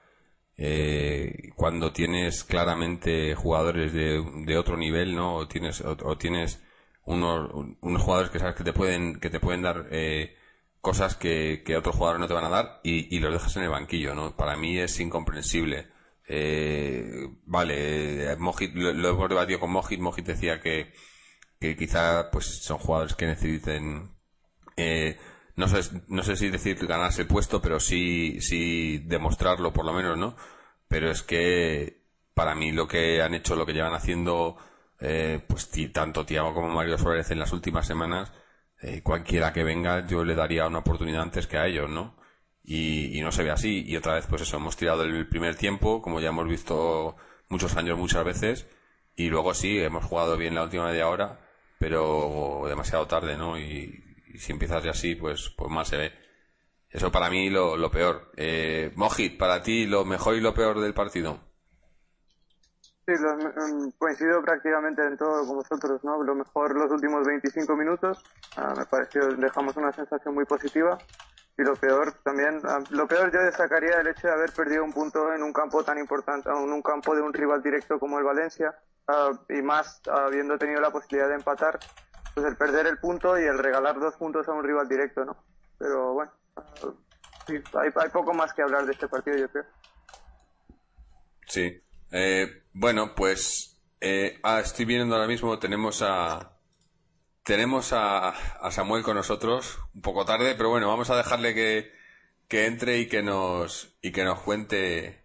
eh, 0.57 1.51
cuando 1.55 1.91
tienes 1.91 2.43
claramente 2.43 3.35
jugadores 3.35 3.93
de, 3.93 4.23
de 4.45 4.57
otro 4.57 4.77
nivel, 4.77 5.15
¿no? 5.15 5.35
O 5.35 5.47
tienes, 5.47 5.81
o, 5.81 6.17
tienes 6.17 6.63
unos, 7.05 7.51
unos 7.81 8.01
jugadores 8.01 8.31
que 8.31 8.39
sabes 8.39 8.55
que 8.55 8.63
te 8.63 8.73
pueden, 8.73 9.19
que 9.19 9.29
te 9.29 9.39
pueden 9.39 9.61
dar 9.61 9.87
eh, 9.91 10.35
cosas 10.81 11.15
que, 11.15 11.63
que 11.65 11.77
otros 11.77 11.95
jugadores 11.95 12.21
no 12.21 12.27
te 12.27 12.33
van 12.33 12.45
a 12.45 12.49
dar 12.49 12.79
y, 12.83 13.19
los 13.19 13.33
dejas 13.33 13.55
en 13.57 13.63
el 13.63 13.69
banquillo, 13.69 14.15
¿no? 14.15 14.35
Para 14.35 14.55
mí 14.55 14.77
es 14.79 14.99
incomprensible 14.99 15.87
eh, 16.27 17.29
vale, 17.45 18.31
eh, 18.31 18.35
Mojit, 18.37 18.73
lo, 18.75 19.09
hemos 19.09 19.29
debatido 19.29 19.59
con 19.59 19.71
Mojit. 19.71 19.99
Mojit 19.99 20.25
decía 20.25 20.59
que, 20.61 20.93
que 21.59 21.75
quizá 21.75 22.29
pues 22.31 22.63
son 22.63 22.77
jugadores 22.77 23.15
que 23.15 23.27
necesiten, 23.27 24.15
eh, 24.77 25.17
no 25.55 25.67
sé, 25.67 26.03
no 26.07 26.23
sé 26.23 26.35
si 26.35 26.49
decir 26.49 26.85
ganarse 26.87 27.23
el 27.23 27.27
puesto, 27.27 27.61
pero 27.61 27.79
sí, 27.79 28.39
sí 28.41 28.99
demostrarlo 28.99 29.73
por 29.73 29.85
lo 29.85 29.93
menos, 29.93 30.17
¿no? 30.17 30.35
Pero 30.87 31.11
es 31.11 31.23
que 31.23 32.03
para 32.33 32.55
mí 32.55 32.71
lo 32.71 32.87
que 32.87 33.21
han 33.21 33.33
hecho, 33.33 33.55
lo 33.55 33.65
que 33.65 33.73
llevan 33.73 33.93
haciendo, 33.93 34.57
eh, 34.99 35.41
pues 35.47 35.71
tanto 35.93 36.25
Tiago 36.25 36.53
como 36.53 36.69
Mario 36.69 36.97
Suárez 36.97 37.31
en 37.31 37.39
las 37.39 37.53
últimas 37.53 37.87
semanas, 37.87 38.31
eh, 38.81 39.01
cualquiera 39.03 39.53
que 39.53 39.63
venga 39.63 40.05
yo 40.07 40.23
le 40.25 40.35
daría 40.35 40.67
una 40.67 40.79
oportunidad 40.79 41.21
antes 41.23 41.47
que 41.47 41.57
a 41.57 41.67
ellos, 41.67 41.89
¿no? 41.89 42.15
y, 42.65 43.21
no 43.21 43.31
se 43.31 43.43
ve 43.43 43.51
así. 43.51 43.83
Y 43.85 43.95
otra 43.97 44.15
vez, 44.15 44.25
pues 44.27 44.41
eso, 44.41 44.57
hemos 44.57 44.75
tirado 44.77 45.03
el 45.03 45.27
primer 45.27 45.55
tiempo, 45.55 46.01
como 46.01 46.19
ya 46.19 46.29
hemos 46.29 46.47
visto 46.47 47.15
muchos 47.49 47.75
años, 47.77 47.97
muchas 47.97 48.25
veces, 48.25 48.67
y 49.15 49.29
luego 49.29 49.53
sí, 49.53 49.79
hemos 49.79 50.05
jugado 50.05 50.37
bien 50.37 50.55
la 50.55 50.63
última 50.63 50.87
media 50.87 51.07
hora, 51.07 51.39
pero 51.79 52.63
demasiado 52.67 53.07
tarde, 53.07 53.37
¿no? 53.37 53.59
Y, 53.59 54.01
si 54.37 54.51
empiezas 54.51 54.85
así, 54.85 55.15
pues, 55.15 55.53
pues 55.57 55.71
mal 55.71 55.85
se 55.85 55.97
ve. 55.97 56.13
Eso 56.89 57.11
para 57.11 57.29
mí 57.29 57.49
lo, 57.49 57.75
lo 57.75 57.91
peor. 57.91 58.31
Eh, 58.37 58.91
Mojit, 58.95 59.37
para 59.37 59.61
ti, 59.61 59.85
lo 59.85 60.05
mejor 60.05 60.35
y 60.35 60.41
lo 60.41 60.53
peor 60.53 60.79
del 60.79 60.93
partido. 60.93 61.39
Sí, 63.05 63.13
mm, 63.13 63.89
coincido 63.99 64.41
prácticamente 64.41 65.05
en 65.05 65.15
todo 65.15 65.45
con 65.45 65.57
vosotros, 65.57 66.03
¿no? 66.03 66.23
Lo 66.23 66.33
mejor 66.33 66.75
los 66.75 66.89
últimos 66.89 67.23
25 67.27 67.75
minutos, 67.75 68.23
ah, 68.57 68.73
me 68.75 68.85
pareció, 68.85 69.27
dejamos 69.27 69.77
una 69.77 69.91
sensación 69.91 70.33
muy 70.33 70.45
positiva 70.45 70.97
y 71.55 71.61
lo 71.61 71.75
peor 71.75 72.13
también, 72.23 72.61
ah, 72.63 72.79
lo 72.89 73.07
peor 73.07 73.31
yo 73.31 73.41
destacaría 73.41 73.99
el 73.99 74.07
hecho 74.07 74.27
de 74.27 74.33
haber 74.33 74.51
perdido 74.53 74.83
un 74.83 74.91
punto 74.91 75.31
en 75.33 75.43
un 75.43 75.53
campo 75.53 75.83
tan 75.83 75.99
importante, 75.99 76.49
en 76.49 76.73
un 76.73 76.81
campo 76.81 77.15
de 77.15 77.21
un 77.21 77.31
rival 77.31 77.61
directo 77.61 77.99
como 77.99 78.17
el 78.17 78.25
Valencia, 78.25 78.73
ah, 79.07 79.31
y 79.49 79.61
más 79.61 80.01
habiendo 80.09 80.57
tenido 80.57 80.81
la 80.81 80.89
posibilidad 80.89 81.29
de 81.29 81.35
empatar, 81.35 81.77
pues 82.35 82.45
el 82.45 82.57
perder 82.57 82.85
el 82.85 82.99
punto 82.99 83.39
y 83.39 83.43
el 83.43 83.57
regalar 83.57 83.99
dos 83.99 84.15
puntos 84.15 84.47
a 84.47 84.51
un 84.51 84.63
rival 84.63 84.87
directo, 84.87 85.23
¿no? 85.25 85.37
Pero 85.79 86.13
bueno, 86.13 86.31
ah, 86.57 86.63
hay, 87.47 87.89
hay 87.95 88.09
poco 88.09 88.33
más 88.33 88.53
que 88.53 88.61
hablar 88.61 88.85
de 88.85 88.91
este 88.91 89.07
partido, 89.07 89.37
yo 89.37 89.49
creo. 89.49 89.65
Sí. 91.47 91.81
Eh, 92.11 92.63
bueno, 92.73 93.15
pues 93.15 93.81
eh, 94.01 94.39
estoy 94.61 94.85
viendo 94.85 95.15
ahora 95.15 95.27
mismo, 95.27 95.57
tenemos 95.59 96.01
a, 96.01 96.57
tenemos 97.43 97.93
a, 97.93 98.33
Samuel 98.69 99.03
con 99.03 99.15
nosotros, 99.15 99.79
un 99.93 100.01
poco 100.01 100.25
tarde, 100.25 100.55
pero 100.55 100.69
bueno, 100.69 100.87
vamos 100.87 101.09
a 101.09 101.17
dejarle 101.17 101.53
que, 101.55 101.93
que 102.49 102.65
entre 102.65 102.99
y 102.99 103.07
que 103.07 103.23
nos 103.23 103.97
y 104.01 104.11
que 104.11 104.23
nos 104.23 104.41
cuente 104.41 105.23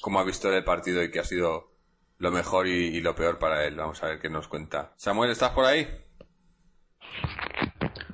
cómo 0.00 0.18
ha 0.18 0.24
visto 0.24 0.50
el 0.52 0.64
partido 0.64 1.02
y 1.02 1.10
qué 1.10 1.20
ha 1.20 1.24
sido 1.24 1.72
lo 2.18 2.30
mejor 2.30 2.66
y, 2.66 3.00
lo 3.00 3.14
peor 3.14 3.38
para 3.38 3.64
él. 3.66 3.76
Vamos 3.76 4.02
a 4.02 4.06
ver 4.06 4.20
qué 4.20 4.30
nos 4.30 4.48
cuenta. 4.48 4.94
Samuel, 4.96 5.30
¿estás 5.30 5.50
por 5.50 5.64
ahí? 5.64 6.05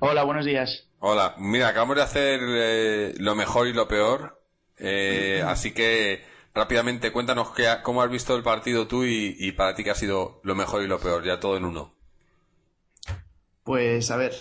Hola, 0.00 0.24
buenos 0.24 0.44
días. 0.44 0.88
Hola, 0.98 1.34
mira, 1.38 1.68
acabamos 1.68 1.96
de 1.96 2.02
hacer 2.02 2.40
eh, 2.42 3.14
lo 3.18 3.34
mejor 3.34 3.66
y 3.66 3.72
lo 3.72 3.88
peor, 3.88 4.40
eh, 4.78 5.42
así 5.46 5.72
que 5.72 6.24
rápidamente 6.54 7.12
cuéntanos 7.12 7.50
qué, 7.50 7.66
cómo 7.82 8.02
has 8.02 8.10
visto 8.10 8.36
el 8.36 8.42
partido 8.42 8.86
tú 8.86 9.04
y, 9.04 9.36
y 9.38 9.52
para 9.52 9.74
ti 9.74 9.84
qué 9.84 9.90
ha 9.90 9.94
sido 9.94 10.40
lo 10.44 10.54
mejor 10.54 10.82
y 10.82 10.86
lo 10.86 10.98
peor, 10.98 11.24
ya 11.24 11.40
todo 11.40 11.56
en 11.56 11.64
uno. 11.64 11.94
Pues 13.64 14.10
a 14.10 14.16
ver, 14.16 14.34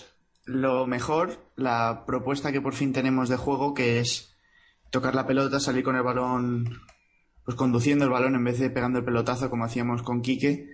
lo 0.44 0.86
mejor, 0.86 1.38
la 1.56 2.04
propuesta 2.06 2.52
que 2.52 2.60
por 2.60 2.74
fin 2.74 2.92
tenemos 2.92 3.28
de 3.28 3.36
juego, 3.36 3.74
que 3.74 4.00
es 4.00 4.34
tocar 4.90 5.14
la 5.14 5.26
pelota, 5.26 5.60
salir 5.60 5.84
con 5.84 5.96
el 5.96 6.02
balón, 6.02 6.80
pues 7.44 7.56
conduciendo 7.56 8.04
el 8.04 8.10
balón 8.10 8.34
en 8.34 8.44
vez 8.44 8.58
de 8.58 8.70
pegando 8.70 8.98
el 8.98 9.04
pelotazo 9.04 9.50
como 9.50 9.64
hacíamos 9.64 10.02
con 10.02 10.22
Quique. 10.22 10.72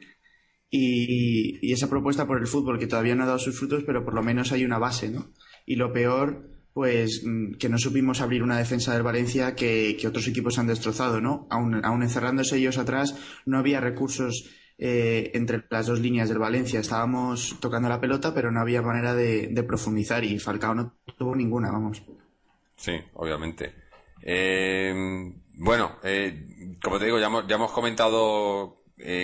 Y, 0.70 1.72
esa 1.72 1.88
propuesta 1.88 2.26
por 2.26 2.38
el 2.38 2.46
fútbol, 2.46 2.78
que 2.78 2.86
todavía 2.86 3.14
no 3.14 3.24
ha 3.24 3.26
dado 3.26 3.38
sus 3.38 3.58
frutos, 3.58 3.84
pero 3.86 4.04
por 4.04 4.14
lo 4.14 4.22
menos 4.22 4.52
hay 4.52 4.64
una 4.64 4.78
base, 4.78 5.10
¿no? 5.10 5.32
Y 5.64 5.76
lo 5.76 5.92
peor, 5.92 6.50
pues 6.74 7.22
mm, 7.24 7.54
que 7.54 7.68
no 7.68 7.78
supimos 7.78 8.20
abrir 8.20 8.42
una 8.42 8.58
defensa 8.58 8.92
del 8.92 9.02
Valencia 9.02 9.54
que, 9.54 9.96
que 9.98 10.08
otros 10.08 10.28
equipos 10.28 10.58
han 10.58 10.66
destrozado, 10.66 11.20
¿no? 11.20 11.46
Aún, 11.50 11.84
aún 11.84 12.02
encerrándose 12.02 12.58
ellos 12.58 12.78
atrás, 12.78 13.16
no 13.46 13.58
había 13.58 13.80
recursos 13.80 14.50
eh, 14.80 15.32
entre 15.34 15.64
las 15.70 15.88
dos 15.88 15.98
líneas 15.98 16.28
del 16.28 16.38
Valencia. 16.38 16.78
Estábamos 16.78 17.56
tocando 17.60 17.88
la 17.88 18.00
pelota, 18.00 18.32
pero 18.32 18.52
no 18.52 18.60
había 18.60 18.80
manera 18.80 19.12
de, 19.12 19.64
profundizar 19.66 20.22
y 20.22 20.38
Falcao 20.38 20.74
no 20.74 20.94
tuvo 21.16 21.34
ninguna, 21.34 21.72
vamos. 21.72 22.00
Sí, 22.76 22.92
obviamente. 23.14 23.74
Eh, 24.22 24.94
bueno, 25.54 25.96
eh, 26.04 26.76
como 26.80 27.00
te 27.00 27.06
digo, 27.06 27.18
ya 27.18 27.26
hemos, 27.26 27.48
ya 27.48 27.56
hemos 27.56 27.72
comentado 27.72 28.77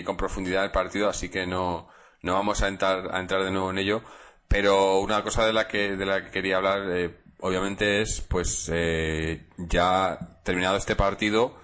con 0.05 0.17
profundidad 0.17 0.65
el 0.65 0.71
partido, 0.71 1.09
así 1.09 1.29
que 1.29 1.47
no, 1.47 1.89
no 2.23 2.35
vamos 2.35 2.63
a 2.63 2.69
entrar, 2.69 3.15
a 3.15 3.21
entrar 3.21 3.43
de 3.45 3.51
nuevo 3.51 3.71
en 3.71 3.79
ello. 3.79 4.03
Pero 4.49 5.01
una 5.01 5.23
cosa 5.23 5.47
de 5.47 5.53
la 5.53 5.67
que, 5.67 5.97
de 5.97 6.07
la 6.07 6.25
que 6.25 6.31
quería 6.31 6.59
hablar, 6.59 7.11
obviamente, 7.41 8.03
es, 8.03 8.21
pues, 8.21 8.71
ya 9.57 10.19
terminado 10.45 10.77
este 10.77 10.97
partido, 10.97 11.57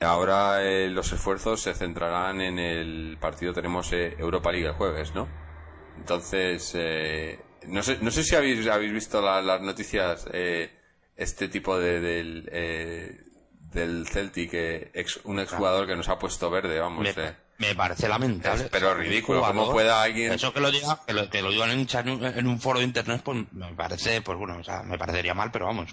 Ahora 0.00 0.62
eh, 0.62 0.88
los 0.88 1.12
esfuerzos 1.12 1.60
se 1.60 1.74
centrarán 1.74 2.40
en 2.40 2.58
el 2.58 3.16
partido, 3.20 3.52
tenemos 3.52 3.92
eh, 3.92 4.14
Europa 4.18 4.52
League 4.52 4.68
el 4.68 4.74
jueves, 4.74 5.12
¿no? 5.12 5.28
Entonces, 5.96 6.72
eh, 6.76 7.40
no, 7.66 7.82
sé, 7.82 7.98
no 8.00 8.12
sé 8.12 8.22
si 8.22 8.36
habéis, 8.36 8.64
habéis 8.68 8.92
visto 8.92 9.20
las 9.20 9.60
noticias, 9.60 10.28
este 11.16 11.48
tipo 11.48 11.78
de, 11.80 12.00
del, 12.00 13.24
del 13.72 14.06
Celtic, 14.08 14.50
ex, 14.52 15.20
un 15.24 15.40
exjugador 15.40 15.86
que 15.86 15.96
nos 15.96 16.08
ha 16.08 16.18
puesto 16.18 16.50
verde, 16.50 16.80
vamos. 16.80 17.06
Me, 17.58 17.74
parece 17.74 18.08
lamentable. 18.08 18.68
pero 18.70 18.94
ridículo, 18.94 19.42
¿cómo 19.42 19.72
pueda 19.72 20.02
alguien...? 20.02 20.32
Eso 20.32 20.52
que 20.52 20.60
lo 20.60 20.70
diga, 20.70 21.00
que 21.04 21.12
lo, 21.12 21.28
que 21.28 21.42
lo 21.42 21.50
digan 21.50 21.70
en, 21.70 22.46
un 22.46 22.60
foro 22.60 22.78
de 22.78 22.84
internet, 22.84 23.20
pues 23.24 23.52
me 23.52 23.74
parece, 23.74 24.22
pues 24.22 24.38
bueno, 24.38 24.58
o 24.58 24.62
sea, 24.62 24.84
me 24.84 24.96
parecería 24.96 25.34
mal, 25.34 25.50
pero 25.50 25.66
vamos, 25.66 25.90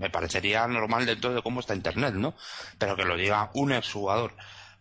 me 0.00 0.08
parecería 0.08 0.66
normal 0.66 1.04
dentro 1.04 1.34
de 1.34 1.42
cómo 1.42 1.60
está 1.60 1.74
Internet, 1.74 2.14
¿no? 2.14 2.34
Pero 2.78 2.96
que 2.96 3.04
lo 3.04 3.16
diga 3.16 3.50
un 3.52 3.72
exjugador 3.72 4.34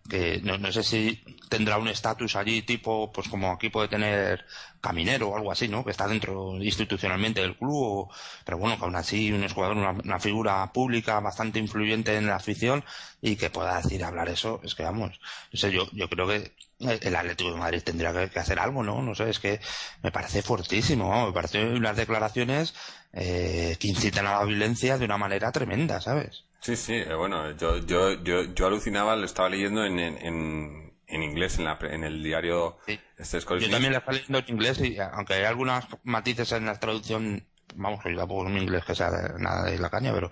que 0.08 0.42
no, 0.44 0.58
no 0.58 0.72
sé 0.72 0.84
si 0.84 1.24
tendrá 1.50 1.78
un 1.78 1.88
estatus 1.88 2.36
allí 2.36 2.62
tipo, 2.62 3.12
pues 3.12 3.28
como 3.28 3.52
aquí 3.52 3.70
puede 3.70 3.88
tener 3.88 4.46
Caminero 4.82 5.30
o 5.30 5.36
algo 5.36 5.52
así, 5.52 5.68
¿no? 5.68 5.84
Que 5.84 5.92
está 5.92 6.08
dentro 6.08 6.56
institucionalmente 6.62 7.42
del 7.42 7.58
club, 7.58 8.10
pero 8.46 8.58
bueno, 8.58 8.78
que 8.78 8.86
aún 8.86 8.96
así 8.96 9.32
un 9.32 9.48
jugador, 9.50 9.78
una, 9.78 10.20
figura 10.20 10.72
pública 10.72 11.20
bastante 11.20 11.60
influyente 11.60 12.16
en 12.16 12.28
la 12.28 12.36
afición 12.38 12.84
y 13.22 13.36
que 13.36 13.50
pueda 13.50 13.82
decir 13.82 14.04
hablar 14.04 14.30
eso, 14.30 14.62
es 14.64 14.76
que 14.76 14.84
vamos, 14.84 15.20
no 15.52 15.60
sé, 15.60 15.72
yo, 15.72 15.88
yo 15.92 16.10
creo 16.10 16.28
que 16.28 16.54
el 16.80 17.16
Atlético 17.16 17.52
de 17.52 17.58
Madrid 17.58 17.82
tendría 17.84 18.30
que, 18.30 18.40
hacer 18.40 18.60
algo, 18.60 18.84
¿no? 18.84 19.02
No 19.02 19.16
sé, 19.16 19.30
es 19.30 19.40
que 19.40 19.60
me 20.02 20.12
parece 20.12 20.42
fuertísimo, 20.42 21.28
me 21.28 21.34
parece 21.34 21.66
unas 21.66 21.98
declaraciones 21.98 22.74
eh, 23.14 23.76
que 23.80 23.88
incitan 23.90 24.28
a 24.28 24.40
la 24.40 24.46
violencia 24.46 24.98
de 24.98 25.06
una 25.06 25.18
manera 25.18 25.52
tremenda, 25.52 26.00
¿sabes? 26.00 26.46
Sí, 26.62 26.76
sí, 26.76 26.94
eh, 26.94 27.14
bueno, 27.14 27.52
yo, 27.58 27.78
yo, 27.78 28.22
yo, 28.24 28.44
yo 28.54 28.68
alucinaba, 28.68 29.16
lo 29.16 29.26
estaba 29.26 29.50
leyendo 29.50 29.86
en, 29.86 30.00
en, 30.00 30.94
en 31.08 31.24
inglés 31.24 31.58
en, 31.58 31.66
la, 31.66 31.78
en 31.82 32.04
el 32.04 32.24
diario 32.24 32.78
este 33.18 33.40
Yo 33.40 33.70
también 33.70 33.92
lo 33.92 33.98
estaba 34.00 34.14
leyendo 34.14 34.40
en 34.40 34.46
inglés 34.48 34.80
y 34.80 34.98
aunque 35.00 35.34
hay 35.34 35.44
algunos 35.44 35.86
matices 36.04 36.52
en 36.52 36.66
la 36.66 36.80
traducción 36.80 37.48
vamos, 37.76 38.00
yo 38.04 38.18
tampoco 38.18 38.42
un 38.42 38.58
inglés 38.58 38.84
que 38.86 38.96
sea 38.96 39.10
nada 39.38 39.66
de 39.66 39.78
la 39.78 39.90
caña, 39.90 40.14
pero 40.14 40.32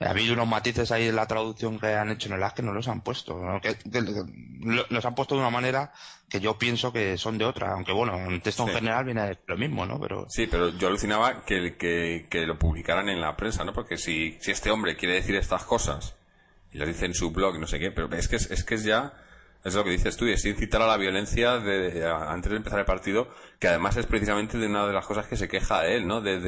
ha 0.00 0.10
habido 0.10 0.34
unos 0.34 0.48
matices 0.48 0.90
ahí 0.92 1.08
en 1.08 1.16
la 1.16 1.26
traducción 1.26 1.78
que 1.78 1.94
han 1.94 2.10
hecho 2.10 2.28
en 2.28 2.34
el 2.34 2.42
as 2.42 2.52
que 2.52 2.62
no 2.62 2.72
los 2.72 2.88
han 2.88 3.00
puesto. 3.00 3.40
Que, 3.62 3.76
los 4.90 5.04
han 5.04 5.14
puesto 5.14 5.34
de 5.34 5.40
una 5.40 5.50
manera 5.50 5.92
que 6.28 6.40
yo 6.40 6.58
pienso 6.58 6.92
que 6.92 7.16
son 7.16 7.38
de 7.38 7.44
otra, 7.44 7.72
aunque 7.72 7.92
bueno, 7.92 8.16
en 8.16 8.32
el 8.32 8.42
texto 8.42 8.66
en 8.66 8.74
general 8.74 9.04
viene 9.04 9.38
lo 9.46 9.56
mismo, 9.56 9.86
¿no? 9.86 9.98
Pero... 10.00 10.26
Sí, 10.28 10.46
pero 10.46 10.68
yo 10.70 10.88
alucinaba 10.88 11.44
que, 11.44 11.76
que, 11.76 12.26
que 12.28 12.46
lo 12.46 12.58
publicaran 12.58 13.08
en 13.08 13.20
la 13.20 13.36
prensa, 13.36 13.64
¿no? 13.64 13.72
Porque 13.72 13.96
si, 13.96 14.36
si 14.40 14.50
este 14.50 14.70
hombre 14.70 14.96
quiere 14.96 15.14
decir 15.14 15.36
estas 15.36 15.64
cosas 15.64 16.14
y 16.72 16.78
lo 16.78 16.86
dice 16.86 17.06
en 17.06 17.14
su 17.14 17.30
blog, 17.30 17.58
no 17.58 17.66
sé 17.66 17.78
qué, 17.78 17.90
pero 17.90 18.12
es 18.14 18.28
que 18.28 18.36
es, 18.36 18.64
que 18.64 18.74
es 18.74 18.84
ya 18.84 19.14
es 19.64 19.74
lo 19.74 19.84
que 19.84 19.90
dices 19.90 20.16
tú, 20.16 20.26
es 20.26 20.44
incitar 20.44 20.82
a 20.82 20.86
la 20.86 20.96
violencia 20.96 21.58
de, 21.58 22.06
antes 22.06 22.50
de 22.50 22.56
empezar 22.56 22.78
el 22.78 22.84
partido, 22.84 23.28
que 23.58 23.68
además 23.68 23.96
es 23.96 24.06
precisamente 24.06 24.58
de 24.58 24.66
una 24.66 24.86
de 24.86 24.92
las 24.92 25.06
cosas 25.06 25.26
que 25.26 25.36
se 25.36 25.48
queja 25.48 25.86
él, 25.86 26.06
¿no? 26.06 26.20
De, 26.20 26.40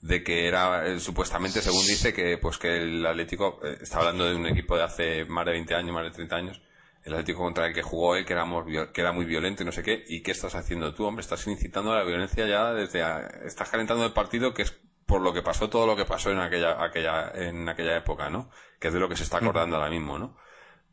de, 0.00 0.22
que 0.22 0.46
era, 0.46 0.86
eh, 0.86 1.00
supuestamente, 1.00 1.62
según 1.62 1.86
dice, 1.86 2.12
que 2.12 2.38
pues 2.38 2.58
que 2.58 2.76
el 2.76 3.06
Atlético, 3.06 3.60
eh, 3.64 3.78
está 3.80 3.98
hablando 3.98 4.26
de 4.26 4.36
un 4.36 4.46
equipo 4.46 4.76
de 4.76 4.82
hace 4.82 5.24
más 5.24 5.46
de 5.46 5.52
20 5.52 5.74
años, 5.74 5.94
más 5.94 6.04
de 6.04 6.10
30 6.10 6.36
años, 6.36 6.62
el 7.04 7.14
Atlético 7.14 7.40
contra 7.40 7.66
el 7.66 7.74
que 7.74 7.82
jugó 7.82 8.16
él, 8.16 8.24
que 8.24 8.34
era, 8.34 8.46
que 8.92 9.00
era 9.00 9.12
muy 9.12 9.24
violento 9.24 9.62
y 9.62 9.66
no 9.66 9.72
sé 9.72 9.82
qué, 9.82 10.04
y 10.06 10.22
qué 10.22 10.30
estás 10.32 10.54
haciendo 10.54 10.94
tú, 10.94 11.04
hombre, 11.06 11.22
estás 11.22 11.46
incitando 11.46 11.92
a 11.92 11.96
la 11.96 12.04
violencia 12.04 12.46
ya 12.46 12.72
desde, 12.72 13.02
estás 13.46 13.68
calentando 13.70 14.04
el 14.04 14.12
partido 14.12 14.52
que 14.52 14.62
es 14.62 14.74
por 15.06 15.20
lo 15.20 15.32
que 15.32 15.42
pasó 15.42 15.68
todo 15.68 15.86
lo 15.86 15.96
que 15.96 16.04
pasó 16.04 16.30
en 16.30 16.38
aquella, 16.38 16.82
aquella, 16.82 17.30
en 17.34 17.68
aquella 17.68 17.96
época, 17.96 18.30
¿no? 18.30 18.50
Que 18.78 18.88
es 18.88 18.94
de 18.94 19.00
lo 19.00 19.08
que 19.08 19.16
se 19.16 19.24
está 19.24 19.38
acordando 19.38 19.76
ahora 19.76 19.90
mismo, 19.90 20.18
¿no? 20.18 20.36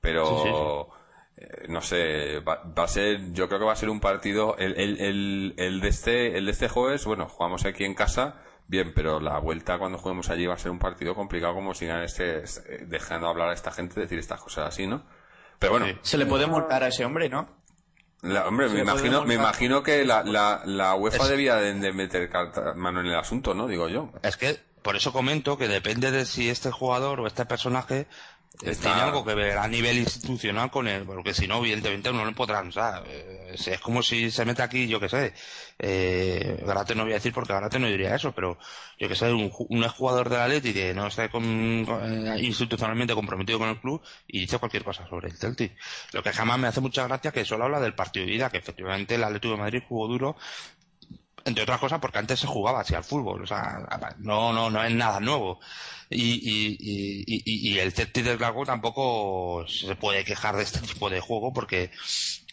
Pero, 0.01 0.89
no 1.67 1.81
sé, 1.81 2.39
va, 2.39 2.61
a 2.75 2.87
ser, 2.87 3.33
yo 3.33 3.47
creo 3.47 3.59
que 3.59 3.65
va 3.65 3.73
a 3.73 3.77
ser 3.77 3.89
un 3.89 3.99
partido, 3.99 4.57
el, 4.57 4.79
el, 4.79 4.99
el, 5.01 5.53
el 5.57 5.81
de 5.81 5.87
este, 5.87 6.37
el 6.37 6.45
de 6.45 6.51
este 6.51 6.69
jueves, 6.69 7.05
bueno, 7.05 7.27
jugamos 7.27 7.65
aquí 7.65 7.83
en 7.83 7.93
casa, 7.93 8.41
bien, 8.67 8.93
pero 8.93 9.19
la 9.19 9.39
vuelta 9.39 9.77
cuando 9.77 9.97
juguemos 9.97 10.29
allí 10.29 10.45
va 10.45 10.55
a 10.55 10.57
ser 10.57 10.71
un 10.71 10.79
partido 10.79 11.15
complicado 11.15 11.53
como 11.53 11.73
si 11.73 11.85
este, 11.85 12.43
este, 12.43 12.85
dejando 12.85 13.27
hablar 13.27 13.49
a 13.49 13.53
esta 13.53 13.71
gente 13.71 13.99
decir 13.99 14.19
estas 14.19 14.41
cosas 14.41 14.67
así, 14.67 14.87
¿no? 14.87 15.03
Pero 15.59 15.73
bueno. 15.73 15.87
Se 16.01 16.17
le 16.17 16.25
puede 16.25 16.47
multar 16.47 16.83
a 16.83 16.87
ese 16.87 17.05
hombre, 17.05 17.29
¿no? 17.29 17.47
hombre, 18.45 18.69
me 18.69 18.81
imagino, 18.81 19.25
me 19.25 19.33
imagino 19.33 19.81
que 19.83 20.05
la, 20.05 20.23
la, 20.23 20.61
la 20.65 20.95
UEFA 20.95 21.27
debía 21.27 21.55
de, 21.55 21.73
de 21.73 21.91
meter 21.91 22.29
mano 22.75 22.99
en 23.01 23.07
el 23.07 23.15
asunto, 23.15 23.53
¿no? 23.53 23.67
Digo 23.67 23.89
yo. 23.89 24.11
Es 24.21 24.37
que 24.37 24.59
por 24.81 24.95
eso 24.95 25.11
comento 25.11 25.57
que 25.57 25.67
depende 25.67 26.11
de 26.11 26.25
si 26.25 26.49
este 26.49 26.71
jugador 26.71 27.19
o 27.19 27.27
este 27.27 27.45
personaje 27.45 28.07
tiene 28.59 29.01
algo 29.01 29.25
que 29.25 29.33
ver 29.33 29.57
a 29.57 29.67
nivel 29.67 29.97
institucional 29.97 30.69
con 30.69 30.87
él, 30.87 31.03
porque 31.05 31.33
si 31.33 31.47
no, 31.47 31.57
evidentemente 31.59 32.11
no 32.11 32.25
le 32.25 32.33
podrán, 32.33 32.67
o 32.67 32.71
sea, 32.71 33.01
eh, 33.07 33.55
es 33.55 33.79
como 33.79 34.03
si 34.03 34.29
se 34.29 34.45
mete 34.45 34.61
aquí, 34.61 34.87
yo 34.87 34.99
que 34.99 35.09
sé, 35.09 35.33
eh, 35.79 36.61
Garate 36.65 36.93
no 36.93 37.03
voy 37.03 37.13
a 37.13 37.15
decir 37.15 37.33
porque 37.33 37.53
Garate 37.53 37.79
no 37.79 37.87
diría 37.87 38.13
eso, 38.13 38.33
pero 38.33 38.57
yo 38.99 39.07
que 39.07 39.15
sé, 39.15 39.31
un, 39.33 39.51
un 39.69 39.87
jugador 39.87 40.29
de 40.29 40.37
la 40.37 40.47
Leti 40.47 40.73
que 40.73 40.93
no 40.93 41.07
está 41.07 41.29
con, 41.29 41.43
eh, 41.43 42.35
institucionalmente 42.39 43.15
comprometido 43.15 43.57
con 43.57 43.69
el 43.69 43.79
club 43.79 44.01
y 44.27 44.41
dice 44.41 44.59
cualquier 44.59 44.83
cosa 44.83 45.07
sobre 45.07 45.29
el 45.29 45.37
Celtic. 45.37 45.75
Lo 46.11 46.21
que 46.21 46.31
jamás 46.31 46.59
me 46.59 46.67
hace 46.67 46.81
mucha 46.81 47.07
gracia 47.07 47.31
que 47.31 47.45
solo 47.45 47.63
habla 47.65 47.79
del 47.79 47.95
partido 47.95 48.25
de 48.25 48.31
vida, 48.31 48.49
que 48.49 48.57
efectivamente 48.57 49.15
el 49.15 49.23
Atlético 49.23 49.53
de 49.53 49.59
Madrid 49.59 49.83
jugó 49.87 50.07
duro, 50.07 50.35
entre 51.45 51.63
otras 51.63 51.79
cosas 51.79 51.99
porque 51.99 52.19
antes 52.19 52.39
se 52.39 52.47
jugaba 52.47 52.81
así 52.81 52.95
al 52.95 53.03
fútbol, 53.03 53.43
o 53.43 53.47
sea, 53.47 53.79
no, 54.19 54.53
no, 54.53 54.69
no 54.69 54.83
es 54.83 54.93
nada 54.93 55.19
nuevo. 55.19 55.59
Y, 56.09 56.33
y, 56.33 56.77
y, 57.25 57.71
y 57.71 57.79
el 57.79 57.93
Celtic 57.93 58.25
del 58.25 58.37
Glasgow 58.37 58.65
tampoco 58.65 59.65
se 59.65 59.95
puede 59.95 60.25
quejar 60.25 60.57
de 60.57 60.63
este 60.63 60.79
tipo 60.87 61.09
de 61.09 61.21
juego 61.21 61.53
porque 61.53 61.89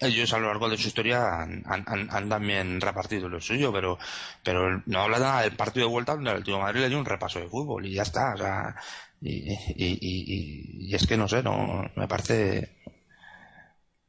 ellos 0.00 0.32
a 0.32 0.38
lo 0.38 0.46
largo 0.46 0.68
de 0.68 0.76
su 0.76 0.88
historia 0.88 1.42
han, 1.42 1.64
han, 1.66 2.08
han 2.10 2.28
también 2.28 2.80
repartido 2.80 3.28
lo 3.28 3.40
suyo, 3.40 3.72
pero, 3.72 3.98
pero 4.44 4.80
no 4.86 5.00
habla 5.00 5.18
nada 5.18 5.42
del 5.42 5.56
partido 5.56 5.86
de 5.86 5.92
vuelta 5.92 6.14
donde 6.14 6.30
el 6.30 6.44
tío 6.44 6.60
Madrid 6.60 6.82
le 6.82 6.88
dio 6.88 6.98
un 6.98 7.04
repaso 7.04 7.40
de 7.40 7.48
fútbol 7.48 7.84
y 7.86 7.94
ya 7.94 8.02
está, 8.02 8.34
o 8.34 8.38
sea, 8.38 8.76
y, 9.20 9.52
y, 9.52 10.86
y, 10.88 10.94
es 10.94 11.06
que 11.06 11.16
no 11.16 11.26
sé, 11.26 11.42
no, 11.42 11.90
me 11.96 12.06
parece... 12.06 12.76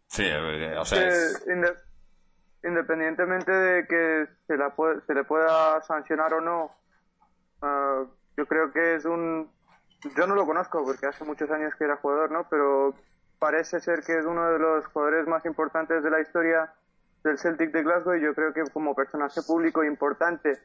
Sí, 0.08 0.26
o 0.26 0.86
sea... 0.86 1.08
Es 1.08 1.44
independientemente 2.64 3.52
de 3.52 3.88
que 3.88 4.28
se, 4.48 4.58
la 4.58 4.74
se 5.06 5.14
le 5.14 5.24
pueda 5.24 5.82
sancionar 5.82 6.34
o 6.34 6.42
no, 6.42 6.72
ah, 7.62 8.04
yo 8.38 8.46
creo 8.46 8.72
que 8.72 8.96
es 8.96 9.06
un... 9.06 9.52
Yo 10.16 10.28
no 10.28 10.36
lo 10.36 10.46
conozco 10.46 10.84
porque 10.86 11.08
hace 11.08 11.26
muchos 11.26 11.52
años 11.52 11.76
que 11.76 11.84
era 11.84 11.98
jugador, 11.98 12.32
¿no? 12.32 12.48
Pero 12.50 12.96
parece 13.38 13.80
ser 13.80 14.02
que 14.04 14.18
es 14.18 14.26
uno 14.26 14.50
de 14.50 14.60
los 14.60 14.86
jugadores 14.88 15.28
más 15.28 15.46
importantes 15.46 16.04
de 16.04 16.10
la 16.10 16.22
historia 16.22 16.74
del 17.24 17.38
Celtic 17.38 17.72
de 17.72 17.84
Glasgow 17.84 18.16
y 18.16 18.22
yo 18.22 18.34
creo 18.34 18.54
que 18.54 18.64
como 18.72 18.96
personaje 18.96 19.42
público 19.42 19.84
importante 19.84 20.58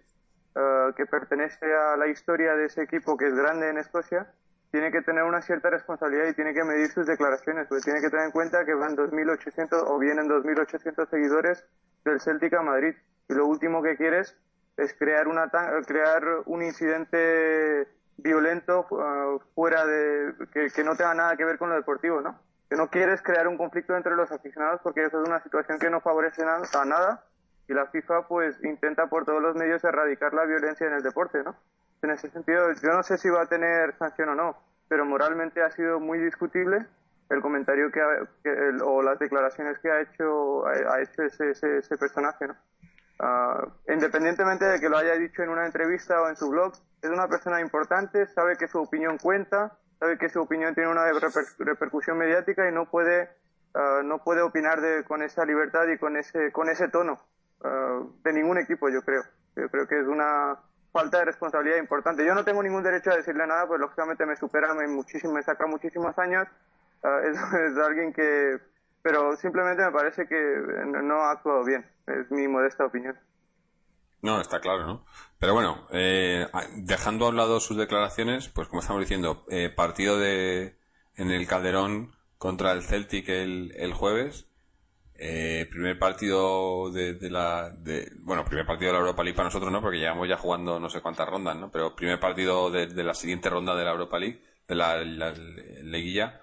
eh, 0.55 0.93
que 0.97 1.07
pertenece 1.07 1.67
a 1.75 1.97
la 1.97 2.07
historia 2.07 2.55
de 2.55 2.67
ese 2.67 2.83
equipo 2.83 3.17
que 3.17 3.27
es 3.27 3.35
grande 3.35 3.71
en 3.71 3.79
Escocia, 3.79 4.33
tiene 4.71 4.91
que 4.91 5.03
tener 5.03 5.23
una 5.23 5.41
cierta 5.43 5.71
responsabilidad 5.71 6.27
y 6.27 6.35
tiene 6.35 6.53
que 6.53 6.65
medir 6.65 6.89
sus 6.89 7.07
declaraciones, 7.07 7.67
porque 7.69 7.85
tiene 7.85 8.01
que 8.01 8.11
tener 8.11 8.27
en 8.27 8.33
cuenta 8.33 8.65
que 8.65 8.75
van 8.75 8.97
2.800 8.97 9.85
o 9.87 9.99
vienen 9.99 10.29
2.800 10.29 11.09
seguidores 11.09 11.65
del 12.05 12.21
Celtic 12.21 12.55
a 12.55 12.63
Madrid 12.63 12.95
y 13.29 13.35
lo 13.35 13.47
último 13.47 13.83
que 13.83 13.97
quieres 13.97 14.37
es 14.77 14.95
crear, 14.95 15.29
una, 15.29 15.51
crear 15.87 16.23
un 16.47 16.63
incidente 16.63 17.89
violento 18.17 18.87
uh, 18.91 19.39
fuera 19.55 19.87
de 19.87 20.35
que, 20.53 20.85
no 20.85 20.97
tenga 20.97 21.15
nada 21.15 21.37
que 21.37 21.45
ver 21.45 21.59
con 21.59 21.71
lo 21.71 21.77
deportivo, 21.77 22.21
¿no? 22.21 22.39
Que 22.69 22.77
no 22.77 22.89
quieres 22.89 23.23
crear 23.23 23.49
un 23.49 23.57
conflicto 23.57 23.97
entre 23.97 24.17
los 24.17 24.31
aficionados 24.33 24.81
porque 24.83 25.05
eso 25.05 25.23
es 25.23 25.29
una 25.29 25.43
situación 25.43 25.79
que 25.79 25.91
no 25.91 26.01
favorece 26.01 26.43
a 26.43 26.85
nada 26.85 27.25
y 27.69 27.75
la 27.75 27.87
FIFA 27.87 28.29
pues 28.29 28.63
intenta 28.63 29.07
por 29.07 29.25
todos 29.25 29.43
los 29.43 29.55
medios 29.57 29.83
erradicar 29.85 30.35
la 30.35 30.45
violencia 30.45 30.87
en 30.87 30.95
el 30.95 31.03
deporte, 31.03 31.43
¿no? 31.43 31.57
En 32.03 32.11
ese 32.11 32.29
sentido, 32.31 32.71
yo 32.73 32.93
no 32.93 33.03
sé 33.03 33.17
si 33.17 33.31
va 33.31 33.43
a 33.43 33.47
tener 33.47 33.97
sanción 33.97 34.29
o 34.31 34.35
no, 34.35 34.59
pero 34.89 35.07
moralmente 35.07 35.63
ha 35.63 35.71
sido 35.71 36.01
muy 36.01 36.19
discutible 36.19 36.87
el 37.31 37.41
comentario 37.41 37.91
que, 37.91 38.01
o 38.83 39.03
las 39.03 39.19
declaraciones 39.19 39.79
que 39.79 39.91
ha 39.91 40.01
hecho 40.01 40.67
ha 40.67 41.01
hecho 41.01 41.23
ese, 41.23 41.51
ese, 41.51 41.97
personaje, 41.97 42.49
¿no? 42.49 42.57
Ah, 43.21 43.67
independientemente 43.89 44.65
de 44.65 44.81
que 44.81 44.89
lo 44.89 44.99
haya 44.99 45.15
dicho 45.15 45.43
en 45.43 45.51
una 45.51 45.67
entrevista 45.67 46.21
o 46.21 46.29
en 46.29 46.37
su 46.37 46.51
blog, 46.51 46.73
es 47.01 47.11
una 47.11 47.29
persona 47.29 47.61
importante, 47.61 48.27
sabe 48.27 48.57
que 48.57 48.69
su 48.69 48.79
opinión 48.79 49.19
cuenta, 49.19 49.79
sabe 49.99 50.19
que 50.19 50.29
su 50.29 50.41
opinión 50.41 50.75
tiene 50.75 50.91
una 50.91 51.05
repercusión 51.59 52.19
mediática 52.19 52.69
y 52.69 52.73
no 52.73 52.91
puede 52.91 53.31
ah, 53.75 54.03
no 54.05 54.19
puede 54.19 54.43
opinar 54.43 54.81
de, 54.81 55.05
con 55.05 55.23
esa 55.23 55.45
libertad 55.45 55.87
y 55.89 55.99
con 55.99 56.17
ese 56.17 56.53
con 56.53 56.69
ese 56.69 56.89
tono 56.89 57.21
ah, 57.63 58.03
de 58.23 58.33
ningún 58.33 58.59
equipo, 58.59 58.89
yo 58.89 59.03
creo. 59.03 59.23
Yo 59.57 59.69
creo 59.69 59.87
que 59.87 60.01
es 60.01 60.07
una 60.09 60.59
falta 60.95 61.19
de 61.19 61.25
responsabilidad 61.25 61.79
importante. 61.79 62.25
Yo 62.25 62.35
no 62.35 62.45
tengo 62.45 62.63
ningún 62.63 62.85
derecho 62.85 63.11
a 63.11 63.17
decirle 63.17 63.47
nada, 63.49 63.67
pues 63.67 63.81
lógicamente 63.81 64.25
me 64.27 64.37
supera, 64.37 64.73
me, 64.75 64.87
muchísimo, 64.87 65.33
me 65.33 65.43
saca 65.43 65.67
muchísimos 65.67 66.17
años. 66.19 66.47
Ah, 67.05 67.21
es, 67.25 67.79
alguien 67.79 68.13
que... 68.13 68.59
Pero 69.03 69.37
simplemente 69.37 69.85
me 69.85 69.93
parece 69.93 70.27
que 70.27 70.37
no 70.87 71.21
ha 71.21 71.33
actuado 71.33 71.63
bien. 71.65 71.87
Es 72.07 72.31
mi 72.31 72.49
modesta 72.49 72.87
opinión. 72.87 73.17
No, 74.23 74.41
está 74.41 74.61
claro, 74.61 74.87
¿no? 74.87 75.05
Pero 75.39 75.53
bueno, 75.53 75.87
eh, 75.91 76.47
dejando 76.77 77.27
a 77.27 77.29
un 77.29 77.37
lado 77.37 77.61
sus 77.61 77.77
declaraciones, 77.77 78.49
pues 78.49 78.69
como 78.69 78.81
estamos 78.81 79.03
diciendo, 79.03 79.45
eh, 79.51 79.69
partido 79.69 80.19
de 80.19 80.79
en 81.17 81.31
el 81.31 81.47
Calderón 81.47 82.13
contra 82.39 82.73
el 82.73 82.83
Celtic 82.83 83.29
el, 83.29 83.73
el 83.77 83.93
jueves. 83.93 84.49
Eh, 85.17 85.69
primer 85.71 85.97
partido 85.97 86.91
de, 86.91 87.17
la 87.31 87.73
bueno 88.19 88.45
primer 88.45 88.67
partido 88.67 88.89
de 88.89 88.95
la 88.95 88.99
Europa 88.99 89.23
League 89.23 89.37
para 89.37 89.47
nosotros 89.47 89.71
no 89.71 89.81
porque 89.81 89.99
llevamos 90.01 90.29
ya 90.29 90.37
jugando 90.37 90.81
no 90.81 90.91
sé 90.91 91.01
cuántas 91.03 91.29
rondas 91.29 91.55
no 91.57 91.71
pero 91.71 91.95
primer 91.95 92.19
partido 92.19 92.69
de, 92.73 92.89
la 92.89 93.15
siguiente 93.15 93.49
ronda 93.49 93.77
de 93.77 93.85
la 93.85 93.93
Europa 93.93 94.19
League 94.19 94.43
de 94.67 94.75
la, 94.75 95.05
la, 95.05 95.31
liguilla 95.31 96.43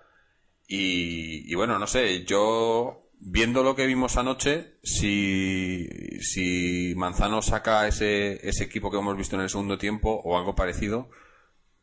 y, 0.74 1.54
bueno 1.56 1.78
no 1.80 1.88
sé 1.88 2.24
yo 2.26 3.10
viendo 3.20 3.64
lo 3.64 3.76
que 3.76 3.86
vimos 3.86 4.18
anoche 4.18 4.78
si 4.84 5.88
si 6.22 6.94
Manzano 6.96 7.42
saca 7.42 7.88
ese 7.88 8.48
ese 8.48 8.64
equipo 8.64 8.90
que 8.90 8.98
hemos 8.98 9.18
visto 9.18 9.36
en 9.36 9.42
el 9.42 9.50
segundo 9.50 9.78
tiempo 9.78 10.22
o 10.24 10.38
algo 10.38 10.56
parecido 10.56 11.10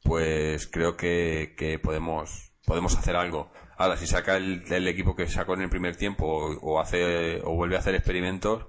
pues 0.03 0.67
creo 0.67 0.97
que, 0.97 1.55
que 1.57 1.79
podemos 1.79 2.53
podemos 2.65 2.97
hacer 2.97 3.17
algo 3.17 3.51
Ahora, 3.79 3.97
si 3.97 4.09
saca 4.09 4.37
el, 4.37 4.89
equipo 4.89 5.15
que 5.15 5.29
sacó 5.29 5.55
en 5.55 5.63
el 5.63 5.71
primer 5.71 5.95
tiempo 5.95 6.27
o, 6.27 6.81
hace 6.81 7.41
o 7.45 7.55
vuelve 7.55 7.77
a 7.77 7.79
hacer 7.79 7.95
experimentos, 7.95 8.67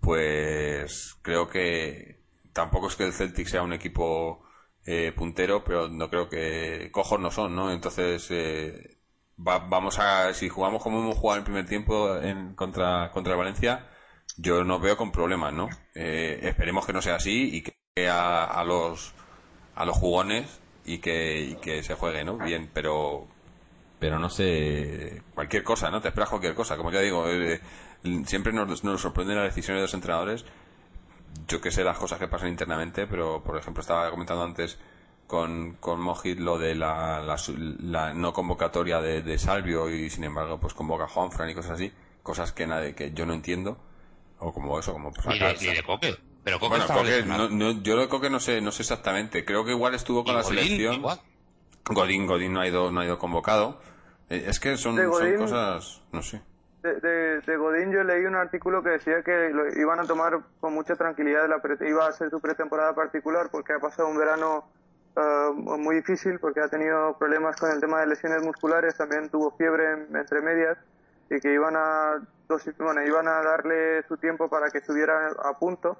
pues 0.00 1.18
creo 1.20 1.46
que 1.48 2.22
tampoco 2.54 2.88
es 2.88 2.96
que 2.96 3.04
el 3.04 3.12
Celtic 3.12 3.46
sea 3.48 3.62
un 3.62 3.74
equipo 3.74 4.42
eh, 4.86 5.12
puntero, 5.14 5.62
pero 5.62 5.88
no 5.88 6.08
creo 6.08 6.30
que 6.30 6.88
cojos 6.90 7.20
no 7.20 7.30
son, 7.30 7.54
¿no? 7.54 7.70
Entonces 7.70 8.28
eh, 8.30 8.99
vamos 9.42 9.98
a 9.98 10.32
si 10.34 10.48
jugamos 10.48 10.82
como 10.82 11.00
hemos 11.00 11.16
jugado 11.16 11.36
en 11.36 11.40
el 11.40 11.44
primer 11.44 11.66
tiempo 11.66 12.16
en, 12.16 12.54
contra 12.54 13.10
contra 13.10 13.36
Valencia, 13.36 13.88
yo 14.36 14.64
no 14.64 14.78
veo 14.80 14.96
con 14.96 15.12
problemas, 15.12 15.52
¿no? 15.52 15.68
Eh, 15.94 16.40
esperemos 16.42 16.86
que 16.86 16.92
no 16.92 17.02
sea 17.02 17.16
así 17.16 17.56
y 17.56 17.62
que 17.62 18.08
a, 18.08 18.44
a 18.44 18.64
los 18.64 19.14
a 19.74 19.84
los 19.84 19.96
jugones 19.96 20.60
y 20.84 20.98
que, 20.98 21.58
que 21.62 21.82
se 21.82 21.94
juegue, 21.94 22.24
¿no? 22.24 22.38
Bien, 22.38 22.70
pero 22.72 23.26
pero 23.98 24.18
no 24.18 24.30
sé, 24.30 25.22
cualquier 25.34 25.62
cosa, 25.62 25.90
¿no? 25.90 26.00
Te 26.00 26.08
esperas 26.08 26.30
cualquier 26.30 26.54
cosa. 26.54 26.76
Como 26.76 26.90
ya 26.90 27.00
digo, 27.00 27.28
eh, 27.28 27.60
siempre 28.24 28.52
nos, 28.52 28.82
nos 28.82 29.00
sorprenden 29.00 29.36
las 29.36 29.54
decisiones 29.54 29.80
de 29.80 29.82
los 29.82 29.94
entrenadores. 29.94 30.44
Yo 31.46 31.60
que 31.60 31.70
sé 31.70 31.84
las 31.84 31.98
cosas 31.98 32.18
que 32.18 32.26
pasan 32.26 32.48
internamente, 32.48 33.06
pero 33.06 33.42
por 33.42 33.58
ejemplo 33.58 33.82
estaba 33.82 34.10
comentando 34.10 34.42
antes 34.42 34.78
con, 35.30 35.74
con 35.74 36.00
Mojit 36.00 36.40
lo 36.40 36.58
de 36.58 36.74
la, 36.74 37.22
la, 37.22 38.12
no 38.12 38.32
convocatoria 38.32 39.00
de, 39.00 39.38
Salvio 39.38 39.88
y 39.88 40.10
sin 40.10 40.24
embargo 40.24 40.58
pues 40.58 40.74
convoca 40.74 41.04
a 41.04 41.06
Juanfran 41.06 41.48
y 41.48 41.54
cosas 41.54 41.72
así, 41.72 41.92
cosas 42.24 42.50
que 42.50 42.66
nadie, 42.66 42.96
que 42.96 43.12
yo 43.12 43.26
no 43.26 43.32
entiendo. 43.32 43.78
O 44.40 44.52
como 44.52 44.76
eso, 44.76 44.92
como 44.92 45.12
pues, 45.12 45.38
de, 45.38 45.82
Coque. 45.86 46.16
Pero 46.42 46.58
Coque 46.58 46.78
bueno, 46.78 46.86
Coque, 46.92 47.22
no, 47.24 47.70
yo 47.80 47.94
lo 47.94 48.02
de 48.02 48.08
Coque 48.08 48.28
no 48.28 48.40
sé, 48.40 48.60
no 48.60 48.72
sé 48.72 48.82
exactamente. 48.82 49.44
Creo 49.44 49.64
que 49.64 49.70
igual 49.70 49.94
estuvo 49.94 50.24
con 50.24 50.34
la 50.34 50.42
selección. 50.42 51.00
Godín, 51.84 52.26
Godín 52.26 52.52
no 52.52 52.62
ha 52.62 52.66
ido, 52.66 52.90
no 52.90 53.00
ha 53.00 53.04
ido 53.04 53.16
convocado. 53.16 53.80
Eh, 54.30 54.46
es 54.48 54.58
que 54.58 54.76
son, 54.76 54.96
cosas, 55.38 56.02
no 56.10 56.22
sé. 56.24 56.42
De, 56.82 57.40
de, 57.40 57.56
Godín 57.56 57.92
yo 57.92 58.02
leí 58.02 58.24
un 58.24 58.34
artículo 58.34 58.82
que 58.82 58.90
decía 58.90 59.22
que 59.22 59.50
lo 59.50 59.68
iban 59.80 60.00
a 60.00 60.06
tomar 60.06 60.40
con 60.58 60.74
mucha 60.74 60.96
tranquilidad, 60.96 61.48
la 61.48 61.60
iba 61.86 62.08
a 62.08 62.12
ser 62.12 62.30
su 62.30 62.40
pretemporada 62.40 62.96
particular 62.96 63.48
porque 63.52 63.74
ha 63.74 63.78
pasado 63.78 64.08
un 64.08 64.18
verano 64.18 64.64
eh, 65.16 65.50
muy 65.54 65.96
difícil 65.96 66.38
porque 66.38 66.60
ha 66.60 66.68
tenido 66.68 67.16
problemas 67.18 67.56
con 67.56 67.70
el 67.70 67.80
tema 67.80 68.00
de 68.00 68.06
lesiones 68.06 68.42
musculares, 68.42 68.96
también 68.96 69.28
tuvo 69.28 69.50
fiebre 69.52 70.06
entre 70.14 70.40
medias 70.40 70.78
y 71.28 71.40
que 71.40 71.52
iban 71.52 71.74
a, 71.76 72.20
bueno, 72.78 73.02
iban 73.02 73.28
a 73.28 73.42
darle 73.42 74.02
su 74.04 74.16
tiempo 74.16 74.48
para 74.48 74.70
que 74.70 74.78
estuviera 74.78 75.28
a 75.44 75.58
punto 75.58 75.96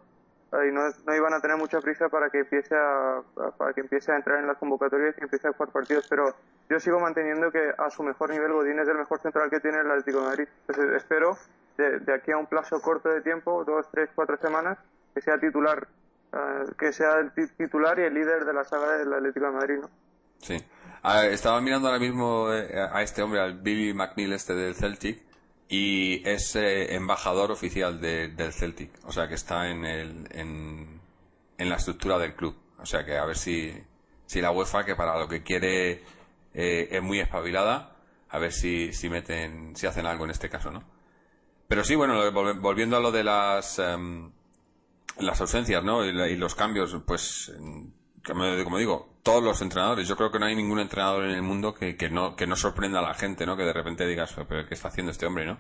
y 0.53 0.73
no, 0.73 0.83
no, 1.07 1.15
iban 1.15 1.33
a 1.33 1.41
tener 1.41 1.57
mucha 1.57 1.81
prisa 1.81 2.09
para 2.09 2.29
que 2.29 2.41
empiece 2.41 2.75
a, 2.75 3.23
para 3.57 3.73
que 3.73 3.83
empiece 3.83 4.11
a 4.11 4.17
entrar 4.17 4.41
en 4.41 4.49
las 4.49 4.59
convocatorias 4.59 5.15
y 5.19 5.23
empiece 5.23 5.47
a 5.47 5.53
jugar 5.53 5.71
partidos, 5.71 6.07
pero 6.09 6.35
yo 6.69 6.81
sigo 6.81 6.99
manteniendo 6.99 7.53
que 7.53 7.73
a 7.79 7.91
su 7.91 8.03
mejor 8.03 8.31
nivel 8.31 8.53
Godín 8.53 8.81
es 8.81 8.89
el 8.89 8.99
mejor 8.99 9.21
central 9.21 9.49
que 9.49 9.61
tiene 9.61 9.79
el 9.79 9.91
Atlético 9.91 10.21
de 10.21 10.27
Madrid. 10.27 10.49
Entonces 10.67 10.97
espero 10.97 11.37
de, 11.77 12.01
de, 12.01 12.13
aquí 12.13 12.33
a 12.33 12.39
un 12.39 12.47
plazo 12.47 12.81
corto 12.81 13.09
de 13.09 13.21
tiempo, 13.21 13.65
dos, 13.65 13.89
tres, 13.93 14.11
cuatro 14.15 14.37
semanas, 14.39 14.79
que 15.15 15.21
sea 15.21 15.39
titular, 15.39 15.87
eh, 16.33 16.65
que 16.79 16.93
sea 16.93 17.19
el 17.19 17.33
titular 17.57 17.99
y 17.99 18.03
el 18.03 18.15
líder 18.15 18.45
de 18.45 18.53
la 18.53 18.65
saga 18.65 18.97
del 18.99 19.13
Atlético 19.13 19.47
de 19.47 19.53
Madrid, 19.53 19.79
¿no? 19.81 19.91
Sí. 20.39 20.57
estaba 21.31 21.61
mirando 21.61 21.89
ahora 21.89 22.01
mismo 22.01 22.53
eh, 22.53 22.89
a 22.93 23.03
este 23.03 23.23
hombre, 23.23 23.41
al 23.41 23.61
Billy 23.61 23.93
McNeil 23.93 24.33
este 24.33 24.55
del 24.55 24.75
Celtic, 24.75 25.23
y 25.69 26.29
es 26.29 26.57
eh, 26.57 26.95
embajador 26.97 27.53
oficial 27.53 28.01
del 28.01 28.53
Celtic, 28.53 28.91
o 29.05 29.13
sea 29.13 29.29
que 29.29 29.35
está 29.35 29.71
en, 29.71 29.85
el, 29.85 30.27
en, 30.33 31.01
en, 31.57 31.69
la 31.69 31.77
estructura 31.77 32.19
del 32.19 32.35
club. 32.35 32.57
O 32.79 32.87
sea 32.87 33.05
que 33.05 33.17
a 33.17 33.25
ver 33.25 33.37
si, 33.37 33.73
si 34.27 34.41
la 34.41 34.51
UEFA, 34.51 34.85
que 34.85 34.97
para 34.97 35.17
lo 35.17 35.29
que 35.29 35.45
quiere 35.45 36.03
eh, 36.55 36.89
es 36.91 37.03
muy 37.03 37.21
espabilada, 37.21 37.97
a 38.31 38.39
ver 38.39 38.53
si, 38.53 38.93
si 38.93 39.09
meten, 39.09 39.77
si 39.77 39.87
hacen 39.87 40.07
algo 40.07 40.25
en 40.25 40.33
este 40.33 40.49
caso, 40.49 40.73
¿no? 40.73 40.83
Pero 41.69 41.85
sí, 41.85 41.95
bueno, 41.95 42.33
volviendo 42.61 42.97
a 42.97 43.01
lo 43.01 43.13
de 43.13 43.23
las, 43.23 43.79
em, 43.79 44.33
las 45.19 45.41
ausencias, 45.41 45.83
¿no? 45.85 46.05
Y, 46.05 46.37
los 46.37 46.55
cambios, 46.55 46.97
pues, 47.07 47.53
como 48.25 48.79
digo, 48.79 49.19
todos 49.23 49.43
los 49.43 49.61
entrenadores. 49.63 50.09
Yo 50.09 50.17
creo 50.17 50.31
que 50.31 50.39
no 50.39 50.47
hay 50.47 50.57
ningún 50.57 50.81
entrenador 50.81 51.25
en 51.25 51.33
el 51.33 51.43
mundo 51.43 51.75
que, 51.75 51.97
que, 51.97 52.11
no, 52.11 52.37
que 52.37 52.47
no 52.47 52.57
sorprenda 52.57 53.01
a 53.01 53.03
la 53.03 53.15
gente, 53.15 53.47
¿no? 53.47 53.57
Que 53.57 53.65
de 53.65 53.73
repente 53.73 54.07
digas, 54.07 54.35
pero 54.49 54.67
¿qué 54.67 54.75
está 54.75 54.89
haciendo 54.89 55.13
este 55.13 55.27
hombre, 55.27 55.47
no? 55.47 55.59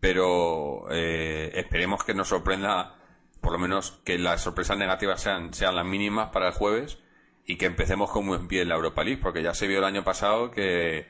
Pero 0.00 0.86
eh, 0.90 1.52
esperemos 1.54 2.02
que 2.04 2.14
nos 2.14 2.28
sorprenda, 2.28 2.96
por 3.40 3.52
lo 3.52 3.58
menos 3.58 4.00
que 4.04 4.18
las 4.18 4.42
sorpresas 4.42 4.76
negativas 4.76 5.20
sean, 5.20 5.54
sean 5.54 5.76
las 5.76 5.86
mínimas 5.86 6.30
para 6.30 6.48
el 6.48 6.54
jueves 6.54 6.98
y 7.44 7.56
que 7.56 7.66
empecemos 7.66 8.10
con 8.10 8.26
buen 8.26 8.48
pie 8.48 8.62
en 8.62 8.68
la 8.68 8.76
Europa 8.76 9.04
League, 9.04 9.20
porque 9.22 9.42
ya 9.42 9.54
se 9.54 9.66
vio 9.66 9.78
el 9.78 9.84
año 9.84 10.04
pasado 10.04 10.50
que, 10.50 11.08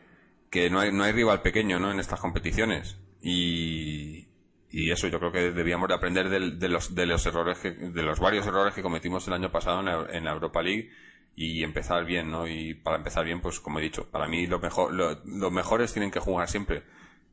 que 0.50 0.68
no, 0.70 0.80
hay, 0.80 0.92
no 0.92 1.04
hay 1.04 1.12
rival 1.12 1.42
pequeño, 1.42 1.78
¿no? 1.78 1.90
En 1.90 2.00
estas 2.00 2.20
competiciones. 2.20 2.98
Y, 3.22 4.28
y 4.72 4.90
eso 4.90 5.06
yo 5.06 5.18
creo 5.18 5.30
que 5.30 5.52
debíamos 5.52 5.88
de 5.88 5.94
aprender 5.94 6.28
de, 6.30 6.68
los, 6.68 6.94
de 6.94 7.06
los 7.06 7.26
errores, 7.26 7.62
de 7.62 8.02
los 8.02 8.18
varios 8.18 8.46
errores 8.46 8.74
que 8.74 8.82
cometimos 8.82 9.28
el 9.28 9.34
año 9.34 9.52
pasado 9.52 9.80
en 10.10 10.24
la 10.24 10.32
Europa 10.32 10.62
League 10.62 10.90
y 11.36 11.62
empezar 11.62 12.04
bien, 12.04 12.30
¿no? 12.30 12.46
Y 12.46 12.74
para 12.74 12.96
empezar 12.96 13.24
bien, 13.24 13.40
pues 13.40 13.60
como 13.60 13.78
he 13.78 13.82
dicho, 13.82 14.10
para 14.10 14.26
mí 14.28 14.46
lo 14.46 14.58
mejor, 14.58 14.92
los 14.92 15.52
mejores 15.52 15.92
tienen 15.92 16.10
que 16.10 16.20
jugar 16.20 16.48
siempre, 16.48 16.82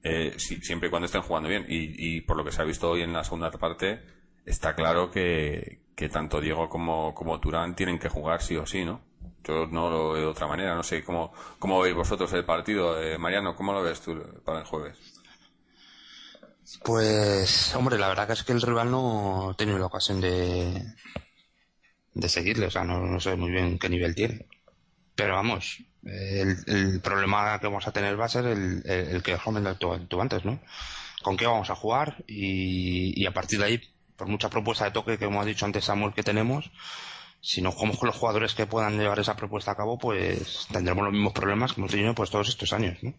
eh, 0.04 0.34
siempre 0.38 0.88
y 0.88 0.90
cuando 0.90 1.06
estén 1.06 1.22
jugando 1.22 1.50
bien. 1.50 1.66
Y, 1.68 2.18
y 2.18 2.22
por 2.22 2.38
lo 2.38 2.44
que 2.44 2.52
se 2.52 2.62
ha 2.62 2.66
visto 2.66 2.90
hoy 2.90 3.02
en 3.02 3.14
la 3.14 3.24
segunda 3.24 3.52
parte, 3.52 4.02
está 4.46 4.76
claro 4.76 5.10
que, 5.12 5.80
que 5.96 6.10
tanto 6.10 6.42
Diego 6.42 6.70
como, 6.70 7.14
como 7.14 7.40
Turán 7.40 7.76
tienen 7.76 8.00
que 8.00 8.10
jugar 8.10 8.42
sí 8.42 8.56
o 8.56 8.66
sí, 8.66 8.86
¿no? 8.86 9.02
Yo 9.44 9.66
no 9.68 9.90
lo 9.90 10.12
veo 10.12 10.22
de 10.22 10.28
otra 10.28 10.48
manera, 10.48 10.76
no 10.76 10.84
sé 10.84 11.04
cómo, 11.04 11.34
cómo 11.58 11.80
veis 11.82 11.96
vosotros 11.96 12.32
el 12.34 12.46
partido. 12.46 13.02
Eh, 13.02 13.18
Mariano, 13.18 13.56
¿cómo 13.56 13.74
lo 13.74 13.82
ves 13.82 14.02
tú 14.02 14.22
para 14.44 14.60
el 14.60 14.66
jueves? 14.66 14.98
Pues, 16.84 17.74
hombre, 17.76 17.98
la 17.98 18.08
verdad 18.10 18.28
que 18.28 18.34
es 18.34 18.44
que 18.44 18.52
el 18.54 18.62
rival 18.62 18.92
no 18.92 19.52
ha 19.52 19.54
tenido 19.56 19.80
la 19.80 19.88
ocasión 19.88 20.22
de, 20.22 20.94
de 22.14 22.30
seguirle. 22.30 22.68
O 22.68 22.72
sea, 22.72 22.84
no, 22.84 23.20
sé 23.20 23.36
muy 23.36 23.52
bien 23.52 23.80
qué 23.80 23.90
nivel 23.90 24.16
tiene. 24.16 24.46
Pero 25.16 25.36
vamos, 25.36 25.84
el, 26.04 27.02
problema 27.02 27.60
que 27.60 27.68
vamos 27.68 27.88
a 27.88 27.92
tener 27.92 28.20
va 28.20 28.26
a 28.26 28.30
ser 28.30 28.46
el, 28.46 28.84
el, 28.86 29.24
que 29.24 29.38
comentado 29.38 30.00
tú, 30.08 30.22
antes, 30.22 30.46
¿no? 30.46 30.60
¿Con 31.24 31.36
qué 31.36 31.46
vamos 31.46 31.70
a 31.70 31.76
jugar? 31.76 32.24
Y, 32.28 33.22
y 33.22 33.26
a 33.26 33.34
partir 33.34 33.60
de 33.60 33.66
ahí, 33.66 33.82
por 34.16 34.28
mucha 34.28 34.50
propuesta 34.50 34.86
de 34.86 34.92
toque 34.92 35.18
que 35.18 35.26
hemos 35.26 35.46
dicho 35.46 35.66
antes 35.66 35.86
Samuel 35.86 36.14
que 36.14 36.24
tenemos, 36.24 36.72
si 37.42 37.62
no 37.62 37.72
jugamos 37.72 37.98
con 37.98 38.08
los 38.08 38.18
jugadores 38.18 38.54
que 38.54 38.66
puedan 38.66 38.98
llevar 38.98 39.20
esa 39.20 39.36
propuesta 39.36 39.72
a 39.72 39.76
cabo, 39.76 39.98
pues 39.98 40.68
tendremos 40.72 41.04
los 41.04 41.14
mismos 41.14 41.34
problemas 41.34 41.74
que 41.74 41.80
hemos 41.80 41.92
tenido 41.92 42.14
pues 42.14 42.30
todos 42.30 42.50
estos 42.50 42.74
años, 42.74 42.98
¿no? 43.02 43.14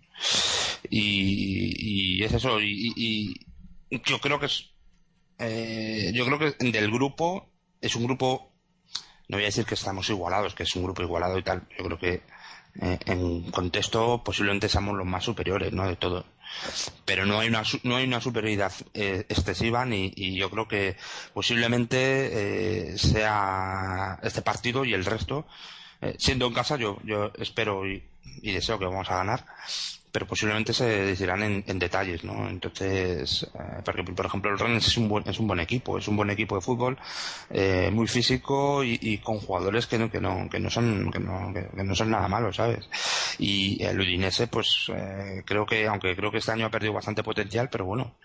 Y, 0.89 2.19
y 2.19 2.23
es 2.23 2.33
eso, 2.33 2.61
y, 2.61 2.93
y, 2.97 3.47
yo 4.05 4.21
creo 4.21 4.39
que 4.39 4.47
es, 4.47 4.71
eh, 5.39 6.13
yo 6.15 6.27
creo 6.27 6.39
que 6.39 6.71
del 6.71 6.91
grupo 6.91 7.51
es 7.81 7.97
un 7.97 8.05
grupo, 8.05 8.53
no 9.29 9.37
voy 9.37 9.45
a 9.45 9.47
decir 9.47 9.65
que 9.65 9.75
estamos 9.75 10.09
igualados, 10.11 10.55
que 10.55 10.65
es 10.65 10.77
un 10.77 10.85
grupo 10.85 11.03
igualado 11.03 11.39
y 11.39 11.43
tal, 11.43 11.67
yo 11.79 11.85
creo 11.85 11.99
que 11.99 12.23
eh, 12.81 12.99
en 13.07 13.51
contexto 13.51 14.23
posiblemente 14.23 14.69
seamos 14.69 14.97
los 14.97 15.07
más 15.07 15.25
superiores, 15.25 15.73
¿no? 15.73 15.89
De 15.89 15.97
todo 15.97 16.25
pero 17.05 17.27
no 17.27 17.41
hay 17.41 17.49
una 17.49 17.63
no 17.83 17.97
hay 17.97 18.05
una 18.05 18.21
superioridad 18.21 18.73
eh, 18.95 19.27
excesiva 19.29 19.85
ni 19.85 20.13
y 20.15 20.37
yo 20.37 20.51
creo 20.51 20.69
que 20.69 20.97
posiblemente 21.33 22.93
eh, 22.93 22.99
sea 22.99 24.19
este 24.23 24.43
partido 24.43 24.85
y 24.85 24.95
el 24.95 25.05
resto 25.05 25.47
eh, 26.01 26.17
siendo 26.19 26.47
en 26.47 26.55
casa 26.55 26.77
yo 26.77 26.99
yo 27.05 27.33
espero 27.39 27.87
y, 27.87 28.03
y, 28.43 28.53
deseo 28.53 28.79
que 28.79 28.85
vamos 28.85 29.11
a 29.11 29.17
ganar 29.17 29.45
pero 30.13 30.27
posiblemente 30.27 30.73
se 30.73 30.85
decidirán 30.87 31.63
en, 31.67 31.79
detalles, 31.79 32.25
¿no? 32.25 32.49
Entonces, 32.49 33.47
eh, 33.55 33.83
porque, 33.85 34.03
por 34.03 34.27
ejemplo, 34.27 34.51
el 34.51 34.59
Rennes 34.59 34.87
es 34.87 34.97
un 34.97 35.09
buen, 35.09 35.29
es 35.29 35.39
un 35.39 35.47
buen 35.47 35.61
equipo, 35.61 35.99
es 35.99 36.09
un 36.09 36.17
buen 36.17 36.31
equipo 36.31 36.57
de 36.57 36.61
fútbol, 36.61 36.99
eh, 37.51 37.91
muy 37.93 38.07
físico 38.07 38.83
y, 38.85 39.19
con 39.19 39.39
jugadores 39.39 39.87
que 39.87 39.99
no, 39.99 40.11
que 40.11 40.21
no, 40.21 40.49
que 40.51 40.59
no 40.59 40.71
son, 40.71 41.11
que 41.13 41.21
no, 41.21 41.53
que, 41.53 41.85
no 41.85 41.95
son 41.95 42.11
nada 42.11 42.29
malos, 42.29 42.57
¿sabes? 42.57 42.89
Y 43.39 43.83
el 43.85 44.01
Udinese, 44.01 44.49
pues, 44.49 44.91
eh, 44.95 45.43
creo 45.47 45.65
que, 45.67 45.87
aunque 45.87 46.17
creo 46.17 46.31
que 46.31 46.39
este 46.39 46.53
año 46.53 46.67
ha 46.67 46.71
perdido 46.71 46.93
bastante 46.93 47.23
potencial, 47.23 47.69
pero 47.71 47.85
bueno, 47.85 48.17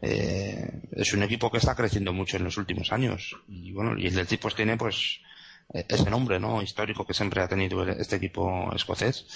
es 0.00 1.12
un 1.12 1.22
equipo 1.22 1.50
que 1.50 1.58
está 1.58 1.74
creciendo 1.74 2.12
mucho 2.12 2.38
en 2.38 2.44
los 2.44 2.56
últimos 2.56 2.90
años. 2.92 3.36
Y 3.48 3.72
bueno, 3.72 3.98
y 3.98 4.06
el 4.06 4.14
del 4.14 4.26
tipo 4.26 4.50
tiene, 4.50 4.76
pues, 4.78 5.20
ese 5.72 6.10
nombre, 6.10 6.40
¿no? 6.40 6.62
Histórico 6.62 7.06
que 7.06 7.14
siempre 7.14 7.42
ha 7.42 7.48
tenido 7.48 7.86
este 7.86 8.16
equipo 8.16 8.72
escocés. 8.74 9.26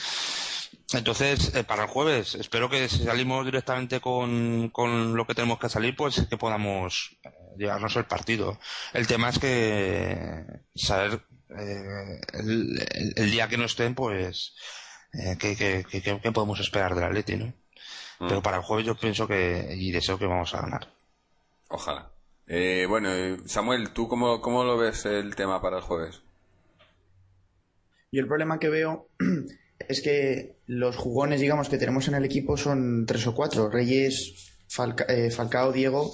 Entonces, 0.93 1.55
eh, 1.55 1.65
para 1.65 1.85
el 1.85 1.89
jueves, 1.89 2.35
espero 2.35 2.69
que 2.69 2.89
si 2.89 3.05
salimos 3.05 3.45
directamente 3.45 4.01
con, 4.01 4.71
con 4.71 5.17
lo 5.17 5.27
que 5.27 5.35
tenemos 5.35 5.59
que 5.59 5.69
salir, 5.69 5.97
pues 5.97 6.27
que 6.29 6.37
podamos 6.37 7.17
eh, 7.25 7.31
llevarnos 7.59 7.97
el 7.97 8.05
partido. 8.05 8.59
El 8.93 9.07
tema 9.07 9.31
es 9.31 9.39
que 9.39 10.45
saber 10.75 11.21
eh, 11.57 12.21
el, 12.33 13.31
día 13.31 13.49
que 13.49 13.57
no 13.57 13.65
estén, 13.65 13.95
pues, 13.95 14.55
eh, 15.13 15.37
¿qué, 15.39 15.57
qué, 15.57 15.85
qué, 16.03 16.33
podemos 16.33 16.61
esperar 16.61 16.95
del 16.95 17.05
Atleti, 17.05 17.37
no? 17.37 17.47
Mm. 18.19 18.29
Pero 18.29 18.43
para 18.43 18.57
el 18.57 18.63
jueves 18.63 18.87
yo 18.87 18.95
pienso 18.97 19.27
que, 19.27 19.75
y 19.77 19.93
deseo 19.93 20.19
que 20.19 20.27
vamos 20.27 20.55
a 20.55 20.63
ganar. 20.63 20.89
Ojalá. 21.69 22.11
Eh, 22.47 22.87
bueno, 22.89 23.09
Samuel, 23.47 23.91
¿tú 23.91 24.09
cómo, 24.09 24.41
cómo 24.41 24.65
lo 24.65 24.77
ves 24.77 25.07
el 25.07 25.35
tema 25.35 25.63
para 25.63 25.79
el 25.79 25.83
jueves? 25.83 26.23
Yo 28.13 28.21
el 28.21 28.29
problema 28.29 28.59
que 28.59 28.69
veo 28.69 29.09
es 29.89 30.01
que 30.03 30.57
los 30.67 30.97
jugones, 30.97 31.41
digamos, 31.41 31.69
que 31.69 31.79
tenemos 31.79 32.09
en 32.09 32.15
el 32.15 32.25
equipo 32.25 32.57
son 32.57 33.07
tres 33.07 33.27
o 33.27 33.35
cuatro. 33.35 33.71
Reyes, 33.71 34.57
eh, 35.09 35.31
Falcao, 35.31 35.73
Diego 35.73 36.13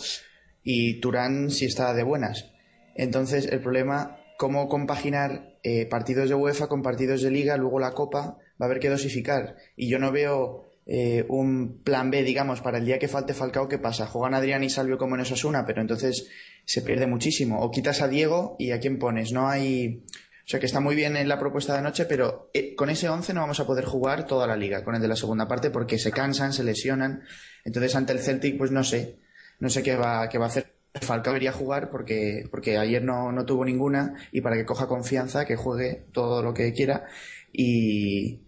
y 0.63 1.01
Turán 1.01 1.51
si 1.51 1.67
está 1.67 1.95
de 1.95 2.03
buenas. 2.03 2.51
Entonces, 2.95 3.47
el 3.47 3.61
problema, 3.61 4.19
cómo 4.39 4.69
compaginar 4.69 5.57
eh, 5.63 5.87
partidos 5.87 6.29
de 6.29 6.35
UEFA 6.35 6.69
con 6.69 6.83
partidos 6.83 7.23
de 7.23 7.31
liga, 7.31 7.57
luego 7.57 7.81
la 7.81 7.93
Copa, 7.93 8.21
va 8.21 8.37
a 8.61 8.65
haber 8.65 8.81
que 8.81 8.91
dosificar. 8.91 9.57
Y 9.77 9.89
yo 9.89 9.99
no 9.99 10.13
veo 10.13 10.71
eh, 10.87 11.25
un 11.29 11.83
plan 11.83 12.11
B, 12.11 12.23
digamos, 12.23 12.61
para 12.61 12.79
el 12.79 12.85
día 12.85 12.99
que 12.99 13.09
falte 13.09 13.35
Falcao, 13.35 13.69
¿qué 13.69 13.79
pasa? 13.79 14.07
Juegan 14.07 14.35
Adrián 14.35 14.65
y 14.65 14.71
Salvio 14.71 14.99
como 14.99 15.15
en 15.15 15.23
Osasuna, 15.23 15.65
pero 15.67 15.81
entonces 15.81 16.29
se 16.65 16.83
pierde 16.83 17.07
muchísimo. 17.07 17.61
O 17.61 17.71
quitas 17.71 18.03
a 18.03 18.09
Diego 18.09 18.57
y 18.59 18.73
a 18.73 18.81
quién 18.81 18.99
pones. 18.99 19.33
No 19.33 19.49
hay 19.49 20.05
o 20.51 20.53
sea 20.53 20.59
que 20.59 20.67
está 20.67 20.81
muy 20.81 20.97
bien 20.97 21.17
en 21.17 21.29
la 21.29 21.39
propuesta 21.39 21.77
de 21.77 21.81
noche, 21.81 22.07
pero 22.07 22.51
eh, 22.53 22.75
con 22.75 22.91
ese 22.91 23.09
11 23.09 23.35
no 23.35 23.43
vamos 23.43 23.61
a 23.61 23.67
poder 23.69 23.85
jugar 23.85 24.27
toda 24.27 24.49
la 24.49 24.57
liga, 24.57 24.83
con 24.83 24.97
el 24.97 25.01
de 25.01 25.07
la 25.07 25.15
segunda 25.15 25.47
parte, 25.47 25.71
porque 25.71 25.97
se 25.97 26.11
cansan, 26.11 26.53
se 26.53 26.65
lesionan. 26.65 27.23
Entonces 27.65 27.95
ante 27.95 28.15
el 28.15 28.19
Celtic, 28.19 28.59
pues 28.59 28.73
no 28.73 28.83
sé, 28.83 29.21
no 29.61 29.69
sé 29.71 29.85
qué 29.85 29.95
va, 29.95 30.29
qué 30.29 30.39
va 30.39 30.47
a 30.47 30.49
hacer. 30.49 30.75
Falcao 31.03 31.35
debería 31.35 31.53
jugar 31.53 31.89
porque, 31.89 32.49
porque 32.51 32.79
ayer 32.79 33.01
no, 33.01 33.31
no 33.31 33.47
tuvo 33.47 33.65
ninguna 33.65 34.17
y 34.33 34.41
para 34.41 34.57
que 34.57 34.65
coja 34.65 34.89
confianza, 34.89 35.45
que 35.45 35.55
juegue 35.55 36.07
todo 36.11 36.43
lo 36.43 36.53
que 36.53 36.73
quiera 36.73 37.05
y, 37.53 38.41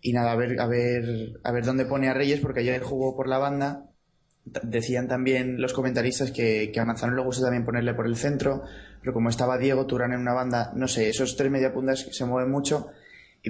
y 0.00 0.12
nada, 0.14 0.32
a 0.32 0.36
ver, 0.36 0.58
a 0.58 0.66
ver, 0.66 1.38
a 1.44 1.52
ver 1.52 1.66
dónde 1.66 1.84
pone 1.84 2.08
a 2.08 2.14
Reyes 2.14 2.40
porque 2.40 2.60
ayer 2.60 2.80
jugó 2.80 3.14
por 3.14 3.28
la 3.28 3.36
banda 3.36 3.91
Decían 4.44 5.06
también 5.06 5.60
los 5.60 5.72
comentaristas 5.72 6.32
que, 6.32 6.70
que 6.72 6.80
a 6.80 6.84
Manzano 6.84 7.14
le 7.14 7.22
gusta 7.22 7.44
también 7.44 7.64
ponerle 7.64 7.94
por 7.94 8.06
el 8.06 8.16
centro, 8.16 8.64
pero 9.00 9.12
como 9.12 9.28
estaba 9.28 9.56
Diego 9.56 9.86
Turán 9.86 10.12
en 10.12 10.20
una 10.20 10.32
banda, 10.32 10.72
no 10.74 10.88
sé, 10.88 11.08
esos 11.08 11.36
tres 11.36 11.50
media 11.50 11.72
puntas 11.72 12.08
se 12.10 12.24
mueven 12.24 12.50
mucho, 12.50 12.90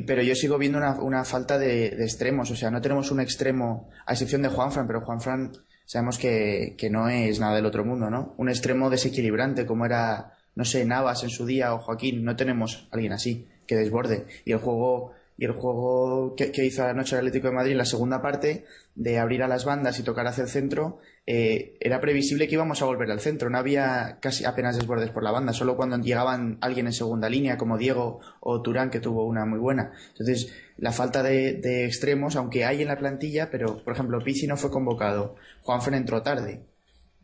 pero 0.06 0.22
yo 0.22 0.34
sigo 0.34 0.58
viendo 0.58 0.78
una, 0.78 0.94
una 1.00 1.24
falta 1.24 1.58
de, 1.58 1.86
extremos, 2.02 2.50
o 2.50 2.56
sea, 2.56 2.70
no 2.70 2.80
tenemos 2.80 3.10
un 3.10 3.20
extremo, 3.20 3.90
a 4.06 4.12
excepción 4.12 4.42
de 4.42 4.48
Juanfran, 4.48 4.86
pero 4.86 5.02
Juanfran 5.02 5.52
sabemos 5.84 6.18
que, 6.18 6.74
que 6.78 6.88
no 6.88 7.08
es 7.08 7.40
nada 7.40 7.56
del 7.56 7.66
otro 7.66 7.84
mundo, 7.84 8.08
¿no? 8.08 8.34
Un 8.38 8.48
extremo 8.48 8.88
desequilibrante 8.88 9.66
como 9.66 9.84
era, 9.84 10.38
no 10.54 10.64
sé, 10.64 10.84
Navas 10.84 11.22
en 11.24 11.30
su 11.30 11.44
día 11.44 11.74
o 11.74 11.78
Joaquín, 11.78 12.24
no 12.24 12.36
tenemos 12.36 12.88
alguien 12.90 13.12
así 13.12 13.48
que 13.66 13.76
desborde. 13.76 14.26
Y 14.44 14.52
el 14.52 14.58
juego 14.58 15.12
y 15.42 15.44
el 15.44 15.50
juego 15.54 16.36
que, 16.36 16.64
hizo 16.64 16.84
anoche 16.84 17.16
el 17.16 17.26
Atlético 17.26 17.48
de 17.48 17.54
Madrid 17.54 17.72
en 17.72 17.78
la 17.78 17.84
segunda 17.84 18.22
parte, 18.22 18.64
de 18.94 19.18
abrir 19.18 19.42
a 19.42 19.48
las 19.48 19.64
bandas 19.64 19.98
y 19.98 20.04
tocar 20.04 20.24
hacia 20.28 20.44
el 20.44 20.48
centro, 20.48 21.00
eh, 21.26 21.76
era 21.80 22.00
previsible 22.00 22.46
que 22.46 22.54
íbamos 22.54 22.80
a 22.80 22.84
volver 22.84 23.10
al 23.10 23.18
centro. 23.18 23.50
No 23.50 23.58
había 23.58 24.18
casi 24.20 24.44
apenas 24.44 24.76
desbordes 24.76 25.10
por 25.10 25.24
la 25.24 25.32
banda, 25.32 25.52
solo 25.52 25.76
cuando 25.76 25.98
llegaban 25.98 26.58
alguien 26.60 26.86
en 26.86 26.92
segunda 26.92 27.28
línea, 27.28 27.56
como 27.56 27.76
Diego 27.76 28.20
o 28.38 28.62
Turán, 28.62 28.90
que 28.90 29.00
tuvo 29.00 29.26
una 29.26 29.44
muy 29.44 29.58
buena. 29.58 29.90
Entonces, 30.10 30.54
la 30.78 30.92
falta 30.92 31.24
de, 31.24 31.86
extremos, 31.86 32.36
aunque 32.36 32.64
hay 32.64 32.82
en 32.82 32.86
la 32.86 32.98
plantilla, 32.98 33.50
pero, 33.50 33.82
por 33.82 33.94
ejemplo, 33.94 34.22
Pizzi 34.22 34.46
no 34.46 34.56
fue 34.56 34.70
convocado, 34.70 35.34
Juanfen 35.62 35.94
entró 35.94 36.22
tarde. 36.22 36.60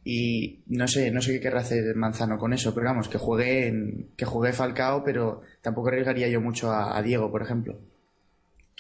Y 0.03 0.65
no 0.67 0.89
sé, 0.89 1.13
no 1.13 1.23
sé 1.23 1.35
qué 1.35 1.41
querrá 1.41 1.61
hacer 1.61 1.95
Manzano 1.95 2.37
con 2.37 2.53
eso, 2.53 2.75
pero 2.75 2.87
vamos, 2.87 3.09
que 3.09 3.19
juegue, 3.19 4.09
que 4.17 4.25
juegue 4.25 4.53
Falcao, 4.53 5.05
pero 5.05 5.43
tampoco 5.63 5.87
arriesgaría 5.87 6.27
yo 6.27 6.41
mucho 6.41 6.73
a 6.73 7.01
Diego, 7.01 7.31
por 7.31 7.43
ejemplo. 7.43 7.79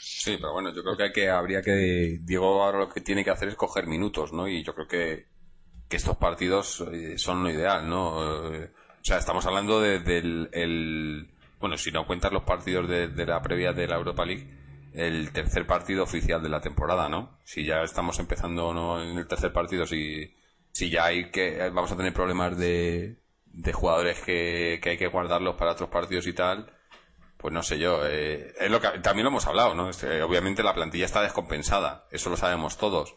Sí, 0.00 0.36
pero 0.36 0.52
bueno, 0.52 0.72
yo 0.72 0.82
creo 0.82 0.96
que, 0.96 1.02
hay 1.04 1.12
que 1.12 1.30
habría 1.30 1.62
que. 1.62 2.18
Diego 2.22 2.62
ahora 2.62 2.78
lo 2.78 2.88
que 2.88 3.00
tiene 3.00 3.24
que 3.24 3.30
hacer 3.30 3.48
es 3.48 3.56
coger 3.56 3.86
minutos, 3.86 4.32
¿no? 4.32 4.48
Y 4.48 4.62
yo 4.62 4.74
creo 4.74 4.86
que, 4.86 5.26
que 5.88 5.96
estos 5.96 6.16
partidos 6.16 6.84
eh, 6.92 7.18
son 7.18 7.42
lo 7.42 7.50
ideal, 7.50 7.88
¿no? 7.88 8.54
Eh, 8.54 8.70
o 9.00 9.04
sea, 9.04 9.18
estamos 9.18 9.44
hablando 9.46 9.80
de, 9.80 10.00
del. 10.00 10.50
El, 10.52 11.30
bueno, 11.60 11.76
si 11.76 11.90
no 11.90 12.06
cuentas 12.06 12.32
los 12.32 12.44
partidos 12.44 12.88
de, 12.88 13.08
de, 13.08 13.26
la 13.26 13.42
previa 13.42 13.72
de 13.72 13.88
la 13.88 13.96
Europa 13.96 14.24
League, 14.24 14.48
el 14.92 15.32
tercer 15.32 15.66
partido 15.66 16.04
oficial 16.04 16.42
de 16.42 16.48
la 16.48 16.60
temporada, 16.60 17.08
¿no? 17.08 17.38
Si 17.44 17.64
ya 17.64 17.82
estamos 17.82 18.18
empezando 18.20 18.72
¿no? 18.72 19.02
en 19.02 19.18
el 19.18 19.26
tercer 19.26 19.52
partido, 19.52 19.86
si, 19.86 20.34
si 20.70 20.90
ya 20.90 21.06
hay 21.06 21.30
que. 21.30 21.58
Vamos 21.70 21.90
a 21.90 21.96
tener 21.96 22.12
problemas 22.12 22.56
de, 22.56 23.18
de 23.46 23.72
jugadores 23.72 24.20
que, 24.20 24.78
que 24.82 24.90
hay 24.90 24.98
que 24.98 25.08
guardarlos 25.08 25.56
para 25.56 25.72
otros 25.72 25.90
partidos 25.90 26.26
y 26.28 26.32
tal 26.32 26.77
pues 27.38 27.54
no 27.54 27.62
sé 27.62 27.78
yo, 27.78 28.00
eh, 28.04 28.52
es 28.58 28.70
lo 28.70 28.80
que 28.80 28.98
también 28.98 29.24
lo 29.24 29.30
hemos 29.30 29.46
hablado, 29.46 29.74
¿no? 29.74 29.88
Este, 29.88 30.22
obviamente 30.22 30.64
la 30.64 30.74
plantilla 30.74 31.06
está 31.06 31.22
descompensada, 31.22 32.06
eso 32.10 32.30
lo 32.30 32.36
sabemos 32.36 32.76
todos. 32.78 33.16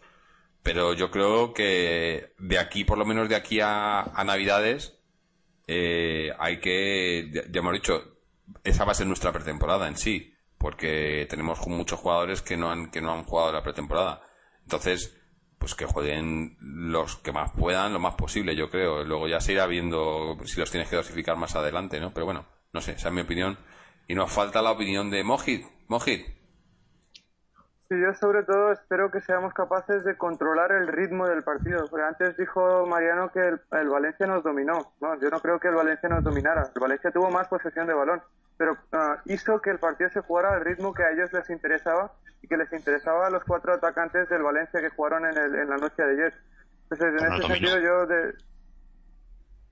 Pero 0.61 0.93
yo 0.93 1.09
creo 1.09 1.53
que 1.53 2.33
de 2.37 2.59
aquí, 2.59 2.83
por 2.83 2.99
lo 2.99 3.05
menos 3.05 3.29
de 3.29 3.35
aquí 3.35 3.59
a, 3.61 4.13
Navidades, 4.23 4.99
eh, 5.65 6.31
hay 6.37 6.59
que, 6.59 7.31
ya, 7.33 7.59
hemos 7.59 7.73
dicho, 7.73 8.19
esa 8.63 8.85
va 8.85 8.91
a 8.91 8.95
ser 8.95 9.07
nuestra 9.07 9.31
pretemporada 9.31 9.87
en 9.87 9.97
sí, 9.97 10.35
porque 10.59 11.25
tenemos 11.27 11.65
muchos 11.67 11.99
jugadores 11.99 12.43
que 12.43 12.57
no 12.57 12.69
han, 12.69 12.91
que 12.91 13.01
no 13.01 13.13
han 13.13 13.23
jugado 13.23 13.51
la 13.51 13.63
pretemporada. 13.63 14.21
Entonces, 14.61 15.17
pues 15.57 15.73
que 15.73 15.85
jueguen 15.85 16.57
los 16.59 17.15
que 17.17 17.31
más 17.31 17.51
puedan, 17.53 17.93
lo 17.93 17.99
más 17.99 18.13
posible, 18.13 18.55
yo 18.55 18.69
creo. 18.69 19.03
Luego 19.03 19.27
ya 19.27 19.39
se 19.39 19.53
irá 19.53 19.65
viendo 19.65 20.37
si 20.45 20.59
los 20.59 20.69
tienes 20.69 20.89
que 20.89 20.95
dosificar 20.95 21.37
más 21.37 21.55
adelante, 21.55 21.99
¿no? 21.99 22.13
Pero 22.13 22.27
bueno, 22.27 22.45
no 22.71 22.81
sé, 22.81 22.91
esa 22.93 23.07
es 23.07 23.13
mi 23.15 23.21
opinión 23.21 23.57
y 24.11 24.13
nos 24.13 24.29
falta 24.29 24.61
la 24.61 24.71
opinión 24.71 25.09
de 25.09 25.23
Mojit. 25.23 25.65
Mojit. 25.87 26.25
Sí, 27.87 27.95
yo 27.97 28.13
sobre 28.13 28.43
todo 28.43 28.73
espero 28.73 29.09
que 29.09 29.21
seamos 29.21 29.53
capaces 29.53 30.03
de 30.03 30.17
controlar 30.17 30.73
el 30.73 30.87
ritmo 30.87 31.25
del 31.27 31.43
partido. 31.43 31.87
Porque 31.89 32.05
antes 32.05 32.35
dijo 32.35 32.85
Mariano 32.85 33.31
que 33.31 33.39
el, 33.39 33.87
Valencia 33.87 34.27
nos 34.27 34.43
dominó. 34.43 34.95
No, 34.99 35.17
yo 35.17 35.29
no 35.29 35.39
creo 35.39 35.61
que 35.61 35.69
el 35.69 35.75
Valencia 35.75 36.09
nos 36.09 36.25
dominara. 36.25 36.69
El 36.75 36.81
Valencia 36.81 37.09
tuvo 37.09 37.31
más 37.31 37.47
posesión 37.47 37.87
de 37.87 37.93
balón, 37.93 38.21
pero 38.57 38.75
ah, 38.91 39.21
hizo 39.27 39.61
que 39.61 39.69
el 39.69 39.79
partido 39.79 40.09
se 40.09 40.19
jugara 40.19 40.55
al 40.55 40.65
ritmo 40.65 40.93
que 40.93 41.03
a 41.03 41.11
ellos 41.11 41.31
les 41.31 41.49
interesaba 41.49 42.11
y 42.41 42.49
que 42.49 42.57
les 42.57 42.73
interesaba 42.73 43.27
a 43.27 43.29
los 43.29 43.45
cuatro 43.45 43.73
atacantes 43.73 44.27
del 44.27 44.43
Valencia 44.43 44.81
que 44.81 44.89
jugaron 44.89 45.25
en, 45.25 45.37
el, 45.37 45.55
en 45.55 45.69
la 45.69 45.77
noche 45.77 46.03
de 46.03 46.11
ayer. 46.11 46.33
Entonces, 46.89 47.21
en 47.21 47.33
ese 47.33 47.47
sentido, 47.47 47.79
yo 47.79 48.05
de, 48.07 48.33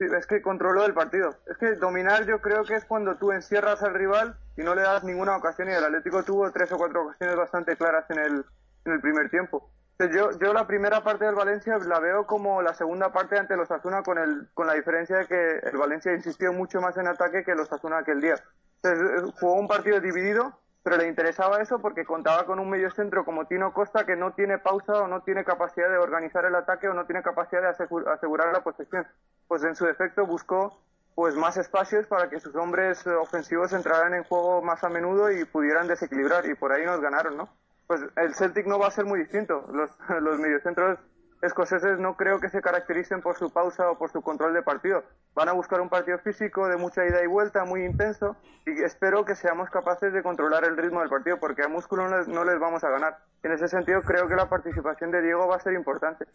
Sí, 0.00 0.06
es 0.16 0.26
que 0.26 0.40
controló 0.40 0.86
el 0.86 0.94
partido. 0.94 1.36
Es 1.46 1.58
que 1.58 1.74
dominar 1.74 2.24
yo 2.24 2.40
creo 2.40 2.64
que 2.64 2.74
es 2.74 2.86
cuando 2.86 3.16
tú 3.16 3.32
encierras 3.32 3.82
al 3.82 3.92
rival 3.92 4.34
y 4.56 4.62
no 4.62 4.74
le 4.74 4.80
das 4.80 5.04
ninguna 5.04 5.36
ocasión 5.36 5.68
y 5.68 5.72
el 5.72 5.84
Atlético 5.84 6.22
tuvo 6.22 6.50
tres 6.52 6.72
o 6.72 6.78
cuatro 6.78 7.02
ocasiones 7.02 7.36
bastante 7.36 7.76
claras 7.76 8.08
en 8.08 8.18
el, 8.18 8.44
en 8.86 8.92
el 8.92 9.00
primer 9.02 9.28
tiempo. 9.28 9.70
Yo, 9.98 10.30
yo 10.38 10.54
la 10.54 10.66
primera 10.66 11.04
parte 11.04 11.26
del 11.26 11.34
Valencia 11.34 11.76
la 11.86 12.00
veo 12.00 12.26
como 12.26 12.62
la 12.62 12.72
segunda 12.72 13.12
parte 13.12 13.38
ante 13.38 13.58
los 13.58 13.70
Asuna 13.70 14.02
con, 14.02 14.16
el, 14.16 14.48
con 14.54 14.66
la 14.66 14.72
diferencia 14.72 15.18
de 15.18 15.26
que 15.26 15.58
el 15.68 15.76
Valencia 15.76 16.14
insistió 16.14 16.54
mucho 16.54 16.80
más 16.80 16.96
en 16.96 17.06
ataque 17.06 17.44
que 17.44 17.54
los 17.54 17.70
Asuna 17.70 17.98
aquel 17.98 18.22
día. 18.22 18.36
Entonces, 18.82 19.34
jugó 19.38 19.52
un 19.56 19.68
partido 19.68 20.00
dividido, 20.00 20.58
pero 20.82 20.96
le 20.96 21.08
interesaba 21.08 21.60
eso 21.60 21.78
porque 21.78 22.04
contaba 22.04 22.46
con 22.46 22.58
un 22.58 22.70
medio 22.70 22.90
centro 22.90 23.24
como 23.24 23.46
Tino 23.46 23.72
Costa 23.72 24.06
que 24.06 24.16
no 24.16 24.32
tiene 24.32 24.58
pausa 24.58 24.94
o 24.94 25.08
no 25.08 25.22
tiene 25.22 25.44
capacidad 25.44 25.90
de 25.90 25.98
organizar 25.98 26.44
el 26.46 26.54
ataque 26.54 26.88
o 26.88 26.94
no 26.94 27.04
tiene 27.04 27.22
capacidad 27.22 27.62
de 27.62 27.68
asegurar 28.10 28.52
la 28.52 28.62
posesión. 28.62 29.06
Pues 29.46 29.62
en 29.64 29.76
su 29.76 29.84
defecto 29.84 30.26
buscó 30.26 30.80
pues 31.14 31.34
más 31.36 31.58
espacios 31.58 32.06
para 32.06 32.30
que 32.30 32.40
sus 32.40 32.54
hombres 32.54 33.06
ofensivos 33.06 33.72
entraran 33.72 34.14
en 34.14 34.24
juego 34.24 34.62
más 34.62 34.82
a 34.84 34.88
menudo 34.88 35.30
y 35.30 35.44
pudieran 35.44 35.86
desequilibrar 35.86 36.46
y 36.46 36.54
por 36.54 36.72
ahí 36.72 36.84
nos 36.86 37.00
ganaron, 37.00 37.36
¿no? 37.36 37.48
Pues 37.86 38.00
el 38.16 38.34
Celtic 38.34 38.66
no 38.66 38.78
va 38.78 38.86
a 38.86 38.92
ser 38.92 39.04
muy 39.04 39.18
distinto. 39.18 39.66
Los, 39.72 39.90
los 40.20 40.38
mediocentros 40.38 40.98
escoceses 41.42 41.98
no 41.98 42.16
creo 42.16 42.38
que 42.38 42.50
se 42.50 42.60
caractericen 42.60 43.22
por 43.22 43.36
su 43.36 43.50
pausa 43.50 43.90
o 43.90 43.98
por 43.98 44.10
su 44.10 44.20
control 44.20 44.52
de 44.52 44.62
partido. 44.62 45.04
Van 45.34 45.48
a 45.48 45.52
buscar 45.52 45.80
un 45.80 45.88
partido 45.88 46.18
físico 46.18 46.68
de 46.68 46.76
mucha 46.76 47.06
ida 47.06 47.22
y 47.22 47.26
vuelta, 47.26 47.64
muy 47.64 47.84
intenso, 47.84 48.36
y 48.66 48.82
espero 48.82 49.24
que 49.24 49.34
seamos 49.34 49.70
capaces 49.70 50.12
de 50.12 50.22
controlar 50.22 50.64
el 50.64 50.76
ritmo 50.76 51.00
del 51.00 51.08
partido, 51.08 51.38
porque 51.38 51.62
a 51.62 51.68
músculo 51.68 52.08
no 52.08 52.44
les, 52.44 52.58
vamos 52.58 52.84
a 52.84 52.90
ganar. 52.90 53.18
En 53.42 53.52
ese 53.52 53.68
sentido, 53.68 54.02
creo 54.02 54.28
que 54.28 54.36
la 54.36 54.48
participación 54.48 55.10
de 55.10 55.22
Diego 55.22 55.48
va 55.48 55.56
a 55.56 55.60
ser 55.60 55.72
importante, 55.72 56.26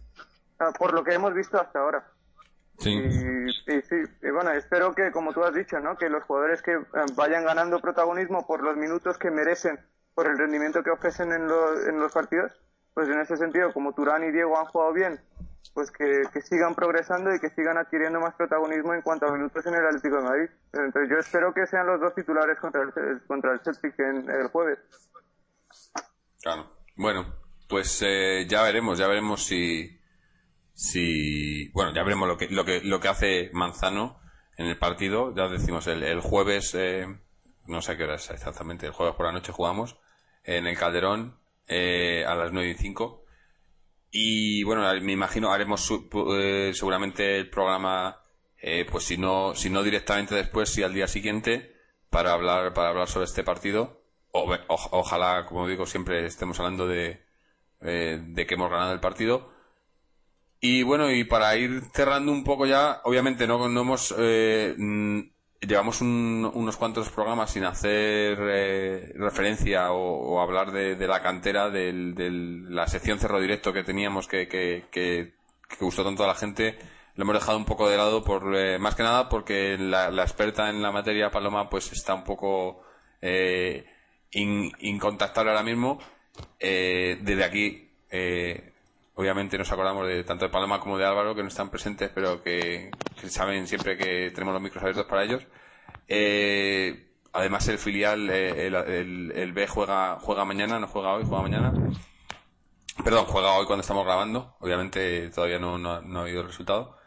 ah, 0.60 0.72
por 0.78 0.94
lo 0.94 1.04
que 1.04 1.14
hemos 1.14 1.34
visto 1.34 1.60
hasta 1.60 1.80
ahora. 1.80 2.04
Sí. 2.80 2.92
Y, 2.92 3.82
sí, 3.84 3.96
y 4.22 4.30
bueno, 4.32 4.52
espero 4.52 4.94
que, 4.94 5.12
como 5.12 5.34
tú 5.34 5.44
has 5.44 5.54
dicho, 5.54 5.80
¿no? 5.80 5.98
que 5.98 6.10
los 6.10 6.24
jugadores 6.24 6.62
que 6.62 6.74
eh, 6.74 6.80
vayan 7.16 7.46
ganando 7.46 7.80
protagonismo 7.80 8.46
por 8.46 8.62
los 8.62 8.76
minutos 8.76 9.18
que 9.18 9.32
merecen, 9.32 9.80
por 10.14 10.28
el 10.28 10.38
rendimiento 10.38 10.84
que 10.84 10.90
ofrecen 10.90 11.32
en, 11.32 11.44
en 11.44 12.00
los 12.00 12.12
partidos, 12.12 12.52
pues 12.96 13.10
en 13.10 13.20
ese 13.20 13.36
sentido, 13.36 13.74
como 13.74 13.94
Turán 13.94 14.24
y 14.24 14.32
Diego 14.32 14.58
han 14.58 14.66
jugado 14.68 14.94
bien, 14.94 15.20
pues 15.74 15.92
que, 15.92 16.24
sigan 16.42 16.74
progresando 16.74 17.36
y 17.36 17.40
que 17.42 17.50
sigan 17.50 17.78
adquiriendo 17.78 18.22
más 18.22 18.34
protagonismo 18.36 18.94
en 18.94 19.02
cuanto 19.02 19.28
a 19.28 19.34
minutos 19.34 19.66
en 19.66 19.76
el 19.76 19.86
Atlético 19.86 20.16
de 20.16 20.24
Madrid. 20.24 20.50
Entonces 20.72 21.10
yo 21.12 21.18
espero 21.20 21.54
que 21.54 21.68
sean 21.68 21.86
los 21.88 22.00
dos 22.00 22.16
titulares 22.16 22.58
contra 22.58 22.84
el, 22.84 23.22
contra 23.28 23.52
el 23.52 23.60
Celtic 23.60 24.00
en 24.00 24.30
el 24.30 24.48
jueves. 24.48 24.80
Claro. 26.42 26.72
Bueno, 26.96 27.36
pues 27.68 28.02
eh, 28.02 28.48
ya 28.48 28.64
veremos, 28.64 28.98
ya 28.98 29.08
veremos 29.08 29.46
si, 29.46 30.00
si, 30.74 31.70
bueno, 31.74 31.94
ya 31.94 32.04
veremos 32.04 32.30
lo 32.30 32.38
que, 32.38 32.48
lo 32.48 32.64
que, 32.64 32.80
lo 32.82 33.02
que 33.02 33.10
hace 33.10 33.50
Manzano 33.52 34.22
en 34.58 34.68
el 34.68 34.80
partido. 34.80 35.36
Ya 35.36 35.50
decimos, 35.50 35.86
el, 35.88 36.02
el 36.04 36.22
jueves, 36.22 36.74
eh, 36.76 37.08
no 37.68 37.82
sé 37.82 37.98
qué 37.98 38.06
hora 38.06 38.16
es 38.16 38.32
exactamente, 38.32 38.86
el 38.86 38.94
jueves 38.94 39.16
por 39.16 39.26
la 39.26 39.34
noche 39.34 39.52
jugamos 39.52 40.00
en 40.46 40.66
el 40.66 40.78
Calderón 40.78 41.44
eh, 41.68 42.24
a 42.28 42.36
las 42.36 42.52
9 42.52 42.70
y 42.70 42.74
5. 42.76 43.26
Y 44.12 44.64
bueno, 44.64 44.84
me 45.02 45.12
imagino 45.12 45.52
haremos 45.52 45.92
eh, 46.38 46.72
seguramente 46.74 47.38
el 47.38 47.50
programa, 47.50 48.22
eh, 48.62 48.86
pues 48.90 49.06
si 49.06 49.18
no, 49.18 49.56
si 49.56 49.70
no 49.70 49.84
directamente 49.84 50.36
después, 50.36 50.70
si 50.70 50.84
al 50.84 50.94
día 50.94 51.08
siguiente, 51.08 51.76
para 52.10 52.34
hablar, 52.34 52.74
para 52.74 52.90
hablar 52.90 53.08
sobre 53.08 53.26
este 53.26 53.44
partido. 53.44 54.04
ojalá, 54.32 55.46
como 55.46 55.68
digo, 55.68 55.86
siempre 55.86 56.26
estemos 56.26 56.60
hablando 56.60 56.88
de, 56.88 57.26
de 57.82 58.46
que 58.48 58.56
hemos 58.56 58.70
ganado 58.72 58.94
el 58.94 59.00
partido. 59.00 59.54
Y 60.62 60.84
bueno, 60.84 61.12
y 61.12 61.26
para 61.26 61.56
ir 61.58 61.82
cerrando 61.94 62.32
un 62.32 62.44
poco 62.44 62.66
ya, 62.66 63.02
obviamente 63.04 63.48
no, 63.48 63.70
no 63.70 63.82
hemos, 63.82 64.14
llevamos 65.68 66.02
unos 66.02 66.78
cuantos 66.78 67.10
programas 67.10 67.52
sin 67.52 67.64
hacer 67.64 68.38
eh, 68.42 69.14
referencia 69.16 69.92
o, 69.92 70.40
hablar 70.42 70.72
de, 70.72 71.08
la 71.08 71.22
cantera 71.22 71.70
de 71.70 71.92
la 72.70 72.88
sección 72.88 73.20
cerro 73.20 73.40
directo 73.40 73.74
que 73.74 73.84
teníamos 73.84 74.28
que, 74.28 75.34
gustó 75.80 76.04
tanto 76.04 76.24
a 76.24 76.28
la 76.28 76.36
gente 76.36 76.78
lo 77.16 77.24
hemos 77.24 77.36
dejado 77.36 77.58
un 77.58 77.66
poco 77.66 77.90
de 77.90 77.98
lado 77.98 78.24
por 78.24 78.56
eh, 78.56 78.78
más 78.78 78.96
que 78.96 79.04
nada 79.04 79.30
porque 79.30 79.78
la, 79.78 80.10
experta 80.22 80.70
en 80.70 80.82
la 80.82 80.92
materia 80.92 81.32
Paloma 81.32 81.70
pues 81.70 81.92
está 81.92 82.14
un 82.14 82.24
poco 82.24 82.84
eh, 83.22 83.86
incontactable 84.32 85.52
ahora 85.52 85.64
mismo. 85.64 86.00
Desde 86.60 87.44
aquí 87.44 87.90
obviamente 89.16 89.58
nos 89.58 89.72
acordamos 89.72 90.08
de 90.08 90.24
tanto 90.24 90.46
de 90.46 90.52
Paloma 90.52 90.80
como 90.80 90.98
de 90.98 91.06
Álvaro 91.06 91.36
que 91.36 91.42
no 91.42 91.48
están 91.48 91.70
presentes 91.70 92.12
pero 92.14 92.44
que, 92.44 92.92
saben 93.28 93.68
siempre 93.68 93.98
que 93.98 94.32
tenemos 94.32 94.54
los 94.54 94.62
micros 94.62 94.84
abiertos 94.84 95.06
para 95.06 95.24
ellos. 95.24 95.48
Eh, 96.08 97.14
además 97.34 97.68
el 97.68 97.80
filial 97.80 98.30
eh, 98.30 98.68
el, 98.68 99.54
B 99.54 99.68
juega 99.68 100.20
juega 100.20 100.46
mañana 100.46 100.80
no 100.80 100.88
juega 100.88 101.14
hoy 101.14 101.24
juega 101.28 101.44
mañana. 101.44 101.74
Perdón 103.04 103.26
juega 103.26 103.54
hoy 103.54 103.66
cuando 103.66 103.82
estamos 103.82 104.06
grabando. 104.06 104.56
Obviamente 104.60 105.30
todavía 105.30 105.60
no, 105.60 105.78
no, 105.78 105.92
ha 105.92 106.22
habido 106.22 106.42
el 106.42 106.48
resultado. 106.48 106.98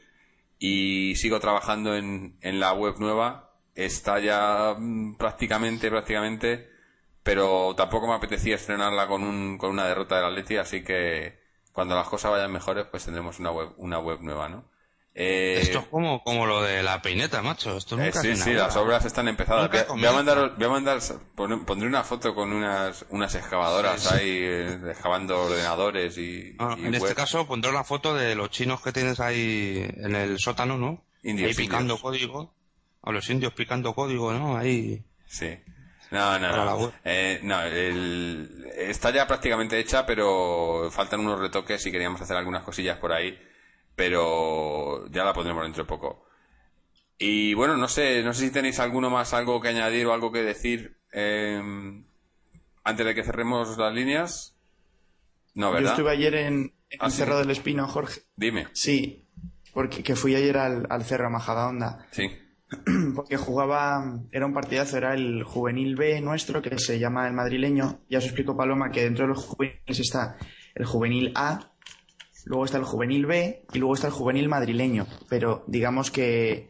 Y 0.59 1.15
sigo 1.15 1.39
trabajando 1.39 1.95
en, 1.95 2.37
en 2.41 2.59
la 2.59 2.73
web 2.73 2.95
nueva. 2.99 3.51
Está 3.75 4.19
ya 4.19 4.75
mm, 4.77 5.15
prácticamente, 5.15 5.89
prácticamente. 5.89 6.69
Pero 7.23 7.73
tampoco 7.75 8.07
me 8.07 8.13
apetecía 8.13 8.55
estrenarla 8.55 9.07
con, 9.07 9.23
un, 9.23 9.57
con 9.57 9.71
una 9.71 9.87
derrota 9.87 10.17
del 10.17 10.25
Atleti, 10.25 10.57
así 10.57 10.83
que 10.83 11.39
cuando 11.73 11.95
las 11.95 12.07
cosas 12.07 12.31
vayan 12.31 12.51
mejores, 12.51 12.85
pues 12.85 13.03
tendremos 13.03 13.39
una 13.39 13.51
web, 13.51 13.73
una 13.77 13.99
web 13.99 14.19
nueva, 14.21 14.47
¿no? 14.47 14.69
Eh, 15.17 15.59
Esto 15.61 15.79
es 15.79 15.85
como, 15.85 16.21
como 16.25 16.45
lo 16.45 16.61
de 16.61 16.83
la 16.83 17.01
peineta, 17.01 17.41
macho. 17.41 17.77
Esto 17.77 17.95
nunca 17.95 18.19
eh, 18.19 18.21
sí, 18.21 18.35
sí, 18.35 18.51
las 18.51 18.75
obras 18.75 19.05
están 19.05 19.29
empezadas. 19.29 19.69
Voy 19.87 20.05
a, 20.05 20.11
mandar, 20.11 20.55
voy 20.57 20.65
a 20.65 20.69
mandar, 20.69 20.99
pondré 21.35 21.87
una 21.87 22.03
foto 22.03 22.35
con 22.35 22.51
unas, 22.51 23.05
unas 23.09 23.33
excavadoras 23.33 24.11
ahí, 24.11 24.29
eh, 24.29 24.77
excavando 24.89 25.43
ordenadores 25.43 26.17
y. 26.17 26.57
Ah, 26.59 26.75
en 26.77 26.93
este 26.93 27.15
caso 27.15 27.47
pondré 27.47 27.71
una 27.71 27.85
foto 27.85 28.13
de 28.13 28.35
los 28.35 28.49
chinos 28.49 28.81
que 28.81 28.91
tienes 28.91 29.21
ahí 29.21 29.87
en 29.95 30.15
el 30.15 30.37
sótano, 30.37 30.77
¿no? 30.77 31.05
Indios, 31.23 31.47
ahí 31.47 31.55
picando 31.55 31.97
código. 31.97 32.53
A 33.01 33.13
los 33.13 33.29
indios 33.29 33.53
picando 33.53 33.95
código, 33.95 34.33
¿no? 34.33 34.57
Ahí. 34.57 35.01
Sí. 35.27 35.57
No, 36.11 36.37
no, 36.39 36.65
no. 36.65 36.93
Eh, 37.05 37.39
no 37.41 37.61
el, 37.61 38.69
está 38.75 39.11
ya 39.11 39.25
prácticamente 39.25 39.79
hecha, 39.79 40.05
pero 40.05 40.89
faltan 40.91 41.21
unos 41.21 41.39
retoques 41.39 41.85
y 41.85 41.91
queríamos 41.91 42.19
hacer 42.19 42.35
algunas 42.35 42.63
cosillas 42.63 42.97
por 42.97 43.13
ahí 43.13 43.39
pero 43.95 45.07
ya 45.09 45.23
la 45.23 45.33
pondremos 45.33 45.63
dentro 45.63 45.83
de 45.83 45.87
poco. 45.87 46.25
Y 47.17 47.53
bueno, 47.53 47.77
no 47.77 47.87
sé, 47.87 48.23
no 48.23 48.33
sé 48.33 48.47
si 48.47 48.51
tenéis 48.51 48.79
alguno 48.79 49.09
más, 49.09 49.33
algo 49.33 49.61
que 49.61 49.69
añadir 49.69 50.05
o 50.05 50.13
algo 50.13 50.31
que 50.31 50.43
decir 50.43 50.97
em, 51.11 52.05
antes 52.83 53.05
de 53.05 53.15
que 53.15 53.23
cerremos 53.23 53.77
las 53.77 53.93
líneas. 53.93 54.55
No, 55.53 55.71
¿verdad? 55.71 55.89
Yo 55.89 55.89
estuve 55.91 56.11
ayer 56.11 56.35
en, 56.35 56.73
el 56.89 57.11
Cerro 57.11 57.37
del 57.37 57.51
Espino, 57.51 57.87
Jorge. 57.87 58.21
Dime. 58.35 58.67
Sí, 58.73 59.25
porque 59.73 60.03
que 60.03 60.15
fui 60.15 60.35
ayer 60.35 60.57
al, 60.57 60.85
al 60.89 61.03
Cerro 61.05 61.29
Majadahonda. 61.29 62.07
Sí. 62.11 62.29
Porque 63.15 63.37
jugaba, 63.37 64.21
era 64.31 64.47
un 64.47 64.53
partidazo, 64.53 64.97
era 64.97 65.13
el 65.13 65.43
juvenil 65.43 65.95
B 65.95 66.19
nuestro, 66.21 66.63
que 66.63 66.77
se 66.79 66.97
llama 66.97 67.27
el 67.27 67.33
madrileño. 67.33 67.99
Ya 68.09 68.17
os 68.17 68.25
explico, 68.25 68.57
Paloma, 68.57 68.89
que 68.89 69.03
dentro 69.03 69.25
de 69.25 69.29
los 69.29 69.45
juveniles 69.45 69.99
está 69.99 70.37
el 70.73 70.85
juvenil 70.85 71.31
A, 71.35 71.71
luego 72.45 72.65
está 72.65 72.77
el 72.77 72.83
juvenil 72.83 73.25
B 73.25 73.65
y 73.73 73.79
luego 73.79 73.95
está 73.95 74.07
el 74.07 74.13
juvenil 74.13 74.47
madrileño. 74.47 75.07
Pero 75.27 75.63
digamos 75.67 76.11
que 76.11 76.69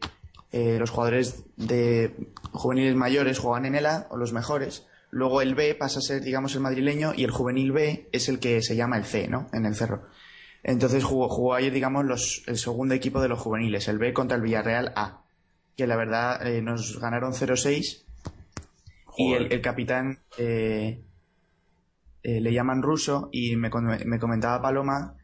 eh, 0.50 0.78
los 0.78 0.90
jugadores 0.90 1.44
de 1.56 2.14
juveniles 2.52 2.96
mayores 2.96 3.38
juegan 3.38 3.66
en 3.66 3.76
el 3.76 3.86
A, 3.86 4.06
o 4.10 4.16
los 4.16 4.32
mejores. 4.32 4.86
Luego 5.10 5.40
el 5.40 5.54
B 5.54 5.74
pasa 5.74 5.98
a 5.98 6.02
ser, 6.02 6.22
digamos, 6.22 6.54
el 6.54 6.62
madrileño 6.62 7.12
y 7.14 7.24
el 7.24 7.30
juvenil 7.30 7.72
B 7.72 8.08
es 8.12 8.28
el 8.28 8.40
que 8.40 8.62
se 8.62 8.74
llama 8.74 8.96
el 8.96 9.04
C, 9.04 9.28
¿no? 9.28 9.48
En 9.52 9.66
el 9.66 9.74
cerro. 9.74 10.06
Entonces 10.62 11.04
jugó, 11.04 11.28
jugó 11.28 11.54
ayer, 11.54 11.72
digamos, 11.72 12.04
los, 12.04 12.42
el 12.46 12.58
segundo 12.58 12.94
equipo 12.94 13.20
de 13.20 13.28
los 13.28 13.38
juveniles, 13.38 13.86
el 13.88 13.98
B 13.98 14.12
contra 14.12 14.36
el 14.36 14.42
Villarreal 14.42 14.92
A. 14.96 15.22
Que 15.76 15.86
la 15.86 15.96
verdad 15.96 16.44
eh, 16.46 16.62
nos 16.62 16.98
ganaron 16.98 17.32
0-6. 17.32 18.04
Y 19.18 19.32
el, 19.32 19.60
capitán 19.62 20.18
eh, 20.36 21.02
le 22.22 22.52
llaman 22.52 22.82
ruso 22.82 23.30
y 23.32 23.56
me, 23.56 23.70
me 24.04 24.18
comentaba 24.18 24.60
Paloma 24.60 25.16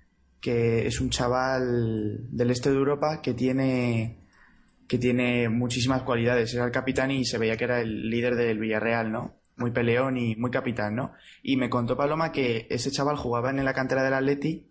que 0.43 0.87
es 0.87 1.01
un 1.01 1.09
chaval 1.09 2.19
del 2.31 2.51
este 2.51 2.71
de 2.71 2.77
Europa 2.77 3.23
que 3.23 3.33
tiene 3.33 4.19
que 4.89 4.99
tiene 4.99 5.49
muchísimas 5.49 6.03
cualidades. 6.03 6.53
Era 6.53 6.67
el 6.67 6.73
capitán 6.73 7.11
y 7.11 7.25
se 7.25 7.39
veía 7.39 7.57
que 7.57 7.65
era 7.65 7.81
el 7.81 8.11
líder 8.11 8.35
del 8.35 8.59
Villarreal, 8.59 9.11
¿no? 9.11 9.41
Muy 9.57 9.71
peleón 9.71 10.19
y 10.19 10.37
muy 10.37 10.51
capitán, 10.51 10.97
¿no? 10.97 11.13
Y 11.43 11.57
me 11.57 11.71
contó 11.71 11.97
Paloma 11.97 12.33
que 12.33 12.67
ese 12.69 12.91
chaval 12.91 13.17
jugaba 13.17 13.51
en 13.51 13.65
la 13.65 13.73
cantera 13.73 14.03
del 14.03 14.13
Atleti 14.13 14.71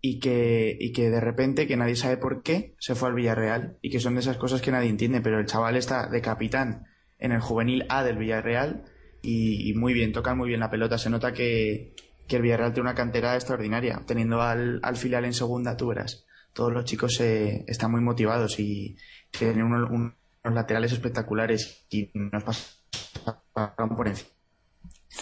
y 0.00 0.20
que, 0.20 0.76
y 0.78 0.92
que 0.92 1.10
de 1.10 1.20
repente, 1.20 1.66
que 1.66 1.76
nadie 1.76 1.96
sabe 1.96 2.18
por 2.18 2.42
qué, 2.42 2.74
se 2.78 2.94
fue 2.94 3.08
al 3.08 3.14
Villarreal 3.14 3.78
y 3.80 3.90
que 3.90 4.00
son 4.00 4.14
de 4.14 4.20
esas 4.20 4.36
cosas 4.36 4.60
que 4.60 4.70
nadie 4.70 4.90
entiende, 4.90 5.20
pero 5.20 5.40
el 5.40 5.46
chaval 5.46 5.76
está 5.76 6.08
de 6.08 6.20
capitán 6.20 6.86
en 7.18 7.32
el 7.32 7.40
juvenil 7.40 7.86
A 7.88 8.04
del 8.04 8.18
Villarreal 8.18 8.84
y, 9.22 9.72
muy 9.74 9.94
bien, 9.94 10.12
tocan 10.12 10.36
muy 10.36 10.48
bien 10.48 10.60
la 10.60 10.70
pelota, 10.70 10.98
se 10.98 11.08
nota 11.08 11.32
que, 11.32 11.94
que 12.26 12.36
el 12.36 12.42
Villarreal 12.42 12.72
tiene 12.72 12.88
una 12.88 12.96
cantera 12.96 13.34
extraordinaria, 13.34 14.02
teniendo 14.06 14.40
al, 14.40 14.80
al 14.82 14.96
filial 14.96 15.24
en 15.24 15.34
segunda, 15.34 15.76
tú 15.76 15.88
verás, 15.88 16.24
todos 16.52 16.72
los 16.72 16.84
chicos 16.84 17.20
eh, 17.20 17.64
están 17.66 17.90
muy 17.90 18.00
motivados 18.00 18.58
y 18.58 18.96
tienen 19.30 19.62
unos, 19.62 20.12
laterales 20.44 20.92
espectaculares 20.92 21.86
y 21.90 22.10
nos 22.14 22.44
pasan 22.44 23.96
por 23.96 24.08
encima. 24.08 24.30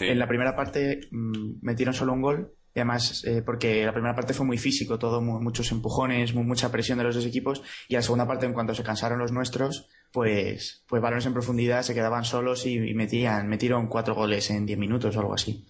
En 0.01 0.19
la 0.19 0.29
primera 0.29 0.57
parte 0.57 1.01
mm, 1.11 1.59
metieron 1.63 1.95
solo 1.95 2.13
un 2.13 2.23
gol 2.23 2.55
y 2.75 2.79
además, 2.79 3.25
eh, 3.25 3.43
porque 3.43 3.85
la 3.85 3.93
primera 3.93 4.15
parte 4.15 4.33
fue 4.33 4.47
muy 4.47 4.57
físico, 4.57 4.99
todo, 4.99 5.21
muchos 5.21 5.73
empujones, 5.73 6.35
mucha 6.35 6.71
presión 6.71 6.99
de 6.99 7.05
los 7.05 7.17
dos 7.17 7.27
equipos. 7.27 7.63
Y 7.89 7.95
la 7.95 8.03
segunda 8.03 8.29
parte, 8.29 8.47
en 8.47 8.53
cuanto 8.53 8.75
se 8.75 8.85
cansaron 8.85 9.19
los 9.19 9.33
nuestros, 9.33 9.89
pues, 10.13 10.85
pues 10.87 11.03
balones 11.03 11.27
en 11.27 11.33
profundidad, 11.33 11.83
se 11.83 11.95
quedaban 11.95 12.25
solos 12.25 12.67
y, 12.67 12.79
metían, 12.95 13.49
metieron 13.49 13.89
cuatro 13.89 14.15
goles 14.15 14.51
en 14.51 14.67
diez 14.67 14.79
minutos 14.79 15.17
o 15.17 15.21
algo 15.21 15.35
así. 15.35 15.67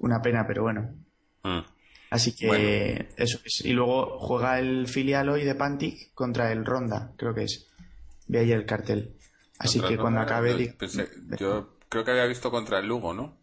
Una 0.00 0.22
pena, 0.22 0.46
pero 0.46 0.62
bueno. 0.62 0.94
Mm. 1.42 1.60
Así 2.10 2.34
que 2.34 3.08
eso 3.16 3.40
es. 3.44 3.64
Y 3.64 3.72
luego 3.72 4.18
juega 4.20 4.58
el 4.58 4.86
filial 4.86 5.28
hoy 5.28 5.44
de 5.44 5.54
Pantic 5.54 6.14
contra 6.14 6.52
el 6.52 6.64
Ronda, 6.64 7.12
creo 7.16 7.34
que 7.34 7.44
es. 7.44 7.68
Ve 8.28 8.40
ahí 8.40 8.52
el 8.52 8.66
cartel. 8.66 9.16
Así 9.58 9.80
que 9.80 9.96
cuando 9.96 10.20
acabe. 10.20 10.76
yo 11.38 11.78
creo 11.88 12.04
que 12.04 12.10
había 12.10 12.26
visto 12.26 12.50
contra 12.50 12.78
el 12.78 12.86
Lugo, 12.86 13.14
¿no? 13.14 13.38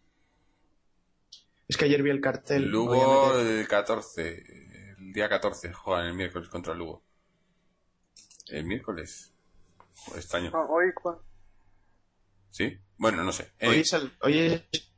Es 1.68 1.76
que 1.76 1.86
ayer 1.86 2.02
vi 2.02 2.10
el 2.10 2.20
cartel. 2.20 2.68
Lugo 2.68 3.38
el 3.38 3.66
14. 3.66 4.42
El 4.98 5.12
día 5.12 5.28
14 5.28 5.72
juegan 5.72 6.06
el 6.06 6.14
miércoles 6.14 6.48
contra 6.48 6.72
el 6.72 6.78
Lugo. 6.78 7.02
El 8.48 8.64
miércoles. 8.64 9.32
extraño. 10.14 10.50
hoy. 10.68 10.92
¿Sí? 12.50 12.78
Bueno, 12.98 13.22
no 13.24 13.32
sé. 13.32 13.52
Hoy 13.62 13.80
es 13.80 13.92
el, 13.94 14.12
hoy 14.20 14.38
es 14.38 14.91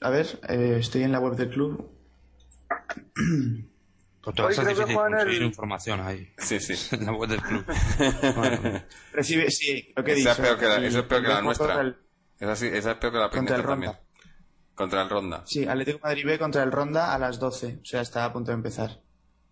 a 0.00 0.10
ver, 0.10 0.40
eh, 0.48 0.76
estoy 0.78 1.02
en 1.02 1.12
la 1.12 1.20
web 1.20 1.36
del 1.36 1.50
club. 1.50 1.90
Pues 4.24 4.36
te 4.36 4.42
vas 4.42 4.58
a 4.58 4.64
difícil 4.64 4.94
conseguir 4.94 5.42
el... 5.42 5.42
información 5.42 6.00
ahí. 6.00 6.32
Sí, 6.38 6.58
sí. 6.60 6.74
en 6.96 7.06
la 7.06 7.12
web 7.12 7.28
del 7.28 7.42
club. 7.42 7.64
Recibe, 9.12 9.50
sí, 9.50 9.92
lo 9.94 10.02
que 10.02 10.12
esa 10.12 10.30
dice. 10.30 10.30
Es 10.30 10.48
peor 10.48 10.58
que 10.58 10.66
la, 10.66 10.86
eso 10.86 10.98
es 11.00 11.04
peor 11.04 11.22
que 11.22 11.28
la 11.28 11.42
nuestra. 11.42 11.96
Esa, 12.38 12.56
sí, 12.56 12.66
esa 12.66 12.92
es 12.92 12.96
peor 12.96 13.12
que 13.12 13.18
la 13.18 13.30
pendiente 13.30 13.62
también. 13.62 13.92
Contra 14.74 15.02
el 15.02 15.10
Ronda. 15.10 15.42
Sí, 15.46 15.66
Atlético 15.66 16.00
Madrid 16.02 16.26
B 16.26 16.38
contra 16.38 16.62
el 16.62 16.72
Ronda 16.72 17.14
a 17.14 17.18
las 17.18 17.38
12. 17.38 17.80
O 17.82 17.84
sea, 17.84 18.00
está 18.00 18.24
a 18.24 18.32
punto 18.32 18.50
de 18.50 18.56
empezar. 18.56 19.02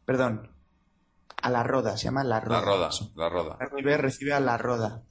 Perdón. 0.04 0.50
A 1.40 1.50
la 1.50 1.62
Roda, 1.62 1.96
se 1.96 2.04
llama 2.04 2.24
La 2.24 2.40
Roda. 2.40 2.60
La 2.60 2.64
Roda, 2.64 2.90
La 3.16 3.28
Roda. 3.28 3.56
Madrid 3.60 3.84
B 3.84 3.96
recibe 3.98 4.32
a 4.32 4.40
La 4.40 4.58
Roda. 4.58 5.02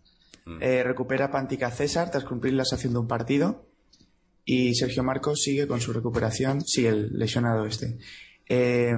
Mm. 0.45 0.61
Eh, 0.61 0.83
recupera 0.83 1.29
Pántica 1.29 1.71
César 1.71 2.09
tras 2.09 2.25
cumplirlas 2.25 2.73
haciendo 2.73 2.99
un 2.99 3.07
partido. 3.07 3.70
Y 4.43 4.76
Sergio 4.76 5.03
Marcos 5.03 5.41
sigue 5.41 5.68
con 5.68 5.81
su 5.81 5.93
recuperación. 5.93 6.61
Sí, 6.61 6.85
el 6.85 7.18
lesionado 7.18 7.65
este. 7.65 7.97
Eh, 8.47 8.93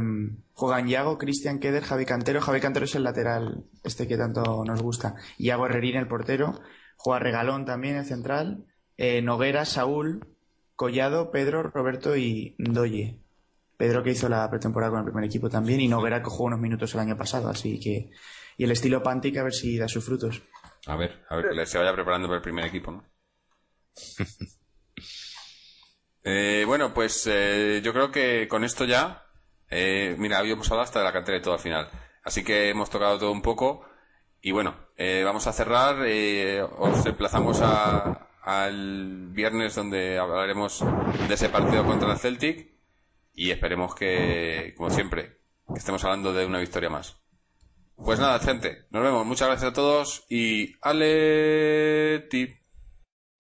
juegan 0.53 0.87
Yago, 0.87 1.17
Cristian 1.17 1.59
Keder, 1.59 1.83
Javi 1.83 2.05
Cantero. 2.05 2.41
Javi 2.41 2.59
Cantero 2.59 2.85
es 2.85 2.95
el 2.95 3.03
lateral, 3.03 3.65
este 3.83 4.07
que 4.07 4.17
tanto 4.17 4.63
nos 4.65 4.81
gusta. 4.81 5.15
Yago 5.37 5.65
Herrerín, 5.65 5.97
el 5.97 6.07
portero. 6.07 6.59
Juega 6.97 7.19
Regalón 7.19 7.65
también, 7.65 7.97
el 7.97 8.05
central. 8.05 8.65
Eh, 8.97 9.21
Noguera, 9.21 9.65
Saúl, 9.65 10.25
Collado, 10.75 11.31
Pedro, 11.31 11.63
Roberto 11.63 12.15
y 12.15 12.55
Doye. 12.57 13.19
Pedro 13.77 14.03
que 14.03 14.11
hizo 14.11 14.29
la 14.29 14.49
pretemporada 14.49 14.91
con 14.91 14.99
el 14.99 15.05
primer 15.05 15.25
equipo 15.25 15.49
también 15.49 15.81
y 15.81 15.87
Noguera 15.87 16.21
que 16.21 16.29
jugó 16.29 16.45
unos 16.45 16.59
minutos 16.59 16.93
el 16.93 17.01
año 17.01 17.17
pasado, 17.17 17.49
así 17.49 17.79
que... 17.79 18.11
Y 18.55 18.65
el 18.65 18.71
estilo 18.71 19.01
Pantic 19.01 19.35
a 19.37 19.43
ver 19.43 19.53
si 19.53 19.77
da 19.77 19.87
sus 19.87 20.05
frutos. 20.05 20.43
A 20.85 20.95
ver, 20.95 21.23
a 21.27 21.35
ver 21.35 21.49
que 21.49 21.65
se 21.65 21.79
vaya 21.79 21.93
preparando 21.93 22.27
para 22.27 22.37
el 22.37 22.43
primer 22.43 22.65
equipo, 22.65 22.91
¿no? 22.91 23.03
eh, 26.23 26.63
bueno, 26.65 26.93
pues 26.93 27.27
eh, 27.31 27.81
yo 27.83 27.93
creo 27.93 28.11
que 28.11 28.47
con 28.47 28.63
esto 28.63 28.85
ya... 28.85 29.25
Eh, 29.69 30.15
mira, 30.19 30.37
habíamos 30.37 30.69
hablado 30.69 30.83
hasta 30.83 30.99
de 30.99 31.05
la 31.05 31.13
cantera 31.13 31.37
y 31.37 31.41
todo 31.41 31.55
al 31.55 31.59
final. 31.59 31.89
Así 32.23 32.43
que 32.43 32.69
hemos 32.69 32.89
tocado 32.89 33.17
todo 33.17 33.31
un 33.31 33.41
poco. 33.41 33.85
Y 34.41 34.51
bueno, 34.51 34.75
eh, 34.97 35.23
vamos 35.25 35.47
a 35.47 35.53
cerrar. 35.53 35.95
os 36.77 37.05
emplazamos 37.05 37.59
a, 37.61 38.29
al 38.43 39.29
viernes 39.29 39.75
donde 39.75 40.19
hablaremos 40.19 40.83
de 41.27 41.33
ese 41.33 41.49
partido 41.49 41.85
contra 41.85 42.11
el 42.11 42.19
Celtic 42.19 42.73
y 43.33 43.51
esperemos 43.51 43.95
que, 43.95 44.73
como 44.77 44.89
siempre, 44.89 45.39
que 45.67 45.79
estemos 45.79 46.03
hablando 46.03 46.33
de 46.33 46.45
una 46.45 46.59
victoria 46.59 46.89
más. 46.89 47.17
Pues 47.95 48.19
nada, 48.19 48.39
gente, 48.39 48.85
nos 48.91 49.03
vemos. 49.03 49.25
Muchas 49.25 49.47
gracias 49.47 49.71
a 49.71 49.73
todos 49.73 50.25
y 50.29 50.75
ale 50.81 52.27